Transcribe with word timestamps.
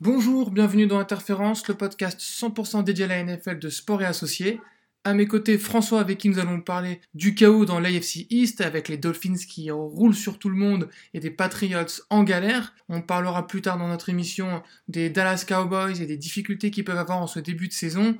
Bonjour, 0.00 0.52
bienvenue 0.52 0.86
dans 0.86 1.00
Interférence, 1.00 1.66
le 1.66 1.74
podcast 1.74 2.20
100% 2.20 2.84
dédié 2.84 3.06
à 3.06 3.08
la 3.08 3.24
NFL 3.24 3.58
de 3.58 3.68
sport 3.68 4.00
et 4.00 4.04
associés. 4.04 4.60
À 5.02 5.12
mes 5.12 5.26
côtés, 5.26 5.58
François, 5.58 5.98
avec 5.98 6.18
qui 6.18 6.28
nous 6.28 6.38
allons 6.38 6.60
parler 6.60 7.00
du 7.14 7.34
chaos 7.34 7.64
dans 7.64 7.80
l'AFC 7.80 8.28
East, 8.30 8.60
avec 8.60 8.88
les 8.88 8.96
Dolphins 8.96 9.34
qui 9.34 9.72
roulent 9.72 10.14
sur 10.14 10.38
tout 10.38 10.50
le 10.50 10.54
monde 10.54 10.88
et 11.14 11.20
des 11.20 11.32
Patriots 11.32 12.04
en 12.10 12.22
galère. 12.22 12.74
On 12.88 13.02
parlera 13.02 13.48
plus 13.48 13.60
tard 13.60 13.76
dans 13.76 13.88
notre 13.88 14.08
émission 14.08 14.62
des 14.86 15.10
Dallas 15.10 15.44
Cowboys 15.48 16.00
et 16.00 16.06
des 16.06 16.16
difficultés 16.16 16.70
qu'ils 16.70 16.84
peuvent 16.84 16.96
avoir 16.96 17.18
en 17.18 17.26
ce 17.26 17.40
début 17.40 17.66
de 17.66 17.72
saison. 17.72 18.16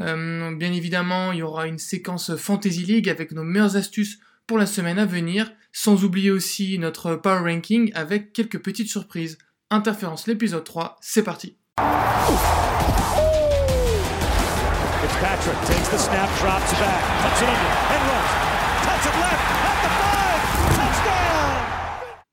Euh, 0.00 0.52
bien 0.56 0.72
évidemment, 0.72 1.30
il 1.30 1.38
y 1.38 1.42
aura 1.42 1.68
une 1.68 1.78
séquence 1.78 2.34
Fantasy 2.34 2.84
League 2.84 3.08
avec 3.08 3.30
nos 3.30 3.44
meilleures 3.44 3.76
astuces 3.76 4.18
pour 4.48 4.58
la 4.58 4.66
semaine 4.66 4.98
à 4.98 5.06
venir, 5.06 5.52
sans 5.70 6.02
oublier 6.02 6.32
aussi 6.32 6.80
notre 6.80 7.14
Power 7.14 7.48
Ranking 7.48 7.92
avec 7.94 8.32
quelques 8.32 8.58
petites 8.58 8.88
surprises. 8.88 9.38
Interférence 9.72 10.26
l'épisode 10.26 10.64
3, 10.64 10.98
c'est 11.00 11.22
parti. 11.22 11.56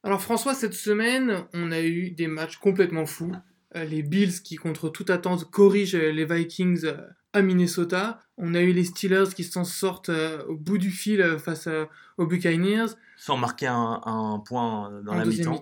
Alors 0.04 0.22
François, 0.22 0.54
cette 0.54 0.74
semaine, 0.74 1.46
on 1.54 1.72
a 1.72 1.80
eu 1.80 2.12
des 2.12 2.28
matchs 2.28 2.58
complètement 2.58 3.06
fous. 3.06 3.32
Euh, 3.78 3.86
les 3.86 4.04
Bills 4.04 4.42
qui, 4.44 4.58
contre 4.58 4.90
toute 4.90 5.10
attente, 5.10 5.50
corrigent 5.50 5.96
les 5.96 6.26
Vikings 6.26 6.84
euh, 6.84 6.98
à 7.32 7.42
Minnesota. 7.42 8.20
On 8.38 8.54
a 8.54 8.60
eu 8.60 8.74
les 8.74 8.84
Steelers 8.84 9.34
qui 9.34 9.46
s'en 9.46 9.64
sortent 9.64 10.10
euh, 10.10 10.44
au 10.50 10.58
bout 10.58 10.78
du 10.78 10.92
fil 10.92 11.38
face 11.40 11.70
aux 12.18 12.26
Buccaneers. 12.26 12.88
Sans 13.16 13.38
marquer 13.38 13.68
un, 13.68 14.44
point 14.46 14.92
dans 15.06 15.14
la 15.14 15.24
deuxième 15.24 15.58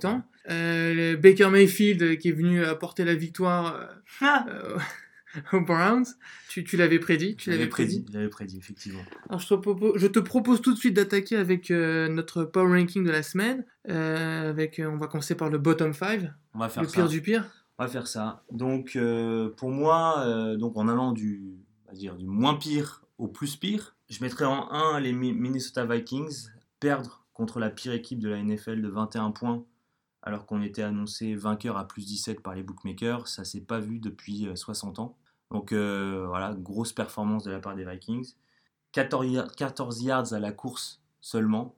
mi-temps. 0.47 1.21
Baker 1.21 1.49
Mayfield 1.49 2.17
qui 2.19 2.29
est 2.29 2.33
venu 2.33 2.63
apporter 2.63 3.03
la 3.05 3.15
victoire 3.15 3.89
ah. 4.21 4.45
aux 5.53 5.61
Browns. 5.61 6.05
Tu, 6.49 6.63
tu 6.63 6.77
l'avais 6.77 6.99
prédit? 6.99 7.35
Tu 7.35 7.49
l'avais 7.51 7.67
prédit, 7.67 8.05
Je 8.09 8.13
l'avais 8.13 8.29
prédit, 8.29 8.57
effectivement. 8.57 9.03
Alors 9.29 9.39
je 9.39 9.47
te, 9.47 9.53
propose, 9.53 9.93
je 9.97 10.07
te 10.07 10.19
propose 10.19 10.61
tout 10.61 10.73
de 10.73 10.79
suite 10.79 10.95
d'attaquer 10.95 11.35
avec 11.35 11.69
notre 11.69 12.43
power 12.43 12.79
ranking 12.79 13.03
de 13.03 13.11
la 13.11 13.23
semaine. 13.23 13.65
avec, 13.87 14.81
on 14.83 14.97
va 14.97 15.07
commencer 15.07 15.35
par 15.35 15.49
le 15.49 15.57
bottom 15.57 15.93
5. 15.93 16.21
On 16.53 16.59
va 16.59 16.69
faire 16.69 16.83
le 16.83 16.89
pire 16.89 17.07
du 17.07 17.21
pire. 17.21 17.45
On 17.79 17.83
va 17.83 17.89
faire 17.89 18.07
ça. 18.07 18.43
Donc, 18.51 18.95
euh, 18.95 19.49
pour 19.49 19.69
moi, 19.69 20.23
euh, 20.25 20.57
donc 20.57 20.77
en 20.77 20.87
allant 20.87 21.11
du, 21.11 21.59
dire, 21.93 22.15
du 22.15 22.25
moins 22.25 22.55
pire 22.55 23.03
au 23.19 23.27
plus 23.27 23.55
pire, 23.55 23.95
je 24.09 24.23
mettrais 24.23 24.45
en 24.45 24.71
1 24.71 24.99
les 24.99 25.13
Minnesota 25.13 25.85
Vikings, 25.85 26.47
perdre 26.79 27.25
contre 27.33 27.59
la 27.59 27.69
pire 27.69 27.93
équipe 27.93 28.19
de 28.19 28.29
la 28.29 28.41
NFL 28.41 28.81
de 28.81 28.87
21 28.87 29.29
points, 29.29 29.63
alors 30.27 30.45
qu'on 30.45 30.61
était 30.61 30.83
annoncé 30.83 31.35
vainqueur 31.35 31.77
à 31.77 31.87
plus 31.87 32.05
17 32.05 32.41
par 32.41 32.55
les 32.55 32.63
bookmakers. 32.63 33.27
Ça 33.27 33.43
s'est 33.43 33.61
pas 33.61 33.79
vu 33.79 33.99
depuis 33.99 34.47
60 34.53 34.99
euh, 34.99 35.01
ans. 35.01 35.17
Donc, 35.51 35.73
voilà, 35.73 36.53
grosse 36.53 36.93
performance 36.93 37.43
de 37.43 37.51
la 37.51 37.59
part 37.59 37.75
des 37.75 37.85
Vikings. 37.85 38.33
14, 38.91 39.53
14 39.55 40.01
yards 40.03 40.33
à 40.33 40.39
la 40.39 40.51
course 40.51 41.01
seulement. 41.21 41.75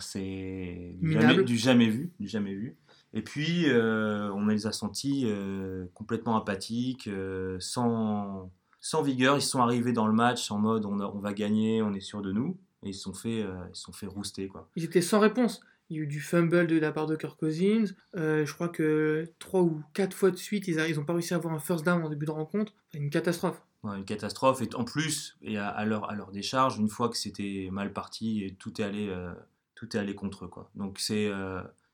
C'est 0.00 0.96
du 1.00 1.12
jamais 1.56 1.88
vu. 1.88 2.12
Du 2.18 2.28
jamais 2.28 2.54
vu. 2.54 2.76
Et 3.14 3.22
puis, 3.22 3.68
euh, 3.68 4.30
on 4.32 4.46
les 4.46 4.66
a 4.66 4.72
sentis 4.72 5.24
euh, 5.26 5.86
complètement 5.94 6.36
apathiques, 6.36 7.08
euh, 7.08 7.56
sans, 7.60 8.50
sans 8.80 9.02
vigueur. 9.02 9.36
Ils 9.36 9.42
sont 9.42 9.60
arrivés 9.60 9.92
dans 9.92 10.06
le 10.06 10.12
match 10.12 10.50
en 10.50 10.58
mode 10.58 10.84
on, 10.84 11.00
on 11.00 11.18
va 11.18 11.32
gagner, 11.32 11.80
on 11.80 11.94
est 11.94 12.00
sûr 12.00 12.22
de 12.22 12.32
nous. 12.32 12.58
Et 12.82 12.90
ils 12.90 12.94
se 12.94 13.02
sont 13.02 13.14
fait, 13.14 13.40
ils 13.40 13.74
sont 13.74 13.92
fait 13.92 14.06
rouster. 14.06 14.46
Quoi. 14.46 14.68
Ils 14.76 14.84
étaient 14.84 15.00
sans 15.00 15.18
réponse. 15.18 15.60
Il 15.90 15.96
y 15.96 16.00
a 16.00 16.02
eu 16.02 16.06
du 16.06 16.20
fumble 16.20 16.66
de 16.66 16.78
la 16.78 16.92
part 16.92 17.06
de 17.06 17.16
Kirk 17.16 17.38
Cousins. 17.38 17.86
je 18.14 18.52
crois 18.52 18.68
que 18.68 19.24
trois 19.38 19.62
ou 19.62 19.82
quatre 19.94 20.14
fois 20.14 20.30
de 20.30 20.36
suite, 20.36 20.68
ils 20.68 20.96
n'ont 20.96 21.04
pas 21.04 21.14
réussi 21.14 21.34
à 21.34 21.38
avoir 21.38 21.54
un 21.54 21.58
first 21.58 21.84
down 21.84 22.02
en 22.02 22.08
début 22.08 22.26
de 22.26 22.30
rencontre. 22.30 22.74
Une 22.94 23.10
catastrophe. 23.10 23.62
une 23.84 24.04
catastrophe. 24.04 24.60
Et 24.60 24.68
en 24.74 24.84
plus, 24.84 25.38
à, 25.56 25.84
leur, 25.86 26.30
décharge, 26.30 26.78
une 26.78 26.88
fois 26.88 27.08
que 27.08 27.16
c'était 27.16 27.68
mal 27.72 27.92
parti, 27.92 28.44
et 28.44 28.54
tout 28.54 28.80
est 28.80 28.84
allé, 28.84 30.14
contre 30.14 30.44
eux. 30.44 30.50
Donc 30.74 30.98
c'est 30.98 31.30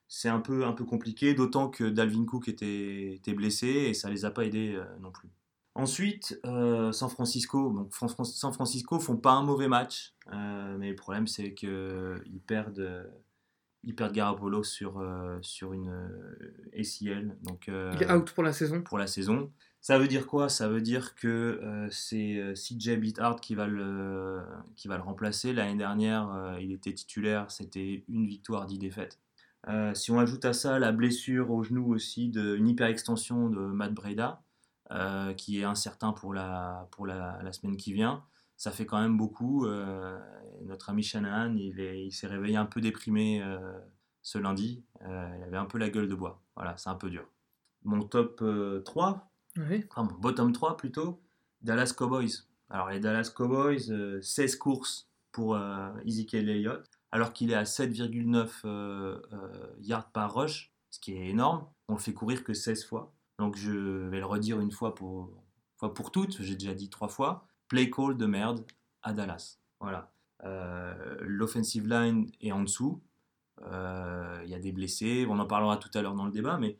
c'est 0.08 0.28
un 0.28 0.40
peu, 0.40 0.64
compliqué, 0.84 1.34
d'autant 1.34 1.68
que 1.68 1.84
Dalvin 1.84 2.24
Cook 2.24 2.48
était, 2.48 3.20
blessé 3.34 3.66
et 3.66 3.94
ça 3.94 4.10
les 4.10 4.24
a 4.24 4.30
pas 4.30 4.44
aidés 4.44 4.74
euh, 4.74 4.84
non 5.00 5.10
plus. 5.10 5.28
Ensuite, 5.74 6.38
euh, 6.46 6.92
San 6.92 7.08
Francisco. 7.08 7.72
Donc, 7.72 7.92
San 7.92 8.52
Francisco 8.52 9.00
font 9.00 9.16
pas 9.16 9.32
un 9.32 9.42
mauvais 9.42 9.66
match, 9.66 10.14
euh, 10.32 10.76
mais 10.78 10.90
le 10.90 10.94
problème 10.94 11.26
c'est 11.26 11.52
qu'ils 11.52 12.40
perdent, 12.46 13.10
ils 13.84 13.94
perdent 13.94 14.12
Garoppolo 14.12 14.62
sur, 14.62 15.02
sur 15.42 15.72
une 15.72 15.90
ACL. 16.76 17.36
Donc, 17.42 17.68
Il 17.68 18.02
est 18.02 18.10
out 18.10 18.30
pour 18.32 18.42
la 18.42 18.52
saison. 18.52 18.82
Pour 18.82 18.98
la 18.98 19.06
saison. 19.06 19.50
Ça 19.80 19.98
veut 19.98 20.08
dire 20.08 20.26
quoi? 20.26 20.48
Ça 20.48 20.68
veut 20.68 20.80
dire 20.80 21.14
que 21.14 21.88
c'est 21.90 22.54
CJ 22.54 22.96
Beathard 22.96 23.40
qui 23.40 23.54
va 23.54 23.66
le, 23.66 24.40
qui 24.76 24.88
va 24.88 24.96
le 24.96 25.02
remplacer. 25.02 25.52
L'année 25.52 25.76
dernière, 25.76 26.56
il 26.60 26.72
était 26.72 26.92
titulaire, 26.92 27.50
c'était 27.50 28.04
une 28.08 28.26
victoire, 28.26 28.66
dix 28.66 28.78
défaites. 28.78 29.18
Euh, 29.68 29.94
si 29.94 30.10
on 30.10 30.18
ajoute 30.18 30.44
à 30.44 30.52
ça 30.52 30.78
la 30.78 30.92
blessure 30.92 31.50
au 31.50 31.62
genou 31.62 31.92
aussi 31.94 32.28
d'une 32.28 32.68
hyperextension 32.68 33.48
de 33.48 33.60
Matt 33.60 33.94
Breda, 33.94 34.42
euh, 34.90 35.32
qui 35.32 35.60
est 35.60 35.64
incertain 35.64 36.12
pour, 36.12 36.34
la, 36.34 36.88
pour 36.90 37.06
la, 37.06 37.52
semaine 37.52 37.76
qui 37.76 37.92
vient, 37.92 38.22
ça 38.56 38.70
fait 38.70 38.86
quand 38.86 39.00
même 39.00 39.16
beaucoup. 39.16 39.66
Euh, 39.66 40.18
notre 40.62 40.90
ami 40.90 41.02
Shanahan, 41.02 41.54
il, 41.56 41.78
il 41.78 42.12
s'est 42.12 42.26
réveillé 42.26 42.56
un 42.56 42.66
peu 42.66 42.80
déprimé 42.80 43.42
ce 44.22 44.38
lundi. 44.38 44.84
il 45.00 45.42
avait 45.46 45.56
un 45.56 45.66
peu 45.66 45.78
la 45.78 45.90
gueule 45.90 46.08
de 46.08 46.14
bois. 46.14 46.42
Voilà, 46.56 46.76
c'est 46.76 46.90
un 46.90 46.94
peu 46.94 47.10
dur. 47.10 47.26
Mon 47.82 48.02
top 48.02 48.42
3, 48.84 49.30
enfin 49.58 50.02
mon 50.04 50.18
bottom 50.18 50.52
3 50.52 50.76
plutôt, 50.76 51.20
Dallas 51.60 51.92
Cowboys. 51.96 52.44
Alors 52.70 52.88
les 52.88 53.00
Dallas 53.00 53.30
Cowboys, 53.34 53.92
16 54.22 54.56
courses 54.56 55.10
pour 55.32 55.58
Ezekiel 56.04 56.48
Elliott 56.48 56.88
alors 57.14 57.32
qu'il 57.32 57.52
est 57.52 57.54
à 57.54 57.62
7,9 57.62 58.62
euh, 58.64 59.22
euh, 59.32 59.66
yards 59.78 60.10
par 60.10 60.34
rush, 60.34 60.72
ce 60.90 60.98
qui 60.98 61.12
est 61.12 61.28
énorme. 61.28 61.64
On 61.86 61.92
le 61.92 62.00
fait 62.00 62.12
courir 62.12 62.42
que 62.42 62.54
16 62.54 62.86
fois. 62.86 63.14
Donc 63.38 63.56
je 63.56 63.70
vais 63.70 64.18
le 64.18 64.26
redire 64.26 64.60
une 64.60 64.72
fois 64.72 64.96
pour, 64.96 65.30
fois 65.76 65.94
pour 65.94 66.10
toutes, 66.10 66.42
j'ai 66.42 66.56
déjà 66.56 66.74
dit 66.74 66.90
trois 66.90 67.06
fois. 67.06 67.46
Play 67.74 67.90
call 67.90 68.16
de 68.16 68.26
merde 68.26 68.64
à 69.02 69.12
Dallas. 69.12 69.58
Voilà. 69.80 70.12
Euh, 70.44 71.16
l'offensive 71.22 71.88
line 71.88 72.30
est 72.40 72.52
en 72.52 72.62
dessous. 72.62 73.02
Il 73.60 74.48
y 74.48 74.54
a 74.54 74.58
des 74.60 74.70
blessés. 74.70 75.26
On 75.28 75.40
en 75.40 75.46
parlera 75.46 75.76
tout 75.76 75.90
à 75.94 76.02
l'heure 76.02 76.14
dans 76.14 76.26
le 76.26 76.30
débat, 76.30 76.56
mais 76.58 76.76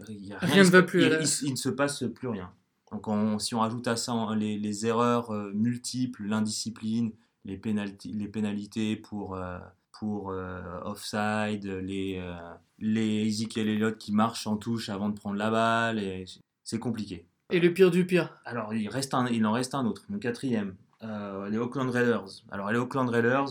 rien, 0.00 0.64
ne 0.64 0.70
va 0.70 0.82
plus. 0.82 1.04
Il, 1.42 1.52
ne 1.52 1.56
se 1.56 1.68
passe 1.68 2.02
plus 2.12 2.26
rien. 2.26 2.52
Donc 2.90 3.06
si 3.40 3.54
on 3.54 3.62
ajoute 3.62 3.86
à 3.86 3.94
ça 3.94 4.34
les, 4.34 4.58
les 4.58 4.86
erreurs 4.86 5.30
multiples, 5.54 6.24
l'indiscipline, 6.24 7.12
les, 7.44 7.56
pénalités, 7.56 8.10
les 8.10 8.28
pénalités 8.28 8.96
pour, 8.96 9.34
euh, 9.34 9.58
pour 9.92 10.30
euh, 10.30 10.80
offside, 10.82 11.64
les, 11.64 12.18
euh, 12.18 12.34
les 12.78 13.26
Ezekiel 13.26 13.68
Elliott 13.68 13.98
qui 13.98 14.12
marchent 14.12 14.46
en 14.46 14.56
touche 14.56 14.88
avant 14.88 15.08
de 15.08 15.14
prendre 15.14 15.36
la 15.36 15.50
balle. 15.50 16.24
C'est 16.62 16.78
compliqué. 16.78 17.26
Et 17.50 17.60
le 17.60 17.72
pire 17.72 17.90
du 17.90 18.06
pire 18.06 18.38
Alors, 18.44 18.74
il, 18.74 18.88
reste 18.88 19.14
un, 19.14 19.26
il 19.26 19.44
en 19.46 19.52
reste 19.52 19.74
un 19.74 19.84
autre, 19.86 20.04
mon 20.08 20.18
quatrième. 20.18 20.74
les 21.02 21.58
Oakland 21.58 21.90
Raiders. 21.90 22.42
Alors, 22.50 22.70
les 22.70 22.78
Oakland 22.78 23.08
Raiders, 23.08 23.48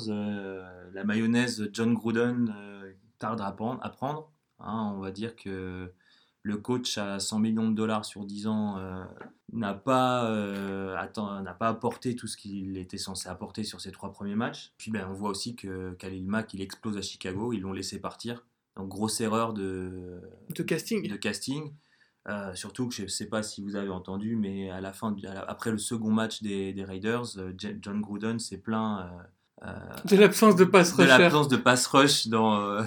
la 0.94 1.04
mayonnaise 1.04 1.70
John 1.74 1.94
Gruden 1.94 2.54
tarde 3.20 3.42
à 3.42 3.52
prendre. 3.52 3.80
À 3.84 3.90
prendre 3.90 4.32
hein. 4.60 4.94
on 4.96 5.00
va 5.00 5.12
dire 5.12 5.36
que 5.36 5.92
le 6.42 6.58
coach 6.58 6.98
à 6.98 7.20
100 7.20 7.40
millions 7.40 7.70
de 7.70 7.76
dollars 7.76 8.06
sur 8.06 8.26
10 8.26 8.48
ans 8.48 8.78
euh, 8.78 9.04
n'a 9.52 9.74
pas, 9.74 10.26
euh, 10.32 10.96
n'a 11.42 11.54
pas 11.54 11.68
apporté 11.68 12.16
tout 12.16 12.28
ce 12.28 12.38
qu'il 12.38 12.78
était 12.78 12.98
censé 12.98 13.28
apporter 13.28 13.64
sur 13.64 13.82
ses 13.82 13.92
trois 13.92 14.12
premiers 14.12 14.36
matchs. 14.36 14.74
Puis 14.78 14.90
ben, 14.90 15.08
on 15.10 15.14
voit 15.14 15.30
aussi 15.30 15.56
que 15.56 15.92
Khalil 16.00 16.26
Mack 16.26 16.54
il 16.54 16.62
explose 16.62 16.98
à 16.98 17.02
Chicago, 17.02 17.54
ils 17.54 17.62
l'ont 17.62 17.74
laissé 17.74 18.00
partir. 18.00 18.46
Donc 18.78 18.88
grosse 18.88 19.20
erreur 19.20 19.54
de, 19.54 20.22
de 20.56 20.64
casting. 20.64 21.08
De 21.08 21.18
casting. 21.18 21.74
Euh, 22.30 22.54
surtout 22.56 22.88
que 22.88 22.96
je 22.96 23.04
ne 23.04 23.08
sais 23.08 23.26
pas 23.26 23.44
si 23.44 23.62
vous 23.62 23.76
avez 23.76 23.90
entendu, 23.90 24.36
mais 24.38 24.70
à 24.70 24.80
la 24.80 24.94
fin, 24.94 25.16
après 25.48 25.72
le 25.72 25.78
second 25.78 26.12
match 26.12 26.42
des, 26.42 26.72
des 26.72 26.84
Raiders, 26.86 27.26
John 27.58 28.02
Gruden 28.02 28.40
s'est 28.40 28.60
plaint 28.60 29.10
de 30.06 30.16
l'absence 30.16 30.56
de 30.56 30.64
pass 30.64 30.94
rush. 30.94 31.06
De 31.06 31.10
l'absence 31.10 31.48
de 31.48 31.58
pass 31.58 31.88
rush 31.88 32.28
dans, 32.28 32.86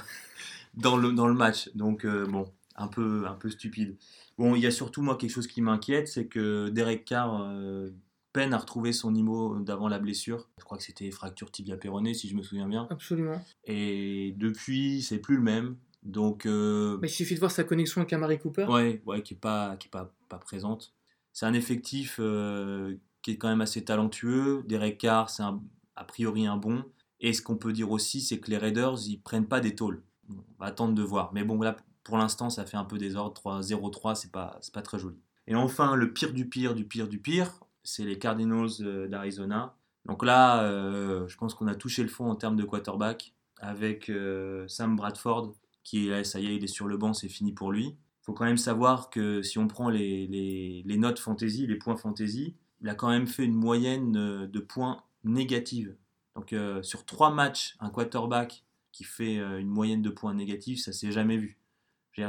dans, 0.75 0.97
le, 0.97 1.13
dans 1.13 1.27
le 1.27 1.35
match. 1.35 1.71
Donc 1.75 2.07
bon, 2.07 2.47
un 2.77 2.89
peu, 2.89 3.27
un 3.27 3.35
peu 3.35 3.51
stupide. 3.51 3.97
Bon, 4.39 4.55
il 4.55 4.63
y 4.63 4.67
a 4.67 4.71
surtout 4.71 5.03
moi 5.03 5.17
quelque 5.17 5.31
chose 5.31 5.47
qui 5.47 5.61
m'inquiète, 5.61 6.09
c'est 6.09 6.27
que 6.27 6.69
Derek 6.71 7.05
Carr 7.05 7.43
euh, 7.43 7.91
peine 8.33 8.55
à 8.55 8.59
retrouver 8.59 8.93
son 8.93 9.13
niveau 9.13 9.59
d'avant 9.61 9.89
la 9.89 9.99
blessure. 9.99 10.49
Je 10.59 10.65
crois 10.65 10.79
que 10.79 10.85
c'était 10.85 11.11
fracture 11.11 11.51
tibia 11.51 11.77
péronée, 11.77 12.15
si 12.15 12.29
je 12.29 12.35
me 12.35 12.43
souviens 12.43 12.67
bien. 12.67 12.87
Absolument. 12.91 13.45
Et 13.65 14.35
depuis, 14.39 15.03
c'est 15.03 15.19
plus 15.19 15.37
le 15.37 15.43
même. 15.43 15.77
Donc, 16.03 16.47
euh, 16.47 16.99
Mais 17.01 17.09
il 17.09 17.13
suffit 17.13 17.35
de 17.35 17.41
voir 17.41 17.53
sa 17.53 17.65
connexion 17.65 18.01
avec 18.01 18.13
Amari 18.13 18.39
Cooper. 18.39 18.65
Ouais, 18.65 19.03
ouais, 19.07 19.23
qui 19.23 19.35
est 19.35 19.37
pas, 19.37 19.77
qui 19.77 19.89
est 19.89 19.91
pas, 19.91 20.13
pas 20.29 20.39
présente. 20.39 20.95
C'est 21.33 21.47
un 21.47 21.55
effectif 21.55 22.17
euh, 22.19 22.97
qui 23.23 23.33
est 23.33 23.37
quand 23.39 23.49
même 23.49 23.61
assez 23.61 23.85
talentueux. 23.85 24.65
Derek 24.67 24.99
Carr, 24.99 25.31
c'est 25.31 25.43
a 25.43 26.05
priori 26.05 26.47
un 26.47 26.57
bon. 26.57 26.85
Et 27.21 27.33
ce 27.33 27.41
qu'on 27.41 27.57
peut 27.57 27.73
dire 27.73 27.91
aussi, 27.91 28.21
c'est 28.21 28.41
que 28.41 28.51
les 28.51 28.59
Raiders, 28.59 28.99
ils 29.07 29.21
prennent 29.21 29.47
pas 29.47 29.61
des 29.61 29.77
tôles. 29.77 30.03
On 30.29 30.35
va 30.59 30.67
attendre 30.67 30.95
de 30.95 31.03
voir. 31.03 31.33
Mais 31.33 31.45
bon, 31.45 31.61
là, 31.61 31.77
pour 32.03 32.19
l'instant, 32.19 32.51
ça 32.51 32.67
fait 32.67 32.77
un 32.77 32.85
peu 32.85 32.99
désordre. 32.99 33.61
0-3, 33.61 34.17
c'est 34.17 34.33
pas, 34.33 34.59
pas 34.73 34.83
très 34.83 34.99
joli. 34.99 35.17
Et 35.47 35.55
enfin, 35.55 35.95
le 35.95 36.13
pire 36.13 36.33
du 36.33 36.49
pire 36.49 36.75
du 36.75 36.85
pire 36.85 37.09
du 37.09 37.19
pire, 37.19 37.61
c'est 37.83 38.05
les 38.05 38.19
Cardinals 38.19 38.71
euh, 38.81 39.09
d'Arizona. 39.09 39.77
Donc 40.05 40.25
là, 40.25 40.65
euh, 40.65 41.27
je 41.29 41.37
pense 41.37 41.55
qu'on 41.55 41.69
a 41.69 41.75
touché 41.75 42.03
le 42.03 42.09
fond 42.09 42.29
en 42.29 42.35
termes 42.35 42.57
de 42.57 42.65
quarterback 42.65 43.35
avec 43.61 44.09
euh, 44.09 44.67
Sam 44.67 44.97
Bradford, 44.97 45.53
qui 45.85 46.09
est 46.09 46.25
ça 46.25 46.41
y 46.41 46.47
est, 46.47 46.57
il 46.57 46.65
est 46.65 46.69
sur 46.69 46.89
le 46.89 46.97
banc, 46.97 47.15
c'est 47.15 47.29
fini 47.29 47.53
pour 47.53 47.73
lui. 47.73 47.87
Il 47.87 48.25
faut 48.25 48.33
quand 48.33 48.45
même 48.45 48.59
savoir 48.59 49.11
que 49.11 49.43
si 49.43 49.59
on 49.59 49.67
prend 49.67 49.89
les, 49.89 50.85
notes 50.87 51.19
fantasy, 51.19 51.67
les 51.67 51.77
points 51.77 51.97
fantasy, 51.97 52.55
il 52.81 52.89
a 52.89 52.95
quand 52.95 53.09
même 53.09 53.27
fait 53.27 53.45
une 53.45 53.55
moyenne 53.55 54.13
de 54.47 54.61
points 54.61 55.03
négative. 55.25 55.97
Donc 56.37 56.55
sur 56.83 57.05
trois 57.05 57.31
matchs, 57.31 57.77
un 57.81 57.91
quarterback 57.91 58.65
qui 58.93 59.05
fait 59.05 59.37
une 59.37 59.69
moyenne 59.69 60.03
de 60.03 60.11
points 60.11 60.35
négatifs, 60.35 60.81
ça 60.81 60.93
s'est 60.93 61.11
jamais 61.11 61.37
vu. 61.37 61.59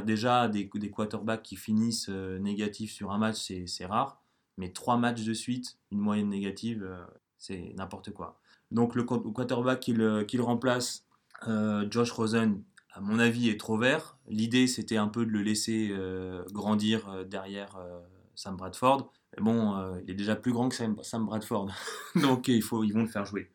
Déjà, 0.04 0.48
des, 0.48 0.68
quarterbacks 0.68 1.42
qui 1.42 1.56
finissent 1.56 2.08
négatifs 2.08 2.92
sur 2.92 3.12
un 3.12 3.18
match, 3.18 3.52
c'est 3.66 3.86
rare. 3.86 4.20
Mais 4.56 4.70
trois 4.72 4.96
matchs 4.96 5.22
de 5.22 5.34
suite, 5.34 5.78
une 5.92 5.98
moyenne 6.00 6.28
négative, 6.28 6.88
c'est 7.38 7.72
n'importe 7.76 8.10
quoi. 8.12 8.40
Donc 8.72 8.96
le 8.96 9.04
quarterback 9.04 9.78
qu'il 9.78 10.40
remplace, 10.40 11.04
euh, 11.46 11.86
Josh 11.90 12.10
Rosen, 12.10 12.62
à 12.94 13.00
mon 13.00 13.18
avis, 13.18 13.48
est 13.48 13.58
trop 13.58 13.76
vert. 13.76 14.16
L'idée, 14.28 14.66
c'était 14.66 14.96
un 14.96 15.08
peu 15.08 15.26
de 15.26 15.30
le 15.30 15.42
laisser 15.42 15.90
euh, 15.92 16.42
grandir 16.52 17.08
euh, 17.08 17.24
derrière 17.24 17.76
Sam 18.34 18.56
Bradford. 18.56 19.12
Mais 19.36 19.42
bon, 19.42 19.74
il 20.04 20.10
est 20.10 20.14
déjà 20.14 20.36
plus 20.36 20.52
grand 20.52 20.68
que 20.68 20.76
Sam, 20.76 21.26
Bradford, 21.26 21.68
donc 22.22 22.46
il 22.46 22.62
faut, 22.62 22.84
ils 22.84 22.92
vont 22.92 23.02
le 23.02 23.08
faire 23.08 23.26
jouer. 23.26 23.50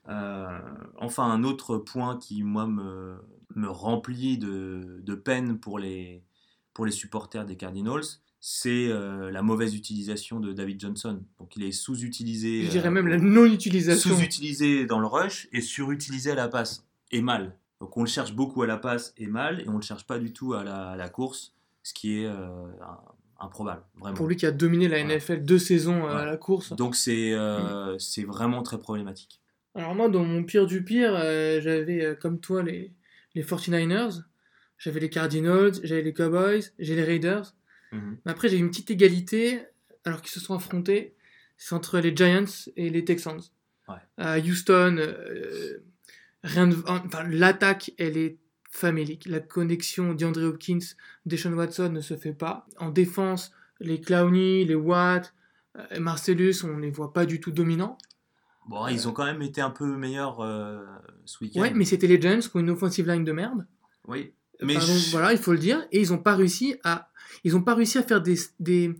enfin, 0.97 1.23
un 1.23 1.43
autre 1.45 1.77
point 1.77 2.17
qui, 2.17 2.43
moi, 2.43 2.67
me, 2.67 3.15
me 3.55 3.69
remplit 3.69 4.37
de, 4.37 4.99
de 5.01 5.15
peine 5.15 5.57
pour 5.57 5.79
les, 5.79 6.21
pour 6.73 6.85
les 6.85 6.91
supporters 6.91 7.45
des 7.45 7.55
Cardinals, 7.55 8.03
c'est 8.41 8.87
euh, 8.87 9.31
la 9.31 9.41
mauvaise 9.41 9.75
utilisation 9.75 10.39
de 10.39 10.53
David 10.53 10.79
Johnson. 10.79 11.21
Donc 11.39 11.55
il 11.55 11.63
est 11.63 11.71
sous-utilisé. 11.71 12.63
Je 12.63 12.69
dirais 12.69 12.87
euh, 12.87 12.91
même 12.91 13.07
la 13.07 13.17
non-utilisation. 13.17 14.15
Sous-utilisé 14.15 14.85
dans 14.85 14.99
le 14.99 15.07
rush 15.07 15.49
et 15.51 15.61
surutilisé 15.61 16.31
à 16.31 16.35
la 16.35 16.47
passe. 16.47 16.85
Et 17.11 17.21
mal. 17.21 17.57
Donc 17.79 17.95
on 17.97 18.01
le 18.01 18.07
cherche 18.07 18.33
beaucoup 18.33 18.61
à 18.61 18.67
la 18.67 18.77
passe 18.77 19.13
et 19.17 19.27
mal, 19.27 19.61
et 19.61 19.67
on 19.67 19.73
ne 19.73 19.77
le 19.77 19.83
cherche 19.83 20.05
pas 20.05 20.19
du 20.19 20.33
tout 20.33 20.53
à 20.53 20.63
la, 20.63 21.09
course, 21.09 21.53
ce 21.83 21.93
qui 21.93 22.19
est 22.19 22.25
euh, 22.25 22.67
improbable. 23.39 23.83
Vraiment. 23.97 24.15
Pour 24.15 24.27
lui 24.27 24.35
qui 24.35 24.45
a 24.45 24.51
dominé 24.51 24.87
la 24.87 25.03
NFL 25.03 25.43
deux 25.43 25.59
saisons 25.59 26.07
à 26.07 26.25
la 26.25 26.37
course. 26.37 26.73
Donc 26.73 26.95
c'est 26.95 27.33
mm. 27.33 27.97
c'est 27.99 28.23
vraiment 28.23 28.63
très 28.63 28.79
problématique. 28.79 29.41
Alors 29.75 29.95
moi, 29.95 30.09
dans 30.09 30.23
mon 30.23 30.43
pire 30.43 30.65
du 30.65 30.83
pire, 30.83 31.13
j'avais 31.61 32.17
comme 32.19 32.39
toi 32.39 32.63
les, 32.63 32.93
les 33.35 33.43
49ers, 33.43 34.23
j'avais 34.77 34.99
les 34.99 35.09
Cardinals, 35.09 35.73
j'avais 35.83 36.01
les 36.01 36.13
Cowboys, 36.13 36.63
j'ai 36.79 36.95
les 36.95 37.03
Raiders. 37.03 37.53
Mhm. 37.91 38.17
Mais 38.25 38.31
après, 38.31 38.49
j'ai 38.49 38.57
une 38.57 38.69
petite 38.69 38.91
égalité, 38.91 39.61
alors 40.05 40.21
qu'ils 40.21 40.31
se 40.31 40.39
sont 40.39 40.55
affrontés, 40.55 41.15
c'est 41.57 41.75
entre 41.75 41.99
les 41.99 42.15
Giants 42.15 42.67
et 42.75 42.89
les 42.89 43.05
Texans. 43.05 43.41
À 44.17 44.37
Houston, 44.37 44.97
euh, 44.99 45.79
l'attaque, 46.43 47.91
elle 47.97 48.17
est 48.17 48.37
famélique. 48.69 49.25
La 49.25 49.39
connexion 49.39 50.13
d'Andre 50.13 50.43
Hopkins, 50.43 50.79
Deshaun 51.25 51.53
Watson 51.53 51.89
ne 51.89 52.01
se 52.01 52.15
fait 52.15 52.33
pas. 52.33 52.67
En 52.77 52.89
défense, 52.89 53.51
les 53.79 53.99
Clowney, 53.99 54.65
les 54.65 54.75
Watt, 54.75 55.33
euh, 55.77 55.99
Marcellus, 55.99 56.55
on 56.63 56.77
ne 56.77 56.81
les 56.81 56.91
voit 56.91 57.13
pas 57.13 57.25
du 57.25 57.39
tout 57.39 57.51
dominants. 57.51 57.97
Bon, 58.67 58.87
ils 58.87 59.07
ont 59.07 59.13
quand 59.13 59.25
même 59.25 59.41
été 59.41 59.61
un 59.61 59.71
peu 59.71 59.95
meilleurs 59.95 60.41
euh, 60.41 60.85
ce 61.25 61.43
week-end. 61.43 61.61
Ouais, 61.61 61.73
mais 61.73 61.85
c'était 61.85 62.07
les 62.07 62.21
Giants 62.21 62.39
qui 62.39 62.55
ont 62.55 62.59
une 62.59 62.69
offensive 62.69 63.07
line 63.07 63.23
de 63.23 63.31
merde. 63.31 63.65
Oui. 64.07 64.33
Mais 64.61 64.75
voilà, 65.11 65.31
il 65.31 65.39
faut 65.39 65.53
le 65.53 65.57
dire. 65.57 65.87
Et 65.91 66.01
ils 66.01 66.11
n'ont 66.11 66.19
pas 66.19 66.35
réussi 66.35 66.75
à 66.83 67.09
ils 67.43 67.53
n'ont 67.53 67.61
pas 67.61 67.75
réussi 67.75 67.97
à 67.97 68.03
faire 68.03 68.21
des, 68.21 68.37
des, 68.59 68.95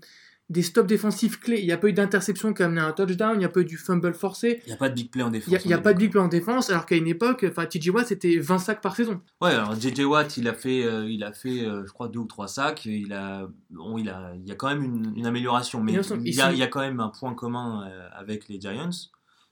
des, 0.50 0.64
stops 0.64 0.88
défensifs 0.88 1.40
clés. 1.40 1.60
Il 1.60 1.66
n'y 1.66 1.72
a 1.72 1.78
pas 1.78 1.88
eu 1.88 1.94
d'interception 1.94 2.54
qui 2.54 2.64
a 2.64 2.66
amené 2.66 2.82
un 2.82 2.92
touchdown, 2.92 3.34
il 3.36 3.40
n'y 3.40 3.46
a 3.46 3.50
pas 3.50 3.62
eu 3.62 3.66
du 3.66 3.78
fumble 3.78 4.14
forcé. 4.14 4.62
Il 4.66 4.70
n'y 4.70 4.74
a 4.74 4.78
pas 4.78 4.90
de 4.90 4.96
big 4.96 5.12
play 5.12 5.24
en 5.24 5.30
défense. 5.30 5.64
Il 5.64 5.68
n'y 5.68 5.74
a, 5.74 5.78
pas 5.78 5.94
de 5.94 6.00
big 6.00 6.12
play 6.12 6.22
en 6.22 6.28
défense, 6.28 6.70
alors 6.70 6.86
qu'à 6.86 6.96
une 6.96 7.08
époque, 7.08 7.46
TJ 7.70 7.90
Watt, 7.90 8.08
c'était 8.08 8.38
20 8.38 8.60
sacs 8.60 8.82
par 8.82 8.96
saison. 8.96 9.22
Ouais, 9.42 9.52
alors 9.52 9.76
JJ 9.80 10.02
Watt, 10.02 10.38
il 10.38 10.48
a 10.48 10.54
fait, 10.54 10.84
euh, 10.84 11.10
il 11.10 11.24
a 11.24 11.32
fait 11.32 11.66
euh, 11.66 11.86
je 11.86 11.92
crois, 11.92 12.08
deux 12.08 12.20
ou 12.20 12.26
trois 12.26 12.48
sacs. 12.48 12.86
Il, 12.86 13.14
a, 13.14 13.48
bon, 13.70 13.98
il, 13.98 14.10
a, 14.10 14.34
il 14.36 14.48
y 14.48 14.52
a 14.52 14.56
quand 14.56 14.70
même 14.70 14.84
une, 14.84 15.14
une 15.16 15.26
amélioration. 15.26 15.82
Mais 15.82 15.94
il 15.94 16.36
y, 16.36 16.42
a, 16.42 16.52
il 16.52 16.58
y, 16.58 16.64
a, 16.64 16.68
quand 16.68 16.82
même 16.82 17.00
un 17.00 17.10
point 17.10 17.34
commun 17.34 17.88
euh, 17.88 18.08
avec 18.14 18.48
les 18.48 18.60
Giants. 18.60 18.90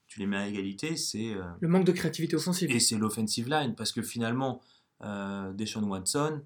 Tu 0.07 0.19
les 0.19 0.25
mets 0.25 0.37
à 0.37 0.47
égalité, 0.47 0.95
c'est. 0.95 1.35
Le 1.59 1.67
manque 1.67 1.85
de 1.85 1.91
créativité 1.91 2.35
offensive. 2.35 2.71
Et 2.71 2.79
c'est 2.79 2.97
l'offensive 2.97 3.49
line, 3.49 3.75
parce 3.75 3.91
que 3.91 4.01
finalement, 4.01 4.61
Deshaun 5.01 5.83
Watson 5.83 6.41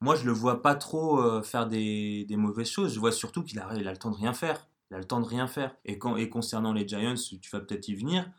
moi, 0.00 0.14
je 0.14 0.24
le 0.26 0.32
vois 0.32 0.62
pas 0.62 0.74
trop 0.74 1.20
euh, 1.20 1.42
faire 1.42 1.66
des, 1.66 2.26
mauvaises 2.30 2.68
choses. 2.68 2.94
Je 2.94 3.00
vois 3.00 3.12
surtout 3.12 3.42
qu'il 3.42 3.58
a, 3.58 3.72
le 3.72 3.96
temps 3.96 4.10
de 4.10 4.16
rien 4.16 4.34
faire. 4.34 4.68
Il 4.90 4.94
a 4.94 4.98
le 4.98 5.04
temps 5.04 5.20
de 5.20 5.26
rien 5.26 5.46
faire. 5.46 5.74
Et, 5.84 5.98
concernant 5.98 6.72
les 6.72 6.86
Giants, 6.86 7.14
tu 7.14 7.50
vas 7.50 7.60
peut-être 7.60 7.88
y 7.88 7.94
venir. 7.94 8.30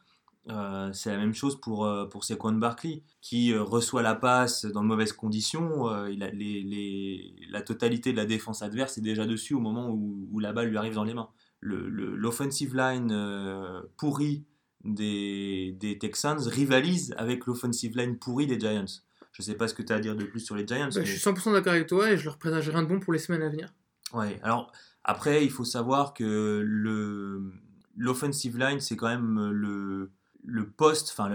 Euh, 0.50 0.94
c'est 0.94 1.09
la 1.12 1.18
même 1.18 1.33
chose 1.33 1.59
pour, 1.59 1.86
euh, 1.86 2.06
pour 2.06 2.24
Saquon 2.24 2.54
Barkley, 2.54 3.04
qui 3.21 3.54
reçoit 3.56 4.01
la 4.01 4.15
passe 4.15 4.65
dans 4.65 4.81
de 4.81 4.88
mauvaises 4.88 5.13
conditions. 5.13 5.88
la 5.88 7.62
totalité 7.62 8.12
de 8.12 8.18
la 8.18 8.25
défense 8.25 8.62
adverse 8.62 8.98
est 8.98 9.01
déjà 9.01 9.25
dessus 9.25 9.56
au 9.56 9.59
moment 9.59 9.89
où, 9.89 10.39
la 10.39 10.54
balle 10.54 10.69
lui 10.69 10.77
arrive 10.77 10.94
dans 10.94 11.04
les 11.04 11.15
mains. 11.15 11.30
L'offensive 11.62 12.75
line 12.75 13.83
pourri 13.98 14.45
des, 14.83 15.75
des 15.80 15.98
Texans 15.98 16.39
rivalise 16.48 17.15
avec 17.18 17.48
l'offensive 17.48 17.98
line 17.98 18.18
pourri 18.18 18.45
des 18.45 18.59
Giants. 18.59 19.01
Je 19.31 19.41
sais 19.41 19.56
pas 19.56 19.68
ce 19.68 19.74
que 19.74 19.81
tu 19.81 19.94
as 19.94 19.97
à 19.97 20.00
dire 20.00 20.15
de 20.15 20.24
plus 20.24 20.39
sur 20.39 20.56
les 20.56 20.65
Giants. 20.65 20.89
Bah, 20.94 21.03
je 21.03 21.12
suis 21.12 21.19
100% 21.19 21.53
d'accord 21.53 21.74
avec 21.74 21.88
toi 21.88 22.12
et 22.12 22.18
je 22.18 22.25
leur 22.25 22.38
présage 22.38 22.69
rien 22.69 22.81
de 22.81 22.88
bon 22.88 23.00
pour 23.00 23.13
les 23.13 23.19
semaines 23.19 23.44
à 23.44 23.50
venir. 23.50 23.74
Ouais, 24.13 24.39
alors 24.41 24.71
après, 25.03 25.44
il 25.44 25.51
faut 25.51 25.65
savoir 25.65 26.13
que 26.13 26.62
le 26.65 27.51
l'offensive 27.97 28.57
line, 28.57 28.79
c'est 28.79 28.95
quand 28.95 29.07
même 29.07 29.50
le, 29.50 30.12
le 30.45 30.69
poste, 30.69 31.09
enfin 31.12 31.29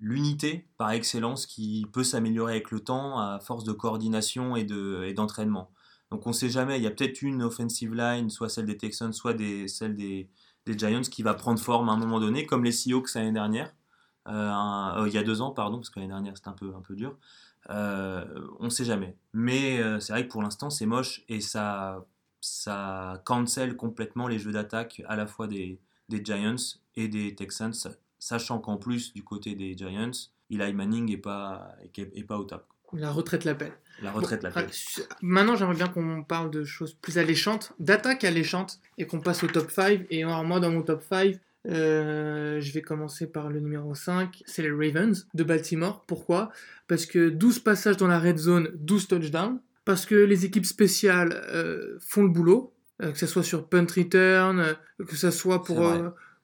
l'unité 0.00 0.66
par 0.78 0.90
excellence 0.90 1.46
qui 1.46 1.86
peut 1.92 2.02
s'améliorer 2.02 2.52
avec 2.52 2.70
le 2.70 2.80
temps 2.80 3.18
à 3.18 3.38
force 3.38 3.64
de 3.64 3.72
coordination 3.72 4.56
et 4.56 4.64
d'entraînement. 5.12 5.70
Donc 6.10 6.26
on 6.26 6.30
ne 6.30 6.34
sait 6.34 6.50
jamais, 6.50 6.76
il 6.76 6.82
y 6.82 6.86
a 6.86 6.90
peut-être 6.90 7.22
une 7.22 7.42
offensive 7.42 7.94
line, 7.94 8.28
soit 8.28 8.48
celle 8.48 8.66
des 8.66 8.76
Texans, 8.76 9.12
soit 9.12 9.32
des, 9.32 9.68
celle 9.68 9.96
des, 9.96 10.28
des 10.66 10.76
Giants, 10.76 11.00
qui 11.02 11.22
va 11.22 11.34
prendre 11.34 11.58
forme 11.60 11.88
à 11.88 11.92
un 11.92 11.96
moment 11.96 12.20
donné, 12.20 12.44
comme 12.44 12.64
les 12.64 12.72
Seahawks 12.72 13.14
l'année 13.14 13.32
dernière. 13.32 13.72
Euh, 14.28 14.32
euh, 14.98 15.08
il 15.08 15.14
y 15.14 15.18
a 15.18 15.22
deux 15.22 15.40
ans, 15.40 15.50
pardon, 15.50 15.78
parce 15.78 15.90
que 15.90 15.98
l'année 15.98 16.12
dernière 16.12 16.36
c'était 16.36 16.48
un 16.48 16.52
peu, 16.52 16.72
un 16.76 16.80
peu 16.80 16.94
dur. 16.94 17.16
Euh, 17.70 18.24
on 18.58 18.64
ne 18.64 18.70
sait 18.70 18.84
jamais. 18.84 19.16
Mais 19.32 19.80
c'est 20.00 20.12
vrai 20.12 20.26
que 20.26 20.32
pour 20.32 20.42
l'instant 20.42 20.70
c'est 20.70 20.86
moche 20.86 21.22
et 21.28 21.40
ça, 21.40 22.04
ça 22.40 23.22
cancel 23.24 23.76
complètement 23.76 24.28
les 24.28 24.38
jeux 24.38 24.52
d'attaque 24.52 25.02
à 25.06 25.16
la 25.16 25.26
fois 25.26 25.46
des, 25.46 25.78
des 26.08 26.24
Giants 26.24 26.78
et 26.96 27.08
des 27.08 27.34
Texans, 27.34 27.72
sachant 28.18 28.58
qu'en 28.58 28.76
plus 28.76 29.12
du 29.12 29.24
côté 29.24 29.54
des 29.54 29.76
Giants, 29.76 30.10
Eli 30.50 30.72
Manning 30.72 31.10
n'est 31.10 31.16
pas, 31.16 31.74
est, 31.96 32.24
pas 32.24 32.38
au 32.38 32.44
top. 32.44 32.66
La 32.92 33.10
retraite 33.10 33.44
l'appelle. 33.44 33.72
La 34.02 34.12
retraite 34.12 34.42
l'appelle. 34.42 34.68
Maintenant, 35.22 35.56
j'aimerais 35.56 35.76
bien 35.76 35.88
qu'on 35.88 36.22
parle 36.24 36.50
de 36.50 36.62
choses 36.62 36.92
plus 36.92 37.16
alléchantes, 37.16 37.72
d'attaques 37.78 38.24
alléchantes, 38.24 38.78
et 38.98 39.06
qu'on 39.06 39.20
passe 39.20 39.42
au 39.44 39.46
top 39.46 39.70
5. 39.70 40.06
Et 40.10 40.24
moi, 40.24 40.60
dans 40.60 40.70
mon 40.70 40.82
top 40.82 41.02
5, 41.02 41.38
euh, 41.68 42.60
je 42.60 42.72
vais 42.72 42.82
commencer 42.82 43.26
par 43.26 43.48
le 43.48 43.60
numéro 43.60 43.94
5, 43.94 44.42
c'est 44.46 44.62
les 44.62 44.70
Ravens 44.70 45.26
de 45.34 45.44
Baltimore. 45.44 46.04
Pourquoi? 46.06 46.50
Parce 46.88 47.06
que 47.06 47.28
12 47.28 47.60
passages 47.60 47.96
dans 47.96 48.08
la 48.08 48.18
red 48.18 48.38
zone, 48.38 48.70
12 48.74 49.08
touchdowns. 49.08 49.60
Parce 49.84 50.06
que 50.06 50.14
les 50.14 50.44
équipes 50.44 50.66
spéciales 50.66 51.42
euh, 51.48 51.98
font 52.00 52.22
le 52.22 52.28
boulot, 52.28 52.72
euh, 53.02 53.10
que 53.10 53.18
ce 53.18 53.26
soit 53.26 53.42
sur 53.42 53.68
punt 53.68 53.86
return, 53.96 54.76
que 54.98 55.16
ce 55.16 55.32
soit 55.32 55.64
pour, 55.64 55.92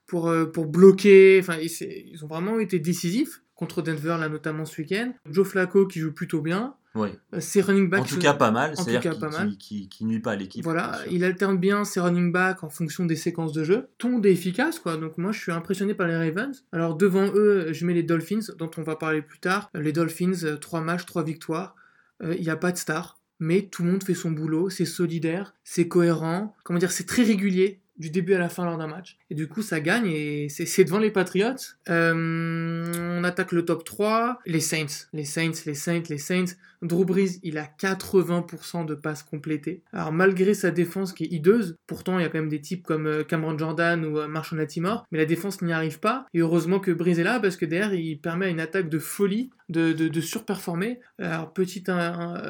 pour, 0.07 0.35
pour 0.53 0.67
bloquer. 0.67 1.39
Enfin, 1.41 1.57
ils, 1.61 2.25
ont 2.25 2.29
vraiment 2.29 2.59
été 2.59 2.81
décisifs 2.81 3.43
contre 3.55 3.83
Denver, 3.83 4.17
là 4.19 4.29
notamment 4.29 4.65
ce 4.65 4.81
week-end. 4.81 5.13
Joe 5.31 5.47
Flacco 5.47 5.87
qui 5.87 6.01
joue 6.01 6.13
plutôt 6.13 6.41
bien. 6.41 6.75
Ouais. 6.95 7.13
Ses 7.39 7.61
running 7.61 7.89
backs. 7.89 8.01
En 8.01 8.05
tout 8.05 8.19
cas, 8.19 8.35
pas 8.35 8.51
mal. 8.51 8.77
C'est-à-dire 8.77 9.15
qui, 9.59 9.89
qui, 9.89 10.05
nuit 10.05 10.21
pas 10.21 10.33
à 10.33 10.37
l'équipe. 10.37 10.65
Voilà, 10.65 10.99
il 11.11 11.25
alterne 11.25 11.59
bien 11.59 11.85
ses 11.85 12.01
running 12.01 12.33
backs 12.33 12.65
en 12.65 12.71
fonction 12.71 13.05
des 13.05 13.17
séquences 13.17 13.53
de 13.53 13.65
jeu. 13.65 13.89
Tout 13.99 14.21
est 14.27 14.33
efficace, 14.33 14.79
quoi. 14.79 14.97
Donc, 14.97 15.19
moi, 15.19 15.33
je 15.33 15.41
suis 15.41 15.53
impressionné 15.53 15.95
par 15.95 16.07
les 16.07 16.17
Ravens. 16.17 16.65
Alors, 16.73 16.97
devant 16.97 17.27
eux, 17.35 17.73
je 17.73 17.87
mets 17.87 17.95
les 17.95 18.03
Dolphins, 18.03 18.53
dont 18.59 18.71
on 18.77 18.83
va 18.83 18.97
parler 18.97 19.23
plus 19.23 19.39
tard. 19.39 19.71
Les 19.75 19.93
Dolphins, 19.93 20.57
3 20.61 20.81
matchs, 20.81 21.07
3 21.07 21.25
victoires. 21.25 21.75
Euh, 22.23 22.35
il 22.37 22.43
n'y 22.43 22.51
a 22.51 22.57
pas 22.57 22.73
de 22.73 22.79
star. 22.79 23.19
Mais 23.41 23.63
tout 23.63 23.85
le 23.85 23.93
monde 23.93 24.03
fait 24.03 24.15
son 24.15 24.33
boulot, 24.33 24.69
c'est 24.69 24.85
solidaire, 24.85 25.55
c'est 25.63 25.87
cohérent, 25.87 26.57
comment 26.65 26.81
dire, 26.81 26.91
c'est 26.91 27.07
très 27.07 27.23
régulier 27.23 27.81
du 27.99 28.11
début 28.11 28.35
à 28.35 28.39
la 28.39 28.49
fin 28.49 28.65
lors 28.65 28.79
d'un 28.79 28.87
match. 28.87 29.19
Et 29.31 29.35
du 29.35 29.49
coup, 29.49 29.63
ça 29.63 29.81
gagne 29.81 30.07
et 30.07 30.49
c'est 30.49 30.85
devant 30.85 30.99
les 30.99 31.11
Patriots. 31.11 31.55
Euh, 31.89 33.19
on 33.19 33.25
attaque 33.25 33.53
le 33.53 33.65
top 33.65 33.85
3, 33.85 34.39
les 34.47 34.61
Saints. 34.61 35.09
Les 35.13 35.25
Saints, 35.25 35.53
les 35.67 35.75
Saints, 35.75 36.03
les 36.09 36.19
Saints. 36.19 36.57
Drew 36.81 37.05
Brees, 37.05 37.41
il 37.43 37.59
a 37.59 37.65
80% 37.65 38.87
de 38.87 38.95
passes 38.95 39.25
complétées. 39.25 39.83
Alors 39.93 40.13
malgré 40.13 40.55
sa 40.55 40.71
défense 40.71 41.13
qui 41.13 41.25
est 41.25 41.29
hideuse, 41.29 41.77
pourtant 41.87 42.19
il 42.19 42.23
y 42.23 42.25
a 42.25 42.29
quand 42.29 42.39
même 42.39 42.49
des 42.49 42.61
types 42.61 42.85
comme 42.85 43.07
euh, 43.07 43.25
Cameron 43.25 43.59
Jordan 43.59 44.05
ou 44.05 44.19
euh, 44.19 44.29
Marshall 44.29 44.59
Latimore, 44.59 45.05
mais 45.11 45.19
la 45.19 45.25
défense 45.25 45.61
n'y 45.61 45.73
arrive 45.73 45.99
pas. 45.99 46.27
Et 46.35 46.39
heureusement 46.39 46.79
que 46.79 46.93
Brees 46.93 47.19
est 47.19 47.25
là 47.25 47.41
parce 47.41 47.57
que 47.57 47.67
derrière 47.67 47.95
il 47.95 48.21
permet 48.21 48.47
à 48.47 48.51
une 48.51 48.61
attaque 48.61 48.89
de 48.89 49.01
folie 49.01 49.51
de, 49.69 49.93
de, 49.93 50.21
surperformer. 50.21 51.01
Alors 51.19 51.53
petit 51.53 51.85
un, 51.89 52.41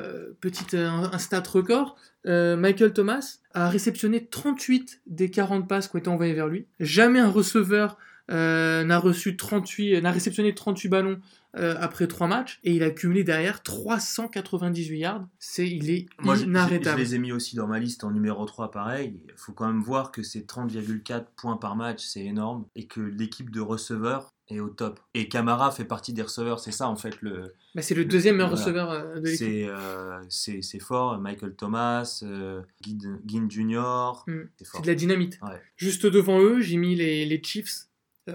un, 0.42 1.18
stat 1.18 1.42
record, 1.50 1.96
Michael 2.24 2.92
Thomas 2.92 3.38
a 3.62 3.68
réceptionné 3.68 4.24
38 4.26 5.02
des 5.06 5.30
40 5.30 5.66
passes 5.66 5.88
qui 5.88 5.96
ont 5.96 5.98
été 5.98 6.08
envoyées 6.08 6.34
vers 6.34 6.48
lui. 6.48 6.66
Jamais 6.80 7.18
un 7.18 7.30
receveur 7.30 7.98
euh, 8.30 8.84
n'a 8.84 8.98
reçu 8.98 9.36
38, 9.36 10.00
n'a 10.00 10.10
réceptionné 10.10 10.54
38 10.54 10.88
ballons 10.88 11.20
euh, 11.56 11.74
après 11.80 12.06
3 12.06 12.28
matchs 12.28 12.60
et 12.62 12.72
il 12.72 12.82
a 12.82 12.90
cumulé 12.90 13.24
derrière 13.24 13.62
398 13.62 14.98
yards. 14.98 15.26
C'est, 15.38 15.68
il 15.68 15.90
est 15.90 16.06
Moi, 16.20 16.36
inarrêtable. 16.36 16.98
Je, 16.98 17.04
je, 17.04 17.10
les 17.10 17.14
ai 17.16 17.18
mis 17.18 17.32
aussi 17.32 17.56
dans 17.56 17.66
ma 17.66 17.78
liste 17.78 18.04
en 18.04 18.10
numéro 18.10 18.44
3 18.44 18.70
pareil. 18.70 19.18
Il 19.26 19.32
faut 19.36 19.52
quand 19.52 19.66
même 19.66 19.82
voir 19.82 20.12
que 20.12 20.22
c'est 20.22 20.46
30,4 20.46 21.24
points 21.36 21.56
par 21.56 21.74
match, 21.74 22.04
c'est 22.04 22.24
énorme 22.24 22.66
et 22.76 22.86
que 22.86 23.00
l'équipe 23.00 23.50
de 23.50 23.60
receveurs 23.60 24.34
est 24.50 24.60
au 24.60 24.68
top. 24.68 25.00
Et 25.14 25.28
Camara 25.28 25.70
fait 25.70 25.84
partie 25.84 26.12
des 26.12 26.22
receveurs, 26.22 26.60
c'est 26.60 26.72
ça 26.72 26.88
en 26.88 26.96
fait 26.96 27.20
le. 27.20 27.54
Bah, 27.74 27.82
c'est 27.82 27.94
le 27.94 28.04
deuxième 28.04 28.36
meilleur 28.36 28.50
receveur 28.50 28.90
euh, 28.90 29.20
de 29.20 29.28
l'équipe. 29.28 29.70
C'est, 30.28 30.62
c'est, 30.62 30.78
fort, 30.78 31.18
Michael 31.18 31.54
Thomas, 31.54 32.20
euh, 32.22 32.62
Ginn 32.82 33.50
Jr. 33.50 34.24
Hmm. 34.26 34.44
C'est, 34.60 34.82
de 34.82 34.86
la 34.86 34.94
dynamite. 34.94 35.38
Juste 35.76 36.06
devant 36.06 36.40
eux, 36.40 36.60
j'ai 36.60 36.76
mis 36.76 36.94
les, 36.94 37.24
les 37.24 37.42
Chiefs 37.42 37.88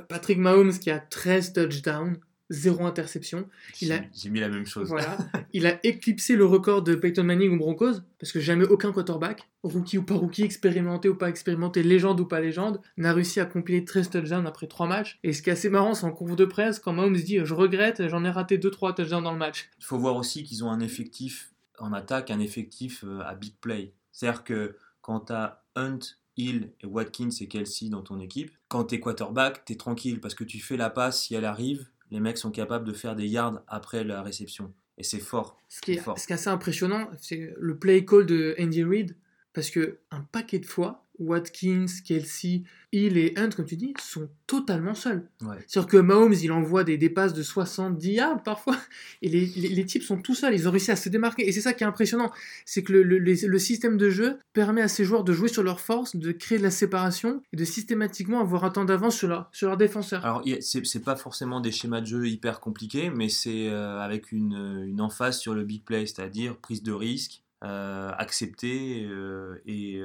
Patrick 0.08 0.38
Mahomes 0.38 0.78
qui 0.78 0.90
a 0.90 1.00
13 1.00 1.54
touchdowns, 1.54 2.18
0 2.50 2.86
interception. 2.86 3.48
J'ai 3.74 4.30
mis 4.30 4.40
la 4.40 4.50
même 4.50 4.66
chose. 4.66 4.90
Voilà. 4.90 5.18
il 5.54 5.66
a 5.66 5.80
éclipsé 5.86 6.36
le 6.36 6.46
record 6.46 6.84
de 6.84 6.96
Peyton 6.96 7.24
Manning 7.24 7.52
ou 7.52 7.58
Broncos, 7.58 8.02
parce 8.20 8.32
que 8.32 8.40
jamais 8.40 8.66
aucun 8.66 8.92
quarterback, 8.92 9.50
rookie 9.64 9.98
ou 9.98 10.04
pas 10.04 10.16
rookie, 10.16 10.44
expérimenté 10.44 11.10
ou 11.10 11.16
pas 11.16 11.30
expérimenté, 11.30 11.84
légende 11.84 12.20
ou 12.20 12.26
pas 12.26 12.42
légende, 12.42 12.82
n'a 12.98 13.14
réussi 13.14 13.40
à 13.40 13.46
compiler 13.46 13.86
13 13.86 14.10
touchdowns 14.10 14.48
après 14.48 14.68
3 14.68 14.88
matchs. 14.88 15.20
Et 15.24 15.34
ce 15.34 15.42
qui 15.42 15.50
est 15.50 15.54
assez 15.54 15.70
marrant, 15.70 15.94
c'est 15.94 16.06
en 16.06 16.12
conf 16.12 16.36
de 16.36 16.46
presse, 16.46 16.80
quand 16.80 16.94
Mahomes 16.94 17.16
dit 17.16 17.40
Je 17.44 17.54
regrette, 17.54 18.08
j'en 18.08 18.24
ai 18.24 18.30
raté 18.30 18.58
2-3 18.58 18.96
touchdowns 18.96 19.24
dans 19.24 19.34
le 19.34 19.40
match. 19.40 19.70
Il 19.80 19.86
faut 19.86 19.98
voir 19.98 20.16
aussi 20.16 20.44
qu'ils 20.44 20.64
ont 20.64 20.72
un 20.72 20.80
effectif 20.80 21.54
en 21.80 21.94
attaque, 21.94 22.32
un 22.32 22.40
effectif 22.40 23.04
euh, 23.04 23.22
à 23.22 23.36
big 23.36 23.54
play. 23.60 23.94
C'est-à-dire 24.12 24.44
que 24.44 24.78
quand 25.02 25.22
tu 25.22 25.34
as 25.34 25.64
Hunt 25.76 26.00
Hill 26.38 26.72
et 26.82 26.86
Watkins 26.86 27.30
et 27.42 27.48
Kelsey 27.48 27.90
dans 27.90 28.02
ton 28.02 28.20
équipe, 28.20 28.52
quand 28.68 28.86
t'es 28.86 29.00
quarterback, 29.00 29.66
t'es 29.66 29.76
tranquille 29.76 30.20
parce 30.20 30.36
que 30.36 30.44
tu 30.44 30.60
fais 30.60 30.78
la 30.78 30.90
passe, 30.90 31.24
si 31.24 31.36
elle 31.36 31.46
arrive, 31.46 31.88
les 32.14 32.20
mecs 32.20 32.38
sont 32.38 32.52
capables 32.52 32.86
de 32.86 32.94
faire 32.94 33.16
des 33.16 33.28
yards 33.28 33.64
après 33.68 34.04
la 34.04 34.22
réception. 34.22 34.72
Et 35.00 35.04
c'est 35.04 35.20
fort. 35.20 35.58
Ce 35.68 35.82
qui 35.82 35.94
est, 35.94 35.98
fort. 35.98 36.20
Ce 36.20 36.28
qui 36.28 36.34
est 36.34 36.36
assez 36.36 36.50
impressionnant, 36.50 37.10
c'est 37.18 37.56
le 37.58 37.78
play 37.78 38.06
call 38.06 38.28
de 38.28 38.56
Andy 38.60 38.84
Reid, 38.84 39.18
parce 39.52 39.72
que 39.72 39.98
un 40.12 40.22
paquet 40.22 40.60
de 40.60 40.68
fois, 40.68 41.03
Watkins, 41.20 41.86
Kelsey, 42.06 42.64
Hill 42.92 43.18
et 43.18 43.34
Hunt, 43.38 43.50
comme 43.50 43.66
tu 43.66 43.76
dis, 43.76 43.94
sont 44.00 44.30
totalement 44.48 44.96
seuls. 44.96 45.28
C'est-à-dire 45.68 45.88
que 45.88 45.98
Mahomes, 45.98 46.34
il 46.34 46.52
envoie 46.52 46.84
des, 46.84 46.98
dépasses 46.98 47.34
de 47.34 47.44
70 47.44 48.12
yards 48.12 48.44
parfois, 48.44 48.78
et 49.22 49.30
les, 49.30 49.46
les, 49.46 49.86
types 49.86 50.04
sont 50.04 50.22
tout 50.22 50.36
seuls, 50.36 50.54
ils 50.54 50.68
ont 50.68 50.72
réussi 50.72 50.92
à 50.92 50.96
se 50.96 51.10
démarquer. 51.10 51.48
Et 51.48 51.52
c'est 51.52 51.62
ça 51.62 51.74
qui 51.74 51.84
est 51.84 51.88
impressionnant, 51.88 52.32
c'est 52.66 52.84
que 52.84 52.94
le, 52.94 53.04
le, 53.04 53.60
système 53.60 53.98
de 53.98 54.10
jeu 54.10 54.38
permet 54.54 54.82
à 54.82 54.88
ces 54.88 55.06
joueurs 55.06 55.24
de 55.24 55.34
jouer 55.34 55.48
sur 55.48 55.64
leur 55.64 55.80
force, 55.80 56.16
de 56.16 56.32
créer 56.32 56.58
de 56.58 56.64
la 56.64 56.72
séparation, 56.72 57.42
et 57.52 57.58
de 57.58 57.66
systématiquement 57.66 58.40
avoir 58.40 58.64
un 58.64 58.70
temps 58.70 58.86
d'avance 58.86 59.16
sur, 59.16 59.48
sur 59.52 59.68
leurs 59.68 59.78
défenseurs. 59.78 60.26
Alors, 60.26 60.44
c'est 60.62 61.04
pas 61.04 61.16
forcément 61.16 61.62
des 61.62 61.72
schémas 61.72 62.02
de 62.02 62.08
jeu 62.08 62.28
hyper 62.28 62.60
compliqués, 62.60 63.10
mais 63.10 63.30
c'est 63.30 63.70
euh, 63.70 64.00
avec 64.00 64.32
une, 64.32 64.84
une 64.88 65.02
emphase 65.02 65.40
sur 65.40 65.54
le 65.54 65.64
big 65.64 65.84
play, 65.84 66.06
c'est-à-dire 66.06 66.58
prise 66.58 66.84
de 66.84 66.92
risque, 66.92 67.44
euh, 67.64 68.12
accepter 68.18 69.06
euh, 69.10 69.56
et 69.66 70.02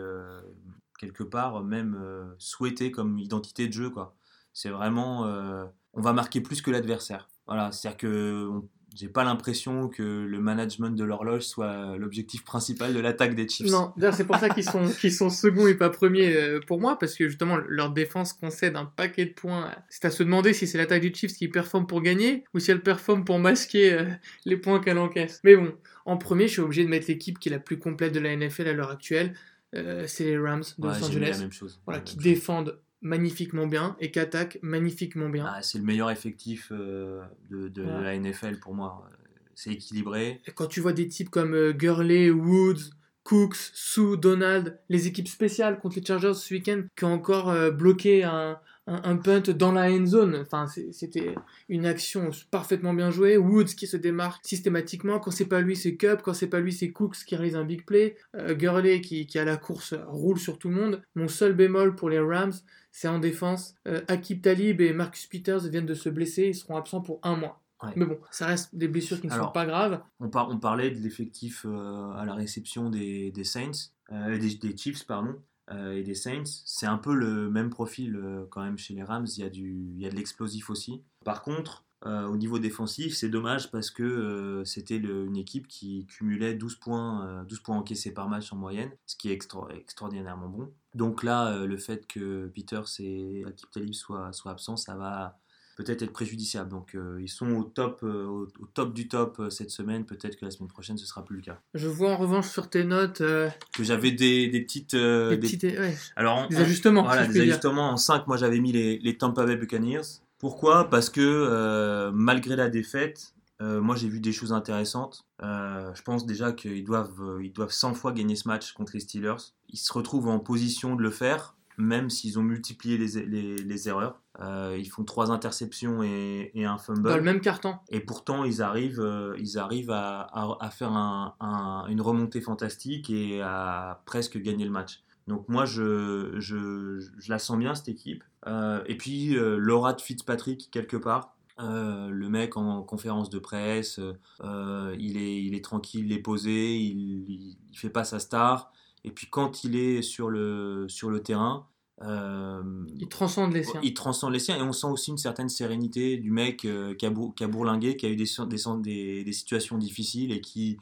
quelque 0.98 1.22
part 1.22 1.62
même 1.64 1.96
euh, 1.98 2.24
souhaité 2.38 2.90
comme 2.90 3.18
identité 3.18 3.66
de 3.68 3.72
jeu. 3.72 3.88
quoi. 3.88 4.14
C'est 4.52 4.70
vraiment. 4.70 5.26
Euh, 5.26 5.64
on 5.94 6.02
va 6.02 6.12
marquer 6.12 6.40
plus 6.40 6.60
que 6.60 6.70
l'adversaire. 6.70 7.30
Voilà, 7.46 7.72
c'est-à-dire 7.72 7.96
que 7.96 8.50
j'ai 8.94 9.08
pas 9.08 9.24
l'impression 9.24 9.88
que 9.88 10.02
le 10.02 10.40
management 10.40 10.90
de 10.90 11.04
l'horloge 11.04 11.42
soit 11.42 11.96
l'objectif 11.96 12.44
principal 12.44 12.92
de 12.92 13.00
l'attaque 13.00 13.34
des 13.34 13.48
Chiefs. 13.48 13.70
Non, 13.70 13.92
c'est 14.12 14.26
pour 14.26 14.36
ça 14.36 14.50
qu'ils 14.50 14.64
sont, 14.64 14.86
qu'ils 15.00 15.12
sont 15.12 15.30
seconds 15.30 15.66
et 15.66 15.74
pas 15.74 15.88
premiers 15.88 16.36
euh, 16.36 16.60
pour 16.66 16.80
moi, 16.80 16.98
parce 16.98 17.14
que 17.14 17.28
justement 17.28 17.56
leur 17.68 17.90
défense 17.90 18.32
concède 18.32 18.76
un 18.76 18.84
paquet 18.84 19.26
de 19.26 19.32
points. 19.32 19.74
C'est 19.88 20.04
à 20.04 20.10
se 20.10 20.22
demander 20.22 20.52
si 20.52 20.66
c'est 20.66 20.78
l'attaque 20.78 21.02
des 21.02 21.14
Chiefs 21.14 21.34
qui 21.34 21.48
performe 21.48 21.86
pour 21.86 22.02
gagner 22.02 22.44
ou 22.52 22.58
si 22.58 22.70
elle 22.70 22.82
performe 22.82 23.24
pour 23.24 23.38
masquer 23.38 24.06
les 24.44 24.56
points 24.56 24.80
qu'elle 24.80 24.98
encaisse. 24.98 25.40
Mais 25.44 25.56
bon, 25.56 25.72
en 26.04 26.16
premier, 26.16 26.48
je 26.48 26.54
suis 26.54 26.62
obligé 26.62 26.84
de 26.84 26.88
mettre 26.88 27.06
l'équipe 27.08 27.38
qui 27.38 27.48
est 27.48 27.52
la 27.52 27.58
plus 27.58 27.78
complète 27.78 28.12
de 28.12 28.20
la 28.20 28.34
NFL 28.34 28.68
à 28.68 28.72
l'heure 28.72 28.90
actuelle. 28.90 29.34
Euh, 29.74 30.06
c'est 30.06 30.24
les 30.24 30.38
Rams 30.38 30.64
de 30.78 30.86
Los 30.86 31.04
Angeles, 31.04 31.48
voilà, 31.84 32.00
qui 32.00 32.16
défendent 32.16 32.78
magnifiquement 33.00 33.66
bien 33.66 33.96
et 34.00 34.10
qui 34.10 34.18
attaquent 34.18 34.58
magnifiquement 34.62 35.28
bien. 35.28 35.46
Ah, 35.46 35.62
c'est 35.62 35.78
le 35.78 35.84
meilleur 35.84 36.10
effectif 36.10 36.72
euh, 36.72 37.22
de, 37.50 37.82
la 37.82 38.18
NFL 38.18 38.58
pour 38.58 38.74
moi. 38.74 39.08
C'est 39.54 39.72
équilibré. 39.72 40.40
Et 40.46 40.52
quand 40.52 40.66
tu 40.66 40.80
vois 40.80 40.92
des 40.92 41.06
types 41.06 41.30
comme 41.30 41.54
euh, 41.54 41.72
Gurley, 41.72 42.30
Woods, 42.30 42.90
Cooks, 43.24 43.56
Sue, 43.74 44.16
Donald, 44.16 44.80
les 44.88 45.06
équipes 45.06 45.28
spéciales 45.28 45.78
contre 45.80 45.96
les 45.96 46.04
Chargers 46.04 46.34
ce 46.34 46.54
week-end 46.54 46.82
qui 46.96 47.04
ont 47.04 47.12
encore 47.12 47.52
bloqué 47.72 48.24
un, 48.24 48.58
un, 48.88 49.16
punt 49.16 49.40
dans 49.40 49.72
la 49.72 49.90
end 49.90 50.06
zone. 50.06 50.36
Enfin, 50.36 50.66
c'était 50.66 51.34
une 51.68 51.86
action 51.86 52.30
parfaitement 52.50 52.94
bien 52.94 53.10
jouée. 53.10 53.36
Woods 53.36 53.74
qui 53.76 53.86
se 53.86 53.96
démarque 53.96 54.46
systématiquement. 54.46 55.20
Quand 55.20 55.30
c'est 55.30 55.46
pas 55.46 55.60
lui, 55.60 55.76
c'est 55.76 55.96
Cup. 55.96 56.20
Quand 56.22 56.34
c'est 56.34 56.48
pas 56.48 56.60
lui, 56.60 56.72
c'est 56.72 56.90
Cooks 56.90 57.24
qui 57.26 57.36
réalise 57.36 57.56
un 57.56 57.64
big 57.64 57.84
play. 57.84 58.16
Euh, 58.34 58.54
Gurley 58.54 59.00
qui, 59.00 59.26
qui, 59.26 59.38
à 59.38 59.44
la 59.44 59.56
course 59.56 59.94
roule 60.06 60.38
sur 60.38 60.58
tout 60.58 60.68
le 60.70 60.74
monde. 60.74 61.02
Mon 61.14 61.28
seul 61.28 61.52
bémol 61.52 61.94
pour 61.94 62.08
les 62.08 62.18
Rams, 62.18 62.54
c'est 62.90 63.08
en 63.08 63.18
défense. 63.18 63.74
Euh, 63.86 64.00
Akib 64.08 64.42
Talib 64.42 64.80
et 64.80 64.92
Marcus 64.92 65.26
Peters 65.26 65.68
viennent 65.68 65.86
de 65.86 65.94
se 65.94 66.08
blesser. 66.08 66.44
Ils 66.44 66.54
seront 66.54 66.76
absents 66.76 67.02
pour 67.02 67.20
un 67.22 67.36
mois. 67.36 67.62
Mais 67.94 68.06
bon, 68.06 68.18
ça 68.32 68.46
reste 68.46 68.74
des 68.74 68.88
blessures 68.88 69.20
qui 69.20 69.28
ne 69.28 69.32
sont 69.32 69.52
pas 69.52 69.64
graves. 69.64 70.02
On, 70.18 70.28
on 70.34 70.58
parlait 70.58 70.90
de 70.90 70.98
l'effectif 70.98 71.64
euh, 71.64 72.10
à 72.10 72.24
la 72.24 72.34
réception 72.34 72.90
des, 72.90 73.30
des 73.30 73.44
Saints, 73.44 73.92
des, 74.10 74.56
des, 74.56 74.76
Chiefs, 74.76 75.06
pardon. 75.06 75.36
Euh, 75.72 75.92
et 75.92 76.02
des 76.02 76.14
Saints. 76.14 76.44
C'est 76.64 76.86
un 76.86 76.96
peu 76.96 77.14
le 77.14 77.50
même 77.50 77.68
profil 77.68 78.16
euh, 78.16 78.46
quand 78.50 78.62
même 78.62 78.78
chez 78.78 78.94
les 78.94 79.02
Rams. 79.02 79.26
Il 79.36 79.40
y 79.40 79.46
a, 79.46 79.50
du, 79.50 79.92
il 79.94 80.00
y 80.00 80.06
a 80.06 80.10
de 80.10 80.16
l'explosif 80.16 80.70
aussi. 80.70 81.02
Par 81.24 81.42
contre, 81.42 81.84
euh, 82.06 82.26
au 82.26 82.36
niveau 82.36 82.58
défensif, 82.58 83.14
c'est 83.14 83.28
dommage 83.28 83.70
parce 83.70 83.90
que 83.90 84.62
c'était 84.64 84.96
une 84.96 85.36
équipe 85.36 85.66
qui 85.66 86.06
cumulait 86.06 86.54
12 86.54 86.76
points, 86.76 87.44
12 87.48 87.60
points 87.60 87.76
encaissés 87.76 88.14
par 88.14 88.28
match 88.28 88.52
en 88.52 88.56
moyenne, 88.56 88.90
ce 89.04 89.16
qui 89.16 89.30
est 89.30 89.32
extraordinairement 89.32 90.48
bon. 90.48 90.72
Donc 90.94 91.22
là, 91.22 91.66
le 91.66 91.76
fait 91.76 92.06
que 92.06 92.46
Peters 92.54 92.88
et 93.00 93.44
Akip 93.46 93.70
Talib 93.72 93.92
soient, 93.92 94.32
soient 94.32 94.52
absents, 94.52 94.76
ça 94.76 94.94
va 94.94 95.38
peut-être 95.78 96.02
être 96.02 96.12
préjudiciable. 96.12 96.68
Donc 96.68 96.94
euh, 96.94 97.18
ils 97.22 97.28
sont 97.28 97.52
au 97.52 97.62
top, 97.62 98.00
euh, 98.02 98.26
au, 98.26 98.66
top 98.74 98.92
du 98.92 99.08
top 99.08 99.36
euh, 99.38 99.48
cette 99.48 99.70
semaine. 99.70 100.04
Peut-être 100.04 100.36
que 100.36 100.44
la 100.44 100.50
semaine 100.50 100.68
prochaine 100.68 100.98
ce 100.98 101.06
sera 101.06 101.24
plus 101.24 101.36
le 101.36 101.42
cas. 101.42 101.60
Je 101.72 101.86
vois 101.86 102.10
en 102.10 102.16
revanche 102.16 102.48
sur 102.48 102.68
tes 102.68 102.84
notes 102.84 103.18
que 103.18 103.84
j'avais 103.84 104.10
des, 104.10 104.48
des, 104.48 104.60
petites, 104.60 104.96
des, 104.96 105.94
Alors, 106.16 106.48
des 106.48 106.56
ajustements. 106.56 107.04
voilà, 107.04 107.26
des 107.26 107.40
ajustements. 107.40 107.90
En 107.92 107.96
5, 107.96 108.26
moi 108.26 108.36
j'avais 108.36 108.58
mis 108.58 108.72
les, 108.72 108.98
les, 108.98 109.16
Tampa 109.16 109.46
Bay 109.46 109.56
Buccaneers. 109.56 110.20
Pourquoi? 110.38 110.90
Parce 110.90 111.10
que 111.10 112.10
malgré 112.12 112.56
la 112.56 112.68
défaite, 112.68 113.34
moi 113.60 113.94
j'ai 113.94 114.08
vu 114.08 114.20
des 114.20 114.32
choses 114.32 114.52
intéressantes. 114.52 115.24
je 115.40 116.02
pense 116.02 116.26
déjà 116.26 116.52
qu'ils 116.52 116.84
doivent, 116.84 117.38
ils 117.40 117.52
doivent 117.52 117.72
100 117.72 117.94
fois 117.94 118.12
gagner 118.12 118.34
ce 118.34 118.48
match 118.48 118.72
contre 118.72 118.92
les 118.94 119.00
Steelers. 119.00 119.52
Ils 119.70 119.78
se 119.78 119.92
retrouvent 119.92 120.28
en 120.28 120.40
position 120.40 120.96
de 120.96 121.02
le 121.02 121.10
faire 121.10 121.54
même 121.78 122.10
s'ils 122.10 122.38
ont 122.38 122.42
multiplié 122.42 122.98
les, 122.98 123.24
les, 123.24 123.56
les 123.56 123.88
erreurs. 123.88 124.20
Euh, 124.40 124.76
ils 124.78 124.88
font 124.88 125.04
trois 125.04 125.30
interceptions 125.30 126.02
et, 126.02 126.50
et, 126.54 126.64
un 126.64 126.76
fumble. 126.76 127.08
Dans 127.08 127.16
le 127.16 127.22
même 127.22 127.40
carton. 127.40 127.76
Et 127.88 128.00
pourtant, 128.00 128.44
ils 128.44 128.60
arrivent, 128.60 129.00
euh, 129.00 129.34
ils 129.38 129.58
arrivent 129.58 129.92
à, 129.92 130.28
à, 130.60 130.70
faire 130.70 130.92
un, 130.92 131.86
une 131.88 132.00
remontée 132.00 132.40
fantastique 132.40 133.10
et 133.10 133.40
à 133.40 134.02
presque 134.06 134.38
gagner 134.38 134.64
le 134.64 134.70
match. 134.72 135.02
Donc 135.28 135.48
moi, 135.48 135.64
je, 135.64 136.34
je, 136.38 136.98
je 137.18 137.30
la 137.30 137.38
sens 137.38 137.58
bien, 137.58 137.74
cette 137.74 137.88
équipe. 137.88 138.24
Euh, 138.46 138.82
et 138.86 138.96
puis, 138.96 139.34
l'aura 139.34 139.92
de 139.92 140.00
Fitzpatrick, 140.00 140.70
quelque 140.72 140.96
part. 140.96 141.36
le 141.58 142.28
mec 142.28 142.56
en 142.56 142.82
conférence 142.82 143.30
de 143.30 143.38
presse, 143.38 144.00
il, 144.42 145.16
est, 145.16 145.44
il 145.44 145.54
est 145.54 145.64
tranquille, 145.64 146.06
il 146.06 146.12
est 146.12 146.22
posé, 146.22 146.76
il, 146.76 147.56
il 147.70 147.78
fait 147.78 147.90
pas 147.90 148.04
sa 148.04 148.18
star. 148.18 148.72
Et 149.04 149.10
puis 149.10 149.28
quand 149.30 149.64
il 149.64 149.76
est 149.76 150.02
sur 150.02 150.28
le, 150.28 150.86
sur 150.88 151.10
le 151.10 151.22
terrain, 151.22 151.66
euh, 152.02 152.62
il 152.96 153.08
transcende 153.08 153.52
les 153.52 153.64
siens. 153.64 153.80
Il 153.82 153.94
transcende 153.94 154.32
les 154.32 154.38
siens 154.38 154.56
et 154.56 154.62
on 154.62 154.72
sent 154.72 154.86
aussi 154.86 155.10
une 155.10 155.18
certaine 155.18 155.48
sérénité 155.48 156.16
du 156.16 156.30
mec 156.30 156.64
euh, 156.64 156.94
qui, 156.94 157.06
a 157.06 157.12
qui, 157.34 157.44
a 157.44 157.48
bourlingué, 157.48 157.96
qui 157.96 158.06
a 158.06 158.08
eu 158.08 158.16
des, 158.16 158.24
des, 158.24 158.56
des, 158.82 159.24
des, 159.24 159.32
situations 159.32 159.78
difficiles 159.78 160.30
et 160.30 160.40
qui, 160.40 160.78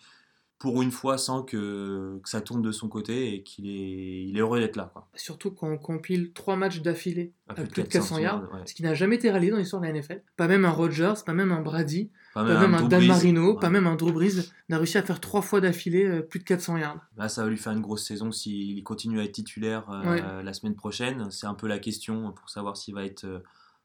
pour 0.59 0.83
une 0.83 0.91
fois 0.91 1.17
sans 1.17 1.43
que, 1.43 2.21
que 2.23 2.29
ça 2.29 2.43
tourne 2.43 2.61
de 2.61 2.73
son 2.73 2.89
côté 2.89 3.35
et 3.35 3.43
qu'il 3.43 3.67
est, 3.67 4.25
il 4.27 4.37
est 4.37 4.41
heureux 4.41 4.61
d'être 4.61 4.77
là. 4.77 4.91
Quoi. 4.93 5.09
Surtout 5.15 5.51
quand 5.51 5.69
on 5.69 5.79
compile 5.79 6.33
trois 6.33 6.57
matchs 6.57 6.81
d'affilée 6.81 7.33
À 7.49 7.53
à 7.53 7.55
plus 7.55 7.65
de 7.65 7.71
plus 7.71 7.83
de 7.83 7.89
400 7.89 8.19
yards, 8.19 8.43
ouais. 8.53 8.61
ce 8.67 8.75
qui 8.75 8.83
n'a 8.83 8.95
jamais 8.95 9.17
été 9.17 9.31
réalisé 9.31 9.53
dans 9.53 9.59
l'histoire 9.59 9.81
de 9.81 9.87
la 9.87 9.93
NFL. 9.95 10.23
Pas 10.37 10.49
même 10.49 10.67
un 10.67 10.71
Rodgers, 10.71 11.15
pas 11.25 11.33
même 11.33 11.53
un 11.53 11.63
Brady, 11.63 12.11
Pas 12.45 12.45
pas 12.55 12.61
même 12.61 12.75
un 12.75 12.81
Drew 12.81 12.89
Dan. 12.89 13.07
Marino, 13.07 13.55
Ouais. 13.55 13.61
pas 13.61 13.71
même 13.71 13.87
un 13.87 13.95
Drew 13.97 14.13
Brees 14.13 14.51
n'a 14.69 14.77
réussi 14.79 14.99
à 14.99 15.03
faire 15.03 15.21
trois 15.21 15.43
fois 15.43 15.61
d'affilée 15.61 16.05
euh, 16.07 16.21
plus 16.23 16.39
de 16.39 16.45
400 16.45 16.77
yards. 16.77 16.99
Là, 17.17 17.29
ça 17.29 17.43
va 17.45 17.49
lui 17.51 17.57
faire 17.57 17.73
une 17.73 17.81
grosse 17.81 18.05
saison 18.05 18.31
s'il 18.33 18.83
continue 18.85 19.21
à 19.21 19.25
être 19.25 19.33
titulaire 19.33 19.85
euh, 19.91 20.43
la 20.43 20.53
semaine 20.53 20.75
prochaine. 20.75 21.31
C'est 21.31 21.47
un 21.47 21.55
peu 21.55 21.67
la 21.67 21.79
question 21.79 22.33
pour 22.33 22.51
savoir 22.51 22.77
s'il 22.77 22.95
va 22.95 23.05
être 23.05 23.25
euh, 23.25 23.39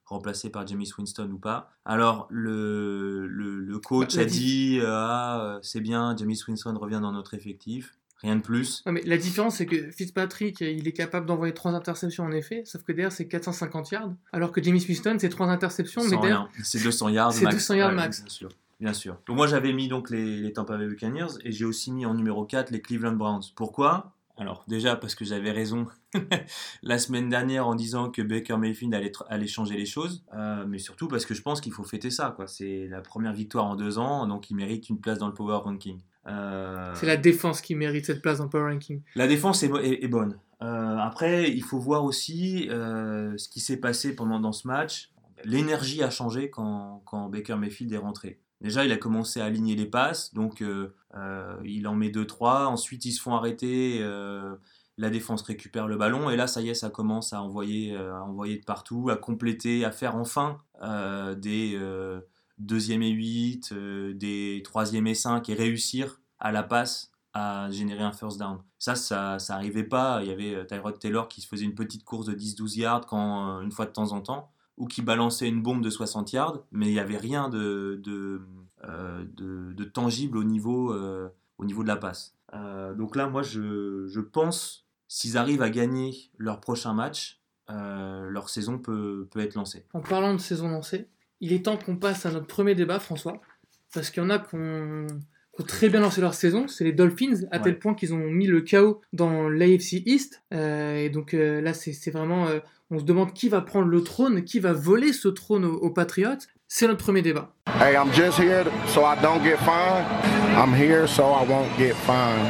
remplacé 0.05 0.49
par 0.49 0.67
James 0.67 0.83
Winston 0.97 1.29
ou 1.31 1.37
pas. 1.37 1.71
Alors, 1.85 2.27
le, 2.29 3.25
le, 3.27 3.59
le 3.59 3.79
coach 3.79 4.15
Bah, 4.17 4.23
a 4.23 4.25
dit 4.25 4.79
euh, 4.81 4.85
Ah, 4.89 5.59
c'est 5.61 5.79
bien, 5.81 6.13
James 6.17 6.33
Winston 6.47 6.77
revient 6.77 6.99
dans 7.01 7.13
notre 7.13 7.33
effectif. 7.33 7.95
Rien 8.23 8.35
de 8.35 8.41
plus. 8.41 8.83
Ouais, 8.85 8.91
mais 8.91 9.01
la 9.03 9.17
différence, 9.17 9.55
c'est 9.57 9.65
que 9.65 9.89
Fitzpatrick, 9.91 10.61
il 10.61 10.87
est 10.87 10.91
capable 10.91 11.25
d'envoyer 11.25 11.53
trois 11.53 11.71
interceptions 11.73 12.23
en 12.23 12.31
effet, 12.31 12.63
sauf 12.65 12.83
que 12.83 12.91
derrière, 12.91 13.11
c'est 13.11 13.27
450 13.27 13.91
yards, 13.91 14.13
alors 14.31 14.51
que 14.51 14.61
James 14.61 14.77
Winston, 14.77 15.17
c'est 15.19 15.29
trois 15.29 15.47
interceptions, 15.47 16.03
mais 16.03 16.17
derrière. 16.17 16.47
C'est 16.63 16.83
200 16.83 17.09
yards 17.09 17.33
max. 17.41 17.55
200 17.55 17.73
yards 17.75 17.89
Ouais, 17.89 17.95
max. 17.95 18.21
Bien 18.21 18.29
sûr. 18.29 18.49
Bien 18.79 18.93
sûr. 18.93 19.17
Donc 19.27 19.37
moi 19.37 19.45
j'avais 19.45 19.73
mis 19.73 19.87
donc 19.87 20.09
les, 20.09 20.37
les 20.41 20.53
Tampa 20.53 20.75
Bay 20.75 20.87
Buccaneers 20.87 21.27
et 21.43 21.51
j'ai 21.51 21.65
aussi 21.65 21.91
mis 21.91 22.05
en 22.07 22.15
numéro 22.15 22.45
4 22.45 22.71
les 22.71 22.81
Cleveland 22.81 23.11
Browns. 23.13 23.43
Pourquoi? 23.55 24.15
Alors 24.37 24.63
déjà 24.67 24.95
parce 24.95 25.13
que 25.13 25.23
j'avais 25.23 25.51
raison 25.51 25.85
la 26.81 26.97
semaine 26.97 27.29
dernière 27.29 27.67
en 27.67 27.75
disant 27.75 28.09
que 28.09 28.21
Baker 28.23 28.57
Mayfield 28.57 28.93
allait, 29.29 29.47
changer 29.47 29.77
les 29.77 29.85
choses, 29.85 30.23
Euh, 30.33 30.65
mais 30.67 30.79
surtout 30.79 31.07
parce 31.07 31.25
que 31.25 31.33
je 31.35 31.41
pense 31.43 31.61
qu'il 31.61 31.73
faut 31.73 31.83
fêter 31.83 32.09
ça. 32.09 32.33
quoi. 32.35 32.47
C'est 32.47 32.87
la 32.89 33.01
première 33.01 33.33
victoire 33.33 33.65
en 33.65 33.75
deux 33.75 33.99
ans, 33.99 34.25
donc 34.27 34.49
il 34.49 34.55
mérite 34.55 34.89
une 34.89 34.99
place 34.99 35.19
dans 35.19 35.27
le 35.27 35.33
Power 35.33 35.57
Ranking. 35.63 35.99
Euh, 36.27 36.93
c'est 36.95 37.07
la 37.07 37.17
défense 37.17 37.61
qui 37.61 37.73
mérite 37.75 38.05
cette 38.05 38.21
place 38.21 38.37
dans 38.37 38.47
Power 38.47 38.71
Ranking. 38.71 39.01
la 39.15 39.27
défense 39.27 39.63
est, 39.63 39.69
mo- 39.69 39.79
est- 39.79 40.03
est 40.03 40.07
bonne. 40.07 40.37
Euh, 40.61 40.97
après, 40.97 41.49
il 41.51 41.63
faut 41.63 41.79
voir 41.79 42.03
aussi 42.03 42.67
euh, 42.69 43.35
ce 43.37 43.49
qui 43.49 43.59
s'est 43.59 43.77
passé 43.77 44.15
pendant 44.15 44.39
dans 44.39 44.51
ce 44.51 44.67
match. 44.67 45.09
L'énergie 45.43 46.03
a 46.03 46.11
changé 46.11 46.51
quand, 46.51 47.01
quand 47.05 47.27
Baker 47.29 47.55
Mayfield 47.55 47.91
est 47.93 47.97
rentré. 47.97 48.39
Déjà, 48.61 48.85
il 48.85 48.91
a 48.91 48.97
commencé 48.97 49.41
à 49.41 49.45
aligner 49.45 49.75
les 49.75 49.87
passes, 49.87 50.35
donc 50.35 50.63
il 51.63 51.87
en 51.87 51.95
met 51.95 52.09
2-3. 52.09 52.65
Ensuite, 52.67 53.05
ils 53.05 53.11
se 53.11 53.19
font 53.19 53.33
arrêter. 53.33 53.99
la 54.99 55.09
défense 55.09 55.41
récupère 55.41 55.87
le 55.87 55.97
ballon 55.97 56.29
et 56.29 56.35
là, 56.35 56.45
ça 56.45 56.61
y 56.61 56.69
est, 56.69 56.75
ça 56.75 56.91
commence 56.91 57.33
à 57.33 57.41
envoyer, 57.41 57.95
à 57.97 58.23
envoyer 58.23 58.59
de 58.59 58.63
partout, 58.63 59.09
à 59.09 59.15
compléter, 59.15 59.83
à 59.83 59.89
faire 59.89 60.15
enfin 60.15 60.59
des 61.37 61.75
deuxième 62.61 63.01
et 63.01 63.09
8, 63.09 63.71
euh, 63.71 64.13
des 64.13 64.61
troisième 64.63 65.07
et 65.07 65.15
5 65.15 65.49
et 65.49 65.53
réussir 65.53 66.21
à 66.39 66.51
la 66.51 66.63
passe 66.63 67.11
à 67.33 67.69
générer 67.71 68.03
un 68.03 68.11
first 68.11 68.37
down. 68.39 68.59
Ça, 68.77 68.95
ça, 68.95 69.39
ça 69.39 69.55
arrivait 69.55 69.83
pas. 69.83 70.21
Il 70.21 70.29
y 70.29 70.31
avait 70.31 70.55
euh, 70.55 70.65
Tyrod 70.65 70.99
Taylor 70.99 71.27
qui 71.27 71.41
se 71.41 71.47
faisait 71.47 71.65
une 71.65 71.75
petite 71.75 72.03
course 72.03 72.25
de 72.25 72.33
10-12 72.33 72.79
yards 72.79 73.05
quand, 73.05 73.59
euh, 73.59 73.61
une 73.61 73.71
fois 73.71 73.85
de 73.85 73.91
temps 73.91 74.11
en 74.11 74.21
temps, 74.21 74.51
ou 74.77 74.85
qui 74.85 75.01
balançait 75.01 75.47
une 75.47 75.61
bombe 75.61 75.81
de 75.81 75.89
60 75.89 76.33
yards, 76.33 76.59
mais 76.71 76.87
il 76.87 76.93
n'y 76.93 76.99
avait 76.99 77.17
rien 77.17 77.49
de, 77.49 78.01
de, 78.03 78.41
de, 78.83 79.83
tangible 79.83 80.37
au 80.37 80.43
niveau, 80.43 80.95
au 81.57 81.65
niveau 81.65 81.83
de 81.83 81.87
la 81.87 81.97
passe. 81.97 82.35
Donc 82.97 83.15
là, 83.15 83.27
moi, 83.27 83.43
je, 83.43 84.07
je 84.07 84.19
pense, 84.21 84.87
s'ils 85.07 85.37
arrivent 85.37 85.61
à 85.61 85.69
gagner 85.69 86.31
leur 86.37 86.61
prochain 86.61 86.93
match, 86.93 87.41
leur 87.67 88.49
saison 88.49 88.79
peut, 88.79 89.27
peut 89.29 89.41
être 89.41 89.53
lancée. 89.53 89.85
En 89.93 90.01
parlant 90.01 90.33
de 90.33 90.39
saison 90.39 90.69
lancée, 90.69 91.07
il 91.41 91.51
est 91.53 91.65
temps 91.65 91.77
qu'on 91.77 91.95
passe 91.97 92.25
à 92.25 92.31
notre 92.31 92.47
premier 92.47 92.75
débat, 92.75 92.99
François, 92.99 93.41
parce 93.93 94.09
qu'il 94.09 94.23
y 94.23 94.25
en 94.25 94.29
a 94.29 94.39
qui 94.39 94.55
ont, 94.55 95.07
qui 95.53 95.61
ont 95.61 95.65
très 95.65 95.89
bien 95.89 95.99
lancé 95.99 96.21
leur 96.21 96.33
saison, 96.33 96.67
c'est 96.67 96.83
les 96.85 96.93
Dolphins, 96.93 97.41
à 97.51 97.57
Ouais. 97.57 97.63
tel 97.63 97.79
point 97.79 97.93
qu'ils 97.93 98.13
ont 98.13 98.17
mis 98.29 98.47
le 98.47 98.61
chaos 98.61 99.01
dans 99.11 99.49
l'AFC 99.49 100.01
East. 100.05 100.41
Euh, 100.53 100.95
et 100.97 101.09
donc 101.09 101.33
euh, 101.33 101.59
là, 101.61 101.73
c'est 101.73 101.91
c'est 101.93 102.11
vraiment, 102.11 102.47
euh, 102.47 102.59
on 102.89 102.99
se 102.99 103.03
demande 103.03 103.33
qui 103.33 103.49
va 103.49 103.61
prendre 103.61 103.87
le 103.87 104.01
trône, 104.01 104.43
qui 104.43 104.59
va 104.59 104.71
voler 104.73 105.11
ce 105.13 105.27
trône 105.27 105.65
aux, 105.65 105.75
aux 105.75 105.89
Patriots. 105.91 106.37
C'est 106.67 106.87
notre 106.87 107.03
premier 107.03 107.21
débat. 107.21 107.53
Hey, 107.81 107.95
I'm 107.97 108.13
just 108.13 108.37
here 108.39 108.63
so 108.87 109.01
I 109.01 109.15
don't 109.21 109.43
get 109.43 109.57
fined. 109.57 110.05
I'm 110.55 110.73
here 110.73 111.05
so 111.05 111.23
I 111.23 111.45
won't 111.45 111.67
get 111.77 111.93
fined. 112.05 112.47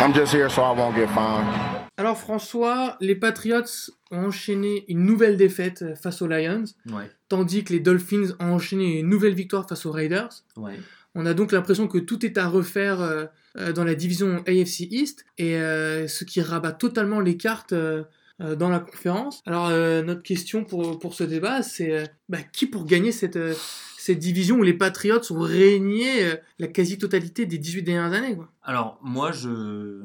I'm 0.00 0.12
just 0.14 0.32
here 0.32 0.48
so 0.48 0.62
I 0.62 0.76
won't 0.76 0.94
get 0.94 1.08
fined. 1.08 1.73
Alors 1.96 2.18
François, 2.18 2.96
les 3.00 3.14
Patriots 3.14 3.62
ont 4.10 4.26
enchaîné 4.26 4.84
une 4.88 5.04
nouvelle 5.04 5.36
défaite 5.36 5.84
face 6.00 6.22
aux 6.22 6.26
Lions, 6.26 6.64
Ouais, 6.90 7.10
tandis 7.28 7.62
que 7.64 7.72
les 7.72 7.80
Dolphins 7.80 8.34
ont 8.40 8.52
enchaîné 8.54 8.98
une 9.00 9.08
nouvelle 9.08 9.34
victoire 9.34 9.68
face 9.68 9.86
aux 9.86 9.92
Raiders. 9.92 10.30
ouais. 10.56 10.78
On 11.16 11.26
a 11.26 11.34
donc 11.34 11.52
l'impression 11.52 11.86
que 11.86 11.98
tout 11.98 12.26
est 12.26 12.36
à 12.38 12.48
refaire 12.48 13.00
euh, 13.00 13.26
euh, 13.56 13.72
dans 13.72 13.84
la 13.84 13.94
division 13.94 14.42
AFC 14.48 14.80
East, 14.90 15.24
et 15.38 15.56
euh, 15.56 16.08
ce 16.08 16.24
qui 16.24 16.40
rabat 16.42 16.72
totalement 16.72 17.20
les 17.20 17.36
cartes 17.36 17.72
euh, 17.72 18.02
dans 18.40 18.68
la 18.68 18.80
conférence. 18.80 19.40
Alors 19.46 19.68
notre 19.70 20.22
question 20.24 20.64
pour, 20.64 20.98
pour 20.98 21.14
ce 21.14 21.22
débat, 21.22 21.62
c'est 21.62 22.10
bah, 22.28 22.38
qui 22.52 22.66
pour 22.66 22.84
gagner 22.84 23.12
cette, 23.12 23.38
cette 23.96 24.18
division 24.18 24.56
où 24.58 24.64
les 24.64 24.72
Patriots 24.74 25.20
ont 25.30 25.38
régné 25.40 26.32
la 26.58 26.66
quasi-totalité 26.66 27.46
des 27.46 27.58
18 27.58 27.82
dernières 27.84 28.12
années 28.12 28.34
quoi? 28.34 28.50
Alors, 28.64 28.98
moi, 29.04 29.30
je. 29.30 30.00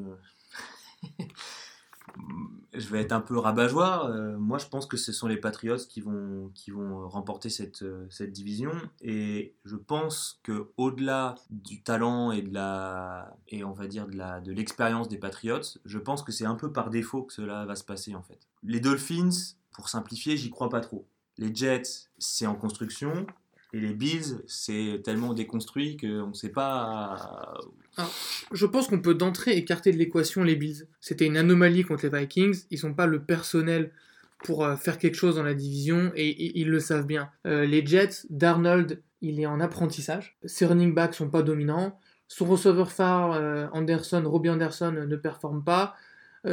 Je 2.80 2.88
vais 2.88 3.00
être 3.00 3.12
un 3.12 3.20
peu 3.20 3.38
rabat-joie. 3.38 4.10
Euh, 4.10 4.38
moi, 4.38 4.58
je 4.58 4.66
pense 4.66 4.86
que 4.86 4.96
ce 4.96 5.12
sont 5.12 5.26
les 5.26 5.36
Patriots 5.36 5.76
qui 5.88 6.00
vont, 6.00 6.50
qui 6.54 6.70
vont 6.70 7.08
remporter 7.08 7.50
cette, 7.50 7.82
euh, 7.82 8.06
cette 8.10 8.32
division. 8.32 8.72
Et 9.00 9.54
je 9.64 9.76
pense 9.76 10.40
que 10.42 10.70
au-delà 10.76 11.34
du 11.50 11.82
talent 11.82 12.32
et 12.32 12.42
de 12.42 12.52
la, 12.52 13.36
et 13.48 13.64
on 13.64 13.72
va 13.72 13.86
dire 13.86 14.06
de 14.06 14.16
la, 14.16 14.40
de 14.40 14.52
l'expérience 14.52 15.08
des 15.08 15.18
Patriots, 15.18 15.78
je 15.84 15.98
pense 15.98 16.22
que 16.22 16.32
c'est 16.32 16.46
un 16.46 16.56
peu 16.56 16.72
par 16.72 16.90
défaut 16.90 17.22
que 17.22 17.32
cela 17.32 17.64
va 17.66 17.76
se 17.76 17.84
passer 17.84 18.14
en 18.14 18.22
fait. 18.22 18.48
Les 18.62 18.80
Dolphins, 18.80 19.54
pour 19.72 19.88
simplifier, 19.88 20.36
j'y 20.36 20.50
crois 20.50 20.68
pas 20.68 20.80
trop. 20.80 21.06
Les 21.38 21.54
Jets, 21.54 22.08
c'est 22.18 22.46
en 22.46 22.54
construction. 22.54 23.26
Et 23.72 23.80
les 23.80 23.94
Bills, 23.94 24.42
c'est 24.46 25.00
tellement 25.04 25.32
déconstruit 25.32 25.96
qu'on 25.96 26.28
ne 26.28 26.34
sait 26.34 26.48
pas 26.48 27.54
Je 28.52 28.66
pense 28.66 28.88
qu'on 28.88 29.00
peut 29.00 29.14
d'entrée 29.14 29.56
écarter 29.56 29.92
de 29.92 29.96
l'équation 29.96 30.42
les 30.42 30.56
Bills. 30.56 30.86
C'était 31.00 31.26
une 31.26 31.36
anomalie 31.36 31.84
contre 31.84 32.08
les 32.08 32.18
Vikings. 32.18 32.64
Ils 32.70 32.84
n'ont 32.84 32.94
pas 32.94 33.06
le 33.06 33.22
personnel 33.22 33.92
pour 34.44 34.64
euh, 34.64 34.76
faire 34.76 34.98
quelque 34.98 35.16
chose 35.16 35.36
dans 35.36 35.42
la 35.42 35.54
division 35.54 36.12
et, 36.14 36.58
ils 36.58 36.68
le 36.68 36.80
savent 36.80 37.06
bien. 37.06 37.30
Euh, 37.46 37.64
les 37.66 37.84
Jets, 37.84 38.26
Darnold, 38.30 39.02
il 39.20 39.38
est 39.38 39.46
en 39.46 39.60
apprentissage. 39.60 40.36
Ses 40.44 40.66
running 40.66 40.94
backs 40.94 41.14
sont 41.14 41.28
pas 41.28 41.42
dominants. 41.42 41.98
Son 42.26 42.46
receveur 42.46 42.90
phare, 42.90 43.32
euh, 43.32 43.66
Anderson, 43.72 44.22
Robbie 44.24 44.50
Anderson, 44.50 44.92
ne 44.92 45.16
performe 45.16 45.62
pas. 45.62 45.94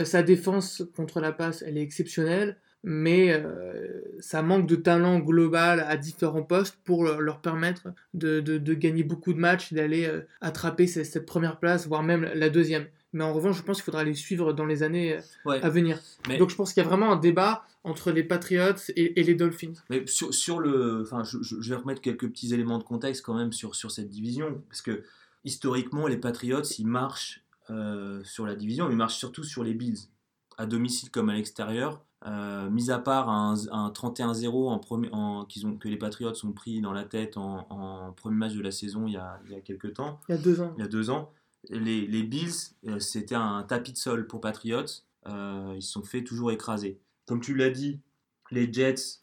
Sa 0.03 0.21
défense 0.21 0.84
contre 0.97 1.21
la 1.21 1.32
passe, 1.32 1.63
elle 1.65 1.77
est 1.77 1.82
exceptionnelle. 1.82 2.58
Mais 2.89 3.34
euh, 3.34 4.02
ça 4.21 4.41
manque 4.41 4.65
de 4.65 4.78
talent 4.78 5.19
global 5.19 5.82
à 5.82 5.97
différents 5.97 6.41
postes 6.43 6.78
pour 6.86 7.04
leur, 7.04 7.41
permettre 7.41 7.89
de, 8.13 8.39
de- 8.39 8.58
de 8.58 8.73
gagner 8.73 9.04
beaucoup 9.04 9.34
de 9.34 9.39
matchs 9.39 9.73
et 9.73 9.76
d'aller 9.76 10.06
euh, 10.06 10.21
attraper 10.39 10.88
cette, 10.88 11.06
cette 11.06 11.26
première 11.26 11.60
place, 11.60 11.86
voire 11.86 12.02
même 12.02 12.23
la 12.34 12.50
deuxième. 12.50 12.88
Mais 13.12 13.26
en 13.26 13.34
revanche, 13.34 13.58
je 13.58 13.63
pense 13.63 13.78
qu'il 13.78 13.84
faudra 13.84 14.06
les 14.06 14.13
suivre 14.13 14.54
dans 14.54 14.65
les 14.65 14.84
années 14.84 15.17
euh, 15.17 15.21
Ouais. 15.43 15.62
à 15.62 15.69
venir. 15.69 16.00
Mais- 16.30 16.38
Donc 16.38 16.50
je 16.50 16.56
pense 16.56 16.73
qu'il 16.73 16.82
y 16.82 16.86
a 16.86 16.88
vraiment 16.88 17.12
un 17.12 17.17
débat 17.17 17.65
entre 17.84 18.12
les 18.12 18.23
Patriots 18.23 18.76
et, 18.95 19.19
et 19.19 19.23
les 19.23 19.36
Dolphins. 19.36 19.73
Mais 19.89 20.08
sur, 20.08 20.34
sur 20.34 20.60
le, 20.60 21.02
enfin, 21.02 21.23
je, 21.26 21.69
vais 21.69 21.76
remettre 21.76 22.00
quelques 22.00 22.30
petits 22.30 22.54
éléments 22.54 22.78
de 22.78 22.84
contexte 22.86 23.21
quand 23.21 23.34
même 23.36 23.52
sur, 23.52 23.76
sur 23.76 23.91
cette 23.91 24.08
division, 24.08 24.62
parce 24.69 24.82
que 24.82 25.04
historiquement, 25.43 26.08
les 26.08 26.17
Patriots, 26.17 26.62
ils 26.80 26.88
marchent 26.88 27.43
euh, 27.69 28.21
sur 28.23 28.45
la 28.45 28.56
division, 28.56 28.89
ils 28.89 28.95
marchent 28.95 29.17
surtout 29.17 29.43
sur 29.43 29.63
les 29.65 29.73
Bills, 29.73 30.00
à 30.58 30.65
domicile 30.65 31.10
comme 31.12 31.28
à 31.30 31.34
l'extérieur. 31.34 32.02
Euh, 32.27 32.69
mis 32.69 32.91
à 32.91 32.99
part 32.99 33.29
un, 33.29 33.55
un 33.71 33.89
31-0 33.89 34.69
en 34.69 34.79
premier- 34.79 35.09
en- 35.13 35.45
qu'ils 35.45 35.65
ont, 35.65 35.77
que 35.77 35.87
les 35.87 35.95
Patriots 35.97 36.33
ont 36.43 36.51
pris 36.51 36.81
dans 36.81 36.91
la 36.91 37.03
tête 37.05 37.37
en, 37.37 37.65
en 37.69 38.11
premier 38.11 38.35
match 38.35 38.53
de 38.53 38.61
la 38.61 38.71
saison 38.71 39.07
il 39.07 39.13
y 39.13 39.17
a, 39.17 39.39
il 39.45 39.53
y 39.53 39.55
a 39.55 39.61
quelques 39.61 39.93
temps, 39.93 40.19
Il 40.27 40.35
y 40.35 40.37
a 40.37 40.41
deux 40.41 40.59
ans. 40.59 40.73
il 40.77 40.81
y 40.81 40.83
a 40.83 40.87
deux 40.89 41.09
ans, 41.09 41.31
les, 41.69 42.05
les 42.05 42.23
Bills, 42.23 42.51
euh, 42.87 42.99
c'était 42.99 43.35
un 43.35 43.63
tapis 43.63 43.93
de 43.93 43.97
sol 43.97 44.27
pour 44.27 44.41
Patriots. 44.41 44.83
Euh, 45.27 45.73
ils 45.75 45.81
se 45.81 45.91
sont 45.91 46.03
fait 46.03 46.23
toujours 46.23 46.51
écraser. 46.51 46.99
Comme 47.27 47.39
tu 47.41 47.55
l'as 47.55 47.69
dit, 47.69 47.99
les 48.51 48.71
Jets, 48.71 49.19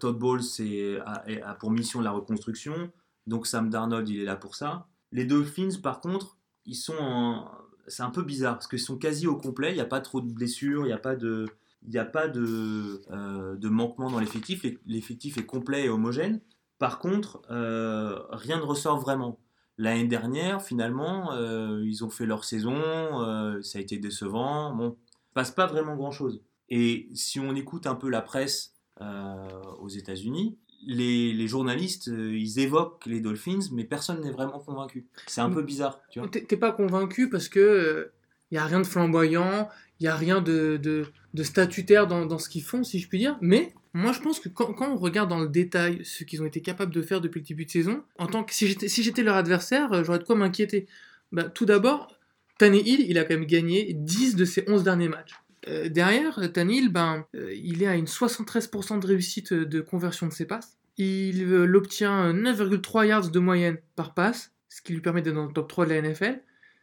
Todd 0.00 0.18
Bowles 0.18 0.42
c'est, 0.42 0.98
a, 1.06 1.24
a 1.46 1.54
pour 1.54 1.70
mission 1.70 2.00
la 2.02 2.10
reconstruction. 2.10 2.90
Donc 3.26 3.46
Sam 3.46 3.70
Darnold, 3.70 4.06
il 4.08 4.20
est 4.20 4.24
là 4.24 4.36
pour 4.36 4.54
ça. 4.56 4.86
Les 5.12 5.24
Dolphins, 5.24 5.78
par 5.82 6.00
contre, 6.00 6.36
ils 6.66 6.74
sont 6.74 6.96
en- 6.98 7.50
c'est 7.88 8.02
un 8.02 8.10
peu 8.10 8.22
bizarre 8.22 8.54
parce 8.54 8.66
qu'ils 8.68 8.78
sont 8.80 8.98
quasi 8.98 9.26
au 9.26 9.36
complet. 9.36 9.70
Il 9.70 9.74
n'y 9.76 9.80
a 9.80 9.86
pas 9.86 10.00
trop 10.00 10.20
de 10.20 10.30
blessures, 10.30 10.82
il 10.84 10.88
n'y 10.88 10.92
a 10.92 10.98
pas 10.98 11.16
de, 11.16 11.46
il 11.84 11.90
n'y 11.90 11.98
a 11.98 12.04
pas 12.04 12.28
de, 12.28 13.02
euh, 13.10 13.56
de 13.56 13.68
manquement 13.68 14.10
dans 14.10 14.18
l'effectif. 14.20 14.62
L'eff- 14.62 14.78
L'effectif 14.86 15.38
est 15.38 15.46
complet 15.46 15.84
et 15.84 15.88
homogène. 15.88 16.40
Par 16.78 16.98
contre, 16.98 17.42
euh, 17.50 18.18
rien 18.30 18.56
ne 18.58 18.62
ressort 18.62 18.98
vraiment. 18.98 19.38
L'année 19.78 20.06
dernière, 20.06 20.62
finalement, 20.62 21.32
euh, 21.32 21.82
ils 21.84 22.04
ont 22.04 22.10
fait 22.10 22.26
leur 22.26 22.44
saison, 22.44 22.74
euh, 23.22 23.62
ça 23.62 23.78
a 23.78 23.80
été 23.82 23.98
décevant. 23.98 24.74
Bon, 24.74 24.96
il 25.30 25.32
passe 25.34 25.50
pas 25.50 25.66
vraiment 25.66 25.96
grand-chose. 25.96 26.42
Et 26.68 27.08
si 27.14 27.40
on 27.40 27.54
écoute 27.54 27.86
un 27.86 27.94
peu 27.94 28.08
la 28.08 28.20
presse 28.20 28.74
euh, 29.00 29.48
aux 29.80 29.88
États-Unis, 29.88 30.58
les, 30.84 31.46
journalistes, 31.46 32.08
euh, 32.08 32.36
ils 32.36 32.58
évoquent 32.58 33.06
les 33.06 33.20
Dolphins, 33.20 33.60
mais 33.72 33.84
personne 33.84 34.20
n'est 34.20 34.30
vraiment 34.32 34.58
convaincu. 34.58 35.06
C'est 35.26 35.40
un 35.40 35.50
peu 35.50 35.62
bizarre, 35.62 36.00
tu 36.10 36.20
t'es 36.30 36.56
pas 36.56 36.72
convaincu 36.72 37.30
parce 37.30 37.48
que 37.48 38.10
il 38.50 38.56
y 38.56 38.58
a 38.58 38.64
rien 38.66 38.80
de 38.80 38.86
flamboyant, 38.86 39.68
il 40.00 40.04
y 40.04 40.08
a 40.08 40.16
rien 40.16 40.40
de, 40.42 41.06
de 41.34 41.42
statutaire 41.42 42.06
dans, 42.06 42.26
dans 42.26 42.38
ce 42.38 42.48
qu'ils 42.48 42.62
font, 42.62 42.84
si 42.84 42.98
je 42.98 43.08
puis 43.08 43.18
dire. 43.18 43.38
Mais 43.40 43.72
moi, 43.94 44.12
je 44.12 44.20
pense 44.20 44.40
que 44.40 44.48
quand, 44.48 44.74
on 44.80 44.96
regarde 44.96 45.28
dans 45.28 45.40
le 45.40 45.48
détail 45.48 46.00
ce 46.04 46.24
qu'ils 46.24 46.42
ont 46.42 46.46
été 46.46 46.62
capables 46.62 46.94
de 46.94 47.02
faire 47.02 47.20
depuis 47.20 47.40
le 47.40 47.46
début 47.46 47.66
de 47.66 47.70
saison, 47.70 48.02
en 48.18 48.26
tant 48.26 48.42
que 48.42 48.54
si 48.54 48.66
j'étais 48.66 48.88
si 48.88 49.22
leur 49.22 49.36
adversaire, 49.36 49.92
euh, 49.92 50.04
j'aurais 50.04 50.18
de 50.18 50.24
quoi 50.24 50.34
m'inquiéter. 50.34 50.86
Bah, 51.30 51.44
tout 51.44 51.66
d'abord, 51.66 52.18
Tannehill, 52.58 53.04
il 53.08 53.18
a 53.18 53.24
quand 53.24 53.34
même 53.34 53.46
gagné 53.46 53.92
10 53.92 54.36
de 54.36 54.44
ses 54.44 54.64
11 54.66 54.82
derniers 54.82 55.08
matchs. 55.08 55.34
Euh, 55.68 55.88
derrière, 55.88 56.40
Tannehill, 56.52 56.90
ben, 56.90 57.26
euh, 57.34 57.52
il 57.54 57.82
est 57.82 57.86
à 57.86 57.96
une 57.96 58.06
73% 58.06 58.98
de 58.98 59.06
réussite 59.06 59.52
de 59.52 59.80
conversion 59.80 60.26
de 60.26 60.32
ses 60.32 60.46
passes. 60.46 60.78
Il 60.96 61.54
obtient 61.74 62.32
9,3 62.32 63.06
yards 63.06 63.30
de 63.30 63.38
moyenne 63.38 63.78
par 63.96 64.14
passe, 64.14 64.52
ce 64.68 64.82
qui 64.82 64.92
lui 64.92 65.00
permet 65.00 65.22
d'être 65.22 65.34
dans 65.34 65.46
le 65.46 65.52
top 65.52 65.68
3 65.68 65.86
de 65.86 65.90
la 65.90 66.02
NFL. 66.02 66.40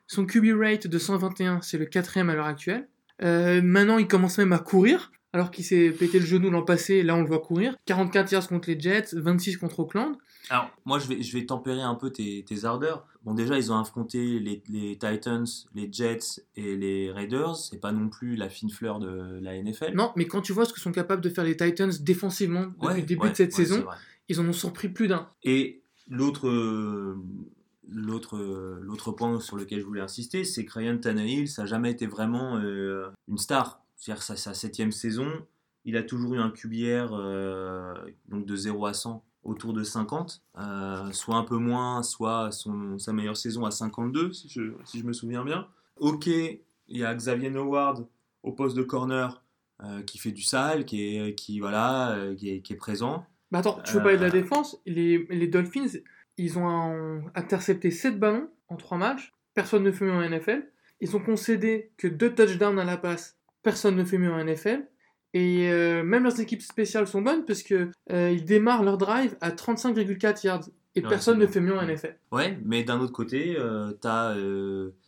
Son 0.07 0.25
QB 0.25 0.59
rate 0.59 0.87
de 0.87 0.97
121, 0.97 1.61
c'est 1.61 1.77
le 1.77 1.85
quatrième 1.85 2.29
à 2.29 2.35
l'heure 2.35 2.47
actuelle. 2.47 2.87
Euh, 3.21 3.61
maintenant, 3.61 3.97
il 3.97 4.07
commence 4.07 4.37
même 4.37 4.53
à 4.53 4.59
courir, 4.59 5.11
alors 5.33 5.51
qu'il 5.51 5.65
s'est 5.65 5.91
pété 5.91 6.19
le 6.19 6.25
genou 6.25 6.49
l'an 6.49 6.63
passé, 6.63 7.03
là 7.03 7.15
on 7.15 7.21
le 7.21 7.27
voit 7.27 7.41
courir. 7.41 7.75
44 7.85 8.31
yards 8.31 8.47
contre 8.47 8.69
les 8.69 8.79
Jets, 8.79 9.09
26 9.13 9.57
contre 9.57 9.79
Oakland. 9.79 10.15
Alors, 10.49 10.71
moi, 10.85 10.97
je 10.97 11.07
vais, 11.07 11.21
je 11.21 11.37
vais 11.37 11.45
tempérer 11.45 11.81
un 11.81 11.95
peu 11.95 12.11
tes, 12.11 12.43
tes 12.47 12.65
ardeurs. 12.65 13.05
Bon, 13.23 13.33
déjà, 13.33 13.57
ils 13.57 13.71
ont 13.71 13.77
affronté 13.77 14.39
les, 14.39 14.63
les 14.69 14.97
Titans, 14.97 15.45
les 15.75 15.89
Jets 15.91 16.41
et 16.55 16.75
les 16.75 17.11
Raiders. 17.11 17.55
C'est 17.55 17.79
pas 17.79 17.91
non 17.91 18.09
plus 18.09 18.35
la 18.35 18.49
fine 18.49 18.71
fleur 18.71 18.99
de 18.99 19.39
la 19.41 19.61
NFL. 19.61 19.93
Non, 19.93 20.11
mais 20.15 20.25
quand 20.25 20.41
tu 20.41 20.53
vois 20.53 20.65
ce 20.65 20.73
que 20.73 20.79
sont 20.79 20.91
capables 20.91 21.21
de 21.21 21.29
faire 21.29 21.43
les 21.43 21.55
Titans 21.55 21.91
défensivement 22.01 22.65
depuis 22.67 22.87
Ouais, 22.87 22.95
le 22.95 23.03
début 23.03 23.23
ouais, 23.23 23.31
de 23.31 23.35
cette 23.35 23.55
ouais, 23.55 23.65
saison, 23.65 23.85
ils 24.27 24.39
en 24.39 24.47
ont 24.47 24.53
surpris 24.53 24.89
plus 24.89 25.07
d'un. 25.07 25.29
Et 25.43 25.81
l'autre, 26.09 26.47
euh, 26.47 27.17
l'autre, 27.91 28.37
euh, 28.37 28.79
l'autre 28.81 29.11
point 29.11 29.39
sur 29.39 29.57
lequel 29.57 29.79
je 29.79 29.85
voulais 29.85 30.01
insister, 30.01 30.43
c'est 30.43 30.65
que 30.65 30.73
Ryan 30.73 30.97
Tannehill, 30.97 31.47
ça 31.47 31.63
n'a 31.63 31.67
jamais 31.67 31.91
été 31.91 32.07
vraiment 32.07 32.57
euh, 32.57 33.09
une 33.27 33.37
star. 33.37 33.81
C'est-à-dire 33.95 34.23
sa, 34.23 34.35
sa 34.35 34.53
septième 34.53 34.91
saison, 34.91 35.29
il 35.85 35.97
a 35.97 36.03
toujours 36.03 36.35
eu 36.35 36.39
un 36.39 36.51
QBR 36.51 37.13
euh, 37.13 37.93
donc 38.27 38.45
de 38.45 38.55
0 38.55 38.85
à 38.85 38.93
100 38.93 39.23
autour 39.43 39.73
de 39.73 39.83
50, 39.83 40.41
euh, 40.57 41.11
soit 41.11 41.35
un 41.35 41.43
peu 41.43 41.57
moins, 41.57 42.03
soit 42.03 42.51
son, 42.51 42.99
sa 42.99 43.13
meilleure 43.13 43.37
saison 43.37 43.65
à 43.65 43.71
52, 43.71 44.33
si 44.33 44.49
je, 44.49 44.73
si 44.85 44.99
je 44.99 45.05
me 45.05 45.13
souviens 45.13 45.43
bien. 45.43 45.67
Ok, 45.97 46.27
il 46.27 46.61
y 46.87 47.03
a 47.03 47.13
Xavier 47.13 47.55
Howard 47.55 48.05
au 48.43 48.51
poste 48.51 48.75
de 48.75 48.83
corner 48.83 49.41
euh, 49.83 50.01
qui 50.03 50.17
fait 50.17 50.31
du 50.31 50.41
sale, 50.41 50.85
qui 50.85 51.15
est, 51.15 51.35
qui, 51.35 51.59
voilà, 51.59 52.11
euh, 52.11 52.35
qui, 52.35 52.49
est, 52.49 52.61
qui 52.61 52.73
est 52.73 52.77
présent. 52.77 53.25
Bah 53.51 53.59
attends, 53.59 53.79
tu 53.83 53.93
veux 53.93 54.01
parler 54.01 54.17
de 54.17 54.23
la 54.23 54.29
défense? 54.29 54.79
Les, 54.85 55.25
les 55.29 55.47
Dolphins, 55.47 55.99
ils 56.39 56.57
ont 56.57 57.21
intercepté 57.35 57.91
7 57.91 58.19
ballons 58.19 58.49
en 58.69 58.75
3 58.77 58.97
matchs. 58.97 59.31
Personne 59.53 59.83
ne 59.83 59.91
fait 59.91 60.05
mieux 60.05 60.11
en 60.13 60.21
NFL. 60.27 60.63
Ils 61.01 61.15
ont 61.15 61.19
concédé 61.19 61.91
que 61.97 62.07
2 62.07 62.33
touchdowns 62.35 62.79
à 62.79 62.85
la 62.85 62.97
passe. 62.97 63.37
Personne 63.63 63.95
ne 63.95 64.03
fait 64.03 64.17
mieux 64.17 64.31
en 64.31 64.43
NFL. 64.43 64.87
Et 65.33 65.69
euh, 65.69 66.03
même 66.03 66.23
leurs 66.23 66.39
équipes 66.39 66.61
spéciales 66.61 67.05
sont 67.07 67.21
bonnes 67.21 67.45
parce 67.45 67.61
que 67.61 67.89
euh, 68.11 68.31
ils 68.31 68.45
démarrent 68.45 68.83
leur 68.83 68.97
drive 68.97 69.37
à 69.41 69.51
35,4 69.51 70.45
yards. 70.45 70.69
Et 70.95 71.01
Ouais, 71.03 71.07
personne 71.09 71.37
ne 71.37 71.45
fait 71.45 71.59
mieux 71.61 71.77
en 71.77 71.85
NFL. 71.85 72.15
Ouais, 72.31 72.57
mais 72.65 72.83
d'un 72.83 72.99
autre 72.99 73.11
côté, 73.13 73.55
euh, 73.57 73.91
tu 74.01 74.07
as 74.07 74.35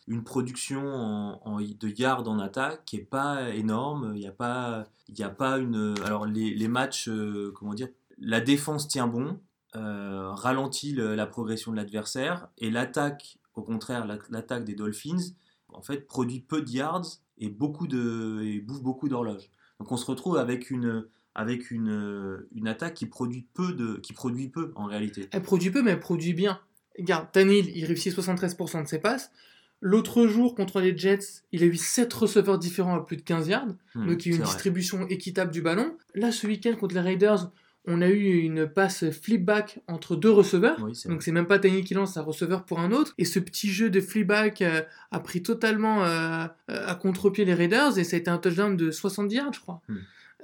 une 0.07 0.23
production 0.23 0.85
en, 0.87 1.41
en- 1.43 1.59
de 1.59 1.87
yards 1.87 2.27
en 2.29 2.37
attaque 2.39 2.81
qui 2.85 2.97
est 2.97 3.09
pas 3.09 3.49
énorme. 3.49 4.11
Il 4.13 4.19
n'y 4.19 4.27
a 4.27 4.31
pas, 4.31 4.85
il 5.09 5.23
a 5.23 5.29
pas 5.29 5.57
une. 5.57 5.95
Alors 6.05 6.25
les, 6.27 6.53
les 6.53 6.67
matchs, 6.67 7.09
euh, 7.09 7.51
comment 7.55 7.73
dire, 7.73 7.87
la 8.19 8.39
défense 8.41 8.87
tient 8.87 9.07
bon, 9.07 9.39
euh, 9.75 10.29
ralentit 10.31 10.93
le- 10.93 11.15
la 11.15 11.25
progression 11.27 11.71
de 11.71 11.77
l'adversaire 11.77 12.49
et 12.57 12.69
l'attaque, 12.69 13.37
au 13.55 13.61
contraire, 13.61 14.05
la- 14.05 14.17
l'attaque 14.29 14.65
des 14.65 14.75
Dolphins, 14.75 15.33
en 15.69 15.81
fait, 15.81 16.07
produit 16.07 16.39
peu 16.41 16.61
de 16.61 16.69
yards 16.69 17.05
et 17.37 17.49
beaucoup 17.49 17.87
de 17.87 18.41
et 18.43 18.59
bouffe 18.59 18.81
beaucoup 18.83 19.07
d'horloges. 19.09 19.49
Donc 19.79 19.91
on 19.91 19.97
se 19.97 20.05
retrouve 20.05 20.37
avec 20.37 20.69
une 20.71 21.05
avec 21.33 21.71
une, 21.71 22.45
une 22.53 22.67
attaque 22.67 22.93
qui 22.95 23.05
produit 23.05 23.47
peu 23.53 23.71
de 23.73 23.95
qui 24.03 24.11
produit 24.11 24.49
peu 24.49 24.73
en 24.75 24.85
réalité. 24.85 25.29
Elle 25.31 25.41
produit 25.43 25.71
peu, 25.71 25.81
mais 25.81 25.91
elle 25.91 25.99
produit 26.01 26.33
bien. 26.33 26.59
Regarde, 26.99 27.31
Tannehill, 27.31 27.71
il 27.73 27.85
réussit 27.85 28.13
73% 28.13 28.83
de 28.83 28.87
ses 28.87 28.99
passes. 28.99 29.31
L'autre 29.79 30.27
jour, 30.27 30.53
contre 30.55 30.79
les 30.81 30.95
Jets, 30.95 31.41
il 31.53 31.63
a 31.63 31.65
eu 31.65 31.75
7 31.77 32.11
receveurs 32.13 32.59
différents 32.59 32.97
à 32.97 32.99
plus 33.05 33.15
de 33.17 33.21
15 33.23 33.47
yards. 33.47 33.65
Hmm, 33.95 34.07
donc 34.07 34.25
il 34.25 34.29
y 34.29 34.31
a 34.33 34.35
eu 34.35 34.39
une 34.39 34.43
vrai. 34.43 34.53
distribution 34.53 35.07
équitable 35.07 35.51
du 35.51 35.61
ballon. 35.61 35.97
Là, 36.13 36.31
ce 36.33 36.45
week-end, 36.45 36.75
contre 36.75 36.93
les 36.95 37.01
Raiders, 37.01 37.49
on 37.85 38.01
a 38.01 38.07
eu 38.07 38.37
une 38.39 38.67
passe 38.67 39.09
flip-back 39.09 39.79
entre 39.87 40.15
deux 40.15 40.29
receveurs. 40.29 40.77
Oui, 40.83 40.93
Donc 41.05 41.23
c'est 41.23 41.31
même 41.31 41.47
pas 41.47 41.57
Tannehill 41.57 41.83
qui 41.83 41.95
lance, 41.95 42.15
un 42.15 42.21
receveur 42.21 42.63
pour 42.63 42.79
un 42.79 42.91
autre. 42.91 43.13
Et 43.17 43.25
ce 43.25 43.39
petit 43.39 43.69
jeu 43.69 43.89
de 43.89 43.99
flip-back 43.99 44.61
euh, 44.61 44.81
a 45.09 45.19
pris 45.19 45.41
totalement 45.41 46.05
euh, 46.05 46.45
à 46.67 46.95
contre-pied 46.95 47.43
les 47.43 47.55
Raiders 47.55 47.97
et 47.97 48.03
ça 48.03 48.15
a 48.15 48.19
été 48.19 48.29
un 48.29 48.37
touchdown 48.37 48.77
de 48.77 48.91
70 48.91 49.35
yards, 49.35 49.53
je 49.53 49.59
crois. 49.61 49.81
Hmm. 49.87 49.97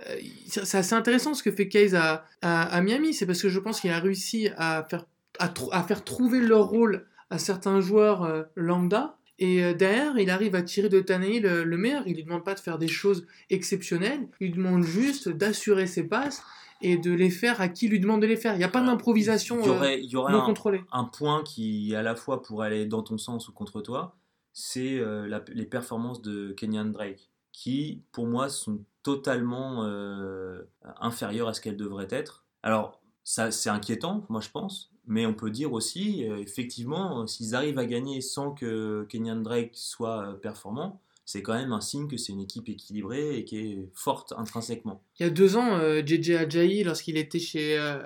Euh, 0.08 0.16
c'est 0.48 0.78
assez 0.78 0.96
intéressant 0.96 1.36
ce 1.36 1.44
que 1.44 1.52
fait 1.52 1.68
Case 1.68 1.94
à, 1.94 2.26
à, 2.42 2.64
à 2.64 2.82
Miami, 2.82 3.14
c'est 3.14 3.28
parce 3.28 3.42
que 3.42 3.50
je 3.50 3.60
pense 3.60 3.82
qu'il 3.82 3.92
a 3.92 4.00
réussi 4.00 4.50
à 4.58 4.86
faire, 4.90 5.06
à, 5.40 5.84
faire 5.84 6.04
trouver 6.04 6.42
leur 6.42 6.66
rôle 6.66 7.06
à 7.30 7.38
certains 7.38 7.82
joueurs 7.82 8.48
lambda. 8.56 9.18
Et 9.40 9.76
derrière, 9.76 10.18
il 10.18 10.32
arrive 10.32 10.56
à 10.56 10.64
tirer 10.64 10.90
de 10.90 11.00
Tannehill 11.00 11.44
le, 11.44 11.64
le 11.64 11.78
meilleur. 11.78 12.04
Il 12.08 12.16
lui 12.16 12.24
demande 12.24 12.44
pas 12.44 12.56
de 12.56 12.60
faire 12.60 12.80
des 12.80 12.88
choses 12.88 13.28
exceptionnelles. 13.52 14.28
Il 14.40 14.48
lui 14.48 14.54
demande 14.54 14.84
juste 14.84 15.30
d'assurer 15.30 15.86
ses 15.86 16.04
passes 16.04 16.42
et 16.82 16.98
de 16.98 17.12
les 17.12 17.30
faire 17.30 17.62
à 17.62 17.68
qui 17.68 17.88
lui 17.88 18.00
demande 18.00 18.22
de 18.22 18.28
les 18.28 18.38
faire. 18.38 18.56
Il 18.56 18.60
n'y 18.60 18.64
a 18.64 18.70
pas 18.70 18.82
d'improvisation 18.82 19.64
y 19.64 19.68
euh, 19.68 19.72
aurait, 19.72 20.02
y 20.02 20.16
aurait 20.16 20.34
non 20.34 20.42
un, 20.42 20.46
contrôlée. 20.46 20.82
un 20.92 21.04
point 21.04 21.44
qui, 21.44 21.96
à 21.96 22.04
la 22.04 22.16
fois, 22.16 22.42
pourrait 22.42 22.68
aller 22.68 22.86
dans 22.86 23.04
ton 23.04 23.18
sens 23.18 23.48
ou 23.48 23.54
contre 23.54 23.82
toi, 23.82 24.16
c'est 24.54 25.00
euh, 25.00 25.40
les 25.50 25.66
performances 25.66 26.22
de 26.22 26.52
Kenyan 26.54 26.86
Drake, 26.86 27.30
qui, 27.52 28.04
pour 28.12 28.28
moi, 28.28 28.50
sont 28.50 28.84
totalement 29.04 29.84
euh, 29.84 30.64
inférieures 31.00 31.48
à 31.48 31.54
ce 31.54 31.62
qu'elles 31.62 31.78
devraient 31.78 32.08
être. 32.10 32.46
Alors, 32.64 33.02
ça, 33.24 33.52
c'est 33.52 33.70
inquiétant, 33.70 34.26
moi, 34.30 34.42
je 34.42 34.50
pense, 34.50 34.92
mais 35.08 35.26
on 35.26 35.34
peut 35.34 35.50
dire 35.50 35.74
aussi, 35.74 36.26
euh, 36.30 36.38
effectivement, 36.38 37.22
euh, 37.22 37.28
s'ils 37.28 37.56
arrivent 37.56 37.80
à 37.80 37.86
gagner 37.86 38.22
sans 38.22 38.52
que 38.52 39.06
Kenyan 39.10 39.38
Drake 39.38 39.72
soit 39.74 40.22
euh, 40.22 40.34
performant, 40.34 41.02
c'est 41.28 41.42
quand 41.42 41.56
même 41.56 41.74
un 41.74 41.82
signe 41.82 42.08
que 42.08 42.16
c'est 42.16 42.32
une 42.32 42.40
équipe 42.40 42.70
équilibrée 42.70 43.38
et 43.38 43.44
qui 43.44 43.58
est 43.58 43.90
forte 43.94 44.34
intrinsèquement. 44.38 45.04
Il 45.20 45.24
y 45.24 45.26
a 45.26 45.30
deux 45.30 45.58
ans, 45.58 45.78
euh, 45.78 46.02
JJ 46.04 46.30
Ajayi, 46.32 46.86
lorsqu'il 46.86 47.18
était 47.18 47.38
chez, 47.38 47.78
euh, 47.78 48.02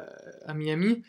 à 0.48 0.56
Miami, 0.56 1.04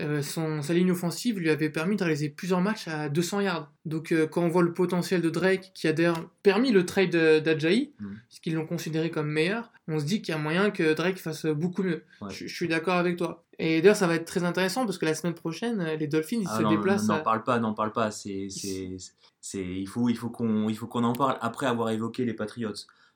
euh, 0.00 0.22
son, 0.22 0.60
sa 0.62 0.74
ligne 0.74 0.90
offensive 0.90 1.38
lui 1.38 1.50
avait 1.50 1.70
permis 1.70 1.94
de 1.96 2.02
réaliser 2.02 2.28
plusieurs 2.28 2.60
matchs 2.60 2.88
à 2.88 3.08
200 3.08 3.40
yards. 3.40 3.72
Donc 3.84 4.10
euh, 4.12 4.26
quand 4.26 4.42
on 4.42 4.48
voit 4.48 4.62
le 4.62 4.72
potentiel 4.74 5.20
de 5.22 5.30
Drake, 5.30 5.70
qui 5.74 5.86
a 5.86 5.92
d'ailleurs 5.92 6.28
permis 6.42 6.72
le 6.72 6.84
trade 6.84 7.10
de- 7.10 7.38
d'Ajayi, 7.38 7.92
Mhm. 8.00 8.18
puisqu'ils 8.28 8.54
l'ont 8.54 8.66
considéré 8.66 9.10
comme 9.10 9.28
meilleur, 9.30 9.70
on 9.86 10.00
se 10.00 10.04
dit 10.04 10.20
qu'il 10.20 10.32
y 10.34 10.36
a 10.36 10.40
moyen 10.40 10.70
que 10.70 10.94
Drake 10.94 11.18
fasse 11.18 11.46
beaucoup 11.46 11.82
mieux. 11.84 12.02
Ouais. 12.20 12.30
Je, 12.30 12.46
je 12.48 12.54
suis 12.54 12.66
d'accord 12.68 12.94
avec 12.96 13.16
toi. 13.16 13.44
Et 13.60 13.80
d'ailleurs, 13.82 13.94
ça 13.96 14.08
va 14.08 14.16
être 14.16 14.24
très 14.24 14.42
intéressant 14.42 14.84
parce 14.84 14.98
que 14.98 15.04
la 15.06 15.14
semaine 15.14 15.34
prochaine, 15.34 15.80
euh, 15.80 15.94
les 15.96 16.08
Dolphins 16.08 16.38
ils 16.40 16.48
Ah 16.50 16.56
se 16.58 16.62
non, 16.62 16.70
déplacent. 16.70 17.06
N'en 17.06 17.14
à- 17.14 17.20
parle 17.20 17.44
pas, 17.44 17.60
n'en 17.60 17.72
parle 17.74 17.92
pas. 17.92 18.10
C'est, 18.10 18.48
c'est, 18.50 18.96
c'est, 19.40 19.64
il 19.64 19.86
faut, 19.86 20.08
il 20.08 20.16
faut 20.16 20.28
qu'on, 20.30 20.68
il 20.68 20.76
faut 20.76 20.88
qu'on 20.88 21.04
en 21.04 21.12
parle 21.12 21.38
après 21.40 21.66
avoir 21.66 21.90
évoqué 21.90 22.24
les 22.24 22.34
Patriots. 22.34 22.72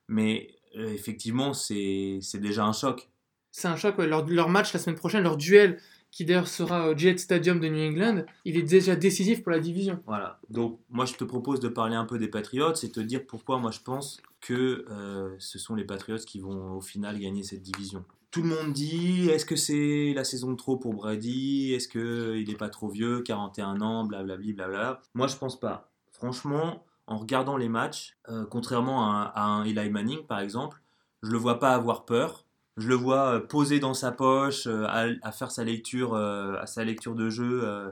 Mais 0.07 0.49
euh, 0.77 0.93
effectivement, 0.93 1.55
c'est, 1.55 2.19
c'est 2.23 2.39
déjà 2.39 2.65
un 2.65 2.73
choc. 2.73 3.09
C'est 3.51 3.67
un 3.67 3.77
choc, 3.77 3.99
ouais. 3.99 4.07
leur, 4.07 4.27
leur 4.29 4.49
match 4.49 4.73
la 4.73 4.79
semaine 4.79 4.95
prochaine, 4.97 5.23
leur 5.25 5.37
duel, 5.39 5.81
qui 6.11 6.25
d'ailleurs 6.25 6.49
sera 6.49 6.89
au 6.89 6.97
Jet 6.97 7.19
Stadium 7.19 7.61
de 7.61 7.69
New 7.69 7.91
England, 7.91 8.25
il 8.45 8.57
est 8.57 8.63
déjà 8.63 8.97
décisif 8.97 9.43
pour 9.43 9.53
la 9.53 9.61
division. 9.61 10.03
Voilà. 10.07 10.41
Donc, 10.49 10.81
moi, 10.91 11.05
je 11.05 11.15
te 11.15 11.25
propose 11.25 11.61
de 11.61 11.69
parler 11.69 11.97
un 11.97 12.05
peu 12.05 12.19
des 12.19 12.29
Patriots 12.29 12.75
et 12.75 12.91
te 12.91 13.01
dire 13.01 13.27
pourquoi 13.27 13.59
moi 13.59 13.71
je 13.71 13.81
pense 13.81 14.21
que 14.41 14.85
euh, 14.91 15.35
ce 15.39 15.59
sont 15.59 15.75
les 15.75 15.85
Patriots 15.85 16.19
qui 16.19 16.41
vont 16.41 16.73
au 16.77 16.81
final 16.81 17.19
gagner 17.19 17.43
cette 17.43 17.63
division. 17.63 18.05
Tout 18.31 18.43
le 18.43 18.49
monde 18.49 18.73
dit 18.73 19.29
est-ce 19.31 19.47
que 19.47 19.57
c'est 19.57 20.13
la 20.15 20.25
saison 20.25 20.53
de 20.53 20.57
trop 20.57 20.77
pour 20.77 20.93
Brady? 20.95 21.73
Est-ce 21.73 21.89
qu'il 21.89 22.47
n'est 22.47 22.57
pas 22.57 22.69
trop 22.69 22.89
vieux? 22.89 23.23
41 23.23 23.81
ans, 23.81 24.05
blablabli, 24.05 24.53
blabla. 24.53 25.01
Moi, 25.15 25.27
je 25.29 25.37
pense 25.37 25.59
pas. 25.59 25.91
Franchement, 26.11 26.85
en 27.07 27.17
regardant 27.17 27.57
les 27.57 27.69
matchs, 27.71 28.17
euh, 28.29 28.45
contrairement 28.45 29.11
à, 29.11 29.33
un 29.41 29.65
Eli 29.65 29.91
Manning 29.91 30.27
par 30.27 30.41
exemple, 30.41 30.83
je 31.23 31.31
le 31.31 31.39
vois 31.39 31.59
pas 31.59 31.75
avoir 31.75 32.05
peur. 32.05 32.45
Je 32.79 32.89
le 32.89 32.95
vois 32.95 33.35
euh, 33.35 33.41
poser 33.41 33.81
dans 33.81 33.95
sa 33.95 34.13
poche, 34.13 34.67
euh, 34.67 34.85
à, 34.87 35.07
à 35.23 35.33
faire 35.33 35.51
sa 35.51 35.65
lecture, 35.65 36.15
euh, 36.15 36.55
à 36.61 36.67
sa 36.67 36.85
lecture 36.85 37.15
de 37.15 37.29
jeu 37.29 37.63
euh, 37.65 37.91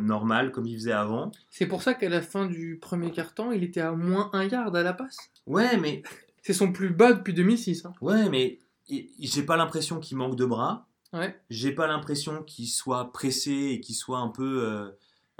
normale 0.00 0.50
comme 0.52 0.66
il 0.66 0.76
faisait 0.76 0.92
avant. 0.92 1.30
C'est 1.50 1.66
pour 1.66 1.82
ça 1.82 1.94
qu'à 1.94 2.08
la 2.08 2.22
fin 2.22 2.46
du 2.46 2.78
premier 2.80 3.10
quart-temps, 3.10 3.52
il 3.52 3.62
était 3.64 3.80
à 3.80 3.92
moins 3.92 4.30
1 4.32 4.44
yard 4.44 4.74
à 4.76 4.82
la 4.82 4.92
passe. 4.92 5.18
Ouais, 5.46 5.76
mais 5.76 6.02
C'est 6.42 6.52
son 6.52 6.72
plus 6.72 6.90
bas 6.90 7.12
depuis 7.14 7.32
2006. 7.32 7.86
hein. 7.86 7.92
ouais, 8.02 8.28
mais 8.28 8.58
j'ai 8.88 9.42
pas 9.42 9.56
l'impression 9.56 9.98
qu'il 9.98 10.16
manque 10.18 10.36
de 10.36 10.44
bras. 10.44 10.86
Ouais. 11.14 11.34
J'ai 11.48 11.72
pas 11.72 11.86
l'impression 11.86 12.42
qu'il 12.42 12.68
soit 12.68 13.12
pressé 13.12 13.52
et 13.72 13.80
qu'il 13.80 13.94
soit 13.94 14.18
un 14.18 14.28
peu 14.28 14.62
euh, 14.62 14.90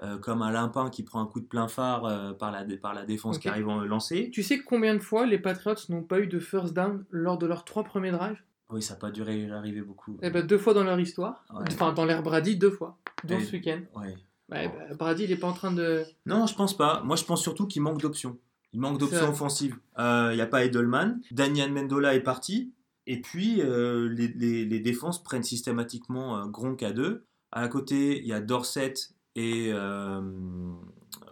euh, 0.03 0.18
comme 0.18 0.40
un 0.40 0.51
limpin 0.51 0.88
qui 0.88 1.03
prend 1.03 1.20
un 1.20 1.27
coup 1.27 1.40
de 1.40 1.47
plein 1.47 1.68
phare 1.68 2.37
par, 2.38 2.51
la, 2.51 2.64
par 2.79 2.94
la 2.94 3.05
défense 3.05 3.38
qui 3.38 3.49
arrive 3.49 3.68
en 3.68 3.81
lancer. 3.83 4.31
Tu 4.33 4.42
sais 4.42 4.61
combien 4.61 4.94
de 4.94 5.01
fois 5.01 5.27
les 5.27 5.38
Patriots 5.38 5.75
n'ont 5.90 6.03
pas 6.03 6.20
eu 6.20 6.27
de 6.27 6.38
first 6.38 6.73
down 6.75 7.05
lors 7.11 7.37
de 7.38 7.47
leurs 7.47 7.64
trois 7.64 7.85
premiers 7.85 8.12
drives? 8.12 8.40
Oui, 8.70 8.83
ça 8.83 8.94
n'a 8.94 9.00
pas 9.00 9.11
duré 9.11 9.50
arriver 9.50 9.83
beaucoup. 9.83 10.18
Eh 10.22 10.31
ben, 10.31 10.44
deux 10.46 10.59
fois 10.59 10.74
dans 10.74 10.85
leur 10.85 10.98
histoire. 10.98 11.44
Ouais. 11.55 11.64
Enfin, 11.68 11.92
dans 11.92 12.05
l'ère 12.05 12.22
Brady, 12.22 12.57
deux 12.57 12.70
fois. 12.70 12.96
Dont 13.24 13.38
Et- 13.38 13.44
ce 13.44 13.53
week-end. 13.53 13.81
Ouais. 13.94 14.16
Ouais, 14.50 14.68
bah, 14.68 14.94
Brady, 14.94 15.24
il 15.24 15.33
est 15.33 15.37
pas 15.37 15.46
en 15.48 15.53
train 15.53 15.72
de. 15.72 16.05
Non, 16.27 16.46
je 16.46 16.55
pense 16.55 16.77
pas. 16.77 17.03
Moi, 17.05 17.16
je 17.16 17.24
pense 17.24 17.40
surtout 17.42 17.66
qu'il 17.66 17.83
manque 17.83 18.00
d'options. 18.00 18.38
Il 18.72 18.81
manque 18.81 18.98
d'options 18.98 19.29
offensives. 19.29 19.77
Euh, 19.98 20.29
Il 20.33 20.37
n'y 20.37 20.42
a 20.42 20.46
pas 20.46 20.64
Edelman. 20.64 21.20
Daniel 21.31 21.72
Mendola 21.72 22.14
est 22.14 22.20
parti. 22.22 22.72
Et 23.07 23.20
puis, 23.20 23.61
euh, 23.62 24.09
les, 24.09 24.29
les- 24.29 24.64
les 24.64 24.81
défenses 24.81 25.22
prennent 25.22 25.42
systématiquement 25.44 26.38
euh, 26.38 26.44
Gronk 26.46 26.83
à 26.83 26.92
deux. 26.92 27.24
À 27.53 27.61
la 27.61 27.68
côté, 27.68 28.18
il 28.20 28.27
y 28.27 28.33
a 28.33 28.40
Dorset 28.40 28.94
et 29.37 29.72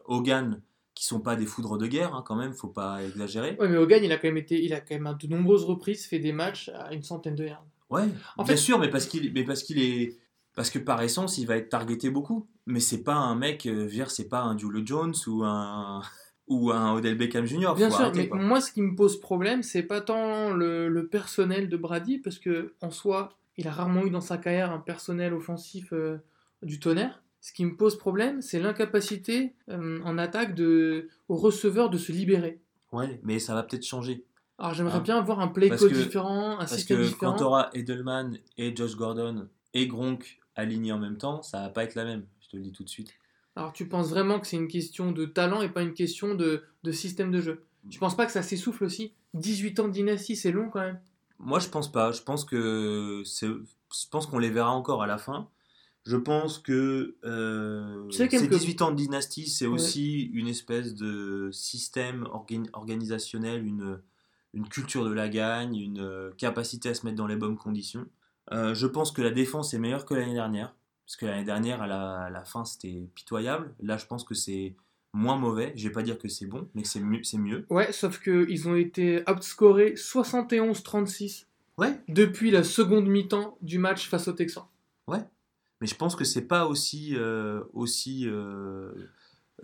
Hogan 0.06 0.60
qui 1.02 1.08
sont 1.08 1.18
pas 1.20 1.34
des 1.34 1.46
foudres 1.46 1.78
de 1.78 1.88
guerre, 1.88 2.14
hein, 2.14 2.22
quand 2.24 2.36
même, 2.36 2.54
faut 2.54 2.68
pas 2.68 3.02
exagérer. 3.02 3.56
Ouais, 3.58 3.68
mais 3.68 3.76
Hogan, 3.76 4.04
il 4.04 4.12
a 4.12 4.18
quand 4.18 4.28
même 4.28 4.36
été, 4.36 4.62
il 4.62 4.72
a 4.72 4.80
quand 4.80 4.94
même 4.94 5.08
à 5.08 5.14
de 5.14 5.26
nombreuses 5.26 5.64
reprises 5.64 6.06
fait 6.06 6.20
des 6.20 6.30
matchs 6.30 6.70
à 6.76 6.94
une 6.94 7.02
centaine 7.02 7.34
de 7.34 7.44
yards. 7.44 7.66
Ouais, 7.90 8.04
En 8.36 8.44
bien 8.44 8.54
fait- 8.54 8.56
sûr, 8.56 8.78
mais 8.78 8.88
parce 8.88 9.06
qu'il 9.06 9.32
mais 9.32 9.42
parce 9.42 9.64
qu'il 9.64 9.80
est 9.82 10.16
parce 10.54 10.70
que 10.70 10.78
par 10.78 11.02
essence, 11.02 11.38
il 11.38 11.46
va 11.48 11.56
être 11.56 11.70
targeté 11.70 12.08
beaucoup. 12.08 12.46
Mais 12.66 12.78
c'est 12.78 13.02
pas 13.02 13.16
un 13.16 13.34
mec, 13.34 13.66
euh, 13.66 13.88
dire, 13.88 14.12
c'est 14.12 14.28
pas 14.28 14.42
un 14.42 14.56
Julio 14.56 14.80
Jones 14.86 15.14
ou 15.26 15.42
un 15.42 16.02
ou 16.46 16.70
un 16.70 16.92
Odell 16.94 17.16
Beckham 17.16 17.46
Jr. 17.46 17.74
Bien 17.74 17.90
sûr, 17.90 18.02
arrêter, 18.02 18.20
mais 18.20 18.28
quoi. 18.28 18.38
moi, 18.38 18.60
ce 18.60 18.70
qui 18.70 18.80
me 18.82 18.94
pose 18.94 19.18
problème, 19.18 19.64
c'est 19.64 19.82
pas 19.82 20.02
tant 20.02 20.52
le, 20.52 20.88
le 20.88 21.08
personnel 21.08 21.68
de 21.68 21.76
Brady, 21.76 22.18
parce 22.18 22.38
que 22.38 22.74
en 22.80 22.92
soi, 22.92 23.30
il 23.56 23.66
a 23.66 23.72
rarement 23.72 24.04
eu 24.06 24.10
dans 24.10 24.20
sa 24.20 24.38
carrière 24.38 24.70
un 24.70 24.78
personnel 24.78 25.34
offensif 25.34 25.92
euh, 25.92 26.18
du 26.62 26.78
tonnerre. 26.78 27.24
Ce 27.42 27.52
qui 27.52 27.64
me 27.66 27.76
pose 27.76 27.98
problème, 27.98 28.40
c'est 28.40 28.60
l'incapacité 28.60 29.54
euh, 29.68 30.00
en 30.04 30.16
attaque 30.16 30.54
de, 30.54 31.08
au 31.28 31.36
receveur 31.36 31.90
de 31.90 31.98
se 31.98 32.10
libérer. 32.12 32.60
Ouais, 32.92 33.20
mais 33.24 33.38
ça 33.38 33.54
va 33.54 33.62
peut-être 33.64 33.84
changer. 33.84 34.24
Alors 34.58 34.74
j'aimerais 34.74 34.98
Ah. 34.98 35.00
bien 35.00 35.18
avoir 35.18 35.40
un 35.40 35.48
play 35.48 35.68
code 35.68 35.92
différent, 35.92 36.52
un 36.52 36.56
Parce 36.58 36.76
système 36.76 36.98
que 36.98 37.02
différent. 37.02 37.32
quand 37.32 37.38
tu 37.38 37.42
auras 37.44 37.68
Edelman 37.74 38.38
et 38.58 38.74
Josh 38.74 38.94
Gordon 38.96 39.48
et 39.74 39.86
Gronk 39.88 40.38
alignés 40.54 40.92
en 40.92 40.98
même 40.98 41.16
temps, 41.18 41.42
ça 41.42 41.60
va 41.62 41.68
pas 41.68 41.82
être 41.84 41.94
la 41.96 42.04
même. 42.04 42.24
Je 42.40 42.48
te 42.48 42.56
le 42.56 42.62
dis 42.62 42.72
tout 42.72 42.84
de 42.84 42.88
suite. 42.88 43.12
Alors 43.56 43.72
tu 43.72 43.88
penses 43.88 44.08
vraiment 44.10 44.38
que 44.40 44.46
c'est 44.46 44.56
une 44.56 44.68
question 44.68 45.10
de 45.12 45.24
talent 45.26 45.62
et 45.62 45.68
pas 45.68 45.82
une 45.82 45.94
question 45.94 46.34
de, 46.34 46.62
de 46.84 46.92
système 46.92 47.30
de 47.32 47.40
jeu? 47.40 47.64
Tu 47.90 47.98
penses 47.98 48.16
pas 48.16 48.24
que 48.24 48.32
ça 48.32 48.42
s'essouffle 48.42 48.84
aussi? 48.84 49.12
18 49.34 49.80
ans 49.80 49.88
de 49.88 49.92
dynastie, 49.92 50.36
c'est 50.36 50.52
long 50.52 50.70
quand 50.70 50.80
même. 50.80 51.00
Moi, 51.40 51.58
je 51.58 51.68
pense 51.68 51.90
pas. 51.90 52.12
Je 52.12 52.22
pense 52.22 52.44
que. 52.44 53.24
Je 53.24 54.08
pense 54.10 54.26
qu'on 54.26 54.38
les 54.38 54.50
verra 54.50 54.70
encore 54.70 55.02
à 55.02 55.06
la 55.08 55.18
fin. 55.18 55.48
Je 56.04 56.16
pense 56.16 56.58
que 56.58 57.16
euh, 57.24 58.10
ces 58.10 58.28
quelque- 58.28 58.48
18 58.54 58.82
ans 58.82 58.90
de 58.90 58.96
dynastie, 58.96 59.48
c'est 59.48 59.66
Ouais. 59.66 59.74
aussi 59.74 60.22
une 60.34 60.48
espèce 60.48 60.94
de 60.94 61.50
système 61.52 62.24
organ- 62.32 62.68
organisationnel, 62.72 63.64
une, 63.64 64.00
une 64.54 64.68
culture 64.68 65.04
de 65.04 65.12
la 65.12 65.28
gagne, 65.28 65.76
une 65.76 66.00
euh, 66.00 66.30
capacité 66.38 66.88
à 66.88 66.94
se 66.94 67.04
mettre 67.06 67.16
dans 67.16 67.28
les 67.28 67.36
bonnes 67.36 67.56
conditions. 67.56 68.06
Euh, 68.52 68.74
je 68.74 68.86
pense 68.88 69.12
que 69.12 69.22
la 69.22 69.30
défense 69.30 69.74
est 69.74 69.78
meilleure 69.78 70.04
que 70.04 70.14
l'année 70.14 70.34
dernière. 70.34 70.74
Parce 71.06 71.16
que 71.16 71.26
l'année 71.26 71.44
dernière, 71.44 71.82
à 71.82 71.86
la, 71.86 72.12
à 72.22 72.30
la 72.30 72.44
fin, 72.44 72.64
c'était 72.64 73.08
pitoyable. 73.14 73.72
Là, 73.80 73.96
je 73.96 74.06
pense 74.06 74.24
que 74.24 74.34
c'est 74.34 74.74
moins 75.12 75.36
mauvais. 75.36 75.72
Je 75.76 75.86
vais 75.86 75.92
pas 75.92 76.02
dire 76.02 76.18
que 76.18 76.26
c'est 76.28 76.46
bon, 76.46 76.68
mais 76.74 76.84
c'est 76.84 77.00
mieux. 77.00 77.22
c'est 77.22 77.38
mieux. 77.38 77.66
Ouais, 77.70 77.92
sauf 77.92 78.20
qu'ils 78.20 78.68
ont 78.68 78.74
été 78.76 79.22
outscorés 79.28 79.94
71-36 79.96 81.46
Ouais, 81.78 81.98
depuis 82.08 82.50
la 82.50 82.64
seconde 82.64 83.06
mi-temps 83.08 83.56
du 83.62 83.78
match 83.78 84.08
face 84.08 84.26
aux 84.28 84.32
Texans. 84.32 84.64
Mais 85.82 85.88
je 85.88 85.96
pense 85.96 86.14
que 86.14 86.22
c'est 86.22 86.46
pas 86.46 86.66
aussi, 86.66 87.16
euh, 87.16 87.64
aussi 87.72 88.28
euh, 88.28 88.92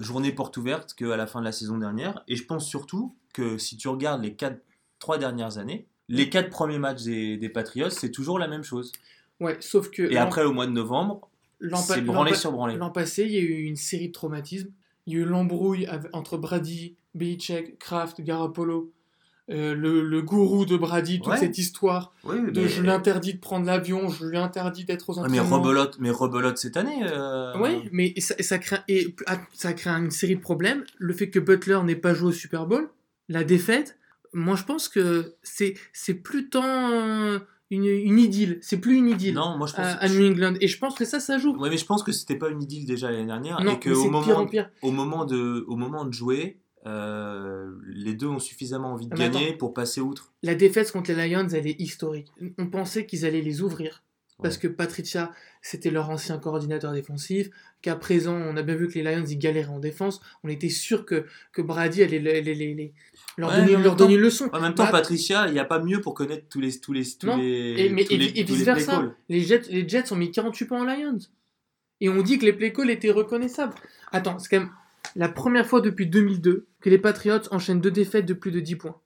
journée 0.01 0.33
porte 0.33 0.57
ouverte 0.57 0.95
qu'à 0.95 1.17
la 1.17 1.29
fin 1.29 1.39
de 1.39 1.45
la 1.45 1.53
saison 1.53 1.79
dernière. 1.79 2.25
Et 2.27 2.35
je 2.35 2.45
pense 2.45 2.67
surtout 2.67 3.15
que 3.33 3.57
si 3.57 3.77
tu 3.77 3.87
regardes 3.87 4.25
les 4.25 4.35
quatre, 4.35 4.61
trois 4.99 5.17
dernières 5.17 5.59
années, 5.59 5.87
les 6.09 6.29
quatre 6.29 6.51
premiers 6.51 6.81
matchs 6.81 7.05
des, 7.05 7.37
des 7.37 7.49
Patriots, 7.49 7.91
c'est 7.91 8.11
toujours 8.11 8.41
la 8.41 8.49
même 8.49 8.65
chose. 8.65 8.91
Ouais, 9.39 9.59
sauf 9.61 9.93
que 9.93 10.11
Et 10.11 10.17
après, 10.17 10.43
au 10.45 10.53
mois 10.53 10.67
de 10.67 10.73
novembre, 10.73 11.31
c'est 11.77 12.01
branlé 12.01 12.35
sur 12.35 12.51
branlé. 12.51 12.75
L'an 12.75 12.91
passé, 12.91 13.23
il 13.23 13.31
y 13.31 13.39
a 13.39 13.41
eu 13.41 13.63
une 13.63 13.77
série 13.77 14.09
de 14.09 14.13
traumatismes. 14.13 14.73
Il 15.07 15.13
y 15.13 15.17
a 15.19 15.21
eu 15.21 15.25
l'embrouille 15.25 15.87
entre 16.13 16.37
Brady, 16.37 16.97
Belichick, 17.15 17.79
Kraft, 17.79 18.21
Garoppolo, 18.23 18.93
euh, 19.51 19.75
le, 19.75 20.03
le 20.03 20.21
gourou 20.23 20.67
de 20.67 20.77
Brady, 20.77 21.21
toute 21.21 21.29
Ouais. 21.33 21.39
cette 21.39 21.57
histoire 21.59 22.13
Oui, 22.25 22.37
de 22.53 22.67
je 22.67 22.83
lui 22.83 22.91
interdis 22.91 23.33
de 23.35 23.39
prendre 23.41 23.65
l'avion, 23.67 24.09
je 24.09 24.27
lui 24.27 24.37
interdis 24.37 24.85
d'être 24.85 25.09
aux 25.11 25.15
Ouais, 25.19 25.29
mais 25.31 25.39
entraînements. 25.41 25.63
rebelote, 25.63 25.97
mais 26.01 26.11
rebelote 26.11 26.59
cette 26.59 26.77
année. 26.77 27.01
euh, 27.05 27.53
Oui, 27.59 27.89
mais 27.93 28.13
ça, 28.19 28.35
ça 28.41 28.59
crée, 28.59 28.77
et, 28.89 29.15
ah, 29.27 29.39
ça 29.55 29.73
crée 29.73 29.91
une 29.91 30.11
série 30.11 30.37
de 30.37 30.41
problèmes. 30.41 30.85
Le 30.99 31.13
fait 31.15 31.31
que 31.31 31.39
Butler 31.39 31.79
n'ait 31.85 31.97
pas 31.97 32.13
joué 32.15 32.29
au 32.29 32.33
Super 32.33 32.67
Bowl, 32.67 32.91
la 33.29 33.43
défaite, 33.45 33.97
moi 34.35 34.55
je 34.57 34.65
pense 34.65 34.89
que 34.89 35.35
c'est 35.43 35.75
c'est 35.95 36.15
plus 36.15 36.51
tant 36.51 37.41
une, 37.71 37.85
une 37.85 38.19
idylle. 38.19 38.59
C'est 38.63 38.79
plus 38.79 38.97
une 38.97 39.09
idylle 39.09 39.35
Non, 39.35 39.57
moi 39.59 39.67
je 39.67 39.75
pense. 39.75 39.85
à, 39.87 39.93
à 39.97 40.09
New 40.09 40.27
England. 40.31 40.55
Et 40.61 40.69
je 40.69 40.79
pense 40.79 40.95
que 40.95 41.05
ça, 41.05 41.21
ça 41.21 41.39
joue. 41.39 41.55
Ouais, 41.57 41.71
mais 41.71 41.77
je 41.77 41.85
pense 41.87 42.03
que 42.03 42.13
c'était 42.13 42.37
pas 42.37 42.49
une 42.49 42.63
idylle 42.63 42.87
déjà 42.87 43.11
l'année 43.11 43.27
dernière. 43.27 43.63
non, 43.63 43.73
et 43.73 43.79
que 43.79 43.91
au 43.91 44.03
pire 44.03 44.11
moment, 44.13 44.37
en 44.39 44.47
pire. 44.47 44.71
au 44.83 44.91
moment 44.91 45.25
de, 45.25 45.65
au 45.69 45.77
moment 45.77 46.05
de 46.05 46.13
jouer, 46.13 46.59
euh, 46.87 47.71
les 47.87 48.15
deux 48.15 48.27
ont 48.29 48.39
suffisamment 48.39 48.93
envie 48.93 49.07
de 49.07 49.15
Ah, 49.15 49.19
mais 49.19 49.31
gagner 49.31 49.53
pour 49.53 49.75
passer 49.75 50.01
outre. 50.01 50.33
La 50.43 50.55
défaite 50.55 50.91
contre 50.93 51.13
les 51.13 51.29
Lions, 51.29 51.49
elle 51.49 51.67
est 51.67 51.81
historique. 51.81 52.29
On 52.59 52.67
pensait 52.67 53.07
qu'ils 53.07 53.25
allaient 53.27 53.43
les 53.43 53.63
ouvrir. 53.63 54.03
Parce 54.41 54.55
Ouais. 54.55 54.61
que 54.63 54.69
Patricia, 54.69 55.33
c'était 55.63 55.91
leur 55.91 56.11
ancien 56.11 56.39
coordinateur 56.39 56.93
défensif, 56.93 57.51
qu'à 57.83 57.97
présent, 57.97 58.37
on 58.37 58.57
a 58.57 58.63
bien 58.63 58.77
vu 58.77 58.87
que 58.87 58.95
les 58.95 59.03
Lions, 59.03 59.25
ils 59.27 59.37
galéraient 59.37 59.69
en 59.73 59.81
défense. 59.81 60.21
On 60.45 60.49
était 60.49 60.69
sûr 60.69 61.05
que, 61.05 61.27
que 61.53 61.61
Brady 61.61 62.05
allait 62.05 62.21
les- 62.21 62.43
les- 62.43 62.93
leur, 63.37 63.51
Ouais, 63.51 63.57
donner, 63.57 63.75
en 63.75 63.81
leur 63.81 64.01
une 64.09 64.17
leçon. 64.17 64.49
En 64.53 64.61
même 64.61 64.75
temps, 64.75 64.85
Bah, 64.85 64.93
Patricia, 64.93 65.49
il 65.49 65.55
n'y 65.55 65.59
a 65.59 65.65
pas 65.65 65.81
mieux 65.83 66.01
pour 66.01 66.15
connaître 66.15 66.49
tous 66.49 66.61
les, 66.61 66.79
tous 66.79 66.93
les, 66.93 67.03
tous 67.05 67.27
Non. 67.27 67.37
les, 67.37 67.75
Et, 67.79 67.89
mais, 67.91 68.05
tous 68.05 68.13
et, 68.13 68.17
les, 68.17 68.43
vice 68.45 68.63
versa, 68.63 69.13
les 69.29 69.41
Jets, 69.41 69.63
les 69.71 69.89
Jets 69.89 70.13
ont 70.13 70.17
mis 70.17 70.31
48 70.31 70.67
points 70.67 70.83
aux 70.83 70.87
Lions. 70.87 71.19
Et 72.01 72.09
on 72.09 72.23
dit 72.23 72.39
que 72.39 72.45
les 72.45 72.53
play 72.53 72.73
calls 72.73 72.91
étaient 72.91 73.11
reconnaissables. 73.11 73.75
Attends, 74.13 74.39
c'est 74.39 74.49
quand 74.51 74.61
même 74.61 74.71
la 75.19 75.29
première 75.29 75.67
fois 75.67 75.81
depuis 75.83 76.07
2002 76.07 76.67
que 76.81 76.89
les 76.89 76.97
Patriots 76.99 77.41
enchaînent 77.51 77.81
deux 77.81 77.91
défaites 77.91 78.25
de 78.25 78.33
plus 78.35 78.51
de 78.53 78.61
10 78.61 78.77
points. 78.77 78.97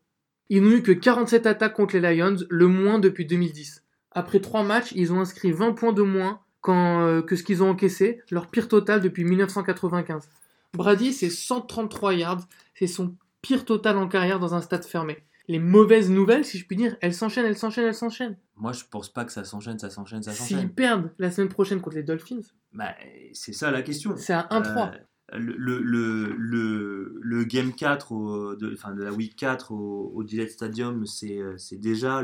Ils 0.51 0.63
n'ont 0.63 0.71
eu 0.71 0.83
que 0.83 0.93
47 0.93 1.47
attaques 1.47 1.75
contre 1.75 1.97
les 1.97 2.15
Lions, 2.17 2.37
le 2.51 2.69
moins 2.69 2.99
depuis 2.99 3.25
2010. 3.27 3.83
Après 4.11 4.39
trois 4.41 4.63
matchs, 4.63 4.93
ils 4.95 5.13
ont 5.13 5.21
inscrit 5.21 5.51
20 5.53 5.73
points 5.73 5.93
de 5.95 6.03
moins 6.03 6.41
quand, 6.61 7.01
euh, 7.07 7.23
que 7.23 7.35
ce 7.35 7.43
qu'ils 7.43 7.63
ont 7.63 7.71
encaissé, 7.71 8.21
leur 8.31 8.49
pire 8.51 8.69
total 8.69 9.01
depuis 9.01 9.25
1995. 9.25 10.29
Brady, 10.75 11.13
c'est 11.13 11.31
133 11.31 12.15
yards, 12.15 12.47
c'est 12.75 12.87
son 12.87 13.17
pire 13.41 13.65
total 13.65 13.97
en 13.97 14.07
carrière 14.07 14.39
dans 14.39 14.55
un 14.55 14.61
stade 14.61 14.85
fermé. 14.85 15.19
Les 15.49 15.59
mauvaises 15.59 16.11
nouvelles, 16.11 16.45
si 16.45 16.59
je 16.59 16.67
puis 16.67 16.77
dire, 16.77 16.97
elles 17.01 17.15
s'enchaînent, 17.15 17.47
elles 17.47 17.57
s'enchaînent, 17.59 17.87
elles 17.87 17.95
s'enchaînent. 17.95 18.37
Moi, 18.57 18.73
je 18.73 18.85
pense 18.89 19.13
pas 19.13 19.25
que 19.25 19.33
ça 19.33 19.43
s'enchaîne, 19.45 19.79
ça 19.79 19.91
s'enchaîne, 19.91 20.23
ça 20.23 20.31
S'ils 20.33 20.57
s'enchaîne. 20.57 20.71
perdent 20.71 21.11
la 21.19 21.31
semaine 21.31 21.49
prochaine 21.49 21.81
contre 21.81 21.97
les 21.97 22.03
Dolphins, 22.05 22.41
Bah, 22.73 22.95
c'est 23.33 23.53
ça 23.53 23.71
la 23.71 23.83
question. 23.83 24.15
c'est 24.17 24.35
à 24.35 24.47
1-3. 24.51 24.93
Euh, 24.95 24.99
le, 25.39 25.55
le, 25.83 26.35
le, 26.37 27.19
le 27.21 27.45
Game 27.45 27.73
4, 27.73 28.13
au- 28.13 28.55
de, 28.57 28.73
enfin, 28.73 28.95
de 28.95 29.03
la 29.03 29.13
Week 29.13 29.35
4 29.37 29.73
au, 29.73 30.13
au 30.15 30.27
Gillette 30.27 30.51
Stadium, 30.51 31.07
c'est 31.07 31.39
euh, 31.39 31.57
déjà, 31.73 32.23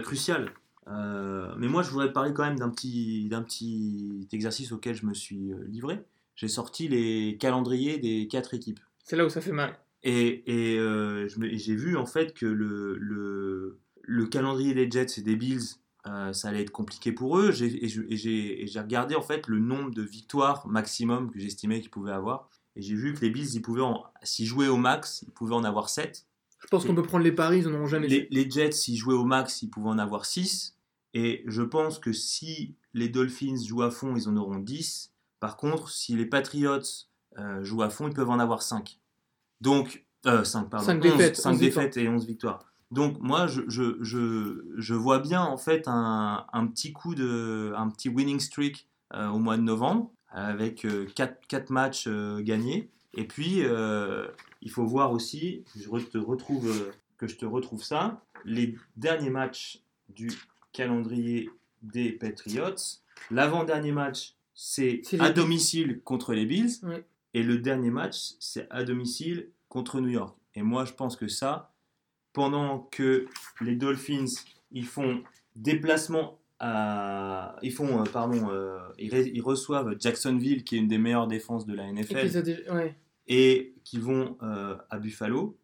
crucial. 0.00 0.52
Euh, 0.88 1.54
mais 1.58 1.68
moi, 1.68 1.82
je 1.82 1.90
voudrais 1.90 2.12
parler 2.12 2.32
quand 2.32 2.44
même 2.44 2.58
d'un 2.58 2.70
petit, 2.70 3.28
exercice 4.32 4.72
auquel 4.72 4.94
je 4.94 5.06
me 5.06 5.14
suis 5.14 5.52
euh, 5.52 5.64
livré. 5.68 6.02
J'ai 6.34 6.48
sorti 6.48 6.88
les 6.88 7.36
calendriers 7.38 7.98
des 7.98 8.28
quatre 8.28 8.54
équipes. 8.54 8.80
C'est 9.02 9.16
là 9.16 9.26
où 9.26 9.28
ça 9.28 9.40
fait 9.40 9.52
mal. 9.52 9.76
Et, 10.04 10.44
euh, 10.78 11.28
j'ai 11.28 11.74
vu 11.74 11.96
en 11.96 12.06
fait 12.06 12.32
que 12.32 12.46
le, 12.46 12.96
le, 12.98 13.80
le 14.02 14.26
calendrier 14.26 14.72
des 14.72 14.90
Jets 14.90 15.18
et 15.18 15.22
des 15.22 15.34
Bills, 15.36 15.76
euh, 16.08 16.32
ça 16.32 16.48
allait 16.48 16.62
être 16.62 16.70
compliqué 16.72 17.12
pour 17.12 17.38
eux. 17.38 17.52
J'ai- 17.52 17.84
Et 17.84 17.88
j'ai 17.88 18.62
et 18.62 18.66
j'ai 18.66 18.80
regardé 18.80 19.14
en 19.14 19.22
fait 19.22 19.46
le 19.46 19.58
nombre 19.58 19.90
de 19.90 20.02
victoires 20.02 20.66
maximum 20.66 21.30
que 21.30 21.38
j'estimais 21.38 21.80
qu'ils 21.80 21.90
pouvaient 21.90 22.12
avoir. 22.12 22.48
Et 22.76 22.82
j'ai 22.82 22.94
vu 22.94 23.12
que 23.14 23.20
les 23.20 23.30
Bills, 23.30 23.54
ils 23.54 23.62
pouvaient 23.62 23.82
en- 23.82 24.04
s'ils 24.22 24.46
jouaient 24.46 24.68
au 24.68 24.76
max, 24.76 25.22
ils 25.26 25.32
pouvaient 25.32 25.54
en 25.54 25.64
avoir 25.64 25.88
7. 25.88 26.26
Je 26.60 26.66
pense 26.68 26.84
qu'on 26.84 26.94
peut 26.94 27.02
prendre 27.02 27.24
les 27.24 27.32
paris, 27.32 27.58
ils 27.60 27.68
n'en 27.68 27.76
auront 27.78 27.86
jamais 27.86 28.08
Les, 28.08 28.28
les 28.30 28.50
Jets, 28.50 28.72
s'ils 28.72 28.96
jouaient 28.96 29.14
au 29.14 29.24
max, 29.24 29.62
ils 29.62 29.68
pouvaient 29.70 29.90
en 29.90 29.98
avoir 29.98 30.24
6. 30.26 30.76
Et 31.14 31.42
je 31.46 31.62
pense 31.62 31.98
que 31.98 32.12
si 32.12 32.74
les 32.94 33.08
Dolphins 33.08 33.56
jouent 33.64 33.82
à 33.82 33.90
fond, 33.90 34.14
ils 34.16 34.28
en 34.28 34.36
auront 34.36 34.58
10. 34.58 35.12
Par 35.40 35.56
contre, 35.56 35.90
si 35.90 36.14
les 36.16 36.26
Patriots 36.26 36.80
euh, 37.38 37.62
jouent 37.64 37.82
à 37.82 37.90
fond, 37.90 38.08
ils 38.08 38.14
peuvent 38.14 38.30
en 38.30 38.38
avoir 38.40 38.62
5. 38.62 38.98
Donc, 39.60 40.04
euh, 40.26 40.44
5, 40.44 40.68
pardon. 40.68 40.86
Cinq 40.86 40.96
11, 40.96 41.02
défaites, 41.02 41.36
cinq 41.36 41.50
11 41.52 41.60
défaites 41.60 41.96
et 41.96 42.08
11 42.08 42.26
victoires. 42.26 42.64
Donc, 42.90 43.18
moi, 43.20 43.46
je, 43.46 43.62
je, 43.68 43.98
je, 44.02 44.64
je 44.76 44.94
vois 44.94 45.18
bien, 45.18 45.42
en 45.42 45.58
fait, 45.58 45.84
un, 45.86 46.46
un 46.52 46.66
petit 46.66 46.92
coup 46.92 47.14
de. 47.14 47.72
un 47.76 47.88
petit 47.90 48.08
winning 48.08 48.40
streak 48.40 48.88
euh, 49.14 49.28
au 49.28 49.38
mois 49.38 49.56
de 49.56 49.62
novembre, 49.62 50.10
avec 50.30 50.86
4, 51.14 51.70
matchs 51.70 52.06
euh, 52.06 52.40
gagnés. 52.40 52.90
Et 53.14 53.24
puis, 53.24 53.64
euh, 53.64 54.28
il 54.62 54.70
faut 54.70 54.84
voir 54.84 55.12
aussi, 55.12 55.64
je 55.74 55.88
te 56.06 56.18
retrouve, 56.18 56.68
euh, 56.68 56.92
que 57.16 57.26
je 57.26 57.36
te 57.36 57.46
retrouve 57.46 57.82
ça, 57.82 58.22
les 58.44 58.76
derniers 58.96 59.30
matchs 59.30 59.82
du 60.08 60.30
calendrier 60.72 61.50
des 61.82 62.12
Patriots. 62.12 62.74
L'avant-dernier 63.30 63.92
match, 63.92 64.34
c'est 64.54 65.02
à 65.18 65.30
domicile 65.30 66.00
contre 66.02 66.34
les 66.34 66.46
Bills. 66.46 66.70
Ouais. 66.82 67.04
Et 67.34 67.42
le 67.42 67.58
dernier 67.58 67.90
match, 67.90 68.34
c'est 68.40 68.66
à 68.70 68.84
domicile 68.84 69.48
contre 69.68 70.00
New 70.00 70.08
York. 70.08 70.36
Et 70.54 70.62
moi, 70.62 70.84
je 70.84 70.92
pense 70.92 71.16
que 71.16 71.28
ça, 71.28 71.72
pendant 72.38 72.86
que 72.92 73.26
les 73.60 73.74
Dolphins 73.74 74.26
Ils 74.70 74.86
font 74.86 75.22
déplacement 75.56 76.38
à. 76.60 77.56
Ils 77.62 77.72
font, 77.72 78.00
euh, 78.00 78.04
pardon, 78.12 78.48
euh, 78.50 78.78
ils, 78.98 79.10
re- 79.10 79.30
ils 79.34 79.40
reçoivent 79.42 79.96
Jacksonville, 79.98 80.62
qui 80.62 80.76
est 80.76 80.78
une 80.78 80.86
des 80.88 80.98
meilleures 80.98 81.26
défenses 81.26 81.66
de 81.66 81.74
la 81.74 81.84
Et 81.88 81.92
NFL, 81.92 82.38
ont 82.38 82.40
déjà- 82.42 82.74
ouais. 82.74 82.94
et 83.26 83.74
qui 83.82 83.98
vont 83.98 84.36
euh, 84.42 84.76
à 84.90 84.98
Buffalo. 85.00 85.58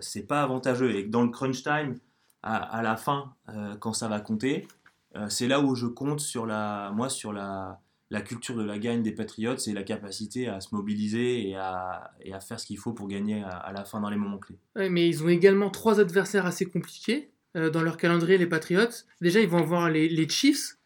C'est 0.00 0.26
pas 0.28 0.42
avantageux. 0.42 0.94
Et 0.94 1.02
dans 1.04 1.22
le 1.22 1.30
crunch 1.30 1.62
time, 1.64 1.96
à, 2.42 2.56
à 2.56 2.82
la 2.82 2.96
fin, 2.96 3.34
quand 3.80 3.92
ça 3.92 4.06
va 4.08 4.20
compter, 4.20 4.66
c'est 5.28 5.48
là 5.48 5.60
où 5.60 5.74
je 5.74 5.86
compte 5.86 6.20
sur 6.20 6.46
la, 6.46 6.90
moi, 6.94 7.08
sur 7.08 7.32
la, 7.32 7.80
la 8.12 8.20
culture 8.20 8.54
de 8.56 8.62
la 8.62 8.78
gagne 8.78 9.02
des 9.02 9.12
Patriots 9.12 9.56
et 9.66 9.72
la 9.72 9.82
capacité 9.82 10.46
à 10.48 10.60
se 10.60 10.74
mobiliser 10.74 11.48
et 11.48 11.56
à, 11.56 12.12
et 12.20 12.32
à 12.32 12.40
faire 12.40 12.60
ce 12.60 12.66
qu'il 12.66 12.78
faut 12.78 12.92
pour 12.92 13.08
gagner 13.08 13.42
à, 13.42 13.48
à 13.48 13.72
la 13.72 13.84
fin 13.84 14.00
dans 14.00 14.10
les 14.10 14.16
moments 14.16 14.38
clés. 14.38 14.58
Mais 14.90 15.08
ils 15.08 15.24
ont 15.24 15.28
également 15.28 15.70
trois 15.70 15.98
adversaires 15.98 16.44
assez 16.46 16.66
compliqués 16.66 17.30
euh, 17.56 17.70
dans 17.70 17.82
leur 17.82 17.96
calendrier, 17.96 18.38
les 18.38 18.46
Patriots. 18.46 18.88
Déjà, 19.20 19.40
ils 19.40 19.48
vont 19.48 19.58
avoir 19.58 19.88
les, 19.90 20.08
les 20.08 20.28
Chiefs, 20.28 20.76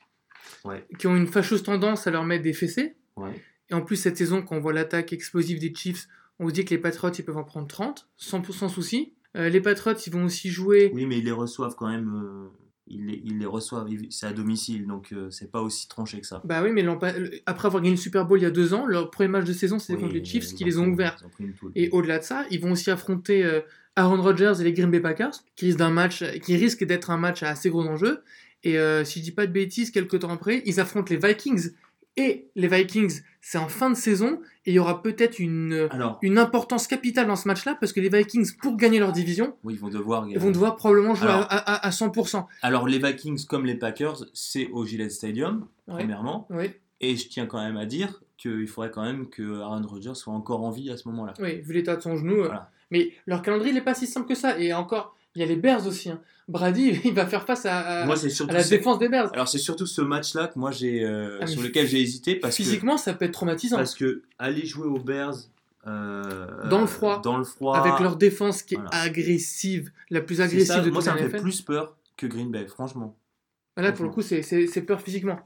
Ouais. 0.65 0.85
qui 0.99 1.07
ont 1.07 1.17
une 1.17 1.27
fâcheuse 1.27 1.62
tendance 1.62 2.07
à 2.07 2.11
leur 2.11 2.25
mettre 2.25 2.43
des 2.45 2.53
fessées. 2.53 2.97
Ouais. 3.17 3.41
Et 3.71 3.75
en 3.75 3.83
plus, 3.83 3.97
cette 3.97 4.17
saison, 4.17 4.43
quand 4.43 4.57
on 4.57 4.61
voit 4.61 4.73
l'attaque 4.73 5.12
explosive 5.12 5.59
des 5.61 5.73
Chiefs, 5.75 6.07
on 6.39 6.49
se 6.49 6.53
dit 6.55 6.65
que 6.65 6.71
les 6.71 6.79
Patriots, 6.79 7.12
ils 7.12 7.25
peuvent 7.25 7.37
en 7.37 7.45
prendre 7.45 7.67
30, 7.69 8.09
sans, 8.17 8.43
sans 8.53 8.69
souci. 8.69 9.12
Euh, 9.37 9.49
les 9.49 9.61
Patriots, 9.61 9.97
ils 10.07 10.12
vont 10.12 10.25
aussi 10.25 10.49
jouer. 10.51 10.91
Oui, 10.95 11.07
mais 11.07 11.19
ils 11.19 11.25
les 11.25 11.33
reçoivent 11.33 11.75
quand 11.77 11.89
même. 11.89 12.09
euh, 12.15 12.49
ils, 12.88 13.07
les, 13.07 13.20
ils 13.25 13.38
les 13.38 13.46
reçoivent, 13.46 13.88
c'est 14.11 14.27
à 14.27 14.33
domicile, 14.33 14.87
donc 14.87 15.12
euh, 15.12 15.31
c'est 15.31 15.51
pas 15.51 15.61
aussi 15.61 15.88
tranché 15.88 16.20
que 16.20 16.27
ça. 16.27 16.40
Bah 16.44 16.62
oui, 16.62 16.70
mais 16.72 16.85
après 17.46 17.66
avoir 17.66 17.83
gagné 17.83 17.90
le 17.96 18.01
Super 18.01 18.27
Bowl 18.27 18.38
il 18.38 18.42
y 18.42 18.46
a 18.46 18.51
deux 18.51 18.75
ans, 18.75 18.87
leur 18.87 19.11
premier 19.11 19.29
match 19.29 19.44
de 19.44 19.53
saison, 19.53 19.79
c'était 19.79 19.94
Oui, 19.94 20.01
contre 20.03 20.14
les 20.14 20.25
Chiefs 20.25 20.55
qui 20.55 20.64
les 20.64 20.79
ont 20.79 20.87
ouverts. 20.88 21.16
ont. 21.25 21.70
Et 21.75 21.88
au-delà 21.90 22.18
de 22.18 22.25
ça, 22.25 22.44
ils 22.51 22.61
vont 22.61 22.72
aussi 22.72 22.90
affronter 22.90 23.44
euh, 23.44 23.61
Aaron 23.96 24.22
Rodgers 24.22 24.55
et 24.61 24.64
les 24.64 24.72
Green 24.72 24.90
Bay 24.90 25.01
Packers, 25.01 25.33
qui 25.57 25.66
risquent 25.66 25.79
d'un 25.79 25.90
match, 25.90 26.22
qui 26.42 26.57
risque 26.57 26.85
d'être 26.85 27.11
un 27.11 27.16
match 27.16 27.42
à 27.42 27.49
assez 27.51 27.70
gros 27.70 27.83
enjeux. 27.87 28.20
Et 28.62 28.79
euh, 28.79 29.05
si 29.05 29.20
je 29.20 29.25
dis 29.25 29.33
pas 29.33 29.46
de 29.46 29.53
bêtises, 29.53 29.90
quelques 29.90 30.20
temps 30.20 30.31
après, 30.31 30.62
ils 30.66 30.81
affrontent 30.81 31.12
les 31.14 31.18
Vikings. 31.25 31.70
Et 32.16 32.48
les 32.57 32.68
Vikings, 32.68 33.20
c'est 33.42 33.59
en 33.59 33.68
fin 33.68 33.90
de 33.90 33.94
saison, 33.94 34.40
et 34.64 34.70
il 34.70 34.74
y 34.74 34.79
aura 34.79 35.02
peut-être 35.02 35.38
une, 35.38 35.88
Alors, 35.90 36.18
une 36.22 36.38
importance 36.38 36.87
capitale 36.87 37.26
dans 37.26 37.37
ce 37.37 37.46
match-là, 37.46 37.76
parce 37.79 37.92
que 37.92 38.00
les 38.00 38.09
Vikings, 38.09 38.57
pour 38.57 38.76
gagner 38.76 38.98
leur 38.98 39.12
division, 39.12 39.55
oui, 39.64 39.74
ils 39.74 39.81
vont 39.81 39.88
devoir. 39.88 40.26
ils 40.29 40.38
vont 40.38 40.50
devoir 40.50 40.76
probablement 40.76 41.14
jouer 41.14 41.29
Alors- 41.29 41.46
à, 41.50 41.57
à- 41.59 41.87
à 41.87 41.90
100%. 41.90 42.46
Alors, 42.62 42.88
les 42.88 42.98
Vikings, 42.98 43.44
comme 43.46 43.66
les 43.66 43.74
Packers, 43.74 44.24
c'est 44.33 44.68
au 44.68 44.85
Gillette 44.87 45.12
Stadium, 45.12 45.66
Ouais. 45.88 45.94
premièrement. 45.98 46.46
Oui, 46.50 46.70
Et 47.00 47.16
je 47.16 47.29
tiens 47.29 47.44
quand 47.46 47.62
même 47.62 47.76
à 47.76 47.85
dire 47.87 48.22
qu'il 48.38 48.66
faudrait 48.66 48.90
quand 48.90 49.02
même 49.05 49.29
que 49.29 49.61
Aaron 49.61 49.83
Rodgers 49.87 50.14
soit 50.14 50.33
encore 50.33 50.62
en 50.64 50.70
vie 50.70 50.90
à 50.90 50.96
ce 50.96 51.07
moment-là. 51.09 51.35
oui, 51.40 51.61
vu 51.61 51.74
l'état 51.74 51.96
de 51.96 52.00
son 52.02 52.16
genou. 52.16 52.42
euh. 52.44 52.50
Mais 52.90 53.12
leur 53.26 53.42
calendrier 53.42 53.72
n'est 53.74 53.81
pas 53.83 53.94
si 53.94 54.07
simple 54.07 54.29
que 54.29 54.35
ça. 54.37 54.59
Et 54.59 54.72
encore, 54.72 55.15
il 55.37 55.40
y 55.40 55.42
a 55.42 55.46
les 55.46 55.55
Bears 55.57 55.87
aussi. 55.87 56.11
hein. 56.11 56.20
Brady, 56.49 57.01
il 57.05 57.12
va 57.14 57.27
faire 57.27 57.44
face 57.44 57.66
à, 57.66 57.79
à- 58.03 58.07
Moi, 58.07 58.16
à 58.16 58.53
la 58.53 58.64
défense 58.64 58.99
des 58.99 59.09
Bears. 59.09 59.31
Alors, 59.35 59.49
c'est 59.49 59.59
surtout 59.59 59.87
ce 59.87 60.01
match-là 60.01 60.49
que 60.49 60.59
moi 60.59 60.70
j'ai, 60.70 61.05
euh, 61.05 61.38
Ah, 61.40 61.46
sur 61.46 61.61
lequel 61.62 61.87
j'ai 61.87 62.01
hésité 62.01 62.37
parce 62.37 62.57
que, 62.57 62.62
Physiquement, 62.62 62.96
ça 62.96 63.14
peut 63.14 63.25
être 63.27 63.33
traumatisant. 63.33 63.77
parce 63.77 63.94
que 63.94 64.22
aller 64.38 64.64
jouer 64.66 64.87
aux 64.87 64.99
Bears 65.01 65.35
euh, 65.87 66.68
Dans 66.68 66.81
le 66.81 66.87
froid. 66.87 67.20
dans 67.22 67.37
le 67.38 67.44
froid, 67.44 67.77
Avec 67.77 68.01
leur 68.01 68.16
défense 68.16 68.62
qui 68.62 68.75
est 68.75 68.79
Voilà. 68.79 68.90
agressive, 69.03 69.90
la 70.11 70.20
plus 70.20 70.40
agressive 70.40 70.66
ça, 70.66 70.81
de 70.81 70.90
moi 70.90 71.03
ça 71.03 71.12
me 71.14 71.18
fait 71.18 71.25
NFL. 71.29 71.42
plus 71.42 71.62
peur 71.62 71.96
que 72.16 72.27
Green 72.27 72.51
Bay, 72.51 72.66
franchement. 72.66 73.16
Là, 73.77 73.92
pour 73.92 74.05
le 74.05 74.11
coup, 74.11 74.22
c'est- 74.22 74.87
peur 74.87 75.01
physiquement. 75.01 75.38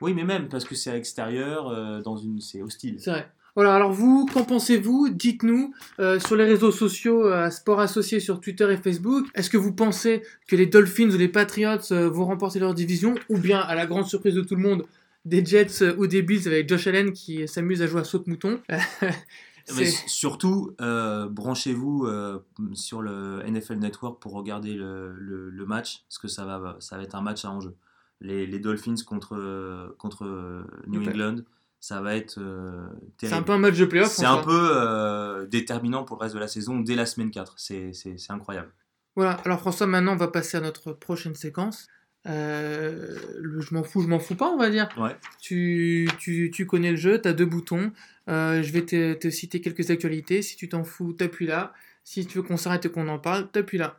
Oui, 0.00 0.14
mais 0.14 0.24
même 0.24 0.48
parce 0.48 0.64
que 0.64 0.74
c'est 0.74 0.90
à 0.90 0.94
l'extérieur, 0.94 1.68
euh, 1.68 2.00
dans 2.00 2.16
une, 2.16 2.40
c'est 2.40 2.62
hostile. 2.62 2.96
C'est 2.98 3.10
vrai. 3.10 3.28
Voilà, 3.54 3.74
alors 3.74 3.92
vous, 3.92 4.26
qu'en 4.26 4.44
pensez-vous? 4.44 5.08
Dites-nous 5.10 5.72
euh, 6.00 6.18
sur 6.18 6.34
les 6.36 6.44
réseaux 6.44 6.72
sociaux, 6.72 7.26
à 7.28 7.50
Sport 7.50 7.80
Associé 7.80 8.18
sur 8.20 8.40
Twitter 8.40 8.66
et 8.72 8.76
Facebook. 8.76 9.26
Est-ce 9.34 9.48
que 9.48 9.56
vous 9.56 9.72
pensez 9.72 10.22
que 10.48 10.56
les 10.56 10.66
Dolphins 10.66 11.10
ou 11.10 11.16
les 11.16 11.28
Patriots 11.28 11.92
euh, 11.92 12.08
vont 12.10 12.24
remporter 12.26 12.58
leur 12.58 12.74
division? 12.74 13.14
Ou 13.28 13.38
bien, 13.38 13.60
à 13.60 13.74
la 13.76 13.86
grande 13.86 14.06
surprise 14.06 14.34
de 14.34 14.42
tout 14.42 14.56
le 14.56 14.62
monde, 14.62 14.84
des 15.24 15.44
Jets 15.44 15.82
euh, 15.82 15.94
ou 15.98 16.06
des 16.08 16.22
Bills 16.22 16.48
avec 16.48 16.68
Josh 16.68 16.86
Allen 16.88 17.12
qui 17.12 17.46
s'amuse 17.46 17.80
à 17.80 17.86
jouer 17.86 18.00
à 18.00 18.04
saute-mouton? 18.04 18.60
Mais 18.68 18.80
C'est- 19.66 20.08
surtout, 20.08 20.72
euh, 20.80 21.26
branchez-vous 21.28 22.06
euh, 22.06 22.38
sur 22.74 23.00
le 23.02 23.40
NFL 23.46 23.76
Network 23.78 24.20
pour 24.20 24.32
regarder 24.32 24.74
le, 24.74 25.14
le- 25.16 25.48
le 25.48 25.64
match, 25.66 26.02
parce 26.08 26.18
que 26.18 26.28
ça 26.28 26.44
va, 26.44 26.76
ça 26.80 26.96
va 26.96 27.04
être 27.04 27.14
un 27.14 27.22
match 27.22 27.44
à 27.44 27.50
enjeu. 27.50 27.74
Les, 28.20 28.46
les 28.46 28.58
Dolphins 28.58 28.94
contre, 29.06 29.94
contre 29.98 30.64
New. 30.86 31.00
England, 31.08 31.36
ça 31.84 32.00
va 32.00 32.16
être 32.16 32.38
euh, 32.38 32.86
C'est 33.20 33.26
un 33.26 33.28
terrible. 33.28 33.44
peu 33.44 33.52
un 33.52 33.58
match 33.58 33.76
de 33.76 33.84
playoff. 33.84 34.08
C'est 34.10 34.24
un 34.24 34.38
peu 34.38 34.70
euh, 34.72 35.44
déterminant 35.46 36.02
pour 36.02 36.16
le 36.16 36.22
reste 36.22 36.34
de 36.34 36.40
la 36.40 36.48
saison 36.48 36.80
dès 36.80 36.94
la 36.94 37.04
semaine 37.04 37.30
4. 37.30 37.56
C'est 37.58 37.92
incroyable. 38.30 38.72
Voilà, 39.16 39.32
alors 39.44 39.60
François, 39.60 39.86
maintenant 39.86 40.14
on 40.14 40.16
va 40.16 40.28
passer 40.28 40.56
à 40.56 40.60
notre 40.62 40.92
prochaine 40.94 41.34
séquence. 41.34 41.88
Euh, 42.26 43.18
le 43.38 43.60
je 43.60 43.74
m'en 43.74 43.82
fous, 43.82 44.00
je 44.00 44.08
m'en 44.08 44.18
fous 44.18 44.34
pas, 44.34 44.48
on 44.48 44.56
va 44.56 44.70
dire. 44.70 44.88
Ouais. 44.96 45.14
Tu, 45.42 46.08
tu, 46.18 46.50
tu 46.50 46.64
connais 46.64 46.92
le 46.92 46.96
jeu, 46.96 47.20
tu 47.20 47.28
as 47.28 47.34
deux 47.34 47.44
boutons. 47.44 47.92
Je 48.28 48.72
vais 48.72 48.86
te, 48.86 49.12
te 49.12 49.28
citer 49.28 49.60
quelques 49.60 49.90
actualités. 49.90 50.40
Si 50.40 50.56
tu 50.56 50.70
t'en 50.70 50.84
fous, 50.84 51.12
t'appuies 51.12 51.46
là. 51.48 51.74
Si 52.02 52.24
tu 52.24 52.38
veux 52.38 52.44
qu'on 52.44 52.56
s'arrête 52.56 52.86
et 52.86 52.90
qu'on 52.90 53.08
en 53.08 53.18
parle, 53.18 53.50
t'appuies 53.50 53.76
là. 53.76 53.98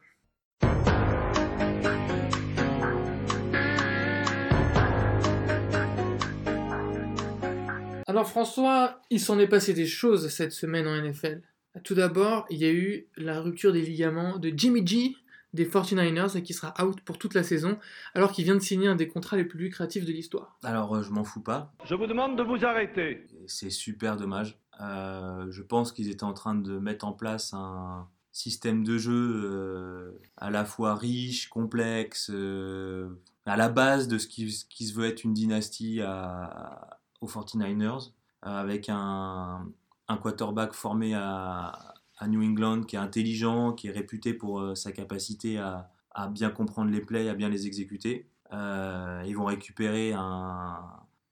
Alors 8.16 8.30
François, 8.30 9.02
il 9.10 9.20
s'en 9.20 9.40
est 9.40 9.48
passé 9.48 9.74
des 9.74 9.86
choses 9.86 10.30
cette 10.30 10.54
semaine 10.54 10.88
en 10.88 10.96
NFL. 10.96 11.42
Tout 11.84 11.96
d'abord, 11.96 12.46
il 12.50 12.60
y 12.60 12.64
a 12.64 12.72
eu 12.72 13.08
la 13.18 13.42
rupture 13.42 13.74
des 13.74 13.82
ligaments 13.82 14.38
de 14.40 14.54
Jimmy 14.56 14.88
G 14.88 15.18
des 15.54 15.66
49ers 15.66 16.38
et 16.38 16.42
qui 16.42 16.54
sera 16.54 16.74
out 16.82 17.02
pour 17.02 17.18
toute 17.18 17.34
la 17.34 17.44
saison 17.44 17.78
alors 18.14 18.32
qu'il 18.32 18.46
vient 18.46 18.56
de 18.56 18.62
signer 18.62 18.88
un 18.88 18.96
des 18.96 19.10
contrats 19.10 19.36
les 19.36 19.44
plus 19.44 19.60
lucratifs 19.60 20.06
de 20.06 20.14
l'histoire. 20.14 20.58
Alors, 20.64 20.96
euh, 20.96 21.04
je 21.04 21.12
m'en 21.12 21.26
fous 21.26 21.42
pas. 21.42 21.74
Je 21.84 21.94
vous 21.94 22.08
demande 22.08 22.38
de 22.38 22.44
vous 22.44 22.64
arrêter. 22.64 23.28
C'est 23.48 23.70
super 23.70 24.16
dommage. 24.16 24.58
Euh, 24.80 25.48
je 25.52 25.62
pense 25.62 25.92
qu'ils 25.92 26.10
étaient 26.10 26.24
en 26.24 26.32
train 26.32 26.56
de 26.56 26.80
mettre 26.80 27.04
en 27.04 27.12
place 27.12 27.54
un 27.54 28.08
système 28.32 28.86
de 28.86 28.98
jeu 28.98 29.12
euh, 29.44 30.12
à 30.38 30.52
la 30.52 30.64
fois 30.64 30.96
riche, 30.96 31.50
complexe, 31.50 32.30
euh, 32.34 33.10
à 33.46 33.58
la 33.58 33.68
base 33.68 34.08
de 34.08 34.18
ce 34.18 34.28
qui, 34.28 34.50
ce 34.54 34.64
qui 34.64 34.86
se 34.88 34.94
veut 34.94 35.06
être 35.06 35.26
une 35.26 35.34
dynastie 35.34 36.00
à- 36.00 36.98
aux 37.22 37.28
49ers, 37.28 38.14
euh, 38.46 38.50
avec 38.50 38.90
un, 38.90 39.68
un 40.08 40.18
quarterback 40.18 40.74
formé 40.74 41.14
à, 41.14 41.94
New 42.28 42.42
England 42.42 42.84
qui 42.84 42.96
est 42.96 43.00
intelligent, 43.00 43.74
qui 43.74 43.88
est 43.88 43.92
réputé 43.92 44.34
pour 44.34 44.60
euh, 44.62 44.74
sa 44.76 44.94
capacité 44.94 45.58
à, 45.58 45.92
à 46.12 46.30
bien 46.30 46.50
comprendre 46.50 46.90
les 46.90 47.02
plays, 47.02 47.28
à 47.28 47.34
bien 47.36 47.50
les 47.50 47.68
exécuter. 47.68 48.30
Euh, 48.54 49.22
ils 49.28 49.36
vont 49.36 49.46
récupérer 49.46 50.14
un, 50.14 50.80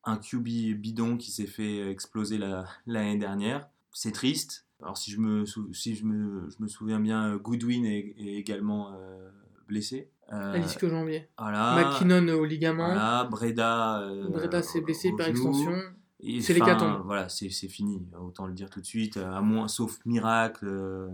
un 0.04 0.18
QB 0.18 0.76
bidon 0.76 1.16
qui 1.18 1.32
s'est 1.32 1.48
fait 1.48 1.90
exploser 1.90 2.38
la- 2.38 2.66
l'année 2.86 3.18
dernière. 3.18 3.70
C'est 3.92 4.12
triste. 4.12 4.68
Alors 4.82 4.98
si 4.98 5.12
je 5.12 5.20
me, 5.20 5.46
si 5.72 5.96
je 5.96 6.04
me, 6.04 6.50
je 6.50 6.58
me 6.60 6.68
souviens 6.68 7.00
bien, 7.00 7.38
Goodwin 7.38 7.86
est, 7.86 8.14
également 8.18 8.92
blessé. 9.68 10.12
Euh, 10.32 10.54
À 10.54 10.60
disque 10.60 10.88
jambier. 10.88 11.28
voilà. 11.38 11.76
McKinnon 11.76 12.34
au 12.34 12.46
ligament. 12.46 12.86
Voilà, 12.88 13.28
Breda. 13.30 14.00
euh, 14.02 14.28
Breda 14.30 14.62
s'est 14.64 14.82
blessé 14.82 15.12
par 15.18 15.28
genou. 15.28 15.50
extension. 15.50 15.82
C'est 16.42 16.54
l'hécatombe. 16.54 17.02
Voilà, 17.06 17.28
c'est 17.30 17.50
c'est 17.50 17.68
fini. 17.68 18.08
Autant 18.20 18.48
le 18.48 18.54
dire 18.54 18.70
tout 18.70 18.80
de 18.82 18.86
suite. 18.86 19.18
À 19.18 19.42
moins, 19.42 19.68
sauf 19.68 20.00
miracle. 20.06 20.66
euh, 20.68 21.10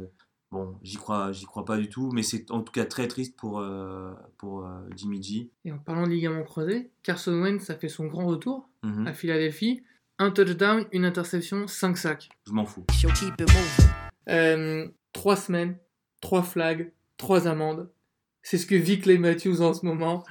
bon, 0.51 0.77
j'y 0.83 0.97
crois, 0.97 1.31
j'y 1.31 1.45
crois 1.45 1.65
pas 1.65 1.77
du 1.77 1.89
tout. 1.89 2.11
Mais 2.13 2.21
c'est 2.23 2.51
en 2.51 2.61
tout 2.61 2.71
cas 2.71 2.85
très 2.85 3.07
triste 3.07 3.35
pour, 3.35 3.59
euh, 3.59 4.13
pour 4.37 4.65
euh, 4.65 4.79
Jimmy 4.95 5.21
G. 5.23 5.49
Et 5.65 5.71
en 5.71 5.79
parlant 5.79 6.03
de 6.03 6.11
ligament 6.11 6.43
croisé, 6.43 6.91
Carson 7.03 7.33
Wentz 7.41 7.69
a 7.71 7.75
fait 7.75 7.89
son 7.89 8.05
grand 8.05 8.27
retour 8.27 8.69
Mhm. 8.83 9.07
à 9.07 9.13
Philadelphie. 9.13 9.83
Un 10.19 10.31
touchdown, 10.31 10.85
une 10.91 11.05
interception, 11.05 11.65
5 11.67 11.97
sacs. 11.97 12.29
Je 12.45 12.51
m'en 12.53 12.65
fous. 12.65 12.85
She'll 12.93 13.11
keep 13.13 13.33
it 13.39 13.41
moving. 13.41 13.89
Euh, 14.29 14.87
trois 15.13 15.35
semaines, 15.37 15.77
trois 16.21 16.43
flags, 16.43 16.91
trois 17.17 17.47
amendes. 17.47 17.89
C'est 18.41 18.57
ce 18.57 18.65
que 18.65 18.75
vit 18.75 18.99
Clay 18.99 19.17
Matthews 19.17 19.61
en 19.61 19.73
ce 19.73 19.85
moment. 19.85 20.23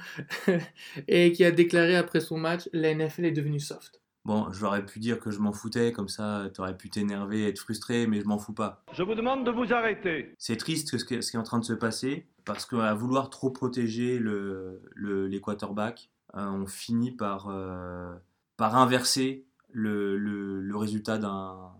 et 1.07 1.31
qui 1.31 1.43
a 1.43 1.51
déclaré 1.51 1.95
après 1.95 2.19
son 2.21 2.37
match, 2.37 2.69
la 2.73 2.93
NFL 2.93 3.25
est 3.25 3.31
devenue 3.31 3.59
soft. 3.59 4.01
Bon, 4.25 4.51
j'aurais 4.51 4.85
pu 4.85 4.99
dire 4.99 5.19
que 5.19 5.31
je 5.31 5.39
m'en 5.39 5.53
foutais, 5.53 5.91
comme 5.91 6.09
ça 6.09 6.49
t'aurais 6.53 6.75
pu 6.75 6.89
t'énerver, 6.89 7.47
être 7.47 7.59
frustré, 7.59 8.05
mais 8.05 8.19
je 8.21 8.25
m'en 8.25 8.37
fous 8.37 8.53
pas. 8.53 8.83
Je 8.93 9.01
vous 9.01 9.15
demande 9.15 9.45
de 9.45 9.51
vous 9.51 9.73
arrêter. 9.73 10.33
C'est 10.37 10.57
triste 10.57 10.97
ce 10.97 11.05
qui, 11.05 11.23
ce 11.23 11.31
qui 11.31 11.37
est 11.37 11.39
en 11.39 11.43
train 11.43 11.59
de 11.59 11.63
se 11.65 11.73
passer, 11.73 12.25
parce 12.45 12.65
qu'à 12.65 12.93
vouloir 12.93 13.29
trop 13.29 13.49
protéger 13.49 14.19
le, 14.19 14.81
le- 14.93 15.27
les 15.27 15.39
quarterbacks, 15.41 16.09
euh, 16.35 16.45
on 16.47 16.67
finit 16.67 17.11
par, 17.11 17.47
euh, 17.49 18.13
par 18.57 18.75
inverser 18.75 19.45
le, 19.71 20.17
le- 20.17 20.61
le 20.61 20.77
résultat 20.77 21.17
d'un 21.17 21.71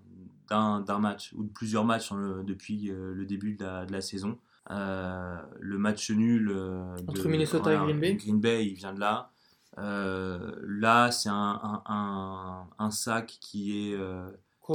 d'un 0.50 0.80
d'un 0.82 0.98
match, 0.98 1.32
ou 1.36 1.44
de 1.44 1.50
plusieurs 1.50 1.86
matchs 1.86 2.10
euh, 2.12 2.42
depuis 2.42 2.90
euh, 2.90 3.14
le 3.14 3.26
début 3.26 3.54
de 3.54 3.64
la, 3.64 3.86
de 3.86 3.92
la 3.92 4.02
saison. 4.02 4.40
Euh, 4.72 5.38
le 5.60 5.78
match 5.78 6.12
nul 6.12 6.52
euh, 6.52 6.96
Entre 7.08 7.28
Minnesota 7.28 7.74
et 7.74 7.78
Green 7.78 8.00
Bay. 8.00 8.14
Green 8.16 8.40
Bay, 8.40 8.66
il 8.68 8.74
vient 8.76 8.94
de 8.94 9.00
là. 9.00 9.32
Euh, 9.78 10.52
là, 10.68 11.12
c'est 11.12 11.30
un, 11.30 11.34
un, 11.64 11.84
un- 11.86 12.68
un 12.78 12.92
sac 12.92 13.38
qui 13.42 13.92
est, 13.94 13.98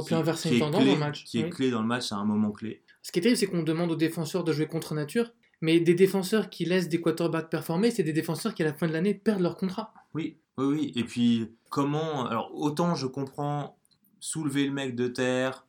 qui- 0.07 0.13
inverser 0.15 0.49
qui 0.49 0.55
une 0.55 0.61
est 0.61 0.65
tendance 0.65 0.81
clé- 0.81 0.89
dans 0.89 0.93
le 0.95 0.99
match. 0.99 1.23
qui 1.23 1.39
est 1.39 1.43
Oui. 1.45 1.49
clé 1.49 1.71
dans 1.71 1.81
le 1.81 1.87
match 1.87 2.11
à 2.11 2.15
un 2.17 2.25
moment 2.25 2.51
clé. 2.51 2.81
Ce 3.01 3.11
qui 3.11 3.19
est 3.19 3.21
terrible, 3.21 3.37
c'est 3.37 3.45
qu'on 3.47 3.63
demande 3.63 3.91
aux 3.91 3.95
défenseurs 3.95 4.43
de 4.43 4.51
jouer 4.51 4.67
contre 4.67 4.95
nature. 4.95 5.31
Mais 5.61 5.79
des 5.79 5.93
défenseurs 5.95 6.49
qui 6.49 6.65
laissent 6.65 6.89
des 6.89 6.99
quarterbacks 6.99 7.49
performer, 7.49 7.89
c'est 7.91 8.03
des 8.03 8.13
défenseurs 8.13 8.53
qui 8.53 8.63
à 8.63 8.65
la 8.65 8.73
fin 8.73 8.87
de 8.87 8.93
l'année 8.93 9.13
perdent 9.13 9.41
leur 9.41 9.55
contrat. 9.55 9.93
Oui, 10.13 10.37
oui, 10.57 10.65
oui. 10.65 10.93
Et 10.95 11.03
puis, 11.05 11.49
comment. 11.69 12.25
Alors, 12.27 12.51
autant 12.53 12.93
je 12.95 13.07
comprends 13.07 13.77
soulever 14.19 14.65
le 14.65 14.71
mec 14.73 14.95
de 14.95 15.07
terre, 15.07 15.65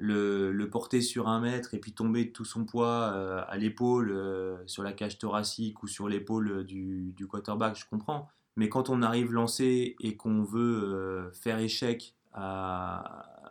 le, 0.00 0.52
le 0.52 0.70
porter 0.70 1.00
sur 1.02 1.28
un 1.28 1.40
mètre 1.40 1.74
et 1.74 1.78
puis 1.78 1.92
tomber 1.92 2.32
tout 2.32 2.44
son 2.44 2.64
poids 2.64 3.12
euh, 3.14 3.42
à 3.48 3.56
l'épaule, 3.58 4.10
euh, 4.12 4.56
sur 4.66 4.82
la 4.82 4.92
cage 4.92 5.18
thoracique 5.18 5.82
ou 5.82 5.86
sur 5.88 6.08
l'épaule 6.08 6.64
du, 6.64 7.12
du 7.16 7.26
quarterback, 7.26 7.76
je 7.78 7.86
comprends. 7.88 8.28
Mais 8.56 8.68
quand 8.68 8.88
on 8.90 9.02
arrive 9.02 9.32
lancé 9.32 9.96
et 10.00 10.16
qu'on 10.16 10.42
veut 10.42 10.82
euh, 10.84 11.30
faire 11.32 11.58
échec 11.58 12.14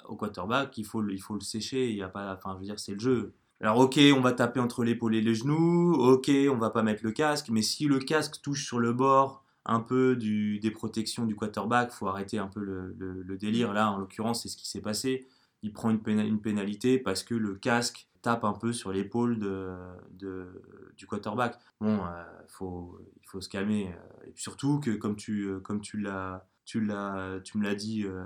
au 0.08 0.16
quarterback, 0.16 0.78
il 0.78 0.86
faut, 0.86 1.02
le- 1.02 1.14
il 1.14 1.22
faut 1.22 1.36
le 1.36 1.42
sécher. 1.42 1.90
Il 1.90 1.96
y 1.96 2.02
a 2.04 2.10
pas, 2.10 2.34
enfin, 2.34 2.54
je 2.56 2.60
veux 2.60 2.66
dire, 2.66 2.80
c'est 2.80 2.94
le 2.94 3.00
jeu. 3.00 3.34
Alors 3.62 3.78
ok, 3.78 4.00
on 4.16 4.22
va 4.22 4.32
taper 4.32 4.60
entre 4.62 4.84
l'épaule 4.86 5.16
et 5.16 5.22
les 5.22 5.36
genoux, 5.36 5.94
ok, 5.96 6.32
on 6.50 6.56
va 6.58 6.70
pas 6.70 6.82
mettre 6.82 7.04
le 7.04 7.12
casque, 7.12 7.50
mais 7.50 7.62
si 7.62 7.86
le 7.88 8.00
casque 8.00 8.42
touche 8.42 8.66
sur 8.66 8.80
le 8.80 8.94
bord 8.94 9.44
un 9.66 9.82
peu 9.82 10.16
du, 10.16 10.60
des 10.60 10.72
protections 10.72 11.26
du 11.26 11.36
quarterback, 11.36 11.92
faut 11.92 12.08
arrêter 12.08 12.38
un 12.38 12.48
peu 12.48 12.62
le, 12.62 12.96
le- 12.98 13.22
le 13.22 13.38
délire. 13.38 13.74
Là, 13.74 13.92
en 13.92 13.98
l'occurrence, 13.98 14.44
c'est 14.44 14.50
ce 14.50 14.56
qui 14.58 14.68
s'est 14.70 14.80
passé. 14.82 15.28
Il 15.62 15.74
prend 15.74 15.90
une, 15.90 16.00
péna- 16.00 16.26
une 16.26 16.40
pénalité 16.42 17.00
parce 17.00 17.24
que 17.24 17.36
le 17.36 17.56
casque 17.56 18.08
tape 18.22 18.44
un 18.44 18.54
peu 18.54 18.74
sur 18.74 18.92
l'épaule 18.92 19.40
de, 19.40 19.70
de- 20.12 20.62
du 20.98 21.06
quarterback. 21.06 21.58
Bon, 21.82 22.00
euh, 22.06 22.24
faut, 22.48 23.00
il 23.22 23.28
faut 23.28 23.42
se 23.42 23.50
calmer. 23.50 23.88
euh, 23.88 24.28
Et 24.28 24.32
puis 24.32 24.42
surtout 24.44 24.80
que, 24.80 24.92
comme 24.92 25.16
tu, 25.16 25.44
euh, 25.48 25.60
comme 25.60 25.82
tu 25.82 25.98
l'as, 26.00 26.46
tu 26.66 26.82
l'as, 26.82 27.40
tu 27.44 27.58
me 27.58 27.64
l'as 27.64 27.76
dit 27.76 28.04
euh, 28.06 28.24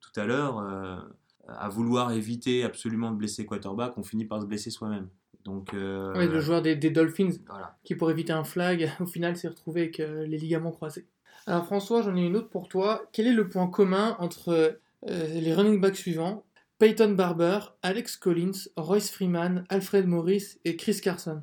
tout 0.00 0.18
à 0.20 0.24
l'heure, 0.26 0.58
euh, 0.58 0.96
à 1.48 1.68
vouloir 1.68 2.12
éviter 2.12 2.64
absolument 2.64 3.10
de 3.10 3.16
blesser 3.16 3.44
quarterback, 3.46 3.96
on 3.98 4.02
finit 4.02 4.24
par 4.24 4.40
se 4.40 4.46
blesser 4.46 4.70
soi-même. 4.70 5.08
Donc, 5.44 5.70
Ouais, 5.72 6.26
le 6.28 6.40
joueur 6.40 6.60
des, 6.62 6.76
des 6.76 6.90
Dolphins, 6.90 7.30
voilà. 7.48 7.78
qui 7.84 7.94
pour 7.94 8.10
éviter 8.10 8.32
un 8.32 8.44
flag, 8.44 8.90
au 9.00 9.06
final 9.06 9.36
s'est 9.36 9.48
retrouvé 9.48 9.82
avec 9.82 9.98
les 9.98 10.36
ligaments 10.38 10.70
croisés. 10.72 11.06
Alors 11.46 11.64
François, 11.64 12.02
j'en 12.02 12.14
ai 12.16 12.20
une 12.26 12.36
autre 12.36 12.50
pour 12.50 12.68
toi. 12.68 13.02
Quel 13.12 13.26
est 13.26 13.32
le 13.32 13.48
point 13.48 13.66
commun 13.66 14.16
entre 14.18 14.78
les 15.06 15.54
running 15.54 15.80
backs 15.80 15.96
suivants 15.96 16.44
Peyton 16.80 17.10
Barber, 17.10 17.58
Alex 17.82 18.16
Collins, 18.16 18.70
Royce 18.74 19.10
Freeman, 19.10 19.64
Alfred 19.68 20.06
Morris 20.06 20.56
et 20.64 20.76
Chris 20.76 20.98
Carson. 21.02 21.42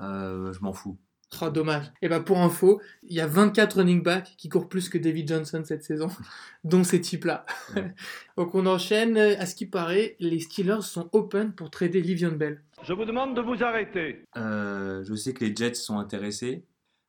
Euh, 0.00 0.52
je 0.52 0.60
m'en 0.60 0.74
fous. 0.74 0.98
Oh, 1.40 1.48
dommage. 1.48 1.90
Et 2.02 2.08
bah 2.10 2.20
pour 2.20 2.36
info, 2.36 2.82
il 3.04 3.16
y 3.16 3.20
a 3.20 3.26
24 3.26 3.78
running 3.78 4.02
backs 4.02 4.34
qui 4.36 4.50
courent 4.50 4.68
plus 4.68 4.90
que 4.90 4.98
David 4.98 5.28
Johnson 5.28 5.62
cette 5.64 5.82
saison, 5.82 6.08
dont 6.64 6.84
ces 6.84 7.00
types-là. 7.00 7.46
Ouais. 7.74 7.94
Donc 8.36 8.54
on 8.54 8.66
enchaîne. 8.66 9.16
À 9.16 9.46
ce 9.46 9.54
qui 9.54 9.64
paraît, 9.64 10.16
les 10.20 10.40
Steelers 10.40 10.82
sont 10.82 11.08
open 11.12 11.54
pour 11.54 11.70
trader 11.70 12.02
Livion 12.02 12.32
Bell. 12.32 12.62
Je 12.82 12.92
vous 12.92 13.06
demande 13.06 13.34
de 13.34 13.40
vous 13.40 13.64
arrêter. 13.64 14.24
Euh, 14.36 15.04
je 15.04 15.14
sais 15.14 15.32
que 15.32 15.42
les 15.42 15.56
Jets 15.56 15.72
sont 15.72 15.98
intéressés. 15.98 16.64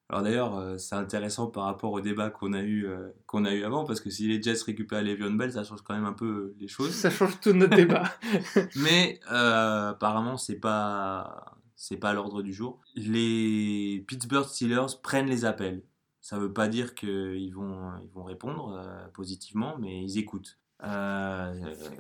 Alors 0.10 0.24
d'ailleurs, 0.24 0.58
euh, 0.58 0.78
c'est 0.78 0.95
intéressant 0.95 1.47
par 1.47 1.66
rapport 1.66 1.91
au 1.91 1.99
débat 1.99 2.30
qu'on 2.30 2.53
a 2.53 2.62
eu 2.62 2.86
euh, 2.86 3.10
qu'on 3.26 3.43
a 3.43 3.53
eu 3.53 3.64
avant, 3.64 3.84
parce 3.84 3.99
que 3.99 4.10
si 4.10 4.28
les 4.28 4.41
Jets 4.41 4.64
récupèrent 4.66 5.03
Le'Veon 5.03 5.34
Bell, 5.34 5.51
ça 5.51 5.66
change 5.66 5.82
quand 5.82 5.93
même 5.93 6.05
un 6.05 6.14
peu 6.14 6.55
les 6.60 6.70
choses. 6.70 6.91
Ça 6.91 7.10
change 7.10 7.39
tout 7.41 7.51
notre 7.51 7.76
débat. 7.76 8.03
Mais 8.78 9.20
euh, 9.32 9.89
apparemment, 9.89 10.38
c'est 10.38 10.60
pas 10.60 11.58
c'est 11.76 11.97
pas 11.97 12.10
à 12.10 12.14
l'ordre 12.14 12.41
du 12.41 12.53
jour. 12.53 12.80
Les 12.95 14.03
Pittsburgh 14.08 14.45
Steelers 14.45 14.97
prennent 15.03 15.28
les 15.28 15.45
appels. 15.45 15.84
Ça 16.22 16.39
veut 16.39 16.51
pas 16.51 16.68
dire 16.68 16.95
qu'ils 16.95 17.53
vont 17.53 17.91
ils 18.01 18.10
vont 18.10 18.24
répondre 18.24 18.82
euh, 18.82 19.08
positivement, 19.14 19.78
mais 19.78 20.03
ils 20.03 20.18
écoutent. 20.18 20.58
Euh, 20.84 21.53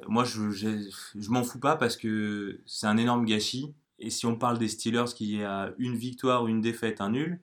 moi, 0.07 0.23
je 0.23 0.49
je, 0.51 0.89
je 1.15 1.29
m'en 1.29 1.43
fous 1.43 1.59
pas 1.59 1.75
parce 1.75 1.97
que 1.97 2.61
c'est 2.65 2.87
un 2.87 2.97
énorme 2.97 3.25
gâchis. 3.25 3.73
Et 3.99 4.09
si 4.09 4.25
on 4.25 4.35
parle 4.35 4.59
des 4.59 4.67
Steelers 4.67 5.13
qui 5.15 5.43
a 5.43 5.73
une 5.77 5.95
victoire, 5.95 6.47
une 6.47 6.61
défaite, 6.61 7.01
un 7.01 7.11
nul, 7.11 7.39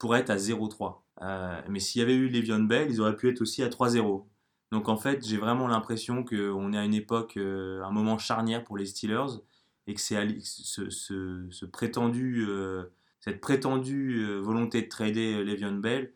pourrait 0.00 0.20
être 0.20 0.30
à 0.30 0.36
0-3. 0.36 1.02
Euh, 1.22 1.60
mais 1.68 1.78
s'il 1.78 2.00
y 2.00 2.02
avait 2.02 2.14
eu 2.14 2.28
Le'Veon 2.28 2.64
Bell, 2.64 2.90
ils 2.90 3.00
auraient 3.00 3.14
pu 3.14 3.28
être 3.28 3.42
aussi 3.42 3.62
à 3.62 3.68
3-0. 3.68 4.24
Donc 4.72 4.88
en 4.88 4.96
fait, 4.96 5.24
j'ai 5.24 5.36
vraiment 5.36 5.68
l'impression 5.68 6.24
qu'on 6.24 6.72
est 6.72 6.78
à 6.78 6.84
une 6.84 6.94
époque, 6.94 7.36
euh, 7.36 7.82
un 7.84 7.90
moment 7.92 8.18
charnière 8.18 8.64
pour 8.64 8.76
les 8.76 8.86
Steelers, 8.86 9.38
et 9.86 9.94
que 9.94 10.00
c'est 10.00 10.16
ce, 10.40 11.64
prétendu, 11.66 12.46
euh, 12.48 12.84
cette 13.20 13.40
prétendue 13.40 14.24
volonté 14.38 14.82
de 14.82 14.88
trader 14.88 15.44
Le'Veon 15.44 15.74
Bell 15.74 16.12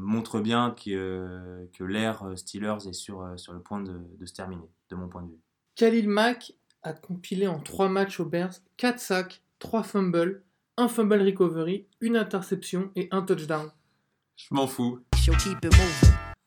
montre 0.00 0.40
bien 0.40 0.70
que, 0.70 1.68
l'ère 1.80 2.32
Steelers 2.36 2.88
est 2.88 2.92
sur, 2.92 3.24
le 3.24 3.60
point 3.60 3.82
de, 3.82 4.00
se 4.24 4.32
terminer, 4.32 4.70
de 4.90 4.96
mon 4.96 5.08
point 5.08 5.22
de 5.22 5.28
vue. 5.28 5.40
Khalil 5.74 6.08
Mack 6.08 6.54
a 6.82 6.92
compilé 6.92 7.48
en 7.48 7.58
3 7.58 7.88
matchs 7.88 8.20
aux 8.20 8.26
Bears 8.26 8.54
4 8.76 9.00
sacs, 9.00 9.42
3 9.58 9.82
fumbles, 9.82 10.44
un 10.76 10.88
fumble 10.88 11.22
recovery, 11.22 11.86
une 12.00 12.16
interception 12.16 12.90
et 12.96 13.08
un 13.10 13.22
touchdown. 13.22 13.70
Je 14.36 14.46
m'en 14.50 14.66
fous. 14.66 15.00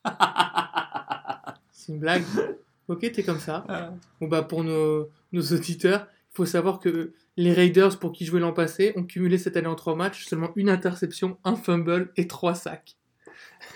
C'est 1.72 1.94
une 1.94 2.00
blague. 2.00 2.24
Ok, 2.88 3.10
t'es 3.12 3.24
comme 3.24 3.40
ça. 3.40 3.66
Bon 4.20 4.28
bah 4.28 4.44
pour 4.44 4.64
nos, 4.64 5.10
nos 5.32 5.42
auditeurs, 5.54 6.08
il 6.32 6.36
faut 6.36 6.46
savoir 6.46 6.80
que 6.80 7.14
les 7.38 7.54
Raiders, 7.54 7.98
pour 8.00 8.12
qui 8.12 8.26
jouaient 8.26 8.40
l'an 8.40 8.54
passé, 8.54 8.94
ont 8.96 9.04
cumulé 9.04 9.38
cette 9.38 9.58
année 9.58 9.68
en 9.68 9.76
3 9.76 9.96
matchs 9.96 10.26
seulement 10.26 10.52
une 10.56 10.70
interception, 10.70 11.38
un 11.44 11.56
fumble 11.56 12.12
et 12.18 12.28
3 12.28 12.56
sacs. 12.56 12.98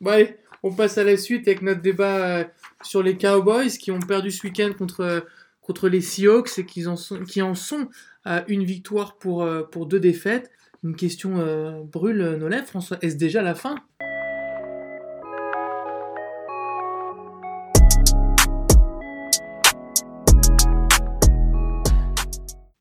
bon 0.00 0.10
allez, 0.10 0.36
on 0.62 0.72
passe 0.72 0.98
à 0.98 1.04
la 1.04 1.16
suite 1.16 1.48
avec 1.48 1.62
notre 1.62 1.80
débat 1.80 2.16
euh, 2.16 2.44
sur 2.82 3.02
les 3.02 3.16
Cowboys 3.16 3.70
qui 3.70 3.90
ont 3.90 4.00
perdu 4.00 4.30
ce 4.30 4.46
week-end 4.46 4.72
contre, 4.76 5.24
contre 5.70 5.88
les 5.88 6.00
Seahawks 6.00 6.58
et 6.58 6.66
qui 6.66 6.84
en 6.88 6.96
sont, 6.96 7.22
qui 7.22 7.42
en 7.42 7.54
sont 7.54 7.88
à 8.24 8.44
une 8.48 8.64
victoire 8.64 9.18
pour, 9.18 9.44
euh, 9.44 9.62
pour 9.62 9.86
deux 9.86 10.00
défaites. 10.00 10.50
Une 10.82 10.96
question 10.96 11.38
euh, 11.38 11.84
brûle 11.84 12.38
nos 12.40 12.48
lèvres, 12.48 12.66
François. 12.66 12.98
Est-ce 13.02 13.14
déjà 13.14 13.40
la 13.40 13.54
fin? 13.54 13.76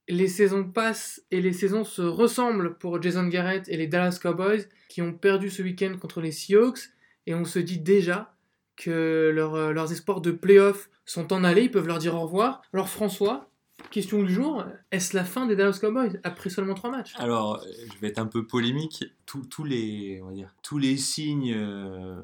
Les 0.08 0.28
saisons 0.28 0.64
passent 0.64 1.22
et 1.30 1.42
les 1.42 1.54
saisons 1.54 1.84
se 1.84 2.02
ressemblent 2.02 2.76
pour 2.80 3.00
Jason 3.00 3.28
Garrett 3.28 3.70
et 3.70 3.78
les 3.78 3.86
Dallas 3.86 4.18
Cowboys 4.20 4.68
qui 4.88 5.04
ont 5.04 5.14
perdu 5.14 5.52
ce 5.52 5.62
week-end 5.62 5.96
contre 6.02 6.22
les 6.22 6.32
Seahawks 6.32 6.90
et 7.28 7.36
on 7.36 7.46
se 7.46 7.60
dit 7.60 7.78
déjà 7.78 8.34
que 8.78 9.32
leur, 9.32 9.54
euh, 9.54 9.74
leurs 9.74 9.92
espoirs 9.92 10.22
de 10.22 10.32
playoff 10.32 10.90
sont 11.10 11.34
en 11.34 11.44
allée, 11.44 11.64
ils 11.64 11.72
peuvent 11.72 11.88
leur 11.88 11.98
dire 11.98 12.16
au 12.16 12.22
revoir. 12.22 12.62
Alors 12.72 12.88
François, 12.88 13.50
question 13.90 14.22
du 14.22 14.32
jour, 14.32 14.64
est-ce 14.92 15.16
la 15.16 15.24
fin 15.24 15.48
des 15.48 15.56
Dallas 15.56 15.80
Cowboys 15.82 16.20
après 16.24 16.52
seulement 16.52 16.76
trois 16.76 16.92
matchs? 16.92 17.14
Alors, 17.18 17.64
je 17.66 18.00
vais 18.00 18.10
être 18.10 18.20
un 18.20 18.28
peu 18.28 18.46
polémique. 18.46 19.06
Tous, 19.26 19.64
les, 19.64 20.22
on 20.22 20.28
va 20.28 20.34
dire, 20.34 20.54
tous 20.62 20.78
les 20.78 20.98
signes 20.98 21.54
euh, 21.56 22.22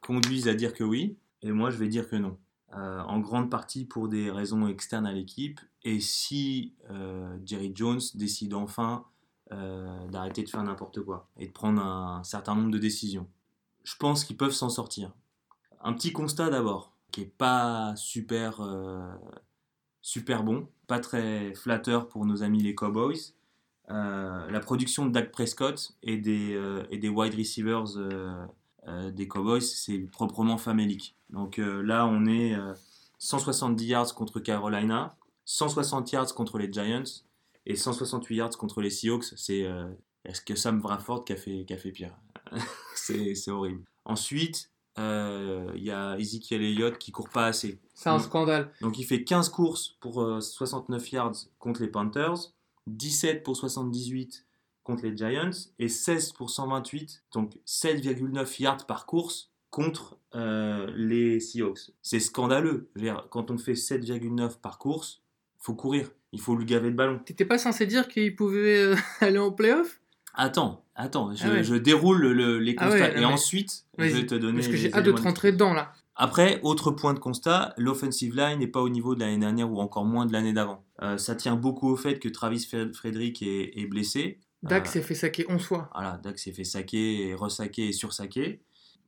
conduisent 0.00 0.48
à 0.48 0.54
dire 0.54 0.74
que 0.74 0.82
oui, 0.82 1.16
et 1.42 1.52
moi 1.52 1.70
je 1.70 1.76
vais 1.76 1.86
dire 1.86 2.08
que 2.08 2.16
non. 2.16 2.36
Euh, 2.76 3.00
en 3.02 3.20
grande 3.20 3.50
partie 3.50 3.84
pour 3.84 4.08
des 4.08 4.32
raisons 4.32 4.66
externes 4.66 5.06
à 5.06 5.12
l'équipe. 5.12 5.60
Et 5.84 6.00
si 6.00 6.74
euh, 6.90 7.36
Jerry 7.46 7.70
Jones 7.74 8.00
décide 8.14 8.54
enfin 8.54 9.04
d'arrêter 10.10 10.42
de 10.42 10.48
faire 10.48 10.64
n'importe 10.64 11.00
quoi 11.02 11.28
et 11.38 11.46
de 11.46 11.52
prendre 11.52 11.80
un 11.80 12.24
certain 12.24 12.56
nombre 12.56 12.72
de 12.72 12.78
décisions, 12.78 13.28
je 13.84 13.94
pense 13.96 14.24
qu'ils 14.24 14.36
peuvent 14.36 14.50
s'en 14.50 14.68
sortir. 14.68 15.12
Un 15.80 15.92
petit 15.92 16.12
constat 16.12 16.50
d'abord, 16.50 16.93
qui 17.14 17.20
est 17.20 17.26
pas 17.38 17.94
super, 17.94 18.60
euh, 18.60 19.08
super 20.02 20.42
bon, 20.42 20.66
pas 20.88 20.98
très 20.98 21.54
flatteur 21.54 22.08
pour 22.08 22.26
nos 22.26 22.42
amis 22.42 22.60
les 22.60 22.74
Cowboys. 22.74 23.34
Euh, 23.88 24.50
la 24.50 24.58
production 24.58 25.06
de 25.06 25.12
Dak 25.12 25.30
Prescott 25.30 25.96
et 26.02 26.16
des, 26.16 26.54
euh, 26.54 26.82
et 26.90 26.98
des 26.98 27.08
wide 27.08 27.36
receivers 27.36 27.84
des 29.12 29.28
Cowboys, 29.28 29.60
c'est 29.60 29.98
proprement 30.10 30.58
famélique. 30.58 31.16
Donc 31.30 31.58
là, 31.58 32.04
on 32.04 32.26
est 32.26 32.56
euh, 32.56 32.74
170 33.18 33.86
yards 33.86 34.14
contre 34.16 34.40
Carolina, 34.40 35.16
160 35.44 36.10
yards 36.10 36.34
contre 36.34 36.58
les 36.58 36.72
Giants 36.72 37.04
et 37.64 37.76
168 37.76 38.34
yards 38.34 38.56
contre 38.58 38.80
les 38.80 38.90
Seahawks. 38.90 39.34
C'est 39.36 39.68
est-ce 40.24 40.40
que 40.40 40.56
Sam 40.56 40.80
Bradford 40.80 41.24
qui 41.24 41.32
a 41.32 41.36
fait, 41.36 41.64
qui 41.64 41.72
a 41.74 41.78
fait 41.78 41.92
pire? 41.92 42.18
C'est 42.96 43.50
horrible. 43.50 43.84
Ensuite, 44.04 44.73
euh, 44.98 45.72
il 45.74 45.82
y 45.82 45.90
a 45.90 46.16
Ezekiel 46.18 46.62
Elliott 46.62 46.98
qui 46.98 47.12
court 47.12 47.28
pas 47.28 47.46
assez. 47.46 47.80
C'est 47.94 48.08
un 48.08 48.18
scandale. 48.18 48.70
Donc 48.80 48.98
il 48.98 49.04
fait 49.04 49.24
15 49.24 49.48
courses 49.48 49.96
pour 50.00 50.22
euh, 50.22 50.40
69 50.40 51.12
yards 51.12 51.36
contre 51.58 51.82
les 51.82 51.88
Panthers, 51.88 52.52
17 52.86 53.42
pour 53.42 53.56
78 53.56 54.46
contre 54.84 55.04
les 55.04 55.16
Giants 55.16 55.50
et 55.78 55.88
16 55.88 56.32
pour 56.32 56.50
128, 56.50 57.24
donc 57.32 57.58
7,9 57.66 58.62
yards 58.62 58.86
par 58.86 59.06
course 59.06 59.50
contre 59.70 60.18
euh, 60.36 60.88
les 60.94 61.40
Seahawks. 61.40 61.90
C'est 62.00 62.20
scandaleux. 62.20 62.88
Dire, 62.94 63.26
quand 63.30 63.50
on 63.50 63.58
fait 63.58 63.72
7,9 63.72 64.60
par 64.60 64.78
course, 64.78 65.22
faut 65.58 65.74
courir. 65.74 66.10
Il 66.32 66.40
faut 66.40 66.54
lui 66.54 66.64
gaver 66.64 66.90
le 66.90 66.94
ballon. 66.94 67.18
T'étais 67.24 67.44
pas 67.44 67.58
censé 67.58 67.86
dire 67.86 68.06
qu'ils 68.06 68.36
pouvaient 68.36 68.92
euh, 68.92 68.96
aller 69.20 69.38
en 69.38 69.50
playoff? 69.50 70.00
Attends, 70.34 70.84
attends, 70.96 71.34
je, 71.34 71.44
Ah 71.46 71.50
ouais. 71.50 71.64
je 71.64 71.74
déroule 71.74 72.26
le- 72.26 72.58
les 72.58 72.74
Ah 72.78 72.84
constats 72.86 73.00
ouais, 73.00 73.12
et 73.16 73.20
mais- 73.20 73.24
ensuite 73.24 73.84
je 73.98 74.04
vais 74.04 74.26
te 74.26 74.34
donner. 74.34 74.58
Parce 74.58 74.68
que 74.68 74.76
j'ai 74.76 74.92
hâte 74.92 75.04
de 75.04 75.12
te 75.12 75.22
rentrer 75.22 75.52
dedans 75.52 75.72
là. 75.72 75.92
Après, 76.16 76.60
autre 76.62 76.90
point 76.92 77.12
de 77.14 77.18
constat, 77.18 77.74
l'offensive 77.76 78.36
line 78.36 78.58
n'est 78.60 78.68
pas 78.68 78.80
au 78.80 78.88
niveau 78.88 79.14
de 79.16 79.20
l'année 79.20 79.38
dernière 79.38 79.70
ou 79.70 79.80
encore 79.80 80.04
moins 80.04 80.26
de 80.26 80.32
l'année 80.32 80.52
d'avant. 80.52 80.84
Euh, 81.02 81.18
ça 81.18 81.34
tient 81.34 81.56
beaucoup 81.56 81.88
au 81.88 81.96
fait 81.96 82.20
que 82.20 82.28
Travis 82.28 82.64
Frederick 82.92 83.42
est, 83.42 83.72
est 83.80 83.86
blessé. 83.86 84.38
Dak 84.62 84.86
Euh, 84.86 84.90
s'est 84.90 85.02
fait 85.02 85.14
saquer 85.16 85.44
11 85.48 85.62
fois. 85.64 85.90
Voilà, 85.92 86.20
Dak 86.22 86.38
s'est 86.38 86.52
fait 86.52 86.62
saquer, 86.64 87.28
et 87.28 87.34
ressaquer 87.34 87.88
et 87.88 87.92
sursaquer. 87.92 88.60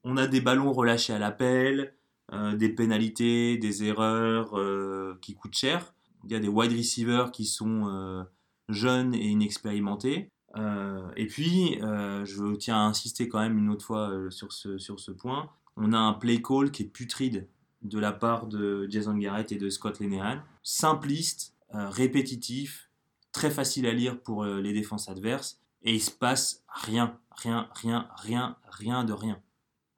On 0.03 0.17
a 0.17 0.27
des 0.27 0.41
ballons 0.41 0.73
relâchés 0.73 1.13
à 1.13 1.19
l'appel, 1.21 1.95
euh, 2.33 2.57
des 2.57 2.69
pénalités, 2.71 3.57
des 3.57 3.85
erreurs 3.85 4.59
euh, 4.59 5.17
qui 5.23 5.35
coûtent 5.35 5.57
cher. 5.57 5.95
Il 6.25 6.33
y 6.33 6.35
a 6.35 6.41
des 6.41 6.49
wide 6.49 6.73
receivers 6.77 7.31
qui 7.31 7.45
sont 7.47 8.27
jeunes 8.69 9.15
et 9.15 9.27
inexpérimentés. 9.29 10.29
Euh, 10.55 11.09
et 11.17 11.27
puis, 11.27 11.79
euh, 11.83 12.25
je 12.25 12.55
tiens 12.57 12.77
à 12.77 12.81
insister 12.81 13.29
quand 13.29 13.41
même 13.41 13.59
une 13.59 13.69
autre 13.71 13.85
fois 13.85 14.11
euh, 14.11 14.31
sur, 14.31 14.53
ce, 14.53 14.79
sur 14.79 15.01
ce 15.01 15.11
point. 15.11 15.51
On 15.77 15.93
a 15.93 15.99
un 15.99 16.13
play 16.15 16.41
call 16.41 16.71
qui 16.71 16.85
est 16.85 16.87
putride 16.87 17.47
de 17.83 17.99
la 17.99 18.13
part 18.13 18.47
de 18.47 18.87
Jason 18.89 19.17
Garrett 19.17 19.53
et 19.53 19.57
de 19.57 19.69
Scott 19.69 20.01
Linehan. 20.01 20.39
Simpliste, 20.63 21.55
répétitif, 21.71 22.89
très 23.33 23.51
facile 23.51 23.87
à 23.87 23.93
lire 23.93 24.19
pour 24.19 24.45
les 24.45 24.73
défenses 24.73 25.09
adverses. 25.11 25.61
Et 25.83 25.93
il 25.95 26.01
se 26.01 26.11
passe 26.11 26.65
rien, 26.69 27.17
rien, 27.43 27.69
rien, 27.75 28.09
rien, 28.17 28.57
rien 28.71 29.05
de 29.05 29.13
rien. 29.13 29.39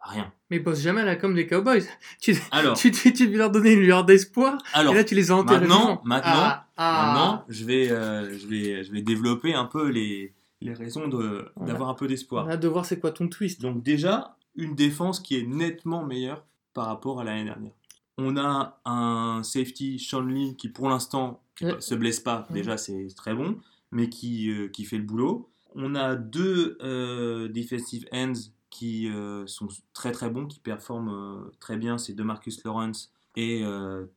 Rien. 0.00 0.32
Mais 0.50 0.58
bosse 0.58 0.80
jamais 0.80 1.02
à 1.02 1.04
la 1.04 1.16
com 1.16 1.34
des 1.34 1.46
Cowboys. 1.46 1.84
Tu, 2.20 2.36
Alors, 2.50 2.76
tu, 2.76 2.90
tu, 2.90 3.12
tu 3.12 3.28
leur 3.30 3.50
donner 3.50 3.72
une 3.72 3.80
lueur 3.80 4.04
d'espoir. 4.04 4.58
alors 4.72 4.92
et 4.94 4.96
là, 4.96 5.04
tu 5.04 5.14
les 5.14 5.30
as 5.30 5.36
enterrés. 5.36 5.60
maintenant, 5.66 6.00
maintenant, 6.04 6.32
Ah, 6.34 6.66
ah. 6.76 7.06
maintenant, 7.06 7.44
je 7.48 7.64
vais, 7.64 7.88
je 7.88 8.46
vais, 8.48 8.82
je 8.84 8.92
vais 8.92 9.02
développer 9.02 9.54
un 9.54 9.64
peu 9.64 9.88
les, 9.88 10.34
les 10.60 10.72
raisons 10.74 11.08
de- 11.08 11.50
On 11.56 11.64
a- 11.64 11.66
d'avoir 11.66 11.88
un 11.88 11.94
peu 11.94 12.06
On 12.06 12.08
d'espoir. 12.08 12.48
a 12.48 12.52
hâte 12.52 12.60
de 12.60 12.68
voir 12.68 12.84
c'est 12.84 12.98
quoi 13.00 13.10
ton 13.12 13.28
twist. 13.28 13.60
Donc 13.60 13.82
déjà, 13.82 14.36
une 14.56 14.74
défense 14.74 15.20
qui 15.20 15.36
est 15.36 15.46
nettement 15.46 16.04
meilleure 16.04 16.44
par 16.74 16.86
rapport 16.86 17.20
à 17.20 17.24
l'année 17.24 17.44
dernière. 17.44 17.72
On 18.16 18.36
a 18.36 18.80
un 18.84 19.42
safety, 19.44 19.98
Sean 19.98 20.22
Lee, 20.22 20.56
qui 20.56 20.68
pour 20.68 20.88
l'instant 20.88 21.40
Ouais. 21.62 21.80
se 21.80 21.94
blesse 21.94 22.20
pas, 22.20 22.46
Ouais. 22.50 22.54
déjà 22.54 22.76
c'est 22.76 23.06
très 23.16 23.34
bon, 23.34 23.58
mais 23.92 24.08
qui, 24.08 24.50
euh, 24.50 24.68
qui 24.68 24.84
fait 24.84 24.98
le 24.98 25.04
boulot. 25.04 25.48
On 25.74 25.94
a 25.94 26.14
deux 26.16 26.76
euh, 26.82 27.48
defensive 27.48 28.06
ends 28.12 28.32
qui 28.70 29.08
euh, 29.08 29.46
sont 29.46 29.68
très 29.92 30.12
très 30.12 30.30
bons, 30.30 30.46
qui 30.46 30.58
performent 30.60 31.50
très 31.60 31.76
bien, 31.76 31.98
c'est 31.98 32.12
DeMarcus 32.14 32.62
Lawrence 32.64 33.12
et 33.36 33.62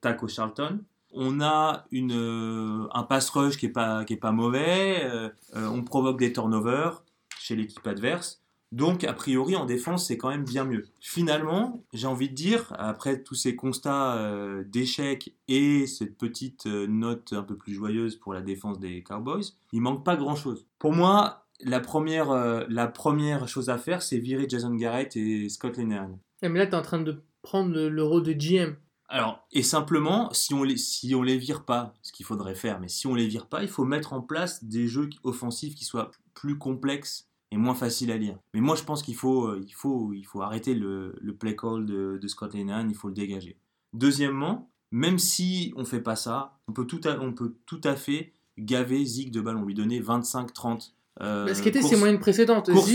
Taco 0.02 0.28
Charlton. 0.28 0.80
On 1.14 1.42
a 1.42 1.86
euh, 1.94 2.88
un 2.94 3.04
pass 3.04 3.30
rush 3.30 3.58
qui 3.58 3.66
est 3.66 3.70
pas, 3.70 4.06
qui 4.06 4.14
est 4.14 4.18
pas 4.18 4.32
mauvais, 4.32 5.04
euh, 5.04 5.30
euh, 5.56 5.68
on 5.68 5.84
provoque 5.84 6.20
des 6.20 6.32
turnovers 6.32 7.04
chez 7.40 7.56
l'équipe 7.56 7.86
adverse. 7.86 8.42
Donc, 8.72 9.04
a 9.04 9.12
priori, 9.12 9.58
en 9.58 9.66
défense, 9.66 10.08
c'est 10.08 10.18
quand 10.18 10.30
même 10.30 10.46
bien 10.46 10.64
mieux. 10.64 10.88
Finalement, 11.02 11.84
j'ai 11.92 12.08
envie 12.08 12.30
de 12.30 12.34
dire, 12.34 12.74
après 12.78 13.22
tous 13.22 13.36
ces 13.36 13.58
constats 13.58 14.16
euh, 14.16 14.64
d'échecs 14.64 15.36
et 15.50 15.88
cette 15.88 16.18
petite 16.18 16.66
note 16.66 17.34
un 17.34 17.44
peu 17.44 17.58
plus 17.58 17.74
joyeuse 17.74 18.16
pour 18.16 18.34
la 18.34 18.42
défense 18.42 18.80
des 18.80 19.04
Cowboys, 19.04 19.44
il 19.74 19.82
manque 19.82 20.06
pas 20.06 20.16
grand-chose. 20.16 20.68
Pour 20.80 20.94
moi, 20.94 21.46
la 21.60 21.82
première, 21.82 22.66
la 22.70 22.88
première 22.88 23.50
chose 23.50 23.70
à 23.70 23.78
faire, 23.78 24.02
c'est 24.02 24.20
virer 24.20 24.46
Jason 24.48 24.74
Garrett 24.74 25.18
et 25.18 25.50
Scott. 25.50 25.78
Eh, 25.78 26.48
Mais 26.48 26.60
là, 26.60 26.66
t'es 26.66 26.76
en 26.76 26.82
train 26.82 27.02
de 27.02 27.22
prendre 27.42 27.78
le 27.78 28.04
rôle 28.04 28.24
de 28.24 28.32
GM. 28.32 28.76
Alors, 29.14 29.46
et 29.52 29.62
simplement, 29.62 30.32
si 30.34 30.54
on 30.54 30.64
les, 30.64 30.78
si 30.78 31.14
on 31.14 31.22
les 31.22 31.38
vire 31.38 31.66
pas, 31.66 31.94
ce 32.02 32.14
qu'il 32.14 32.26
faudrait 32.26 32.56
faire, 32.56 32.80
mais 32.80 32.88
si 32.88 33.08
on 33.08 33.14
les 33.14 33.28
vire 33.28 33.48
pas, 33.48 33.62
il 33.62 33.68
faut 33.70 33.84
mettre 33.84 34.14
en 34.14 34.22
place 34.22 34.64
des 34.64 34.88
jeux 34.88 35.10
offensifs 35.24 35.76
qui 35.76 35.84
soient 35.84 36.12
plus 36.34 36.58
complexes 36.58 37.28
et 37.52 37.58
moins 37.58 37.76
faciles 37.76 38.10
à 38.12 38.18
lire. 38.18 38.38
Mais 38.54 38.62
moi, 38.62 38.78
je 38.78 38.84
pense 38.84 39.04
qu'il 39.04 39.16
faut, 39.16 39.48
euh, 39.48 39.62
il 39.68 39.74
faut, 39.74 40.14
il 40.14 40.24
faut 40.24 40.42
arrêter 40.42 40.74
le, 40.74 41.14
le 41.20 41.36
play 41.36 41.58
call 41.58 41.86
de, 41.86 42.18
de 42.22 42.28
Scott 42.30 42.54
Linehan, 42.54 42.88
il 42.88 42.96
faut 42.96 43.10
le 43.10 43.14
dégager. 43.14 43.58
Deuxièmement, 43.92 44.70
même 44.92 45.20
si 45.20 45.74
on 45.76 45.84
fait 45.84 46.00
pas 46.00 46.16
ça, 46.16 46.58
on 46.70 46.72
peut 46.72 46.86
tout 46.86 47.02
à, 47.04 47.20
on 47.20 47.34
peut 47.34 47.56
tout 47.66 47.82
à 47.84 47.98
fait 47.98 48.32
gaver 48.58 49.04
Zig 49.04 49.32
de 49.32 49.42
ballon, 49.42 49.66
lui 49.66 49.74
donner 49.74 50.00
25-30. 50.02 50.92
euh, 51.22 51.46
Bah, 51.48 51.54
ce 51.56 51.62
qui 51.62 51.68
était 51.70 51.82
ses 51.82 51.98
moyennes 51.98 52.20
précédentes. 52.20 52.70
course. 52.72 52.86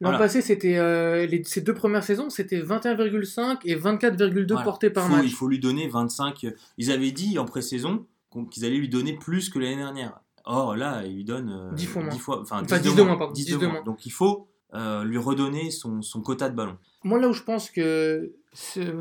L'an 0.00 0.10
Voilà. 0.10 0.18
passé, 0.18 0.40
c'était 0.42 0.76
euh, 0.78 1.26
ses 1.44 1.60
deux 1.62 1.74
premières 1.74 2.04
saisons, 2.04 2.28
c'était 2.30 2.60
21,5 2.60 3.58
et 3.64 3.74
24,2 3.76 4.46
Voilà. 4.52 4.64
portées 4.64 4.90
par 4.90 5.06
Faut- 5.06 5.16
match. 5.16 5.24
Il 5.26 5.32
faut 5.32 5.48
lui 5.48 5.58
donner 5.58 5.88
25. 5.88 6.46
Ils 6.78 6.90
avaient 6.90 7.12
dit 7.12 7.38
en 7.38 7.44
pré-saison 7.44 8.06
qu'ils 8.50 8.64
allaient 8.64 8.76
lui 8.78 8.88
donner 8.88 9.14
plus 9.14 9.48
que 9.48 9.58
l'année 9.58 9.76
dernière. 9.76 10.20
Or 10.44 10.76
là, 10.76 11.02
il 11.06 11.14
lui 11.14 11.24
donne 11.24 11.50
euh, 11.50 11.72
10 11.74 11.86
fois 11.86 12.02
moins. 12.02 12.14
enfin, 12.14 12.40
Enfin, 12.42 12.62
10 12.62 12.90
10 12.90 12.94
de 12.96 13.02
moins, 13.02 13.16
pardon, 13.16 13.32
10 13.32 13.44
10 13.46 13.52
de 13.54 13.58
de 13.58 13.64
moins. 13.66 13.74
moins. 13.76 13.82
Donc 13.84 14.06
il 14.06 14.12
faut 14.12 14.46
euh, 14.74 15.02
lui 15.04 15.18
redonner 15.18 15.70
son, 15.70 16.02
son 16.02 16.20
quota 16.20 16.48
de 16.48 16.54
ballon. 16.54 16.76
Moi, 17.02 17.18
là 17.20 17.28
où 17.28 17.32
je 17.32 17.42
pense 17.42 17.70
que 17.70 18.32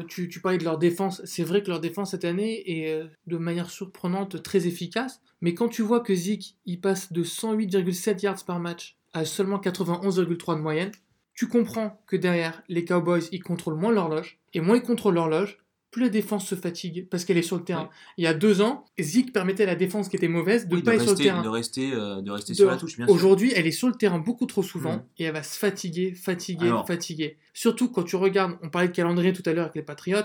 tu, 0.08 0.30
tu 0.30 0.40
parlais 0.42 0.58
de 0.58 0.64
leur 0.64 0.78
défense, 0.78 1.22
c'est 1.26 1.44
vrai 1.44 1.62
que 1.64 1.70
leur 1.70 1.80
défense 1.80 2.12
cette 2.12 2.26
année 2.26 2.64
est 2.66 2.92
euh, 2.94 3.06
de 3.28 3.38
manière 3.38 3.70
surprenante 3.70 4.42
très 4.44 4.68
efficace. 4.68 5.22
Mais 5.42 5.54
quand 5.54 5.68
tu 5.68 5.82
vois 5.82 6.00
que 6.00 6.16
Zeke, 6.16 6.56
il 6.66 6.80
passe 6.82 7.12
de 7.12 7.24
108,7 7.24 8.22
yards 8.24 8.44
par 8.46 8.60
match 8.60 8.98
à 9.16 9.24
seulement 9.24 9.60
91,3 9.60 10.58
de 10.58 10.62
moyenne, 10.62 10.92
tu 11.34 11.48
comprends 11.48 12.02
que 12.06 12.18
derrière, 12.18 12.62
les 12.68 12.84
Cowboys, 12.84 13.30
ils 13.32 13.42
contrôlent 13.42 13.80
moins 13.80 13.94
l'horloge. 13.94 14.40
Et 14.54 14.60
moins 14.60 14.76
ils 14.76 14.84
contrôlent 14.84 15.16
l'horloge, 15.16 15.58
plus 15.96 16.04
la 16.04 16.10
défense 16.10 16.46
se 16.46 16.56
fatigue 16.56 17.08
parce 17.10 17.24
qu'elle 17.24 17.38
est 17.38 17.42
sur 17.42 17.56
le 17.56 17.64
terrain. 17.64 17.84
Ouais. 17.84 17.90
Il 18.18 18.24
y 18.26 18.28
a 18.28 18.34
deux 18.34 18.60
ans, 18.62 18.84
Zeke 19.00 19.32
permettait 19.32 19.64
à 19.64 19.68
la 19.68 19.76
défense 19.76 20.10
qui 20.10 20.18
était 20.18 20.28
mauvaise 20.28 20.68
de 20.68 20.76
Oui, 20.76 20.82
pas 20.84 20.92
de, 20.92 20.96
être 20.98 21.02
sur 21.04 21.12
le 21.12 21.16
rester, 21.16 21.24
terrain. 21.24 21.42
de 21.42 21.48
rester, 21.48 21.92
euh, 21.94 22.22
de 22.22 22.32
rester 22.32 22.52
De- 22.52 22.58
sur 22.58 22.68
la 22.70 22.76
touche, 22.76 22.98
bien. 22.98 23.08
Aujourd'hui, 23.08 23.54
elle 23.56 23.66
est 23.66 23.72
sur 23.72 23.88
le 23.88 23.94
terrain 23.96 24.20
beaucoup 24.20 24.46
trop 24.46 24.62
souvent 24.62 24.96
Mhm. 24.98 25.04
et 25.20 25.24
elle 25.24 25.34
va 25.34 25.42
se 25.44 25.58
fatiguer, 25.58 26.14
fatiguer, 26.14 26.66
Alors- 26.68 26.86
fatiguer. 26.86 27.38
Surtout 27.54 27.90
quand 27.90 28.04
tu 28.04 28.18
regardes, 28.18 28.58
on 28.62 28.70
parlait 28.70 28.90
de 28.90 28.94
calendrier 28.94 29.32
tout 29.32 29.44
à 29.46 29.54
l'heure 29.54 29.64
avec 29.64 29.76
les 29.76 29.82
Patriots. 29.84 30.18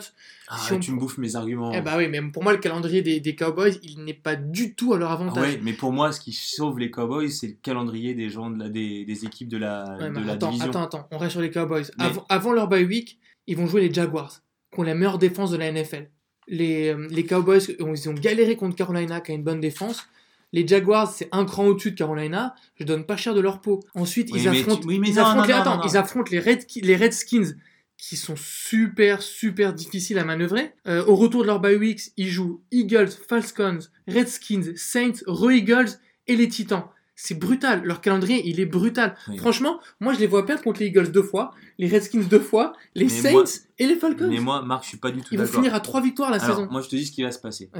Ah, 0.48 0.56
si 0.58 0.72
on- 0.72 0.80
tu 0.80 0.90
me 0.90 0.98
bouffes 0.98 1.18
mes 1.18 1.36
arguments. 1.36 1.70
Eh 1.72 1.80
bah 1.80 1.94
oui, 1.96 2.08
mais 2.08 2.20
pour 2.32 2.42
moi, 2.42 2.50
le 2.52 2.58
calendrier 2.58 3.02
des, 3.02 3.20
des 3.20 3.36
Cowboys, 3.36 3.78
il 3.84 4.02
n'est 4.04 4.12
pas 4.12 4.34
du 4.34 4.74
tout 4.74 4.92
à 4.94 4.98
leur 4.98 5.10
Ah 5.10 5.14
avantage. 5.14 5.60
mais 5.62 5.72
pour 5.72 5.92
moi, 5.92 6.10
ce 6.10 6.18
qui 6.20 6.32
sauve 6.32 6.80
les 6.80 6.90
Cowboys, 6.90 7.30
c'est 7.30 7.46
le 7.46 7.56
calendrier 7.62 8.14
des 8.14 8.28
gens 8.28 8.50
de 8.50 8.58
la, 8.58 8.68
des, 8.68 9.04
des 9.04 9.24
équipes 9.24 9.48
de 9.48 9.58
la, 9.58 9.96
Ouais, 10.00 10.10
mais 10.10 10.20
de 10.20 10.26
la 10.26 10.32
attends, 10.32 10.48
division. 10.50 10.70
attends, 10.70 10.82
attends, 10.82 11.08
on 11.12 11.18
reste 11.18 11.32
sur 11.32 11.40
les 11.40 11.50
Cowboys. 11.52 11.84
Mais- 11.98 12.04
Avant, 12.06 12.24
avant 12.28 12.52
leur 12.52 12.66
bye 12.66 12.84
week, 12.84 13.20
ils 13.46 13.56
vont 13.56 13.68
jouer 13.68 13.82
les 13.86 13.94
Jaguars, 13.94 14.40
qui 14.72 14.80
ont 14.80 14.82
la 14.82 14.94
meilleure 14.94 15.18
défense 15.18 15.50
de 15.50 15.56
la 15.56 15.70
NFL. 15.72 16.08
Les, 16.48 16.88
euh, 16.92 17.06
les 17.10 17.24
Cowboys, 17.24 17.60
ils 17.78 18.08
ont 18.08 18.12
galéré 18.14 18.56
contre 18.56 18.76
Carolina, 18.76 19.20
qui 19.20 19.32
a 19.32 19.34
une 19.34 19.42
bonne 19.44 19.60
défense. 19.60 20.04
Les 20.52 20.66
Jaguars, 20.66 21.10
c'est 21.12 21.28
un 21.30 21.44
cran 21.44 21.66
au-dessus 21.66 21.92
de 21.92 21.96
Carolina. 21.96 22.54
Je 22.74 22.84
donne 22.84 23.04
pas 23.04 23.16
cher 23.16 23.34
de 23.34 23.40
leur 23.40 23.60
peau. 23.60 23.80
Ensuite, 23.94 24.30
Oui, 24.32 24.40
ils 24.42 24.48
affrontent, 24.48 24.80
tu- 24.80 24.86
oui, 24.88 24.98
mais 24.98 25.08
ils 25.08 25.14
non, 25.14 25.22
affrontent 25.22 25.40
non, 25.42 25.46
les, 25.46 25.52
non, 25.54 25.60
attends, 25.60 25.76
non, 25.76 25.82
non. 25.84 25.88
ils 25.88 25.96
affrontent 25.96 26.30
les, 26.32 26.40
Red, 26.40 26.64
les 26.82 26.96
Redskins, 26.96 27.54
qui 27.96 28.16
sont 28.16 28.34
super, 28.36 29.22
super 29.22 29.72
difficiles 29.74 30.18
à 30.18 30.24
manœuvrer. 30.24 30.72
Euh, 30.88 31.04
au 31.06 31.14
retour 31.14 31.42
de 31.42 31.46
leur 31.46 31.60
bye 31.60 31.76
weeks, 31.76 32.10
ils 32.16 32.28
jouent 32.28 32.62
Eagles, 32.72 33.10
Falcons, 33.28 33.78
Redskins, 34.08 34.72
Saints, 34.74 35.20
Re-Eagles 35.26 35.90
et 36.26 36.34
les 36.34 36.48
Titans. 36.48 36.84
C'est 37.22 37.38
brutal. 37.38 37.82
Leur 37.84 38.00
calendrier, 38.00 38.48
il 38.48 38.60
est 38.60 38.66
brutal. 38.66 39.14
Oui. 39.28 39.36
Franchement, 39.36 39.78
moi, 40.00 40.14
je 40.14 40.18
les 40.20 40.26
vois 40.26 40.46
perdre 40.46 40.62
contre 40.62 40.80
les 40.80 40.86
Eagles 40.86 41.12
deux 41.12 41.22
fois, 41.22 41.52
les 41.78 41.86
Redskins 41.86 42.22
deux 42.26 42.40
fois, 42.40 42.72
les 42.94 43.04
Mais 43.04 43.10
Saints 43.10 43.32
moi- 43.32 43.44
et 43.78 43.86
les 43.86 43.96
Falcons. 43.96 44.28
Mais 44.30 44.40
moi, 44.40 44.62
Marc, 44.62 44.84
je 44.84 44.88
suis 44.88 44.96
pas 44.96 45.10
du 45.10 45.20
tout 45.20 45.28
Ils 45.32 45.38
vont 45.38 45.44
finir 45.46 45.74
à 45.74 45.80
trois 45.80 46.00
victoires 46.00 46.30
la 46.30 46.42
Alors, 46.42 46.56
saison. 46.56 46.68
moi, 46.70 46.80
je 46.80 46.88
te 46.88 46.96
dis 46.96 47.04
ce 47.04 47.12
qui 47.12 47.22
va 47.22 47.30
se 47.30 47.38
passer. 47.38 47.70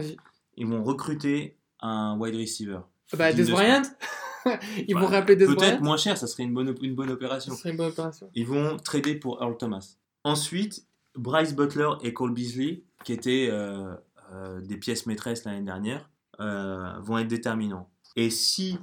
Ils 0.59 0.67
vont 0.67 0.85
recruter 0.85 1.57
un 1.81 2.19
wide 2.19 2.37
receiver. 2.37 2.81
Bah, 3.17 3.33
Des 3.33 3.45
de 3.45 3.51
Bryant 3.51 3.83
Ils 4.87 4.95
Bah, 4.95 5.01
vont 5.01 5.07
rappeler 5.07 5.37
Des 5.37 5.47
Peut-être 5.47 5.81
moins 5.81 5.97
cher, 5.97 6.17
ça 6.19 6.27
serait 6.27 6.43
une 6.43 6.53
bonne, 6.55 6.75
une 6.83 6.95
bonne 6.95 7.11
opération. 7.11 7.55
serait 7.55 7.71
une 7.71 7.77
bonne 7.79 7.89
opération. 7.89 8.31
Ils 8.35 8.47
vont 8.47 8.77
trader 8.77 9.15
pour 9.15 9.41
Earl 9.43 9.57
Thomas. 9.57 9.97
Ensuite, 10.25 10.85
Bryce 11.17 11.55
Butler 11.55 11.89
et 12.03 12.13
Cole 12.13 12.33
Beasley, 12.35 12.83
qui 13.05 13.13
étaient 13.15 13.49
euh, 13.51 13.95
euh, 14.35 14.61
des 14.61 14.77
pièces 14.77 15.07
maîtresses 15.07 15.45
l'année 15.45 15.65
dernière, 15.65 16.09
euh, 16.41 16.93
vont 17.01 17.17
être 17.19 17.29
déterminants. 17.29 17.89
Et 18.17 18.29
si, 18.31 18.79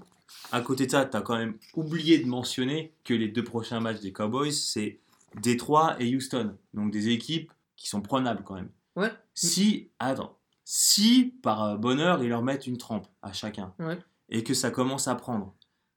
à 0.51 0.61
côté 0.61 0.85
de 0.85 0.91
ça, 0.91 1.05
tu 1.05 1.17
as 1.17 1.21
quand 1.21 1.37
même 1.37 1.55
oublié 1.75 2.19
de 2.19 2.27
mentionner 2.27 2.93
que 3.03 3.13
les 3.13 3.27
deux 3.27 3.43
prochains 3.43 3.79
matchs 3.79 3.99
des 3.99 4.11
Cowboys, 4.13 4.51
c'est 4.53 4.99
Détroit 5.41 5.95
et 5.99 6.15
Houston. 6.15 6.55
Donc 6.73 6.91
des 6.91 7.09
équipes 7.09 7.51
qui 7.75 7.87
sont 7.89 8.01
prenables 8.01 8.43
quand 8.43 8.55
même. 8.55 8.69
Ouais. 8.95 9.11
Si, 9.33 9.89
attends, 9.99 10.37
si 10.63 11.33
par 11.43 11.63
euh, 11.63 11.75
bonheur, 11.77 12.23
ils 12.23 12.29
leur 12.29 12.41
mettent 12.43 12.65
une 12.67 12.77
trempe 12.77 13.07
à 13.21 13.33
chacun, 13.33 13.73
Ouais. 13.79 13.99
et 14.29 14.43
que 14.43 14.53
ça 14.53 14.71
commence 14.71 15.07
à 15.07 15.15
prendre, 15.15 15.53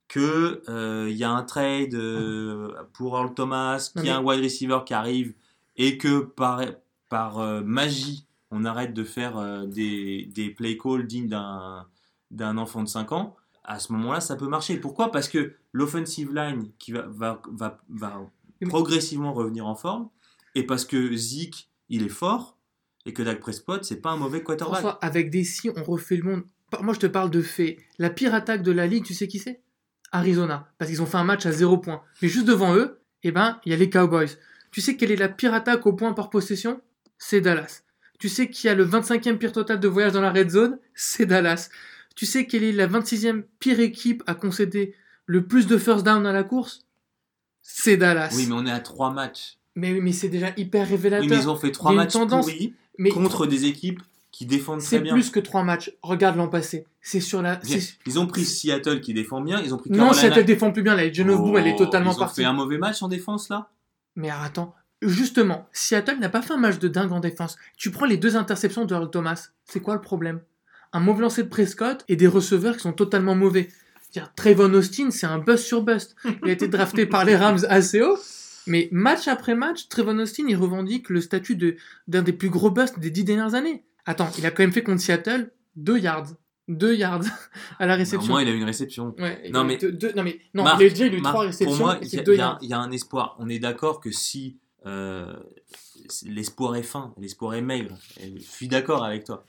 que 0.08 0.62
il 1.08 1.16
y 1.16 1.24
a 1.24 1.30
un 1.30 1.42
trade 1.44 1.94
euh, 1.94 2.72
pour 2.92 3.16
Earl 3.16 3.32
Thomas, 3.34 3.90
qu'il 3.94 4.06
y 4.06 4.10
a 4.10 4.16
un 4.18 4.22
wide 4.22 4.42
receiver 4.42 4.80
qui 4.84 4.92
arrive, 4.94 5.34
et 5.76 5.96
que 5.98 6.18
par, 6.20 6.60
par 7.08 7.38
euh, 7.38 7.62
magie, 7.62 8.26
on 8.50 8.64
arrête 8.64 8.92
de 8.92 9.04
faire 9.04 9.38
euh, 9.38 9.64
des, 9.66 10.26
des 10.34 10.50
play 10.50 10.76
calls 10.76 11.06
dignes 11.06 11.28
d'un 11.28 11.86
d'un 12.32 12.58
enfant 12.58 12.82
de 12.84 12.88
5 12.88 13.10
ans, 13.12 13.34
à 13.70 13.78
ce 13.78 13.92
moment-là, 13.92 14.20
ça 14.20 14.34
peut 14.36 14.48
marcher. 14.48 14.76
Pourquoi? 14.78 15.12
Parce 15.12 15.28
que 15.28 15.54
l'offensive 15.72 16.34
line 16.34 16.70
qui 16.78 16.90
va, 16.92 17.06
va, 17.08 17.40
va, 17.52 17.80
va 17.88 18.20
Mais- 18.60 18.68
progressivement 18.68 19.32
revenir 19.32 19.66
en 19.66 19.76
forme, 19.76 20.08
et 20.56 20.64
parce 20.66 20.84
que 20.84 21.14
Zeke, 21.16 21.68
il 21.88 22.02
est 22.02 22.08
fort, 22.08 22.58
et 23.06 23.12
que 23.12 23.22
Dak 23.22 23.38
Prescott, 23.38 23.84
c'est 23.84 24.00
pas 24.00 24.10
un 24.10 24.16
mauvais 24.16 24.42
quarterback. 24.42 24.80
François, 24.80 24.98
avec 25.04 25.30
des 25.30 25.44
si, 25.44 25.70
on 25.70 25.82
refait 25.84 26.16
le 26.16 26.24
monde. 26.24 26.42
Moi, 26.82 26.94
je 26.94 27.00
te 27.00 27.06
parle 27.06 27.30
de 27.30 27.42
faits. 27.42 27.78
La 27.98 28.10
pire 28.10 28.34
attaque 28.34 28.62
de 28.62 28.72
la 28.72 28.86
ligue, 28.86 29.04
tu 29.04 29.14
sais 29.14 29.28
qui 29.28 29.38
c'est? 29.38 29.60
Arizona. 30.12 30.68
Parce 30.78 30.90
qu'ils 30.90 31.00
ont 31.02 31.06
fait 31.06 31.16
un 31.16 31.24
match 31.24 31.46
à 31.46 31.52
zéro 31.52 31.78
point. 31.78 32.02
Mais 32.22 32.28
juste 32.28 32.46
devant 32.46 32.74
eux, 32.74 33.00
eh 33.22 33.30
ben, 33.30 33.60
il 33.64 33.70
y 33.70 33.74
a 33.74 33.78
les 33.78 33.88
Cowboys. 33.90 34.36
Tu 34.72 34.80
sais 34.80 34.96
quelle 34.96 35.12
est 35.12 35.16
la 35.16 35.28
pire 35.28 35.54
attaque 35.54 35.86
au 35.86 35.92
point 35.92 36.12
par 36.12 36.30
possession? 36.30 36.80
C'est 37.18 37.40
Dallas. 37.40 37.82
Tu 38.18 38.28
sais 38.28 38.50
qui 38.50 38.68
a 38.68 38.74
le 38.74 38.84
25e 38.84 39.38
pire 39.38 39.52
total 39.52 39.78
de 39.80 39.88
voyage 39.88 40.12
dans 40.12 40.20
la 40.20 40.32
red 40.32 40.50
zone? 40.50 40.78
C'est 40.94 41.26
Dallas. 41.26 41.70
Tu 42.16 42.26
sais 42.26 42.46
quelle 42.46 42.64
est 42.64 42.72
la 42.72 42.86
26e 42.86 43.44
pire 43.58 43.80
équipe 43.80 44.22
à 44.26 44.34
concéder 44.34 44.94
le 45.26 45.46
plus 45.46 45.66
de 45.66 45.78
first 45.78 46.04
down 46.04 46.26
à 46.26 46.32
la 46.32 46.42
course? 46.44 46.84
C'est 47.62 47.96
Dallas. 47.96 48.32
Oui, 48.36 48.46
mais 48.46 48.54
on 48.54 48.66
est 48.66 48.70
à 48.70 48.80
trois 48.80 49.10
matchs. 49.12 49.58
mais, 49.76 49.92
oui, 49.92 50.00
mais 50.00 50.12
c'est 50.12 50.28
déjà 50.28 50.48
hyper 50.56 50.88
révélateur. 50.88 51.24
Oui, 51.24 51.30
mais 51.30 51.42
ils 51.42 51.48
ont 51.48 51.56
fait 51.56 51.70
trois 51.70 51.92
Il 51.92 51.94
y 51.94 51.98
a 51.98 52.02
une 52.02 52.04
matchs 52.06 52.12
tendance- 52.14 52.46
pourris 52.46 52.74
Mais 52.98 53.10
contre 53.10 53.46
des 53.46 53.64
équipes 53.66 54.02
qui 54.32 54.44
défendent 54.46 54.80
très 54.80 54.88
c'est 54.88 55.00
bien. 55.00 55.12
plus 55.14 55.30
que 55.30 55.40
trois 55.40 55.62
matchs. 55.62 55.92
Regarde 56.02 56.36
l'an 56.36 56.48
passé. 56.48 56.86
C'est 57.00 57.20
sur 57.20 57.42
la. 57.42 57.58
C'est- 57.62 57.96
Ils 58.06 58.18
ont 58.18 58.26
pris 58.26 58.44
Seattle 58.44 59.00
qui 59.00 59.14
défend 59.14 59.40
bien, 59.40 59.60
ils 59.62 59.72
ont 59.74 59.78
pris 59.78 59.90
Non. 59.90 60.12
Seattle 60.12 60.44
défend 60.44 60.72
plus 60.72 60.82
bien. 60.82 60.94
La 60.94 61.04
elle 61.04 61.16
est 61.18 61.74
Oh, 61.74 61.76
totalement 61.78 62.10
ils 62.12 62.16
ont 62.16 62.18
partie. 62.18 62.40
fait 62.42 62.46
un 62.46 62.52
mauvais 62.52 62.78
match 62.78 63.02
en 63.02 63.08
défense 63.08 63.48
là 63.48 63.70
Mais 64.16 64.30
attends, 64.30 64.74
justement, 65.02 65.66
Seattle 65.72 66.18
n'a 66.18 66.28
pas 66.28 66.42
fait 66.42 66.52
un 66.54 66.58
match 66.58 66.78
de 66.78 66.88
dingue 66.88 67.12
en 67.12 67.20
défense. 67.20 67.56
Tu 67.76 67.90
prends 67.90 68.06
les 68.06 68.16
deux 68.18 68.36
interceptions 68.36 68.84
de 68.84 68.94
Earl 68.94 69.10
Thomas, 69.10 69.48
c'est 69.64 69.80
quoi 69.80 69.94
le 69.94 70.00
problème? 70.00 70.40
Un 70.92 71.00
mauvais 71.00 71.22
lancer 71.22 71.42
de 71.44 71.48
Prescott 71.48 72.04
et 72.08 72.16
des 72.16 72.26
receveurs 72.26 72.74
qui 72.76 72.82
sont 72.82 72.92
totalement 72.92 73.34
mauvais. 73.34 73.68
Trayvon 74.34 74.72
Austin, 74.74 75.10
c'est 75.12 75.26
un 75.26 75.38
bust 75.38 75.64
sur 75.64 75.82
bust. 75.82 76.16
Il 76.42 76.48
a 76.50 76.52
été 76.52 76.66
drafté 76.68 77.06
par 77.06 77.24
les 77.24 77.36
Rams 77.36 77.60
assez 77.68 78.02
haut, 78.02 78.18
mais 78.66 78.88
match 78.90 79.28
après 79.28 79.54
match, 79.54 79.88
Trayvon 79.88 80.18
Austin, 80.18 80.44
il 80.48 80.56
revendique 80.56 81.08
le 81.10 81.20
statut 81.20 81.54
de- 81.54 81.76
d'un 82.08 82.22
des 82.22 82.32
plus 82.32 82.50
gros 82.50 82.70
busts 82.72 82.98
des 82.98 83.10
dix 83.10 83.22
dernières 83.22 83.54
années. 83.54 83.84
Attends, 84.06 84.30
il 84.38 84.44
a 84.46 84.50
quand 84.50 84.64
même 84.64 84.72
fait 84.72 84.82
contre 84.82 85.00
Seattle 85.00 85.52
2 85.76 85.98
yards. 85.98 86.26
2 86.66 86.94
yards 86.96 87.22
à 87.78 87.86
la 87.86 87.94
Au 87.94 87.98
réception. 87.98 88.32
moins, 88.32 88.42
il 88.42 88.48
a 88.48 88.52
eu 88.52 88.56
une 88.56 88.64
réception. 88.64 89.14
Ouais, 89.18 89.48
Non, 89.52 89.62
mais- 89.64 89.76
deux- 89.76 89.92
deux- 89.92 90.12
non, 90.16 90.24
mais 90.24 90.40
non, 90.54 90.64
Marc, 90.64 90.80
il 90.80 90.86
a 90.86 90.88
déjà 90.90 91.06
eu 91.06 91.20
Marc, 91.20 91.34
trois 91.34 91.46
réceptions. 91.46 91.76
Pour 91.76 91.86
moi, 91.86 91.98
il 92.02 92.08
y, 92.08 92.16
y 92.16 92.40
a- 92.40 92.58
y 92.62 92.72
un 92.74 92.90
espoir. 92.90 93.36
On 93.38 93.48
est 93.48 93.58
d'accord 93.60 94.00
que 94.00 94.10
si 94.10 94.58
euh, 94.86 95.32
l'espoir 96.24 96.74
est 96.76 96.82
fin, 96.82 97.14
l'espoir 97.18 97.54
est 97.54 97.60
maigre, 97.62 97.96
je 98.20 98.40
suis 98.40 98.66
d'accord 98.68 99.04
avec 99.04 99.24
toi. 99.24 99.44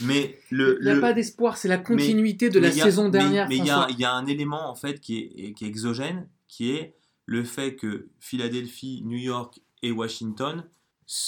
Mais 0.00 0.38
le, 0.50 0.78
Il 0.80 0.84
n'y 0.84 0.90
a 0.90 0.94
le- 0.94 1.00
pas 1.00 1.12
d'espoir, 1.12 1.56
c'est 1.56 1.68
la 1.68 1.78
continuité 1.78 2.48
de 2.50 2.58
la 2.58 2.68
a- 2.68 2.72
saison 2.72 3.08
dernière. 3.08 3.48
Mais 3.48 3.56
il 3.58 3.64
y, 3.66 3.70
a, 3.70 3.86
y 3.90 4.04
un 4.04 4.26
élément 4.26 4.68
en 4.70 4.74
fait 4.74 5.00
qui 5.00 5.18
est, 5.18 5.52
qui 5.52 5.64
est 5.64 5.68
exogène, 5.68 6.28
qui 6.48 6.70
est 6.72 6.94
le 7.26 7.44
fait 7.44 7.76
que 7.76 8.08
Philadelphie, 8.18 9.02
New 9.04 9.18
York 9.18 9.60
et 9.82 9.92
Washington 9.92 10.64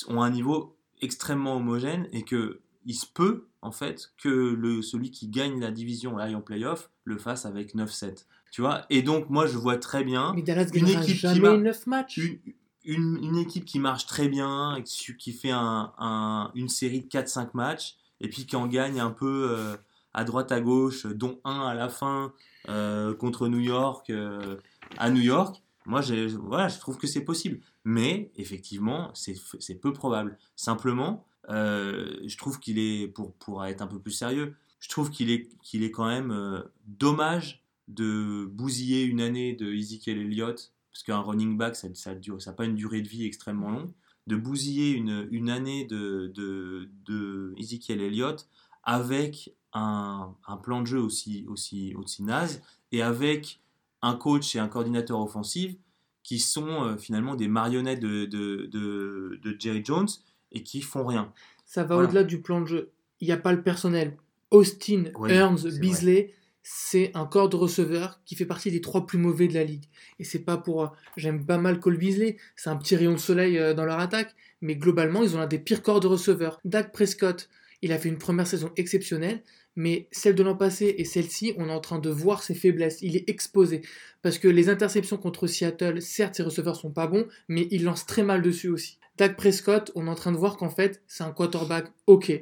ont 0.08 0.22
un 0.22 0.30
niveau 0.30 0.76
extrêmement 1.00 1.56
homogène 1.56 2.08
et 2.12 2.22
que 2.22 2.60
il 2.86 2.94
se 2.94 3.06
peut 3.06 3.46
en 3.62 3.70
fait 3.72 4.10
que 4.22 4.28
le, 4.28 4.82
celui 4.82 5.10
qui 5.10 5.28
gagne 5.28 5.60
la 5.60 5.70
division 5.70 6.16
là, 6.16 6.26
en 6.36 6.40
playoff 6.40 6.90
le 7.04 7.16
fasse 7.18 7.46
avec 7.46 7.74
9-7. 7.74 8.26
Tu 8.50 8.60
vois? 8.60 8.86
Et 8.90 9.02
donc 9.02 9.30
moi 9.30 9.46
je 9.46 9.56
vois 9.58 9.76
très 9.78 10.04
bien 10.04 10.32
Mais 10.34 10.42
Dallas 10.42 10.68
une 10.74 10.88
équipe 10.88 11.02
qui 11.04 11.14
jamais 11.14 11.40
va- 11.40 11.56
9 11.56 11.86
matchs. 11.86 12.16
une, 12.18 12.38
une, 12.84 13.18
une 13.22 13.36
équipe 13.38 13.64
qui 13.64 13.78
marche 13.78 14.06
très 14.06 14.28
bien, 14.28 14.76
et 14.76 14.82
qui 14.82 15.16
qui 15.16 15.32
fait 15.32 15.50
un, 15.50 15.92
un- 15.98 16.50
une 16.54 16.68
série 16.68 17.00
de 17.00 17.06
4-5 17.08 17.48
matchs, 17.54 17.96
et 18.24 18.28
puis 18.28 18.46
qui 18.46 18.56
en 18.56 18.66
gagne 18.66 19.00
un 19.00 19.10
peu 19.10 19.50
euh, 19.50 19.76
à 20.14 20.24
droite 20.24 20.50
à 20.50 20.60
gauche, 20.62 21.06
dont 21.06 21.40
un 21.44 21.66
à 21.66 21.74
la 21.74 21.90
fin 21.90 22.32
euh, 22.70 23.14
contre 23.14 23.48
New 23.48 23.60
York, 23.60 24.08
euh, 24.08 24.56
à 24.96 25.10
New 25.10 25.20
York. 25.20 25.62
Moi, 25.84 26.00
je 26.00 26.78
trouve 26.78 26.96
que 26.96 27.06
c'est 27.06 27.20
possible. 27.20 27.60
Mais, 27.84 28.32
effectivement, 28.36 29.10
c'est 29.12 29.74
peu 29.74 29.92
probable. 29.92 30.38
Simplement, 30.56 31.26
je 31.50 32.36
trouve 32.38 32.58
qu'il 32.58 32.78
est, 32.78 33.08
pour, 33.08 33.66
être 33.66 33.82
un 33.82 33.86
peu 33.86 33.98
plus 33.98 34.12
sérieux, 34.12 34.54
je 34.80 34.88
trouve 34.88 35.10
qu'il 35.10 35.30
est, 35.30 35.50
qu'il 35.62 35.82
est 35.82 35.90
quand 35.90 36.06
même 36.06 36.64
dommage 36.86 37.62
de 37.88 38.46
bousiller 38.46 39.02
une 39.02 39.20
année 39.20 39.52
de 39.52 39.70
Ezekiel 39.70 40.16
Elliott, 40.16 40.72
parce 40.90 41.02
qu'un 41.02 41.20
running 41.20 41.58
back, 41.58 41.76
ça 41.76 41.88
n'a 41.90 41.94
ça 42.38 42.52
pas 42.54 42.64
une 42.64 42.76
durée 42.76 43.02
de 43.02 43.08
vie 43.08 43.26
extrêmement 43.26 43.70
longue, 43.70 43.90
de 44.26 44.36
bousiller 44.36 44.90
une, 44.92 45.28
une 45.30 45.50
année 45.50 45.84
de, 45.84 46.32
de, 46.34 46.88
de 47.06 47.54
Ezekiel 47.58 48.00
Elliott 48.00 48.48
avec 48.82 49.54
un, 49.72 50.34
un 50.46 50.56
plan 50.56 50.80
de 50.80 50.86
jeu 50.86 50.98
aussi, 51.00 51.44
aussi, 51.48 51.94
aussi 51.96 52.22
naze 52.22 52.62
et 52.92 53.02
avec 53.02 53.60
un 54.02 54.14
coach 54.14 54.54
et 54.54 54.58
un 54.58 54.68
coordinateur 54.68 55.20
offensif 55.20 55.74
qui 56.22 56.38
sont 56.38 56.84
euh, 56.84 56.96
finalement 56.96 57.34
des 57.36 57.48
marionnettes 57.48 58.00
de, 58.00 58.24
de, 58.24 58.66
de, 58.72 59.38
de 59.42 59.56
Jerry 59.58 59.82
Jones 59.84 60.08
et 60.52 60.62
qui 60.62 60.80
font 60.80 61.04
rien. 61.04 61.32
Ça 61.66 61.82
va 61.82 61.94
Voilà. 61.96 62.08
au-delà 62.08 62.24
du 62.24 62.40
plan 62.40 62.60
de 62.60 62.66
jeu. 62.66 62.90
Il 63.20 63.26
n'y 63.26 63.32
a 63.32 63.36
pas 63.36 63.52
le 63.52 63.62
personnel. 63.62 64.16
Austin, 64.50 65.04
Oui, 65.16 65.30
Hearns, 65.32 65.78
Beasley, 65.80 66.32
c'est 66.66 67.12
un 67.14 67.26
corps 67.26 67.48
de 67.50 67.56
receveur 67.56 68.20
qui 68.24 68.34
fait 68.34 68.46
partie 68.46 68.70
des 68.72 68.80
trois 68.80 69.06
plus 69.06 69.18
mauvais 69.18 69.46
de 69.46 69.54
la 69.54 69.62
ligue. 69.64 69.84
Et 70.18 70.24
c'est 70.24 70.40
pas 70.40 70.56
pour. 70.56 70.82
euh, 70.82 70.88
J'aime 71.16 71.44
pas 71.44 71.58
mal 71.58 71.78
Cole 71.78 71.98
Beasley, 71.98 72.38
c'est 72.56 72.70
un 72.70 72.76
petit 72.76 72.96
rayon 72.96 73.12
de 73.12 73.18
soleil 73.18 73.58
euh, 73.58 73.74
dans 73.74 73.84
leur 73.84 74.00
attaque, 74.00 74.34
mais 74.62 74.74
globalement, 74.74 75.22
ils 75.22 75.36
ont 75.36 75.40
un 75.40 75.46
des 75.46 75.58
pires 75.58 75.82
corps 75.82 76.00
de 76.00 76.06
receveurs. 76.08 76.58
Dak 76.64 76.90
Prescott, 76.92 77.50
il 77.82 77.92
a 77.92 77.98
fait 77.98 78.08
une 78.08 78.18
première 78.18 78.46
saison 78.46 78.72
exceptionnelle, 78.76 79.42
mais 79.76 80.08
celle 80.10 80.34
de 80.34 80.42
l'an 80.42 80.56
passé 80.56 80.94
et 80.96 81.04
celle-ci, 81.04 81.52
on 81.58 81.68
est 81.68 81.72
en 81.72 81.80
train 81.80 81.98
de 81.98 82.08
voir 82.08 82.42
ses 82.42 82.54
faiblesses. 82.54 83.02
Il 83.02 83.14
est 83.16 83.28
exposé. 83.28 83.82
Parce 84.22 84.38
que 84.38 84.48
les 84.48 84.70
interceptions 84.70 85.18
contre 85.18 85.46
Seattle, 85.46 86.00
certes, 86.00 86.36
ses 86.36 86.44
receveurs 86.44 86.76
sont 86.76 86.92
pas 86.92 87.06
bons, 87.08 87.26
mais 87.48 87.68
il 87.70 87.84
lance 87.84 88.06
très 88.06 88.22
mal 88.22 88.40
dessus 88.40 88.68
aussi. 88.70 88.98
Dak 89.18 89.36
Prescott, 89.36 89.92
on 89.94 90.06
est 90.06 90.10
en 90.10 90.14
train 90.14 90.32
de 90.32 90.38
voir 90.38 90.56
qu'en 90.56 90.70
fait, 90.70 91.02
c'est 91.08 91.24
un 91.24 91.30
quarterback 91.32 91.92
OK. 92.06 92.32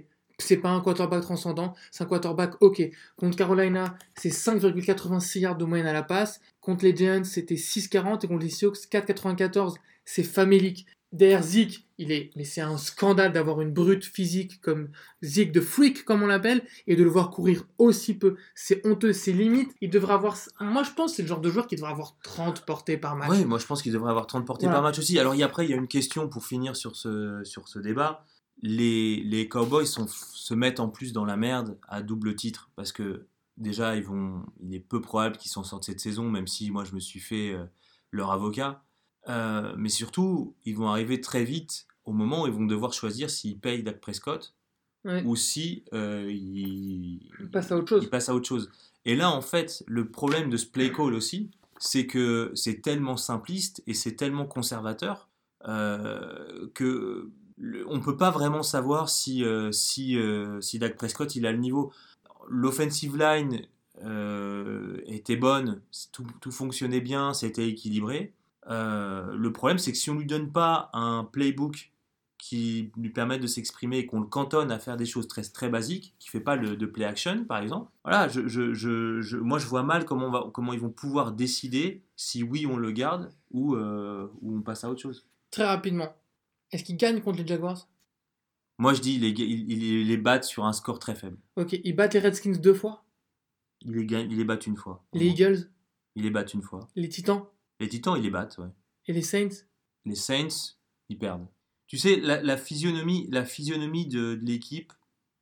C'est 0.42 0.56
pas 0.56 0.70
un 0.70 0.80
quarterback 0.80 1.22
transcendant, 1.22 1.74
c'est 1.90 2.04
un 2.04 2.06
quarterback 2.06 2.54
OK. 2.60 2.82
Contre 3.16 3.36
Carolina, 3.36 3.96
c'est 4.14 4.30
5,86 4.30 5.38
yards 5.40 5.56
de 5.56 5.64
moyenne 5.64 5.86
à 5.86 5.92
la 5.92 6.02
passe. 6.02 6.40
Contre 6.60 6.84
les 6.84 6.96
Giants, 6.96 7.24
c'était 7.24 7.54
6,40 7.56 8.24
et 8.24 8.28
contre 8.28 8.42
les 8.44 8.50
Seahawks, 8.50 8.76
4,94. 8.90 9.74
C'est 10.04 10.22
famélique. 10.22 10.86
Derrière 11.12 11.42
Zeke, 11.42 11.86
il 11.98 12.10
est, 12.10 12.30
mais 12.36 12.44
c'est 12.44 12.62
un 12.62 12.78
scandale 12.78 13.32
d'avoir 13.32 13.60
une 13.60 13.70
brute 13.70 14.02
physique 14.02 14.62
comme 14.62 14.88
Zeke 15.20 15.52
de 15.52 15.60
freak, 15.60 16.06
comme 16.06 16.22
on 16.22 16.26
l'appelle, 16.26 16.62
et 16.86 16.96
de 16.96 17.02
le 17.04 17.10
voir 17.10 17.28
courir 17.28 17.66
aussi 17.76 18.14
peu. 18.14 18.36
C'est 18.54 18.86
honteux, 18.86 19.12
c'est 19.12 19.32
limite. 19.32 19.70
Il 19.82 19.90
devrait 19.90 20.14
avoir, 20.14 20.38
moi 20.58 20.82
je 20.84 20.90
pense, 20.92 21.10
que 21.10 21.16
c'est 21.16 21.22
le 21.22 21.28
genre 21.28 21.42
de 21.42 21.50
joueur 21.50 21.66
qui 21.66 21.76
devrait 21.76 21.90
avoir 21.92 22.16
30 22.22 22.64
portées 22.64 22.96
par 22.96 23.14
match. 23.14 23.28
Oui, 23.28 23.44
moi 23.44 23.58
je 23.58 23.66
pense 23.66 23.82
qu'il 23.82 23.92
devrait 23.92 24.10
avoir 24.10 24.26
30 24.26 24.46
portées 24.46 24.64
Voilà. 24.64 24.76
par 24.78 24.82
match 24.84 24.98
aussi. 24.98 25.18
Alors 25.18 25.34
après, 25.42 25.66
il 25.66 25.70
y 25.70 25.74
a 25.74 25.76
une 25.76 25.86
question 25.86 26.28
pour 26.28 26.46
finir 26.46 26.76
sur 26.76 26.96
ce, 26.96 27.42
sur 27.44 27.68
ce 27.68 27.78
débat. 27.78 28.24
Les, 28.62 29.16
les 29.24 29.48
Cowboys 29.48 29.86
sont, 29.86 30.06
se 30.08 30.54
mettent 30.54 30.80
en 30.80 30.88
plus 30.88 31.12
dans 31.12 31.24
la 31.24 31.36
merde 31.36 31.78
à 31.88 32.02
double 32.02 32.36
titre 32.36 32.70
parce 32.76 32.92
que 32.92 33.26
déjà, 33.56 33.96
ils 33.96 34.04
vont, 34.04 34.44
il 34.60 34.74
est 34.74 34.80
peu 34.80 35.00
probable 35.00 35.36
qu'ils 35.36 35.50
s'en 35.50 35.64
sortent 35.64 35.84
cette 35.84 36.00
saison, 36.00 36.28
même 36.30 36.46
si 36.46 36.70
moi 36.70 36.84
je 36.84 36.94
me 36.94 37.00
suis 37.00 37.20
fait 37.20 37.52
euh, 37.52 37.64
leur 38.10 38.30
avocat. 38.30 38.82
Euh, 39.28 39.74
mais 39.76 39.88
surtout, 39.88 40.54
ils 40.64 40.76
vont 40.76 40.88
arriver 40.88 41.20
très 41.20 41.44
vite 41.44 41.86
au 42.04 42.12
moment 42.12 42.42
où 42.42 42.46
ils 42.46 42.52
vont 42.52 42.66
devoir 42.66 42.92
choisir 42.92 43.30
s'ils 43.30 43.58
payent 43.58 43.82
Dak 43.82 44.00
Prescott 44.00 44.54
ou 45.24 45.34
si 45.36 45.84
euh, 45.92 46.30
ils, 46.30 47.28
Il 47.40 47.50
passe 47.50 47.72
à 47.72 47.76
autre 47.76 47.88
chose. 47.88 48.04
il 48.04 48.10
passe 48.10 48.28
à 48.28 48.34
autre 48.34 48.46
chose. 48.46 48.70
Et 49.04 49.16
là, 49.16 49.30
en 49.30 49.42
fait, 49.42 49.82
le 49.86 50.08
problème 50.08 50.48
de 50.48 50.56
ce 50.56 50.66
play 50.66 50.92
call 50.92 51.14
aussi, 51.14 51.50
c'est 51.78 52.06
que 52.06 52.52
c'est 52.54 52.82
tellement 52.82 53.16
simpliste 53.16 53.82
et 53.88 53.94
c'est 53.94 54.14
tellement 54.14 54.46
conservateur 54.46 55.28
euh, 55.66 56.68
que 56.74 57.30
le- 57.58 57.84
on 57.88 58.00
peut 58.00 58.16
pas 58.16 58.30
vraiment 58.30 58.62
savoir 58.62 59.08
si 59.08 59.44
euh, 59.44 59.72
si 59.72 60.18
euh, 60.18 60.60
si 60.60 60.78
Dak 60.78 60.96
Prescott 60.96 61.34
il 61.36 61.46
a 61.46 61.52
le 61.52 61.58
niveau. 61.58 61.92
L'offensive 62.48 63.16
line 63.16 63.62
euh, 64.04 65.00
était 65.06 65.36
bonne, 65.36 65.80
tout, 66.12 66.50
fonctionnait 66.50 67.00
bien, 67.00 67.34
c'était 67.34 67.68
équilibré. 67.68 68.32
Euh, 68.68 69.34
le 69.34 69.52
problème, 69.52 69.78
c'est 69.78 69.92
que 69.92 69.98
si 69.98 70.10
on 70.10 70.14
lui 70.14 70.26
donne 70.26 70.50
pas 70.50 70.90
un 70.92 71.24
playbook 71.24 71.92
qui 72.38 72.90
lui 72.96 73.10
permette 73.10 73.40
de 73.40 73.46
s'exprimer 73.46 73.98
et 73.98 74.06
qu'on 74.06 74.18
le 74.20 74.26
cantonne 74.26 74.72
à 74.72 74.80
faire 74.80 74.96
des 74.96 75.06
choses 75.06 75.28
très, 75.28 75.42
très 75.42 75.68
basiques, 75.68 76.14
qui 76.18 76.28
fait 76.28 76.40
pas 76.40 76.56
le, 76.56 76.76
de 76.76 76.86
play 76.86 77.04
action, 77.04 77.44
par 77.44 77.58
exemple, 77.58 77.88
voilà, 78.02 78.26
je, 78.26 79.36
moi 79.36 79.60
je 79.60 79.66
vois 79.66 79.84
mal 79.84 80.04
comment, 80.04 80.28
va, 80.30 80.50
ils 80.74 80.80
vont 80.80 80.90
pouvoir 80.90 81.30
décider 81.30 82.02
si 82.16 82.42
oui 82.42 82.66
on 82.66 82.76
le 82.76 82.90
garde 82.90 83.30
ou 83.52 83.76
on 83.76 84.60
passe 84.62 84.82
à 84.82 84.90
autre 84.90 85.00
chose. 85.00 85.24
Très 85.52 85.64
rapidement. 85.64 86.12
Est-ce 86.72 86.84
qu'il 86.84 86.96
gagne 86.96 87.20
contre 87.20 87.38
les 87.38 87.46
Jaguars? 87.46 87.88
Moi 88.78 88.94
je 88.94 89.00
dis, 89.00 89.14
il 89.14 89.20
les, 89.20 89.28
il, 89.30 89.82
il 89.82 90.08
les 90.08 90.16
bat 90.16 90.42
sur 90.42 90.64
un 90.64 90.72
score 90.72 90.98
très 90.98 91.14
faible. 91.14 91.38
Ok, 91.56 91.78
ils 91.84 91.94
battent 91.94 92.14
les 92.14 92.20
Redskins 92.20 92.56
deux 92.58 92.74
fois? 92.74 93.04
Il 93.82 93.92
les, 93.92 94.06
gagne, 94.06 94.30
il 94.30 94.36
les 94.38 94.44
bat 94.44 94.58
une 94.66 94.76
fois. 94.76 95.04
Les 95.12 95.26
Eagles, 95.26 95.68
Il 96.16 96.22
les 96.24 96.30
bat 96.30 96.44
une 96.52 96.62
fois. 96.62 96.88
les 96.96 97.08
Titans? 97.08 97.42
Les 97.80 97.88
Titans, 97.88 98.14
ils 98.16 98.22
les 98.22 98.30
battent, 98.30 98.58
ouais. 98.58 98.68
et 99.06 99.12
les 99.12 99.22
Saints? 99.22 99.66
Les 100.04 100.14
Saints, 100.14 100.74
ils 101.08 101.18
perdent. 101.18 101.46
Tu 101.86 101.98
sais, 101.98 102.16
la, 102.16 102.40
la 102.42 102.56
physionomie, 102.56 103.28
la 103.30 103.44
physionomie 103.44 104.06
de, 104.06 104.34
de 104.36 104.44
l'équipe 104.46 104.92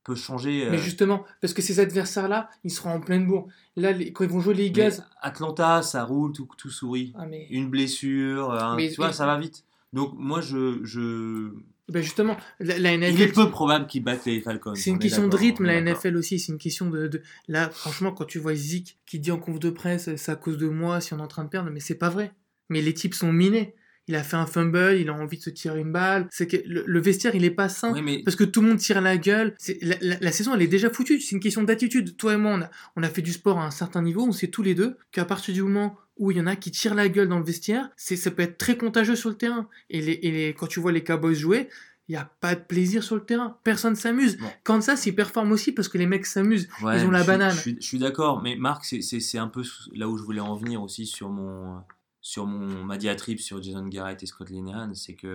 peut 0.05 0.14
changer. 0.14 0.66
euh, 0.66 0.70
Mais 0.70 0.78
justement, 0.78 1.24
parce 1.41 1.53
que 1.55 1.62
ces 1.62 1.78
adversaires-là, 1.81 2.51
ils 2.64 2.70
seront 2.72 2.91
en 2.95 3.01
pleine 3.01 3.26
bourre. 3.26 3.49
Là, 3.76 3.93
les- 3.93 4.12
quand 4.12 4.24
ils 4.24 4.31
vont 4.31 4.41
jouer 4.41 4.55
les 4.55 4.70
mais 4.70 4.87
Eagles. 4.89 5.05
Atlanta, 5.20 5.83
ça 5.83 6.05
roule, 6.05 6.33
tout, 6.33 6.49
tout 6.59 6.70
sourit. 6.70 7.12
Ah, 7.16 7.26
mais. 7.26 7.47
Une 7.51 7.68
blessure, 7.70 8.51
un- 8.53 8.76
Mais- 8.76 8.89
tu 8.89 8.97
vois, 8.97 9.12
ça 9.12 9.26
va 9.26 9.39
vite. 9.39 9.64
Donc 9.93 10.12
moi, 10.16 10.41
je, 10.41 10.80
je... 10.84 11.51
Ben 11.88 12.03
justement, 12.03 12.36
la, 12.61 12.78
la 12.78 12.95
il 12.95 13.03
est 13.03 13.11
NFL. 13.12 13.32
peu 13.32 13.51
probable 13.51 13.86
qu'ils 13.88 14.05
battent 14.05 14.24
les 14.26 14.41
Falcons. 14.41 14.74
C'est 14.76 14.91
une 14.91 14.97
est 14.97 15.01
question 15.01 15.26
de 15.26 15.36
rythme, 15.36 15.64
la. 15.64 15.80
NFL 15.80 16.16
aussi. 16.16 16.38
C'est 16.38 16.53
une 16.53 16.59
question 16.59 16.88
de, 16.88 17.09
de- 17.09 17.22
Là, 17.49 17.68
franchement, 17.70 18.12
quand 18.12 18.24
tu 18.26 18.38
vois 18.38 18.55
Zik 18.55 18.99
qui 19.07 19.18
dit 19.18 19.32
en 19.32 19.38
conf 19.38 19.59
de 19.59 19.70
presse, 19.70 20.14
c'est 20.14 20.30
à 20.32 20.36
cause 20.36 20.57
de 20.59 20.68
moi 20.68 21.01
si 21.01 21.12
on 21.14 21.18
est 21.18 21.22
en 21.22 21.26
train 21.28 21.43
de 21.45 21.49
perdre, 21.49 21.70
mais 21.70 21.80
c'est 21.80 21.97
pas 21.97 22.09
vrai. 22.11 22.32
Mais 22.68 22.80
les 22.80 22.95
types 22.95 23.14
sont 23.14 23.32
minés. 23.32 23.74
Il 24.09 24.16
a 24.16 24.22
fait 24.22 24.36
un 24.36 24.46
fumble, 24.46 24.96
il 24.98 25.09
a 25.09 25.14
envie 25.14 25.38
de 25.38 25.42
se 25.42 25.51
tirer 25.51 25.78
une 25.80 25.92
balle. 25.92 26.26
C'est 26.30 26.46
que 26.48 26.57
le, 26.66 26.82
le 26.86 27.01
vestiaire, 27.01 27.34
il 27.34 27.44
est 27.44 27.51
pas 27.51 27.68
sain. 27.68 27.92
Oui, 27.92 28.03
mais 28.03 28.22
Parce 28.24 28.36
que 28.36 28.44
tout 28.44 28.61
le 28.61 28.68
monde 28.68 28.78
tire 28.78 29.01
la 29.01 29.16
gueule. 29.16 29.55
C'est, 29.59 29.78
la, 29.82 29.96
la- 30.01 30.18
la 30.20 30.32
saison, 30.32 30.55
elle 30.55 30.62
est 30.62 30.66
déjà 30.66 30.90
foutue. 30.90 31.20
C'est 31.20 31.36
une 31.36 31.40
question 31.40 31.62
d'attitude. 31.62 32.16
Toi 32.16 32.34
et 32.34 32.36
moi, 32.36 32.53
on 32.53 32.62
a, 32.62 32.70
on 32.96 33.03
a 33.03 33.09
fait 33.09 33.22
du 33.22 33.32
sport 33.32 33.59
à 33.61 33.64
un 33.66 33.70
certain 33.70 34.03
niveau. 34.03 34.24
On 34.26 34.32
sait 34.32 34.48
tous 34.48 34.62
les 34.62 34.74
deux 34.74 34.96
qu'à 35.12 35.24
partir 35.24 35.55
du 35.55 35.62
moment 35.62 35.96
où 36.16 36.30
il 36.32 36.36
y 36.38 36.40
en 36.40 36.46
a 36.46 36.57
qui 36.57 36.70
tirent 36.70 36.94
la 36.94 37.09
gueule 37.09 37.28
dans 37.28 37.38
le 37.38 37.44
vestiaire, 37.44 37.88
c'est, 37.96 38.16
ça 38.16 38.30
peut 38.30 38.42
être 38.42 38.59
très 38.59 38.76
contagieux 38.76 39.16
sur 39.16 39.28
le 39.30 39.36
terrain. 39.36 39.68
Et, 39.90 40.01
les, 40.03 40.18
et 40.22 40.30
les- 40.32 40.55
quand 40.55 40.66
tu 40.66 40.80
vois 40.80 40.92
les 40.92 41.03
Cowboys 41.05 41.34
jouer, 41.34 41.68
il 42.09 42.12
n'y 42.14 42.18
a 42.18 42.28
pas 42.40 42.57
de 42.57 42.61
plaisir 42.61 43.05
sur 43.05 43.14
le 43.14 43.22
terrain. 43.24 43.57
Personne 43.62 43.94
s'amuse. 43.94 44.36
Bon. 44.36 44.46
Kansas, 44.64 45.07
ils 45.07 45.14
performent 45.14 45.53
aussi 45.53 45.70
parce 45.70 45.86
que 45.88 45.96
les 45.96 46.07
mecs 46.07 46.26
s'amusent. 46.26 46.68
Ouais, 46.82 46.98
Ils 47.01 47.07
ont 47.07 47.11
la 47.12 47.22
je 47.22 47.26
banane. 47.28 47.53
Je 47.55 47.61
suis, 47.61 47.76
je 47.80 47.86
suis 47.86 47.98
d'accord, 48.01 48.42
mais 48.42 48.57
Marc, 48.57 48.84
c'est- 48.84 49.01
c'est 49.03 49.20
c'est 49.20 49.38
un 49.38 49.46
peu 49.46 49.62
là 49.94 50.09
où 50.09 50.18
je 50.18 50.24
voulais 50.24 50.40
en 50.40 50.57
venir 50.57 50.82
aussi 50.82 51.07
sur 51.07 51.28
mon 51.30 51.78
sur 52.20 52.46
mon 52.46 52.84
ma 52.84 52.98
diatribe 52.98 53.38
sur 53.38 53.62
Jason 53.62 53.86
Garrett 53.86 54.22
et 54.22 54.26
Scott 54.26 54.50
Linehan, 54.50 54.94
c'est 54.94 55.14
que 55.14 55.26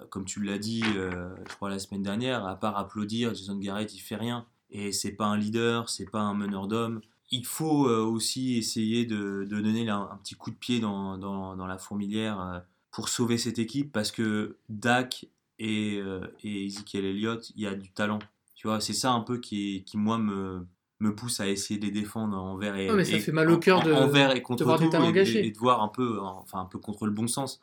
euh, 0.00 0.06
comme 0.10 0.24
tu 0.24 0.42
l'as 0.42 0.58
dit, 0.58 0.82
euh, 0.96 1.34
je 1.48 1.54
crois 1.54 1.70
la 1.70 1.78
semaine 1.78 2.02
dernière, 2.02 2.46
à 2.46 2.56
part 2.56 2.76
applaudir, 2.78 3.34
Jason 3.34 3.56
Garrett 3.56 3.92
il 3.94 4.00
fait 4.00 4.16
rien 4.16 4.46
et 4.70 4.92
c'est 4.92 5.12
pas 5.12 5.26
un 5.26 5.36
leader, 5.36 5.88
c'est 5.88 6.10
pas 6.10 6.20
un 6.20 6.34
meneur 6.34 6.66
d'hommes. 6.68 7.00
Il 7.30 7.46
faut 7.46 7.88
euh, 7.88 8.02
aussi 8.02 8.56
essayer 8.56 9.06
de, 9.06 9.46
donner 9.48 9.88
un 9.88 10.18
petit 10.22 10.34
coup 10.34 10.50
de 10.50 10.56
pied 10.56 10.80
dans, 10.80 11.66
la 11.66 11.78
fourmilière 11.78 12.62
pour 12.90 13.08
sauver 13.08 13.38
cette 13.38 13.58
équipe 13.58 13.92
parce 13.92 14.10
que 14.12 14.56
Dak 14.68 15.26
et, 15.58 16.00
Ezekiel 16.42 17.04
Elliott, 17.04 17.50
il 17.56 17.62
y 17.62 17.66
a 17.66 17.74
du 17.74 17.90
talent. 17.90 18.18
Tu 18.54 18.68
vois, 18.68 18.80
c'est 18.80 18.92
ça 18.92 19.12
un 19.12 19.20
peu 19.20 19.38
qui 19.38 19.84
moi, 19.94 20.18
me, 20.18 20.66
me 21.00 21.14
pousse 21.14 21.40
à 21.40 21.48
essayer 21.48 21.78
de 21.80 21.84
les 21.86 21.90
défendre 21.90 22.36
envers 22.36 22.76
et, 22.76 22.88
Ouais, 22.90 22.96
mais 22.96 23.04
ça 23.04 23.16
et- 23.16 23.20
fait 23.20 23.32
mal 23.32 23.50
au 23.50 23.58
cœur 23.58 23.80
en- 23.80 23.84
de- 23.84 23.92
envers 23.92 24.34
et 24.34 24.42
contre 24.42 24.64
tout, 24.64 25.04
et, 25.04 25.12
gâchés. 25.12 25.40
et- 25.44 25.46
et 25.48 25.50
de 25.50 25.58
voir 25.58 25.82
un 25.82 25.88
peu, 25.88 26.20
enfin 26.20 26.60
un 26.60 26.64
peu 26.66 26.78
contre 26.78 27.06
le 27.06 27.12
bon 27.12 27.26
sens. 27.26 27.60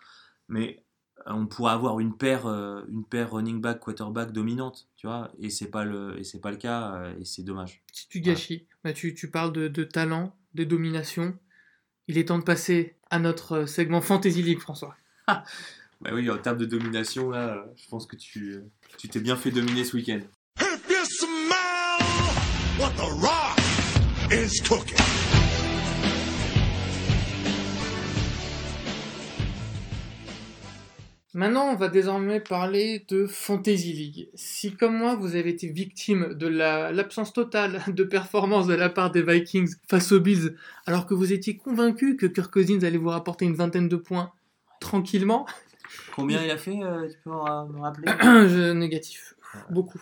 Mais 0.50 0.84
euh, 1.28 1.32
on 1.34 1.46
pourrait 1.48 1.72
avoir 1.74 2.00
une 2.00 2.16
paire, 2.18 2.46
euh, 2.48 2.84
une 2.90 3.06
paire 3.06 3.32
running 3.32 3.62
back 3.62 3.80
quarterback 3.80 4.32
dominante, 4.32 4.90
tu 4.98 5.08
vois, 5.08 5.32
et 5.40 5.50
c'est 5.50 5.70
pas 5.70 5.86
le, 5.86 6.20
et 6.20 6.24
c'est 6.24 6.40
pas 6.42 6.52
le 6.52 6.58
cas, 6.58 6.94
euh, 6.96 7.14
et 7.20 7.26
c'est 7.26 7.44
dommage. 7.44 7.82
Si 7.94 8.08
tu 8.10 8.20
gâchis, 8.22 8.68
bah, 8.84 8.92
tu, 8.92 9.14
tu 9.14 9.30
parles 9.30 9.54
de, 9.54 9.68
de 9.68 9.84
talent, 9.84 10.36
de 10.56 10.64
domination. 10.64 11.38
Il 12.08 12.18
est 12.18 12.26
temps 12.26 12.40
de 12.40 12.44
passer 12.44 12.98
à 13.10 13.20
notre 13.20 13.66
segment 13.66 14.02
Fantasy 14.02 14.42
League, 14.44 14.60
François. 14.60 14.96
Bah 16.02 16.10
oui, 16.14 16.28
en 16.32 16.38
termes 16.40 16.58
de 16.58 16.66
domination 16.66 17.30
là, 17.30 17.64
je 17.76 17.88
pense 17.88 18.08
que 18.08 18.16
tu, 18.16 18.60
tu 18.98 19.08
t'es 19.08 19.20
bien 19.20 19.36
fait 19.36 19.52
dominer 19.52 19.84
ce 19.84 19.96
week-end. 19.96 20.20
What 22.82 22.96
the 22.98 23.08
rock 23.22 23.58
is 24.32 24.60
cooking. 24.60 24.98
Maintenant, 31.34 31.70
on 31.72 31.76
va 31.76 31.88
désormais 31.88 32.42
parler 32.42 33.06
de 33.08 33.26
Fantasy 33.26 33.94
League. 33.94 34.30
Si, 34.36 34.76
comme 34.76 34.98
moi, 34.98 35.16
vous 35.16 35.38
avez 35.38 35.50
été 35.52 35.68
victime 35.70 36.34
de 36.34 36.48
la- 36.48 36.92
l'absence 36.92 37.32
totale 37.32 37.82
de 37.88 38.04
performance 38.04 38.68
de 38.68 38.74
la 38.74 38.90
part 38.90 39.12
des 39.12 39.22
Vikings 39.22 39.76
face 39.88 40.12
aux 40.12 40.20
Bills, 40.20 40.56
alors 40.86 41.06
que 41.06 41.14
vous 41.14 41.32
étiez 41.32 41.56
convaincu 41.56 42.18
que 42.18 42.26
Kirk 42.26 42.52
Cousins 42.52 42.84
allait 42.84 42.98
vous 42.98 43.10
rapporter 43.10 43.46
une 43.46 43.56
vingtaine 43.56 43.88
de 43.88 43.96
points 43.96 44.32
tranquillement, 44.80 45.46
Combien 46.16 46.42
il 46.44 46.50
a 46.50 46.58
fait, 46.58 46.82
euh, 46.82 47.08
tu 47.10 47.18
peux 47.24 47.30
me 47.32 47.74
me 47.74 47.80
rappeler? 47.82 48.08
Je, 48.50 48.72
négatif. 48.72 49.36
Beaucoup. 49.70 50.02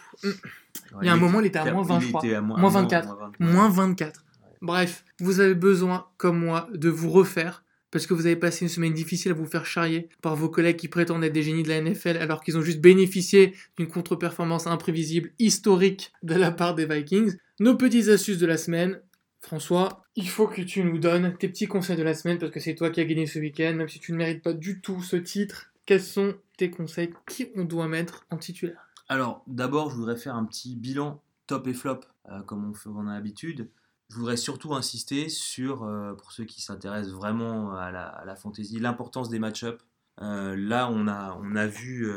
Il 1.02 1.06
y 1.06 1.10
a 1.10 1.14
un 1.14 1.18
moment, 1.18 1.40
il 1.40 1.48
était 1.48 1.60
à 1.60 1.72
moins 1.72 1.84
20, 1.84 2.00
il 2.00 2.02
je 2.02 2.08
crois. 2.10 2.26
était 2.26 2.36
à 2.36 2.42
moins, 2.42 2.58
Moins 2.60 2.72
moins- 2.72 2.82
24. 2.82 3.08
moins 3.08 3.18
24. 3.28 3.40
Moins 3.54 3.70
24. 3.70 4.26
Bref, 4.62 5.06
vous 5.20 5.40
avez 5.40 5.56
besoin, 5.56 6.08
comme 6.18 6.40
moi, 6.40 6.68
de 6.74 6.90
vous 6.90 7.10
refaire 7.10 7.64
parce 7.92 8.06
que 8.06 8.14
vous 8.14 8.26
avez 8.28 8.36
passé 8.36 8.66
une 8.66 8.70
semaine 8.70 8.94
difficile 8.94 9.32
à 9.32 9.34
vous 9.34 9.46
faire 9.48 9.66
charrier 9.66 10.10
par 10.22 10.36
vos 10.36 10.48
collègues 10.50 10.76
qui 10.76 10.88
prétendent 10.90 11.24
être 11.24 11.34
des 11.34 11.42
génies 11.42 11.64
de 11.64 11.70
la 11.70 11.82
NFL 11.82 12.18
alors 12.18 12.42
qu'ils 12.44 12.56
ont 12.58 12.62
juste 12.62 12.82
bénéficié 12.82 13.56
d'une 13.78 13.88
contre-performance 13.88 14.68
imprévisible 14.68 15.32
historique 15.40 16.12
de 16.22 16.36
la 16.36 16.52
part 16.52 16.76
des 16.76 16.86
Vikings. 16.86 17.34
Nos 17.60 17.76
petites 17.76 18.08
astuces 18.10 18.38
de 18.38 18.46
la 18.46 18.58
semaine. 18.58 19.00
François, 19.42 20.04
il 20.16 20.28
faut 20.30 20.48
que 20.48 20.62
tu 20.62 20.84
nous 20.84 21.00
donnes 21.00 21.36
tes 21.40 21.48
petits 21.48 21.66
conseils 21.68 21.96
de 21.98 22.04
la 22.04 22.14
semaine 22.14 22.38
parce 22.38 22.52
que 22.52 22.60
c'est 22.60 22.76
toi 22.76 22.90
qui 22.90 23.00
as 23.00 23.06
gagné 23.06 23.26
ce 23.26 23.40
week-end, 23.40 23.74
même 23.74 23.88
si 23.88 24.00
tu 24.00 24.12
ne 24.12 24.18
mérites 24.18 24.44
pas 24.44 24.54
du 24.54 24.82
tout 24.82 25.02
ce 25.02 25.16
titre. 25.16 25.72
Quels 25.86 26.02
sont 26.04 26.36
tes 26.58 26.70
conseils? 26.70 27.10
Qui 27.28 27.48
on 27.56 27.64
doit 27.64 27.88
mettre 27.88 28.26
en 28.30 28.38
titulaire? 28.38 28.89
Alors, 29.10 29.44
d'abord, 29.48 29.90
je 29.90 29.96
voudrais 29.96 30.18
faire 30.18 30.36
un 30.36 30.46
petit 30.46 30.76
bilan 30.76 31.22
top 31.48 31.68
et 31.68 31.74
flop, 31.74 32.02
euh, 32.30 32.42
comme 32.44 32.70
on, 32.70 32.74
fait, 32.74 32.90
on 32.90 33.08
a 33.08 33.14
l'habitude. 33.14 33.70
Je 34.10 34.16
voudrais 34.16 34.38
surtout 34.38 34.74
insister 34.76 35.30
sur, 35.30 35.84
euh, 35.84 36.14
pour 36.14 36.32
ceux 36.32 36.46
qui 36.46 36.62
s'intéressent 36.62 37.14
vraiment 37.14 37.74
à 37.76 37.92
la, 37.92 38.08
à 38.08 38.26
la 38.26 38.36
fantasy, 38.36 38.80
l'importance 38.80 39.30
des 39.30 39.40
match-ups. 39.40 39.84
Euh, 40.22 40.56
là, 40.56 40.90
on 40.92 41.08
a, 41.08 41.38
on 41.42 41.56
a 41.56 41.66
vu 41.68 42.08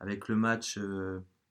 avec 0.00 0.28
le 0.28 0.36
match 0.36 0.78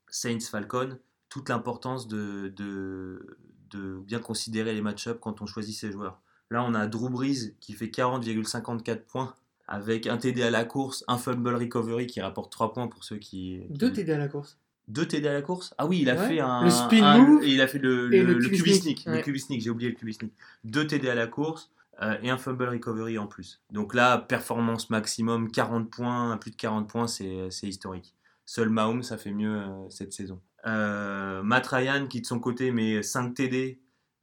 Saints-Falcon 0.08 0.98
toute 1.28 1.48
l'importance 1.50 2.08
de, 2.08 2.48
de, 2.56 3.36
de 3.70 3.98
bien 3.98 4.18
considérer 4.20 4.72
les 4.74 4.80
match-ups 4.82 5.18
quand 5.20 5.42
on 5.42 5.46
choisit 5.46 5.76
ses 5.76 5.92
joueurs. 5.92 6.20
Là, 6.50 6.64
on 6.64 6.72
a 6.74 6.86
Drew 6.86 7.10
Brees 7.10 7.54
qui 7.60 7.74
fait 7.74 7.88
40,54 7.88 9.00
points 9.04 9.34
avec 9.66 10.06
un 10.06 10.16
TD 10.16 10.42
à 10.42 10.50
la 10.50 10.64
course, 10.64 11.04
un 11.08 11.18
fumble 11.18 11.54
recovery 11.54 12.06
qui 12.06 12.22
rapporte 12.22 12.50
3 12.50 12.72
points 12.72 12.88
pour 12.88 13.04
ceux 13.04 13.18
qui... 13.18 13.60
Deux 13.68 13.88
qui- 13.90 13.96
TD 13.96 14.12
à 14.12 14.18
la 14.18 14.28
course. 14.28 14.58
Deux 14.88 15.06
TD 15.06 15.28
à 15.28 15.32
la 15.34 15.42
course 15.42 15.72
Ah 15.78 15.86
oui, 15.86 16.00
il 16.02 16.10
a 16.10 16.14
Ouais. 16.16 16.28
fait 16.28 16.40
un. 16.40 16.64
Le 16.64 16.70
spin 16.70 17.02
un- 17.04 17.18
move 17.18 17.44
Et 17.44 17.50
il 17.50 17.60
a 17.60 17.68
fait 17.68 17.78
le, 17.78 18.08
le, 18.08 18.22
le 18.24 18.36
ouais. 18.62 19.38
Sneak, 19.38 19.60
j'ai 19.62 19.70
oublié 19.70 19.96
le 20.00 20.12
sneak. 20.12 20.32
Deux 20.64 20.86
TD 20.86 21.08
à 21.08 21.14
la 21.14 21.26
course 21.26 21.70
euh, 22.02 22.16
et 22.22 22.30
un 22.30 22.38
fumble 22.38 22.64
recovery 22.68 23.18
en 23.18 23.26
plus. 23.26 23.60
Donc 23.72 23.94
là, 23.94 24.18
performance 24.18 24.90
maximum, 24.90 25.50
40 25.50 25.90
points, 25.90 26.36
plus 26.38 26.50
de 26.50 26.56
40 26.56 26.88
points, 26.88 27.06
c'est 27.06 27.48
historique. 27.62 28.14
Seul 28.46 28.70
Mahomes, 28.70 29.02
ça 29.02 29.18
fait 29.18 29.32
mieux 29.32 29.56
euh, 29.60 29.88
cette 29.90 30.12
saison. 30.12 30.40
Euh, 30.66 31.42
Matt 31.42 31.66
Ryan, 31.66 32.06
qui 32.08 32.20
de 32.22 32.26
son 32.26 32.40
côté 32.40 32.70
met 32.72 33.02
5 33.02 33.34
TD, 33.34 33.78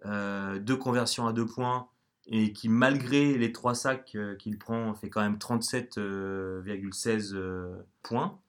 euh, 0.06 0.58
deux 0.60 0.76
conversions 0.78 1.28
à 1.28 1.34
2 1.34 1.46
points, 1.46 1.88
et 2.28 2.54
qui, 2.54 2.70
malgré 2.70 3.38
les 3.38 3.52
3 3.52 3.76
sacs 3.76 4.14
euh, 4.16 4.36
qu'il 4.36 4.58
prend, 4.58 4.94
fait 4.96 5.10
quand 5.10 5.22
même 5.22 5.38
37,16 5.38 7.34
euh, 7.36 7.76
points. 8.04 8.40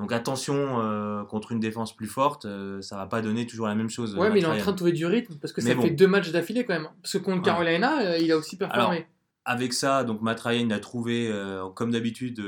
Donc 0.00 0.10
attention, 0.12 0.80
euh, 0.80 1.22
contre 1.24 1.52
une 1.52 1.60
défense 1.60 1.94
plus 1.94 2.08
forte, 2.08 2.46
euh, 2.46 2.82
ça 2.82 2.96
va 2.96 3.06
pas 3.06 3.22
donner 3.22 3.46
toujours 3.46 3.68
la 3.68 3.76
même 3.76 3.88
chose. 3.90 4.16
Ouais, 4.16 4.26
euh, 4.26 4.30
mais 4.32 4.40
il 4.40 4.44
est 4.44 4.48
en 4.48 4.56
train 4.56 4.72
de 4.72 4.76
trouver 4.76 4.92
du 4.92 5.06
rythme 5.06 5.34
parce 5.40 5.52
que 5.52 5.60
Mais 5.60 5.70
ça 5.70 5.76
bon. 5.76 5.82
fait 5.82 5.90
deux 5.90 6.08
matchs 6.08 6.32
d'affilée 6.32 6.64
quand 6.64 6.74
même. 6.74 6.88
Parce 7.00 7.12
que 7.12 7.18
contre 7.18 7.38
Ouais. 7.38 7.44
Carolina, 7.44 8.00
euh, 8.00 8.18
il 8.18 8.30
a 8.32 8.36
aussi 8.36 8.56
performé. 8.56 9.06
Avec 9.44 9.72
ça, 9.72 10.02
donc 10.04 10.20
Matt 10.22 10.40
Ryan 10.40 10.70
a 10.70 10.78
trouvé, 10.80 11.30
comme 11.74 11.90
d'habitude, 11.90 12.42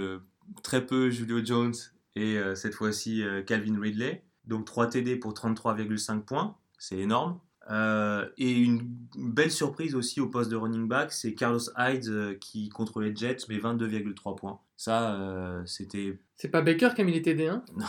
très 0.62 0.86
peu 0.86 1.11
Julio 1.11 1.44
Jones 1.44 1.74
et 2.14 2.38
cette 2.55 2.72
fois-ci 2.74 3.22
Calvin 3.47 3.78
Ridley. 3.78 4.24
Donc 4.47 4.64
3 4.64 4.86
TD 4.86 5.16
pour 5.16 5.34
33,5 5.34 6.22
points, 6.22 6.57
c'est 6.78 6.97
énorme. 6.97 7.38
Euh, 7.70 8.28
et 8.38 8.52
une 8.52 8.86
belle 9.16 9.50
surprise 9.50 9.94
aussi 9.94 10.20
au 10.20 10.28
poste 10.28 10.50
de 10.50 10.56
running 10.56 10.86
back, 10.86 11.12
c'est 11.12 11.34
Carlos 11.34 11.58
Hyde 11.76 12.06
euh, 12.08 12.34
qui, 12.40 12.68
contre 12.68 13.00
les 13.00 13.14
Jets, 13.14 13.38
met 13.48 13.56
22,3 13.58 14.36
points. 14.36 14.60
Ça, 14.76 15.14
euh, 15.14 15.62
c'était 15.66 16.18
C'est 16.36 16.48
pas 16.48 16.62
Baker 16.62 16.90
qui 16.94 17.00
a 17.00 17.04
mis 17.04 17.12
les 17.12 17.22
TD, 17.22 17.46
hein? 17.48 17.64
Non. 17.76 17.86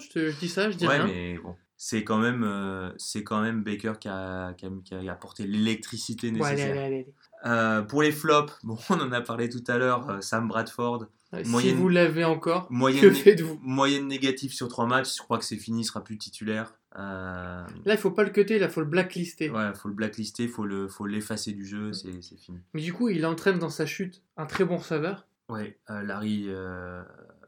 Je, 0.00 0.08
te, 0.08 0.30
je 0.30 0.36
dis 0.38 0.48
ça, 0.48 0.70
je 0.70 0.76
dis 0.76 0.86
Ouais, 0.86 0.96
rien. 0.98 1.06
mais 1.06 1.38
bon, 1.38 1.54
c'est 1.76 2.02
quand 2.04 2.18
même, 2.18 2.92
c'est 2.96 3.22
quand 3.24 3.40
même 3.40 3.62
Baker 3.62 3.94
qui 4.00 4.08
a, 4.08 4.52
qui 4.54 4.66
a- 4.66 4.70
qui 4.84 4.94
a 5.08 5.12
apporté 5.12 5.46
l'électricité 5.46 6.30
Ouais, 6.32 6.42
allez, 6.44 6.56
nécessaire. 6.56 6.84
allez, 6.84 7.06
allez. 7.44 7.86
Pour 7.86 8.02
les 8.02 8.12
flops, 8.12 8.52
bon, 8.64 8.76
on 8.90 8.94
en 9.00 9.12
a 9.12 9.20
parlé 9.20 9.48
tout 9.48 9.62
à 9.68 9.78
l'heure, 9.78 10.22
Sam 10.22 10.48
Bradford. 10.48 11.06
Si 11.42 11.50
Moyenne- 11.50 11.76
vous 11.76 11.88
l'avez 11.88 12.24
encore, 12.24 12.66
moyenne, 12.70 13.00
que 13.02 13.10
faites-vous? 13.10 13.58
moyenne 13.60 14.06
négative 14.06 14.52
sur 14.52 14.68
trois 14.68 14.86
matchs, 14.86 15.16
je 15.16 15.22
crois 15.22 15.38
que 15.38 15.44
c'est 15.44 15.56
fini, 15.56 15.80
il 15.82 15.84
sera 15.84 16.02
plus 16.02 16.16
titulaire. 16.18 16.72
Euh, 16.98 17.66
Là, 17.84 17.94
il 17.94 17.98
faut 17.98 18.10
pas 18.10 18.24
le 18.24 18.30
cutter, 18.30 18.58
là, 18.58 18.66
il 18.66 18.72
faut 18.72 18.80
le 18.80 18.86
blacklister. 18.86 19.50
ouais, 19.50 19.74
faut 19.74 19.88
le 19.88 19.94
blacklister, 19.94 20.48
faut 20.48 20.64
le, 20.64 20.88
faut 20.88 21.06
l'effacer 21.06 21.52
du 21.52 21.66
jeu, 21.66 21.92
c'est 21.92 22.22
c'est 22.22 22.36
fini. 22.36 22.58
Mais 22.72 22.80
du 22.80 22.92
coup, 22.92 23.08
il 23.08 23.24
entraîne 23.26 23.58
dans 23.58 23.70
sa 23.70 23.86
chute 23.86 24.22
un 24.36 24.46
très 24.46 24.64
bon 24.64 24.78
receveur. 24.78 25.26
Ouais, 25.48 25.78
euh, 25.90 26.02
Larry 26.02 26.46
euh, 26.48 27.02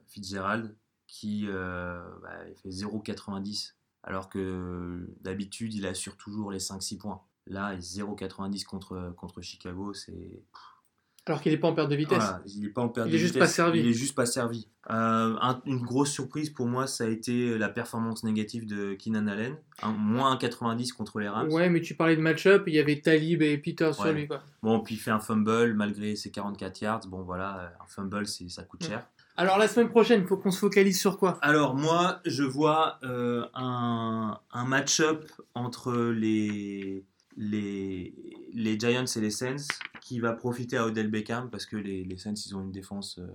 Fitzgerald 0.07 0.77
qui 1.07 1.47
euh, 1.49 2.01
bah, 2.23 2.47
il 2.49 2.55
fait 2.57 2.69
0,90 2.69 3.73
alors 4.05 4.29
que 4.29 5.09
d'habitude 5.23 5.75
il 5.75 5.87
assure 5.87 6.17
toujours 6.17 6.51
les 6.53 6.59
5-6 6.61 6.99
points. 6.99 7.23
Là, 7.47 7.77
0,90 7.77 8.65
contre, 8.65 9.15
contre 9.17 9.41
Chicago, 9.41 9.95
c'est. 9.95 10.43
Alors 11.29 11.41
qu'il 11.43 11.53
est 11.53 11.59
pas 11.59 11.69
en 11.69 11.75
perte 11.75 11.91
de 11.91 11.95
vitesse. 11.97 12.19
Voilà, 12.19 12.43
il 12.47 12.61
n'est 12.63 12.69
pas 12.71 12.83
en 12.83 12.89
perte 12.89 13.07
Il 13.07 13.11
de 13.13 13.17
est 13.17 13.19
juste 13.21 13.35
vitesse, 13.35 13.49
pas 13.49 13.53
servi. 13.53 13.81
Il 13.81 13.87
est 13.89 13.93
juste 13.93 14.15
pas 14.17 14.27
servi. 14.27 14.67
Euh, 14.91 15.37
un- 15.41 15.61
une 15.67 15.83
grosse 15.83 16.11
surprise 16.11 16.49
pour 16.51 16.67
moi, 16.67 16.87
ça 16.87 17.05
a 17.05 17.07
été 17.09 17.57
la 17.59 17.69
performance 17.69 18.25
négative 18.25 18.67
de 18.67 18.95
Keenan 18.95 19.27
Allen. 19.29 19.55
Un, 19.83 19.91
moins 19.93 20.33
1,90 20.35 20.93
contre 20.93 21.21
les 21.21 21.29
Rams. 21.29 21.51
Ouais, 21.53 21.69
mais 21.69 21.81
tu 21.83 21.95
parlais 21.95 22.17
de 22.17 22.23
match-up, 22.23 22.65
il 22.67 22.75
y 22.75 22.79
avait 22.79 23.01
Talib 23.01 23.43
et 23.43 23.59
Peter 23.59 23.93
sur 23.93 24.05
Ouais. 24.05 24.13
lui. 24.15 24.27
Quoi. 24.27 24.41
Bon, 24.63 24.81
puis 24.81 24.95
il 24.95 24.99
fait 24.99 25.11
un 25.11 25.21
fumble 25.21 25.75
malgré 25.75 26.17
ses 26.17 26.31
44 26.31 26.81
yards. 26.81 27.07
Bon, 27.09 27.23
voilà, 27.23 27.73
un 27.81 27.87
fumble, 27.87 28.27
ça 28.27 28.63
coûte 28.65 28.83
Ouais. 28.85 28.89
cher. 28.89 29.07
Alors, 29.37 29.57
la 29.59 29.69
semaine 29.69 29.89
prochaine, 29.91 30.23
il 30.23 30.27
faut 30.27 30.37
qu'on 30.37 30.51
se 30.51 30.59
focalise 30.59 30.99
sur 30.99 31.17
quoi? 31.17 31.39
Alors 31.43 31.77
moi, 31.77 32.21
je 32.25 32.43
vois 32.43 32.99
euh, 33.05 33.45
un, 33.55 34.37
un 34.53 34.65
match-up 34.65 35.25
entre 35.55 35.93
les, 36.11 37.05
les, 37.37 38.15
les 38.53 38.79
Giants 38.79 39.05
et 39.05 39.21
les 39.21 39.31
Saints 39.31 39.57
qui 40.09 40.21
va 40.21 40.33
profiter 40.33 40.79
à 40.79 40.87
Odell 40.87 41.11
Beckham 41.11 41.51
parce 41.51 41.67
que 41.67 41.77
les, 41.77 42.03
les 42.03 42.17
Saints, 42.17 42.33
ils 42.33 42.57
ont 42.57 42.63
une 42.63 42.73
défense 42.73 43.19
euh, 43.19 43.27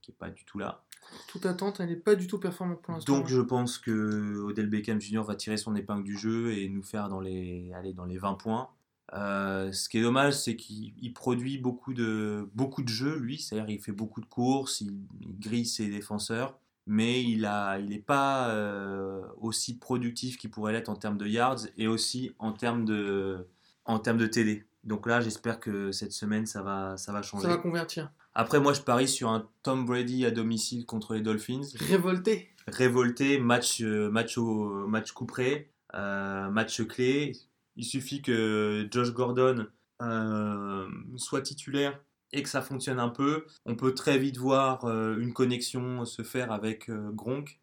qui 0.00 0.10
n'est 0.10 0.16
pas 0.16 0.30
du 0.30 0.46
tout 0.46 0.58
là. 0.58 0.82
Toute 1.28 1.44
attente, 1.44 1.80
elle 1.80 1.90
n'est 1.90 1.96
pas 1.96 2.14
du 2.14 2.26
tout 2.26 2.38
performante 2.38 2.80
pour 2.80 2.94
l'instant. 2.94 3.18
Donc 3.18 3.28
je 3.28 3.42
pense 3.42 3.76
que 3.76 4.40
Odell 4.40 4.70
Beckham 4.70 4.98
Jr. 5.02 5.20
va 5.20 5.34
tirer 5.34 5.58
son 5.58 5.76
épingle 5.76 6.02
du 6.02 6.16
jeu 6.16 6.52
et 6.52 6.70
nous 6.70 6.82
faire 6.82 7.10
dans 7.10 7.20
les, 7.20 7.70
aller 7.74 7.92
dans 7.92 8.06
les 8.06 8.16
20 8.16 8.34
points. 8.34 8.70
Euh, 9.12 9.70
ce 9.70 9.90
qui 9.90 9.98
est 9.98 10.02
dommage, 10.02 10.32
c'est 10.32 10.56
qu'il 10.56 10.94
il 10.98 11.12
produit 11.12 11.58
beaucoup 11.58 11.92
de, 11.92 12.48
beaucoup 12.54 12.82
de 12.82 12.88
jeux, 12.88 13.18
lui. 13.18 13.38
C'est-à-dire 13.38 13.68
il 13.68 13.82
fait 13.82 13.92
beaucoup 13.92 14.22
de 14.22 14.26
courses, 14.26 14.80
il, 14.80 14.96
il 15.20 15.38
grille 15.38 15.66
ses 15.66 15.88
défenseurs, 15.88 16.58
mais 16.86 17.22
il 17.22 17.42
n'est 17.42 17.96
il 17.96 18.02
pas 18.02 18.48
euh, 18.48 19.20
aussi 19.42 19.76
productif 19.76 20.38
qu'il 20.38 20.50
pourrait 20.50 20.72
l'être 20.72 20.88
en 20.88 20.96
termes 20.96 21.18
de 21.18 21.26
yards 21.26 21.66
et 21.76 21.86
aussi 21.86 22.32
en 22.38 22.52
termes 22.52 22.86
de, 22.86 23.46
en 23.84 23.98
termes 23.98 24.18
de 24.18 24.26
TD. 24.26 24.64
Donc 24.84 25.06
là, 25.06 25.20
j'espère 25.20 25.60
que 25.60 25.92
cette 25.92 26.12
semaine, 26.12 26.46
ça 26.46 26.62
va, 26.62 26.96
ça 26.96 27.12
va 27.12 27.22
changer. 27.22 27.44
Ça 27.44 27.48
va 27.48 27.56
convertir. 27.56 28.10
Après, 28.34 28.60
moi, 28.60 28.72
je 28.72 28.80
parie 28.80 29.08
sur 29.08 29.30
un 29.30 29.48
Tom 29.62 29.86
Brady 29.86 30.26
à 30.26 30.30
domicile 30.30 30.84
contre 30.86 31.14
les 31.14 31.20
Dolphins. 31.20 31.62
Révolté. 31.88 32.50
Révolté, 32.66 33.38
match, 33.38 33.80
euh, 33.80 34.10
match, 34.10 34.36
au, 34.38 34.86
match 34.86 35.12
couperé, 35.12 35.70
euh, 35.94 36.50
match 36.50 36.82
clé. 36.86 37.32
Il 37.76 37.84
suffit 37.84 38.22
que 38.22 38.86
Josh 38.90 39.12
Gordon 39.12 39.66
euh, 40.02 40.86
soit 41.16 41.42
titulaire 41.42 41.98
et 42.32 42.42
que 42.42 42.48
ça 42.48 42.62
fonctionne 42.62 42.98
un 42.98 43.08
peu. 43.08 43.46
On 43.64 43.76
peut 43.76 43.94
très 43.94 44.18
vite 44.18 44.36
voir 44.36 44.84
euh, 44.84 45.16
une 45.18 45.32
connexion 45.32 46.04
se 46.04 46.22
faire 46.22 46.52
avec 46.52 46.90
Gronk, 46.90 47.60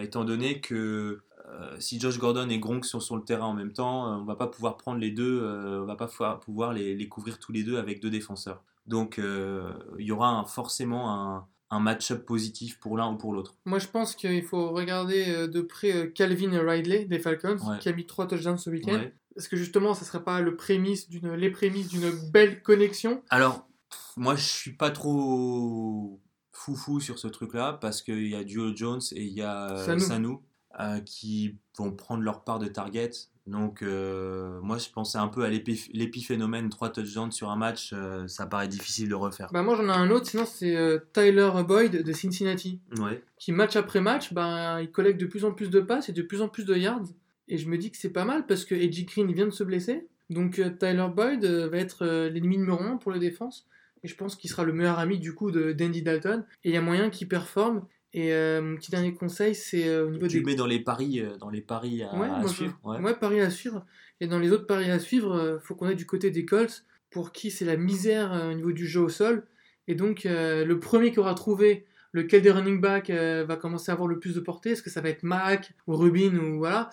étant 0.00 0.24
donné 0.24 0.60
que 0.60 1.20
euh, 1.46 1.76
si 1.78 2.00
Josh 2.00 2.18
Gordon 2.18 2.48
et 2.48 2.58
Gronk 2.58 2.84
sont 2.84 3.00
sur 3.00 3.16
le 3.16 3.22
terrain 3.22 3.46
en 3.46 3.54
même 3.54 3.72
temps, 3.72 4.06
euh, 4.12 4.16
on 4.16 4.24
va 4.24 4.36
pas 4.36 4.46
pouvoir 4.46 4.76
prendre 4.76 4.98
les 4.98 5.10
deux, 5.10 5.40
euh, 5.42 5.82
on 5.82 5.84
va 5.86 5.96
pas 5.96 6.08
pouvoir- 6.38 6.72
les, 6.72 6.94
les 6.94 7.08
couvrir 7.08 7.38
tous 7.38 7.52
les 7.52 7.62
deux 7.64 7.76
avec 7.78 8.00
deux 8.00 8.10
défenseurs. 8.10 8.62
Donc 8.86 9.18
il 9.18 10.04
y 10.04 10.12
aura 10.12 10.28
un- 10.28 10.44
forcément 10.44 11.10
un, 11.12 11.46
un 11.70 11.80
match-up 11.80 12.24
positif 12.26 12.78
pour 12.78 12.96
l'un 12.98 13.10
ou 13.12 13.16
pour 13.16 13.32
l'autre. 13.32 13.54
Moi, 13.64 13.78
je 13.78 13.88
pense 13.88 14.14
qu'il 14.14 14.42
faut 14.42 14.70
regarder 14.70 15.48
de 15.48 15.60
près 15.62 16.12
Calvin 16.12 16.58
Ridley 16.62 17.06
des 17.06 17.18
Falcons, 17.18 17.56
Ouais. 17.66 17.78
qui 17.80 17.88
a 17.88 17.92
mis 17.92 18.06
trois 18.06 18.26
touchdowns 18.26 18.58
ce 18.58 18.70
week-end. 18.70 18.92
Ouais. 18.92 19.14
Parce 19.34 19.48
que 19.48 19.56
justement, 19.56 19.94
ça 19.94 20.04
serait 20.04 20.22
pas 20.22 20.40
le 20.40 20.54
prémisse 20.56 21.08
d'une, 21.08 21.32
les 21.34 21.50
prémices 21.50 21.88
d'une 21.88 22.10
belle 22.30 22.62
connexion? 22.62 23.22
Alors, 23.30 23.66
pff, 23.90 24.12
moi, 24.16 24.36
je 24.36 24.44
suis 24.44 24.72
pas 24.76 24.90
trop 24.92 26.20
foufou 26.52 27.00
sur 27.00 27.18
ce 27.18 27.26
truc-là 27.28 27.72
parce 27.80 28.02
qu'il 28.02 28.28
y 28.28 28.36
a 28.36 28.44
Duo 28.44 28.74
Jones 28.76 29.00
et 29.12 29.22
il 29.24 29.32
y 29.32 29.42
a 29.42 29.76
Sanu. 29.84 30.00
Sanu 30.00 30.36
euh, 30.80 31.00
qui 31.00 31.56
vont 31.78 31.92
prendre 31.92 32.22
leur 32.22 32.44
part 32.44 32.58
de 32.58 32.66
target. 32.68 33.10
Donc, 33.46 33.82
euh, 33.82 34.58
moi, 34.62 34.78
je 34.78 34.88
pensais 34.88 35.18
un 35.18 35.28
peu 35.28 35.44
à 35.44 35.50
l'épi- 35.50 35.90
l'épiphénomène 35.92 36.70
3 36.70 36.90
touchdowns 36.90 37.30
sur 37.32 37.50
un 37.50 37.56
match. 37.56 37.90
euh, 37.92 38.26
ça 38.26 38.46
paraît 38.46 38.68
difficile 38.68 39.08
de 39.08 39.14
refaire. 39.14 39.48
Bah, 39.52 39.62
moi, 39.62 39.74
j'en 39.76 39.84
ai 39.84 39.90
un 39.96 40.10
autre, 40.10 40.26
sinon 40.26 40.44
c'est 40.46 40.74
Tyler 41.12 41.50
Boyd 41.66 42.02
de 42.02 42.12
Cincinnati, 42.12 42.80
Ouais. 42.98 43.22
qui 43.38 43.52
match 43.52 43.76
après 43.76 44.00
match, 44.00 44.32
bah, 44.32 44.80
il 44.80 44.90
collecte 44.90 45.20
de 45.20 45.26
plus 45.26 45.44
en 45.44 45.52
plus 45.52 45.68
de 45.70 45.80
passes 45.80 46.08
et 46.08 46.12
de 46.12 46.22
plus 46.22 46.40
en 46.40 46.48
plus 46.48 46.64
de 46.64 46.74
yards. 46.74 47.04
Et 47.48 47.58
je 47.58 47.68
me 47.68 47.76
dis 47.76 47.90
que 47.90 47.98
c'est 47.98 48.08
pas 48.12 48.24
mal 48.24 48.46
parce 48.46 48.64
que 48.64 48.74
Edgy 48.74 49.04
Green 49.04 49.30
vient 49.32 49.44
de 49.46 49.50
se 49.50 49.62
blesser. 49.64 50.06
Donc 50.30 50.52
Tyler 50.78 51.06
Boyd 51.14 51.44
va 51.44 51.76
être 51.76 52.06
l'ennemi 52.32 52.56
numéro 52.56 52.80
1 52.82 52.96
pour 52.96 53.12
la 53.12 53.18
défense. 53.18 53.66
Et 54.02 54.08
je 54.08 54.16
pense 54.16 54.36
qu'il 54.36 54.48
sera 54.48 54.64
le 54.64 54.72
meilleur 54.72 54.98
ami 54.98 55.18
du 55.18 55.34
coup 55.34 55.50
de 55.50 55.72
d'Andy 55.72 56.00
Dalton. 56.02 56.44
Et 56.64 56.70
il 56.70 56.74
y 56.74 56.78
a 56.78 56.80
moyen 56.82 57.10
qu'il 57.10 57.28
performe. 57.28 57.84
Et 58.16 58.32
euh, 58.32 58.62
mon 58.62 58.76
petit 58.76 58.90
dernier 58.92 59.12
conseil, 59.12 59.54
c'est 59.54 59.86
euh, 59.88 60.06
au 60.06 60.10
niveau 60.10 60.26
Tu 60.28 60.34
des 60.34 60.40
le 60.40 60.46
mets 60.46 60.54
dans 60.54 60.66
les 60.66 60.78
paris, 60.80 61.20
euh, 61.20 61.36
dans 61.36 61.50
les 61.50 61.60
paris 61.60 62.02
à, 62.02 62.14
Ouais, 62.16 62.28
à 62.28 62.38
moi, 62.38 62.48
je- 62.48 62.54
suivre. 62.54 62.78
Ouais. 62.84 62.98
Ouais, 63.00 63.14
paris 63.14 63.40
à 63.40 63.50
suivre. 63.50 63.84
Et 64.20 64.26
dans 64.28 64.38
les 64.38 64.52
autres 64.52 64.66
paris 64.66 64.90
à 64.90 64.98
suivre, 65.00 65.34
euh, 65.34 65.58
faut 65.58 65.74
qu'on 65.74 65.88
ait 65.88 65.94
du 65.96 66.06
côté 66.06 66.30
des 66.30 66.44
Colts, 66.46 66.84
pour 67.10 67.32
qui 67.32 67.50
c'est 67.50 67.64
la 67.64 67.76
misère 67.76 68.48
au 68.50 68.54
niveau 68.54 68.72
du 68.72 68.86
jeu 68.86 69.00
au 69.00 69.08
sol. 69.08 69.46
Et 69.88 69.94
donc, 69.94 70.22
le 70.24 70.74
premier 70.74 71.12
qui 71.12 71.18
aura 71.20 71.34
trouvé 71.34 71.84
lequel 72.12 72.42
des 72.42 72.50
running 72.50 72.80
backs 72.80 73.10
va 73.10 73.56
commencer 73.56 73.90
à 73.90 73.94
avoir 73.94 74.08
le 74.08 74.18
plus 74.18 74.34
de 74.34 74.40
portée, 74.40 74.70
est-ce 74.70 74.82
que 74.82 74.90
ça 74.90 75.00
va 75.00 75.10
être 75.10 75.22
Mac 75.24 75.74
ou 75.86 75.94
Rubin 75.96 76.34
ou 76.38 76.58
voilà, 76.58 76.90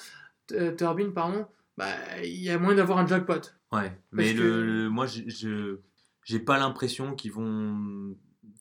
Turbin, 0.78 1.10
pardon, 1.12 1.46
bah, 1.78 1.88
il 2.24 2.42
y 2.42 2.50
a 2.50 2.58
moyen 2.60 2.76
d'avoir 2.78 2.98
un 3.00 3.08
jackpot. 3.08 3.40
Ouais, 3.72 3.92
mais 4.12 4.34
que- 4.34 4.40
le, 4.42 4.64
le- 4.84 4.90
moi, 4.90 5.06
je- 5.06 5.22
je 5.28 5.78
j'ai 6.26 6.40
pas 6.40 6.60
l'impression 6.60 7.16
qu'ils 7.16 7.32
vont 7.32 8.16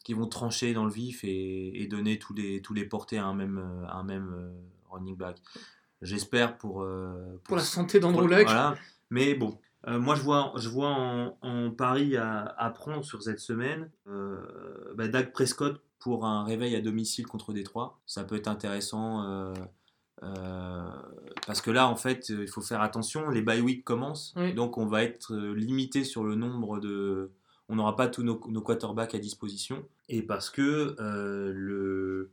qu'ils 0.05 0.17
vont 0.17 0.27
trancher 0.27 0.73
dans 0.75 0.85
le 0.85 0.91
vif 0.93 1.25
et, 1.25 1.83
et 1.83 1.87
donner 1.87 2.19
tous 2.19 2.35
les 2.35 2.63
tous 2.63 2.75
les 2.75 2.85
portées 2.85 3.19
à 3.19 3.27
un 3.27 3.35
même 3.35 3.59
euh, 3.59 3.87
à 3.87 3.97
un 3.99 4.05
même 4.05 4.31
euh, 4.33 4.51
running 4.91 5.17
back. 5.17 5.41
J'espère 6.03 6.57
pour 6.57 6.83
euh, 6.83 7.39
Pour 7.45 7.57
la 7.57 7.63
santé 7.63 8.01
d'Andrew 8.01 8.27
Luck. 8.27 8.45
Voilà. 8.45 8.75
Mais 9.11 9.35
bon, 9.35 9.59
euh, 9.87 9.99
moi 9.99 10.15
je 10.15 10.23
vois 10.23 10.53
je 10.57 10.69
vois 10.69 10.89
en, 10.89 11.37
en 11.43 11.71
pari 11.71 12.17
à, 12.17 12.43
à 12.57 12.71
prendre 12.71 13.05
sur 13.05 13.23
cette 13.23 13.41
semaine 13.41 13.91
euh, 14.07 14.41
bah, 14.95 15.09
Dak 15.09 15.33
Prescott 15.33 15.83
pour 15.99 16.25
un 16.25 16.45
réveil 16.45 16.75
à 16.77 16.81
domicile 16.81 17.27
contre 17.27 17.53
Détroit. 17.53 18.01
Ça 18.07 18.25
peut 18.25 18.37
être 18.37 18.49
intéressant. 18.49 19.23
euh, 19.25 19.53
parce 21.47 21.61
que 21.63 21.71
là, 21.71 21.89
en 21.89 21.97
fait, 21.97 22.29
il 22.29 22.47
faut 22.49 22.61
faire 22.61 22.81
attention. 22.83 23.31
Les 23.31 23.43
bye 23.43 23.61
week 23.61 23.85
commencent, 23.85 24.35
Oui. 24.37 24.53
donc 24.55 24.77
on 24.79 24.87
va 24.87 25.03
être 25.03 25.35
limité 25.37 26.05
sur 26.05 26.25
le 26.25 26.35
nombre 26.35 26.79
de. 26.81 27.31
On 27.71 27.77
n'aura 27.77 27.97
pas 27.97 28.09
tous 28.09 28.23
nos, 28.23 28.41
nos 28.49 28.61
quarterbacks 28.61 29.15
à 29.15 29.19
disposition. 29.19 29.83
Et 30.09 30.23
parce 30.23 30.51
que 30.51 30.97
euh, 31.01 31.53
le, 31.55 32.33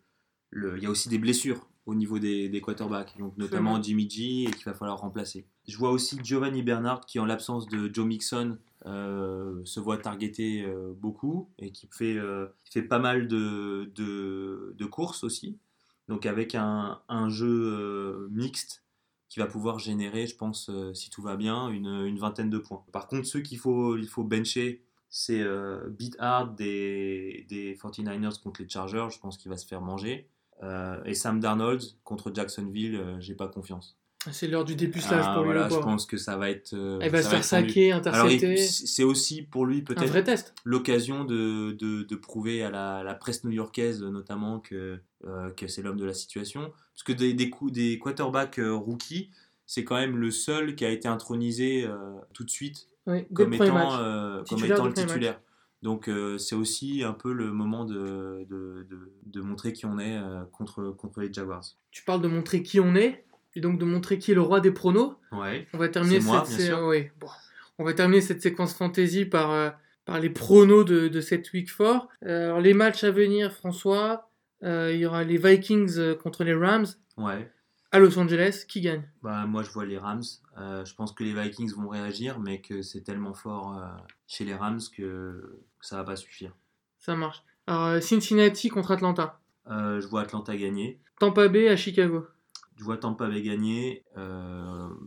le- 0.50 0.78
il 0.78 0.84
y 0.84 0.86
a 0.88 0.90
aussi 0.90 1.10
des 1.10 1.20
blessures 1.20 1.68
au 1.86 1.96
niveau 1.96 2.20
des, 2.20 2.50
des 2.50 2.60
quarterbacks, 2.60 3.16
donc 3.18 3.38
notamment 3.38 3.82
Jimmy 3.82 4.10
G 4.10 4.44
et 4.44 4.52
qu'il 4.52 4.66
va 4.66 4.74
falloir 4.74 5.00
remplacer. 5.00 5.46
Je 5.68 5.78
vois 5.78 5.92
aussi 5.92 6.18
Giovanni 6.22 6.62
Bernard 6.62 7.06
qui, 7.06 7.18
en 7.20 7.26
l'absence 7.26 7.68
de 7.68 7.90
Joe 7.94 8.06
Mixon, 8.06 8.58
euh, 8.86 9.62
se 9.64 9.80
voit 9.80 9.98
targeter 9.98 10.66
euh, 10.66 10.94
beaucoup 10.98 11.50
et 11.60 11.72
qui 11.72 11.88
fait, 11.92 12.18
fait 12.66 12.82
pas 12.82 13.00
mal 13.00 13.30
de, 13.30 13.90
de, 13.96 14.76
de 14.78 14.86
courses 14.86 15.24
aussi. 15.24 15.58
Donc 16.10 16.26
avec 16.26 16.56
un, 16.56 17.00
un 17.08 17.30
jeu 17.30 18.28
mixte 18.32 18.84
qui 19.30 19.40
va 19.40 19.46
pouvoir 19.46 19.78
générer, 19.78 20.26
je 20.26 20.36
pense, 20.36 20.72
si 20.94 21.10
tout 21.10 21.22
va 21.22 21.36
bien, 21.38 21.70
une, 21.70 22.06
une 22.06 22.18
vingtaine 22.18 22.50
de 22.50 22.58
points. 22.58 22.84
Par 22.92 23.08
contre, 23.08 23.28
ceux 23.28 23.42
qu'il 23.42 23.60
faut, 23.60 23.98
il 23.98 24.08
faut 24.08 24.24
bencher, 24.24 24.82
c'est 25.10 25.40
euh, 25.42 25.88
Beat 25.90 26.16
Hard 26.20 26.56
des, 26.56 27.46
des 27.50 27.76
49ers 27.76 28.42
contre 28.42 28.62
les 28.62 28.70
Chargers, 28.70 29.08
je 29.12 29.20
pense 29.20 29.38
qu'il 29.38 29.50
va 29.50 29.58
se 29.58 29.66
faire 29.66 29.82
manger. 29.82 30.28
Euh, 30.64 31.02
et 31.06 31.14
Sam 31.14 31.40
Darnold 31.40 31.82
contre 32.04 32.32
Jacksonville, 32.34 32.96
euh, 32.96 33.20
j'ai 33.20 33.36
pas 33.36 33.48
confiance. 33.48 33.98
C'est 34.32 34.48
l'heure 34.48 34.66
du 34.66 34.76
dépucelage 34.76 35.24
Ah, 35.26 35.36
pour 35.36 35.44
lui. 35.44 35.54
voilà, 35.54 35.70
je 35.70 35.76
pense 35.76 36.06
que 36.06 36.18
ça 36.18 36.36
va 36.36 36.50
être. 36.50 36.74
Il 36.74 37.10
va 37.10 37.24
se 37.24 37.30
faire 37.30 37.44
saquer, 37.46 37.94
intercepter. 37.94 38.58
c'est 38.58 39.04
aussi 39.04 39.44
pour 39.44 39.66
lui 39.66 39.84
peut-être 39.84 40.54
l'occasion 40.66 41.24
de, 41.24 41.72
de, 41.74 42.04
de 42.04 42.16
prouver 42.16 42.62
à 42.64 42.70
la, 42.70 43.04
la 43.04 43.14
presse 43.14 43.46
new-yorkaise 43.46 44.04
notamment 44.04 44.60
que, 44.60 45.00
que 45.56 45.68
c'est 45.68 45.82
l'homme 45.82 46.00
de 46.00 46.04
la 46.04 46.16
situation. 46.16 46.74
Parce 46.94 47.04
que 47.06 47.14
des, 47.14 47.34
des, 47.34 47.50
coups, 47.50 47.72
des 47.72 48.00
quarterbacks 48.00 48.60
rookies, 48.60 49.30
c'est 49.66 49.86
quand 49.86 49.96
même 49.96 50.18
le 50.18 50.32
seul 50.32 50.76
qui 50.76 50.84
a 50.84 50.90
été 50.90 51.08
intronisé 51.08 51.88
tout 52.34 52.44
de 52.44 52.50
suite 52.50 52.90
Oui, 53.08 53.26
comme 53.34 53.54
étant, 53.54 54.00
euh, 54.00 54.44
comme 54.48 54.64
étant 54.64 54.86
le 54.86 54.94
titulaire. 54.94 55.40
Donc 55.82 56.10
euh, 56.10 56.38
c'est 56.38 56.56
aussi 56.56 57.04
un 57.04 57.14
peu 57.14 57.32
le 57.32 57.52
moment 57.54 57.86
de, 57.86 58.46
de, 58.50 58.86
de, 58.90 59.12
de 59.26 59.42
montrer 59.42 59.74
qui 59.74 59.86
on 59.86 59.98
est 60.00 60.18
euh, 60.18 60.44
contre, 60.52 60.90
contre 60.92 61.22
les 61.22 61.32
Jaguars. 61.32 61.64
Tu 61.92 62.04
parles 62.04 62.22
de 62.22 62.28
montrer 62.28 62.64
qui 62.64 62.80
on 62.80 62.96
est, 62.96 63.26
et 63.56 63.62
donc 63.62 63.80
de 63.80 63.86
montrer 63.86 64.18
qui 64.20 64.32
est 64.32 64.36
le 64.36 64.42
roi 64.42 64.60
des 64.60 64.72
pronos. 64.72 65.16
Ouais. 65.32 65.68
On 65.74 65.78
va 65.78 65.88
terminer 65.88 66.20
moi, 66.20 66.44
cette 66.46 66.58
bien 66.58 66.66
sé- 66.66 66.72
sûr. 66.72 66.82
oui, 66.88 67.08
bon. 67.20 67.28
On 67.80 67.84
va 67.86 67.94
terminer 67.94 68.22
cette 68.22 68.42
séquence 68.42 68.74
fantasy 68.74 69.26
par, 69.26 69.76
par 70.06 70.20
les 70.20 70.32
pronos 70.32 70.84
de, 70.84 71.22
cette 71.22 71.54
week 71.54 71.70
4. 71.78 72.08
Euh, 72.26 72.46
alors 72.46 72.60
les 72.60 72.74
matchs 72.74 73.04
à 73.04 73.12
venir, 73.12 73.54
François, 73.54 74.30
il 74.64 74.96
y 74.98 75.06
aura 75.06 75.24
les 75.24 75.38
Vikings 75.38 76.16
contre 76.16 76.44
les 76.44 76.56
Rams 76.56 76.88
Ouais. 77.18 77.50
À 77.92 78.00
Los 78.00 78.18
Angeles. 78.18 78.66
Qui 78.68 78.82
gagne? 78.82 79.04
Bah, 79.22 79.46
moi, 79.46 79.64
je 79.64 79.70
vois 79.72 79.86
les 79.86 79.98
Rams. 79.98 80.24
Euh, 80.58 80.84
je 80.86 80.94
pense 80.96 81.12
que 81.14 81.24
les 81.24 81.34
Vikings 81.34 81.74
vont 81.74 81.88
réagir, 81.90 82.40
mais 82.40 82.62
que 82.62 82.82
c'est 82.82 83.02
tellement 83.02 83.34
fort 83.34 83.78
euh, 83.78 83.86
chez 84.28 84.46
les 84.46 84.56
Rams 84.56 84.80
que 84.96 85.60
ça 85.82 85.98
va 85.98 86.04
pas 86.04 86.16
suffire. 86.16 86.52
Ça 87.00 87.16
marche. 87.16 87.44
Alors 87.68 87.86
euh, 87.86 88.00
Cincinnati 88.02 88.70
contre 88.70 88.92
Atlanta. 88.92 89.40
Euh, 89.70 90.00
je 90.02 90.08
vois 90.08 90.22
Atlanta 90.22 90.56
gagner. 90.56 91.00
Tampa 91.20 91.48
Bay 91.48 91.68
à 91.70 91.76
Chicago. 91.76 92.26
Je 92.78 92.84
vois 92.84 92.98
Tampa 92.98 93.28
Bay 93.28 93.42
gagner. 93.42 94.04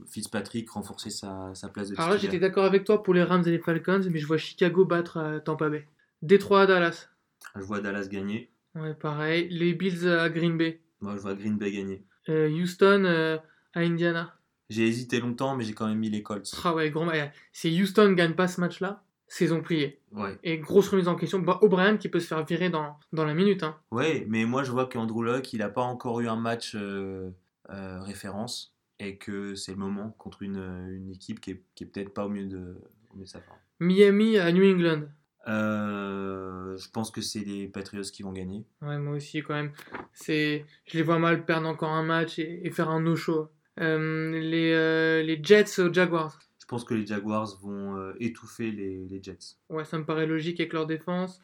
Fitzpatrick 0.09 0.69
renforcer 0.71 1.11
sa, 1.11 1.55
sa 1.55 1.69
place 1.69 1.89
de 1.89 1.95
Alors 1.97 2.11
là, 2.11 2.17
titulaire. 2.17 2.33
j'étais 2.33 2.47
d'accord 2.47 2.65
avec 2.65 2.85
toi 2.85 3.03
pour 3.03 3.15
les 3.15 3.23
Rams 3.23 3.45
et 3.47 3.51
les 3.51 3.59
Falcons, 3.59 4.03
mais 4.11 4.19
je 4.19 4.27
vois 4.27 4.39
Chicago 4.39 4.85
battre 4.85 5.41
Tampa 5.45 5.69
Bay. 5.69 5.87
Détroit 6.23 6.63
à 6.63 6.67
Dallas. 6.67 7.09
Je 7.55 7.63
vois 7.63 7.81
Dallas 7.81 8.09
gagner. 8.09 8.51
Ouais, 8.75 8.95
pareil. 8.95 9.49
Les 9.51 9.73
Bills 9.75 10.09
à 10.09 10.29
Green 10.31 10.57
Bay. 10.59 10.81
Moi, 11.01 11.17
je 11.17 11.21
vois 11.21 11.35
Green 11.35 11.57
Bay 11.59 11.73
gagner. 11.73 12.05
Euh, 12.29 12.49
Houston 12.49 13.05
euh, 13.05 13.39
à 13.75 13.81
Indiana. 13.81 14.35
J'ai 14.69 14.87
hésité 14.87 15.21
longtemps, 15.21 15.57
mais 15.57 15.65
j'ai 15.65 15.73
quand 15.73 15.89
même 15.89 15.99
mis 15.99 16.11
les 16.11 16.23
Colts. 16.23 16.53
Ah 16.65 16.75
ouais, 16.75 16.91
grand. 16.91 17.11
Si 17.53 17.81
Houston 17.83 18.13
gagne 18.13 18.35
pas 18.35 18.47
ce 18.47 18.61
match-là, 18.61 19.03
saison 19.27 19.63
pliée. 19.63 20.01
Ouais. 20.13 20.39
Et 20.45 20.59
grosse 20.59 20.89
remise 20.89 21.09
en 21.09 21.17
question. 21.17 21.41
Bah, 21.41 21.59
O'Brien 21.63 21.97
qui 21.97 22.09
peut 22.09 22.21
se 22.21 22.29
faire 22.29 22.45
virer 22.45 22.71
dans, 22.71 22.97
dans 23.13 23.25
la 23.25 23.35
minute. 23.35 23.63
Hein. 23.63 23.77
Ouais, 23.91 24.25
mais 24.29 24.45
moi, 24.45 24.63
je 24.63 24.71
vois 24.71 24.87
qu'Andrew 24.87 25.23
Luck, 25.25 25.53
il 25.53 25.59
n'a 25.59 25.69
pas 25.69 25.83
encore 25.83 26.21
eu 26.21 26.29
un 26.29 26.37
match 26.37 26.75
euh, 26.77 27.31
euh, 27.71 28.01
référence 28.03 28.77
et 28.99 29.17
que 29.17 29.55
c'est 29.55 29.73
le 29.73 29.79
moment 29.79 30.15
contre 30.19 30.43
une, 30.43 30.59
une 30.93 31.11
équipe 31.11 31.41
qui 31.41 31.53
est, 31.53 31.63
qui 31.75 31.85
est 31.85 31.87
peut-être 31.87 32.15
pas 32.15 32.27
au 32.27 32.29
mieux 32.29 32.47
de, 32.47 32.77
au 33.11 33.17
mieux 33.17 33.25
de 33.25 33.29
sa 33.29 33.41
forme. 33.41 33.59
Miami 33.81 34.39
à 34.39 34.53
New 34.53 34.65
England. 34.65 35.05
Euh, 35.49 36.77
je 36.77 36.89
pense 36.91 37.11
que 37.11 37.21
c'est 37.21 37.41
les 37.41 37.67
Patriots 37.69 38.03
qui 38.03 38.23
vont 38.23 38.33
gagner. 38.33 38.65
Ouais, 38.83 38.99
moi 38.99 39.17
aussi, 39.17 39.43
quand 39.43 39.55
même. 39.55 39.73
C'est, 40.13 40.67
je 40.87 40.99
les 40.99 41.03
vois 41.03 41.19
mal 41.19 41.45
perdre 41.45 41.67
encore 41.69 41.91
un 41.91 42.03
match 42.03 42.39
et, 42.39 42.61
et 42.67 42.71
faire 42.71 42.91
un 42.91 43.01
no-show. 43.01 43.49
Euh, 43.81 44.39
les, 44.39 44.73
euh, 44.73 45.23
les 45.23 45.41
Jets 45.43 45.81
aux 45.81 45.93
Jaguars. 45.93 46.39
Je 46.61 46.67
pense 46.67 46.85
que 46.85 46.95
les 46.95 47.07
Jaguars 47.07 47.57
vont 47.63 47.97
euh, 47.97 48.13
étouffer 48.21 48.71
les, 48.71 49.07
les 49.09 49.23
Jets. 49.23 49.57
Ouais, 49.71 49.85
ça 49.85 49.99
me 49.99 50.05
paraît 50.05 50.27
logique 50.27 50.61
avec 50.61 50.73
leur 50.73 50.87
défense. 50.87 51.41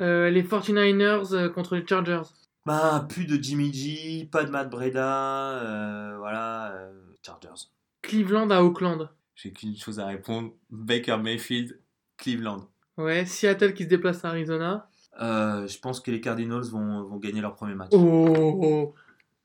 Euh, 0.00 0.30
les 0.30 0.42
49ers 0.42 1.32
euh, 1.34 1.48
contre 1.48 1.76
les 1.76 1.86
Chargers. 1.86 2.22
Bah, 2.66 3.06
plus 3.08 3.24
de 3.24 3.42
Jimmy 3.42 3.72
G, 3.72 4.28
pas 4.30 4.44
de 4.44 4.50
Matt 4.50 4.68
Breda, 4.68 5.62
euh, 5.62 6.16
voilà, 6.18 6.72
euh, 6.72 6.92
Chargers. 7.24 7.68
Cleveland 8.02 8.50
à 8.50 8.62
Oakland. 8.62 9.08
J'ai 9.34 9.52
qu'une 9.52 9.76
chose 9.76 10.00
à 10.00 10.06
répondre. 10.06 10.52
Baker 10.70 11.16
Mayfield, 11.18 11.80
Cleveland. 12.16 12.68
Ouais, 12.98 13.24
Seattle 13.24 13.72
qui 13.74 13.84
se 13.84 13.88
déplace 13.88 14.24
à 14.24 14.28
Arizona. 14.28 14.88
Euh, 15.20 15.66
je 15.66 15.78
pense 15.78 16.00
que 16.00 16.10
les 16.10 16.20
Cardinals 16.20 16.64
vont, 16.64 17.02
vont 17.04 17.16
gagner 17.16 17.40
leur 17.40 17.54
premier 17.54 17.74
match. 17.74 17.90
Oh, 17.92 18.94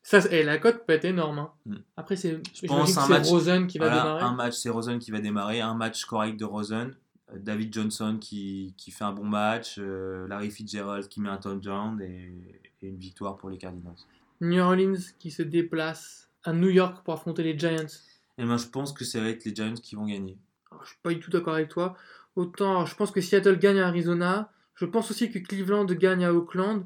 ça, 0.01 0.21
c'est- 0.21 0.29
eh, 0.39 0.43
la 0.43 0.57
cote 0.57 0.85
peut 0.85 0.93
être 0.93 1.05
énorme. 1.05 1.39
hein. 1.39 1.51
Mm. 1.65 1.75
Après, 1.97 2.15
c'est, 2.15 2.41
Je 2.53 2.67
pense 2.67 2.97
un 2.97 3.01
c'est 3.03 3.09
match- 3.13 3.27
Rosen 3.29 3.67
qui 3.67 3.77
va 3.79 3.87
Voilà, 3.87 4.01
démarrer. 4.03 4.23
un 4.23 4.33
match, 4.33 4.53
c'est 4.55 4.69
Rosen 4.69 4.99
qui 4.99 5.11
va 5.11 5.19
démarrer. 5.21 5.61
Un 5.61 5.73
match 5.75 6.03
correct 6.05 6.37
de 6.39 6.45
Rosen. 6.45 6.93
Euh, 7.31 7.37
David 7.39 7.73
Johnson 7.73 8.17
qui, 8.19 8.73
qui 8.77 8.91
fait 8.91 9.03
un 9.05 9.13
bon 9.13 9.23
match. 9.25 9.77
euh, 9.79 10.27
Larry 10.27 10.51
Fitzgerald 10.51 11.07
qui 11.07 11.21
met 11.21 11.29
un 11.29 11.37
touchdown 11.37 11.99
et, 12.01 12.33
et 12.81 12.87
une 12.87 12.97
victoire 12.97 13.37
pour 13.37 13.49
les 13.49 13.57
Cardinals. 13.57 13.95
New 14.41 14.61
Orleans 14.61 14.99
qui 15.19 15.31
se 15.31 15.41
déplace 15.41 16.29
à 16.43 16.51
New 16.53 16.69
York 16.69 17.03
pour 17.05 17.13
affronter 17.13 17.43
les 17.43 17.57
Giants. 17.57 17.85
Et 18.37 18.43
moi, 18.45 18.57
je 18.57 18.65
pense 18.67 18.91
que 18.91 19.05
ça 19.05 19.21
va 19.21 19.29
être 19.29 19.45
les 19.45 19.55
Giants 19.55 19.75
qui 19.75 19.95
vont 19.95 20.05
gagner. 20.05 20.37
Alors, 20.71 20.83
je 20.83 20.89
suis 20.89 20.99
pas 21.01 21.09
du 21.13 21.19
tout 21.19 21.31
d'accord 21.31 21.53
avec 21.53 21.69
toi. 21.69 21.95
Autant, 22.35 22.85
je 22.85 22.95
pense 22.95 23.11
que 23.11 23.21
Seattle 23.21 23.57
gagne 23.59 23.79
à 23.79 23.87
Arizona. 23.87 24.51
Je 24.75 24.85
pense 24.85 25.11
aussi 25.11 25.29
que 25.31 25.39
Cleveland 25.39 25.85
gagne 25.85 26.25
à 26.25 26.33
Oakland. 26.33 26.85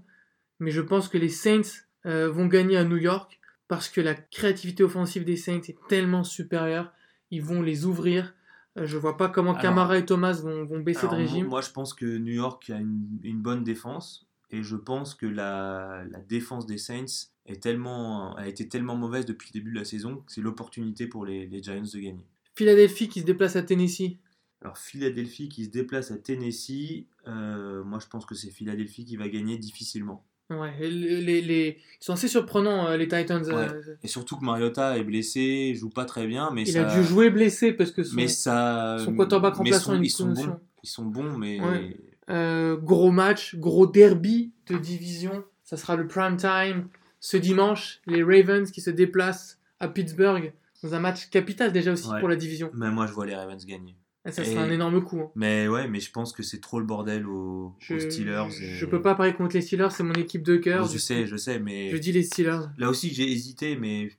Mais 0.59 0.71
je 0.71 0.81
pense 0.81 1.07
que 1.07 1.17
les 1.17 1.29
Saints 1.29 1.61
euh, 2.05 2.29
vont 2.29 2.47
gagner 2.47 2.77
à 2.77 2.83
New 2.83 2.97
York 2.97 3.39
parce 3.67 3.89
que 3.89 4.01
la 4.01 4.13
créativité 4.15 4.83
offensive 4.83 5.23
des 5.23 5.37
Saints 5.37 5.61
est 5.67 5.77
tellement 5.87 6.23
supérieure. 6.23 6.91
Ils 7.31 7.43
vont 7.43 7.61
les 7.61 7.85
ouvrir. 7.85 8.33
Euh, 8.77 8.85
je 8.85 8.97
vois 8.97 9.17
pas 9.17 9.29
comment 9.29 9.51
Alors- 9.51 9.61
Camara 9.61 9.97
et 9.97 10.05
Thomas 10.05 10.33
vont, 10.41 10.65
vont 10.65 10.79
baisser 10.79 11.01
Alors, 11.01 11.13
de 11.13 11.17
régime. 11.17 11.47
Moi, 11.47 11.61
je 11.61 11.71
pense 11.71 11.93
que 11.93 12.05
New 12.05 12.33
York 12.33 12.69
a 12.69 12.77
une, 12.79 13.19
une 13.23 13.41
bonne 13.41 13.63
défense. 13.63 14.25
Et 14.49 14.63
je 14.63 14.77
pense 14.77 15.13
que 15.13 15.25
la, 15.25 16.03
la 16.09 16.19
défense 16.19 16.65
des 16.65 16.77
Saints 16.77 17.27
est 17.45 17.61
tellement, 17.61 18.33
a 18.35 18.47
été 18.47 18.67
tellement 18.69 18.95
mauvaise 18.95 19.25
depuis 19.25 19.49
le 19.53 19.59
début 19.59 19.71
de 19.73 19.77
la 19.79 19.83
saison 19.85 20.17
que 20.17 20.31
c'est 20.31 20.41
l'opportunité 20.41 21.05
pour 21.07 21.25
les, 21.25 21.45
les 21.47 21.61
Giants 21.61 21.81
de 21.81 21.99
gagner. 21.99 22.25
Philadelphie 22.55 23.09
qui 23.09 23.19
se 23.21 23.25
déplace 23.25 23.55
à 23.57 23.61
Tennessee. 23.63 24.17
Alors 24.61 24.77
Philadelphie 24.77 25.49
qui 25.49 25.65
se 25.65 25.69
déplace 25.69 26.11
à 26.11 26.17
Tennessee, 26.17 27.05
euh, 27.27 27.83
moi 27.83 27.99
je 28.01 28.07
pense 28.07 28.25
que 28.25 28.33
c'est 28.35 28.49
Philadelphie 28.49 29.05
qui 29.05 29.15
va 29.17 29.27
gagner 29.29 29.57
difficilement. 29.57 30.23
Ouais, 30.49 30.73
les, 30.79 31.21
les- 31.21 31.41
les- 31.41 31.77
ils 31.99 32.03
sont 32.03 32.13
assez 32.13 32.27
surprenants, 32.29 32.87
euh, 32.87 32.95
les 32.97 33.07
Titans. 33.07 33.43
euh, 33.49 33.95
Et 34.01 34.07
surtout 34.07 34.37
que 34.37 34.45
Mariota 34.45 34.97
est 34.97 35.03
blessé, 35.03 35.75
joue 35.75 35.89
pas 35.89 36.05
très 36.05 36.25
bien, 36.25 36.51
mais 36.53 36.63
il 36.63 36.71
ça, 36.71 36.89
a 36.89 36.97
dû 36.99 37.05
jouer 37.05 37.29
blessé 37.29 37.73
parce 37.73 37.91
que 37.91 38.01
son, 38.03 38.15
mais 38.15 38.27
ça, 38.29 38.97
son 39.03 39.13
quarterback 39.15 39.55
remplaçant 39.55 40.01
ils 40.01 40.09
sont 40.09 40.31
bons, 40.31 40.57
ils 40.83 40.89
sont 40.89 41.05
bons, 41.05 41.37
mais 41.37 41.59
Ouais. 41.61 41.97
Euh, 42.29 42.75
gros 42.77 43.11
match, 43.11 43.55
gros 43.55 43.87
derby 43.87 44.51
de 44.67 44.77
division. 44.77 45.43
Ça 45.63 45.77
sera 45.77 45.95
le 45.95 46.07
prime 46.07 46.35
time 46.37 46.87
ce 47.19 47.37
dimanche. 47.37 48.01
Les 48.07 48.21
Ravens 48.23 48.69
qui 48.71 48.81
se 48.81 48.89
déplacent 48.89 49.59
à 49.79 49.87
Pittsburgh 49.87 50.53
dans 50.83 50.93
un 50.93 50.99
match 50.99 51.29
capital 51.29 51.71
déjà 51.73 51.91
aussi 51.93 52.09
Ouais. 52.09 52.19
pour 52.19 52.27
la 52.29 52.35
division. 52.35 52.69
mais 52.73 52.89
moi 52.91 53.05
je 53.07 53.11
vois 53.13 53.25
les 53.25 53.35
Ravens 53.35 53.63
gagner. 53.65 53.95
Et 54.27 54.31
ça 54.31 54.43
Et- 54.43 54.45
sera 54.51 54.63
un 54.63 54.69
énorme 54.71 55.03
coup. 55.03 55.19
hein. 55.21 55.31
Mais 55.35 55.67
ouais, 55.67 55.87
mais 55.87 55.99
je 55.99 56.11
pense 56.11 56.33
que 56.33 56.43
c'est 56.43 56.59
trop 56.59 56.79
le 56.79 56.85
bordel 56.85 57.25
aux, 57.27 57.73
Je, 57.79 57.95
aux 57.95 57.99
Steelers. 57.99 58.43
et- 58.61 58.75
je 58.75 58.85
peux 58.85 59.01
pas 59.01 59.15
parier 59.15 59.33
contre 59.33 59.55
les 59.55 59.61
Steelers, 59.61 59.89
c'est 59.91 60.03
mon 60.03 60.13
équipe 60.13 60.43
de 60.43 60.57
cœur. 60.57 60.85
je 60.87 60.97
sais, 60.97 61.25
je 61.25 61.37
sais, 61.37 61.59
mais 61.59 61.89
je 61.89 61.97
dis 61.97 62.11
les 62.11 62.23
Steelers. 62.23 62.67
là 62.77 62.89
aussi 62.89 63.13
j'ai 63.13 63.31
hésité, 63.31 63.75
mais 63.77 64.11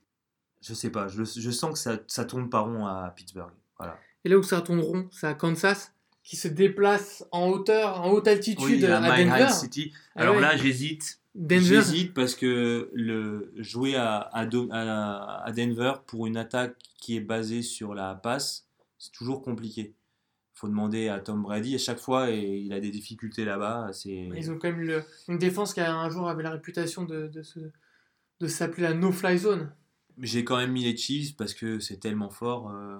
je 0.61 0.73
sais 0.73 0.89
pas, 0.89 1.07
je, 1.07 1.23
je 1.23 1.51
sens 1.51 1.73
que 1.73 1.79
ça, 1.79 1.99
ça 2.07 2.25
tourne 2.25 2.49
pas 2.49 2.59
rond 2.61 2.85
à 2.85 3.13
Pittsburgh. 3.15 3.51
Voilà. 3.77 3.97
Et 4.25 4.29
là 4.29 4.37
où 4.37 4.43
ça 4.43 4.61
tourne 4.61 4.79
rond, 4.81 5.07
c'est 5.11 5.27
à 5.27 5.33
Kansas 5.33 5.93
qui 6.23 6.35
se 6.35 6.47
déplace 6.47 7.25
en 7.31 7.47
hauteur, 7.47 8.01
en 8.01 8.11
haute 8.11 8.27
altitude 8.27 8.65
Oui, 8.65 8.85
à 8.85 8.97
à 9.01 9.17
Denver. 9.23 9.43
High 9.43 9.49
City. 9.49 9.93
Ah 10.15 10.21
Alors 10.23 10.35
ouais. 10.35 10.41
là, 10.41 10.57
j'hésite. 10.57 11.19
Denver. 11.35 11.63
J'hésite 11.63 12.13
parce 12.13 12.35
que 12.35 12.89
le 12.93 13.53
jouer 13.57 13.95
à- 13.95 14.17
à 14.33 14.45
Denver 14.45 15.93
pour 16.07 16.27
une 16.27 16.35
attaque 16.37 16.75
qui 16.97 17.15
est 17.15 17.21
basée 17.21 17.61
sur 17.61 17.93
la 17.93 18.15
passe, 18.15 18.67
c'est 18.97 19.11
toujours 19.13 19.41
compliqué. 19.41 19.93
Faut 20.59 20.67
demander 20.67 21.07
à 21.07 21.19
Tom 21.21 21.41
Brady. 21.41 21.75
À 21.75 21.77
chaque 21.77 21.99
fois, 21.99 22.29
et 22.31 22.57
il 22.57 22.73
a 22.73 22.81
des 22.81 22.91
difficultés 22.91 23.45
là-bas. 23.45 23.91
C'est 23.93 24.11
Ils 24.35 24.51
ont 24.51 24.57
quand 24.57 24.67
même 24.69 24.81
le- 24.81 25.03
une 25.29 25.37
défense 25.37 25.73
qui 25.73 25.79
a 25.79 25.95
un 25.95 26.09
jour 26.09 26.27
avait 26.27 26.43
la 26.43 26.51
réputation 26.51 27.05
de, 27.05 27.27
de, 27.27 27.41
se- 27.43 27.71
de 28.41 28.47
s'appeler 28.47 28.83
la 28.83 28.93
no-fly 28.93 29.37
zone. 29.37 29.71
J'ai 30.17 30.43
quand 30.43 30.57
même 30.57 30.73
mis 30.73 30.83
les 30.83 30.97
Chiefs 30.97 31.37
parce 31.37 31.53
que 31.53 31.79
c'est 31.79 31.95
tellement 31.97 32.29
fort, 32.29 32.71
euh, 32.71 32.97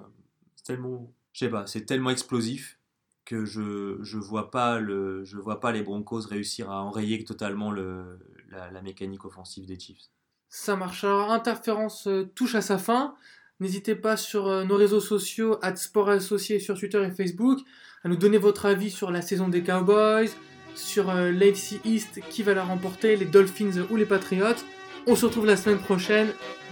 c'est 0.56 0.64
tellement, 0.64 1.12
je 1.34 1.40
sais 1.40 1.50
pas, 1.52 1.68
c'est 1.68 1.86
tellement 1.86 2.12
explosif 2.12 2.80
que 3.26 3.44
je 3.44 3.98
je 4.04 4.18
vois 4.18 4.52
pas 4.52 4.80
le, 4.80 5.26
je 5.26 5.38
vois 5.38 5.60
pas 5.60 5.74
les 5.74 5.82
Broncos 5.84 6.22
réussir 6.30 6.72
à 6.72 6.82
enrayer 6.82 7.22
totalement 7.26 7.72
le, 7.72 8.20
la, 8.50 8.72
la 8.72 8.82
mécanique 8.82 9.26
offensive 9.26 9.66
des 9.66 9.78
Chiefs. 9.78 10.06
Ça 10.48 10.78
marche. 10.78 11.04
Alors, 11.04 11.30
Interférence 11.32 12.08
euh, 12.08 12.24
touche 12.36 12.56
à 12.56 12.62
sa 12.62 12.78
fin. 12.78 13.16
N'hésitez 13.60 13.96
pas 13.96 14.16
sur 14.16 14.48
euh, 14.48 14.64
nos 14.64 14.76
réseaux 14.76 15.02
sociaux, 15.02 15.58
at 15.62 15.76
Sport 15.76 16.10
Associé 16.10 16.60
sur 16.60 16.80
Twitter 16.80 17.04
et 17.04 17.12
Facebook, 17.12 17.60
à 18.04 18.10
nous 18.10 18.16
donner 18.16 18.38
votre 18.38 18.66
avis 18.66 18.90
sur 18.90 19.12
la 19.12 19.22
saison 19.22 19.50
des 19.50 19.62
Cowboys, 19.62 20.30
sur 20.76 21.10
euh, 21.10 21.32
l'AFC 21.32 21.82
East, 21.84 22.22
qui 22.30 22.44
va 22.44 22.54
la 22.54 22.64
remporter, 22.64 23.18
les 23.18 23.26
Dolphins 23.26 23.86
ou 23.90 23.98
les 23.98 24.06
Patriots. 24.06 24.64
On 25.08 25.16
se 25.16 25.26
retrouve 25.26 25.46
la 25.46 25.58
semaine 25.58 25.80
prochaine. 25.80 26.30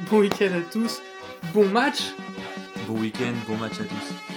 Bon 0.09 0.19
week-end 0.19 0.51
à 0.53 0.61
tous. 0.71 1.01
Bon 1.53 1.65
match. 1.65 2.13
Bon 2.87 2.99
week-end, 2.99 3.33
bon 3.47 3.57
match 3.57 3.73
à 3.81 3.83
tous. 3.83 4.36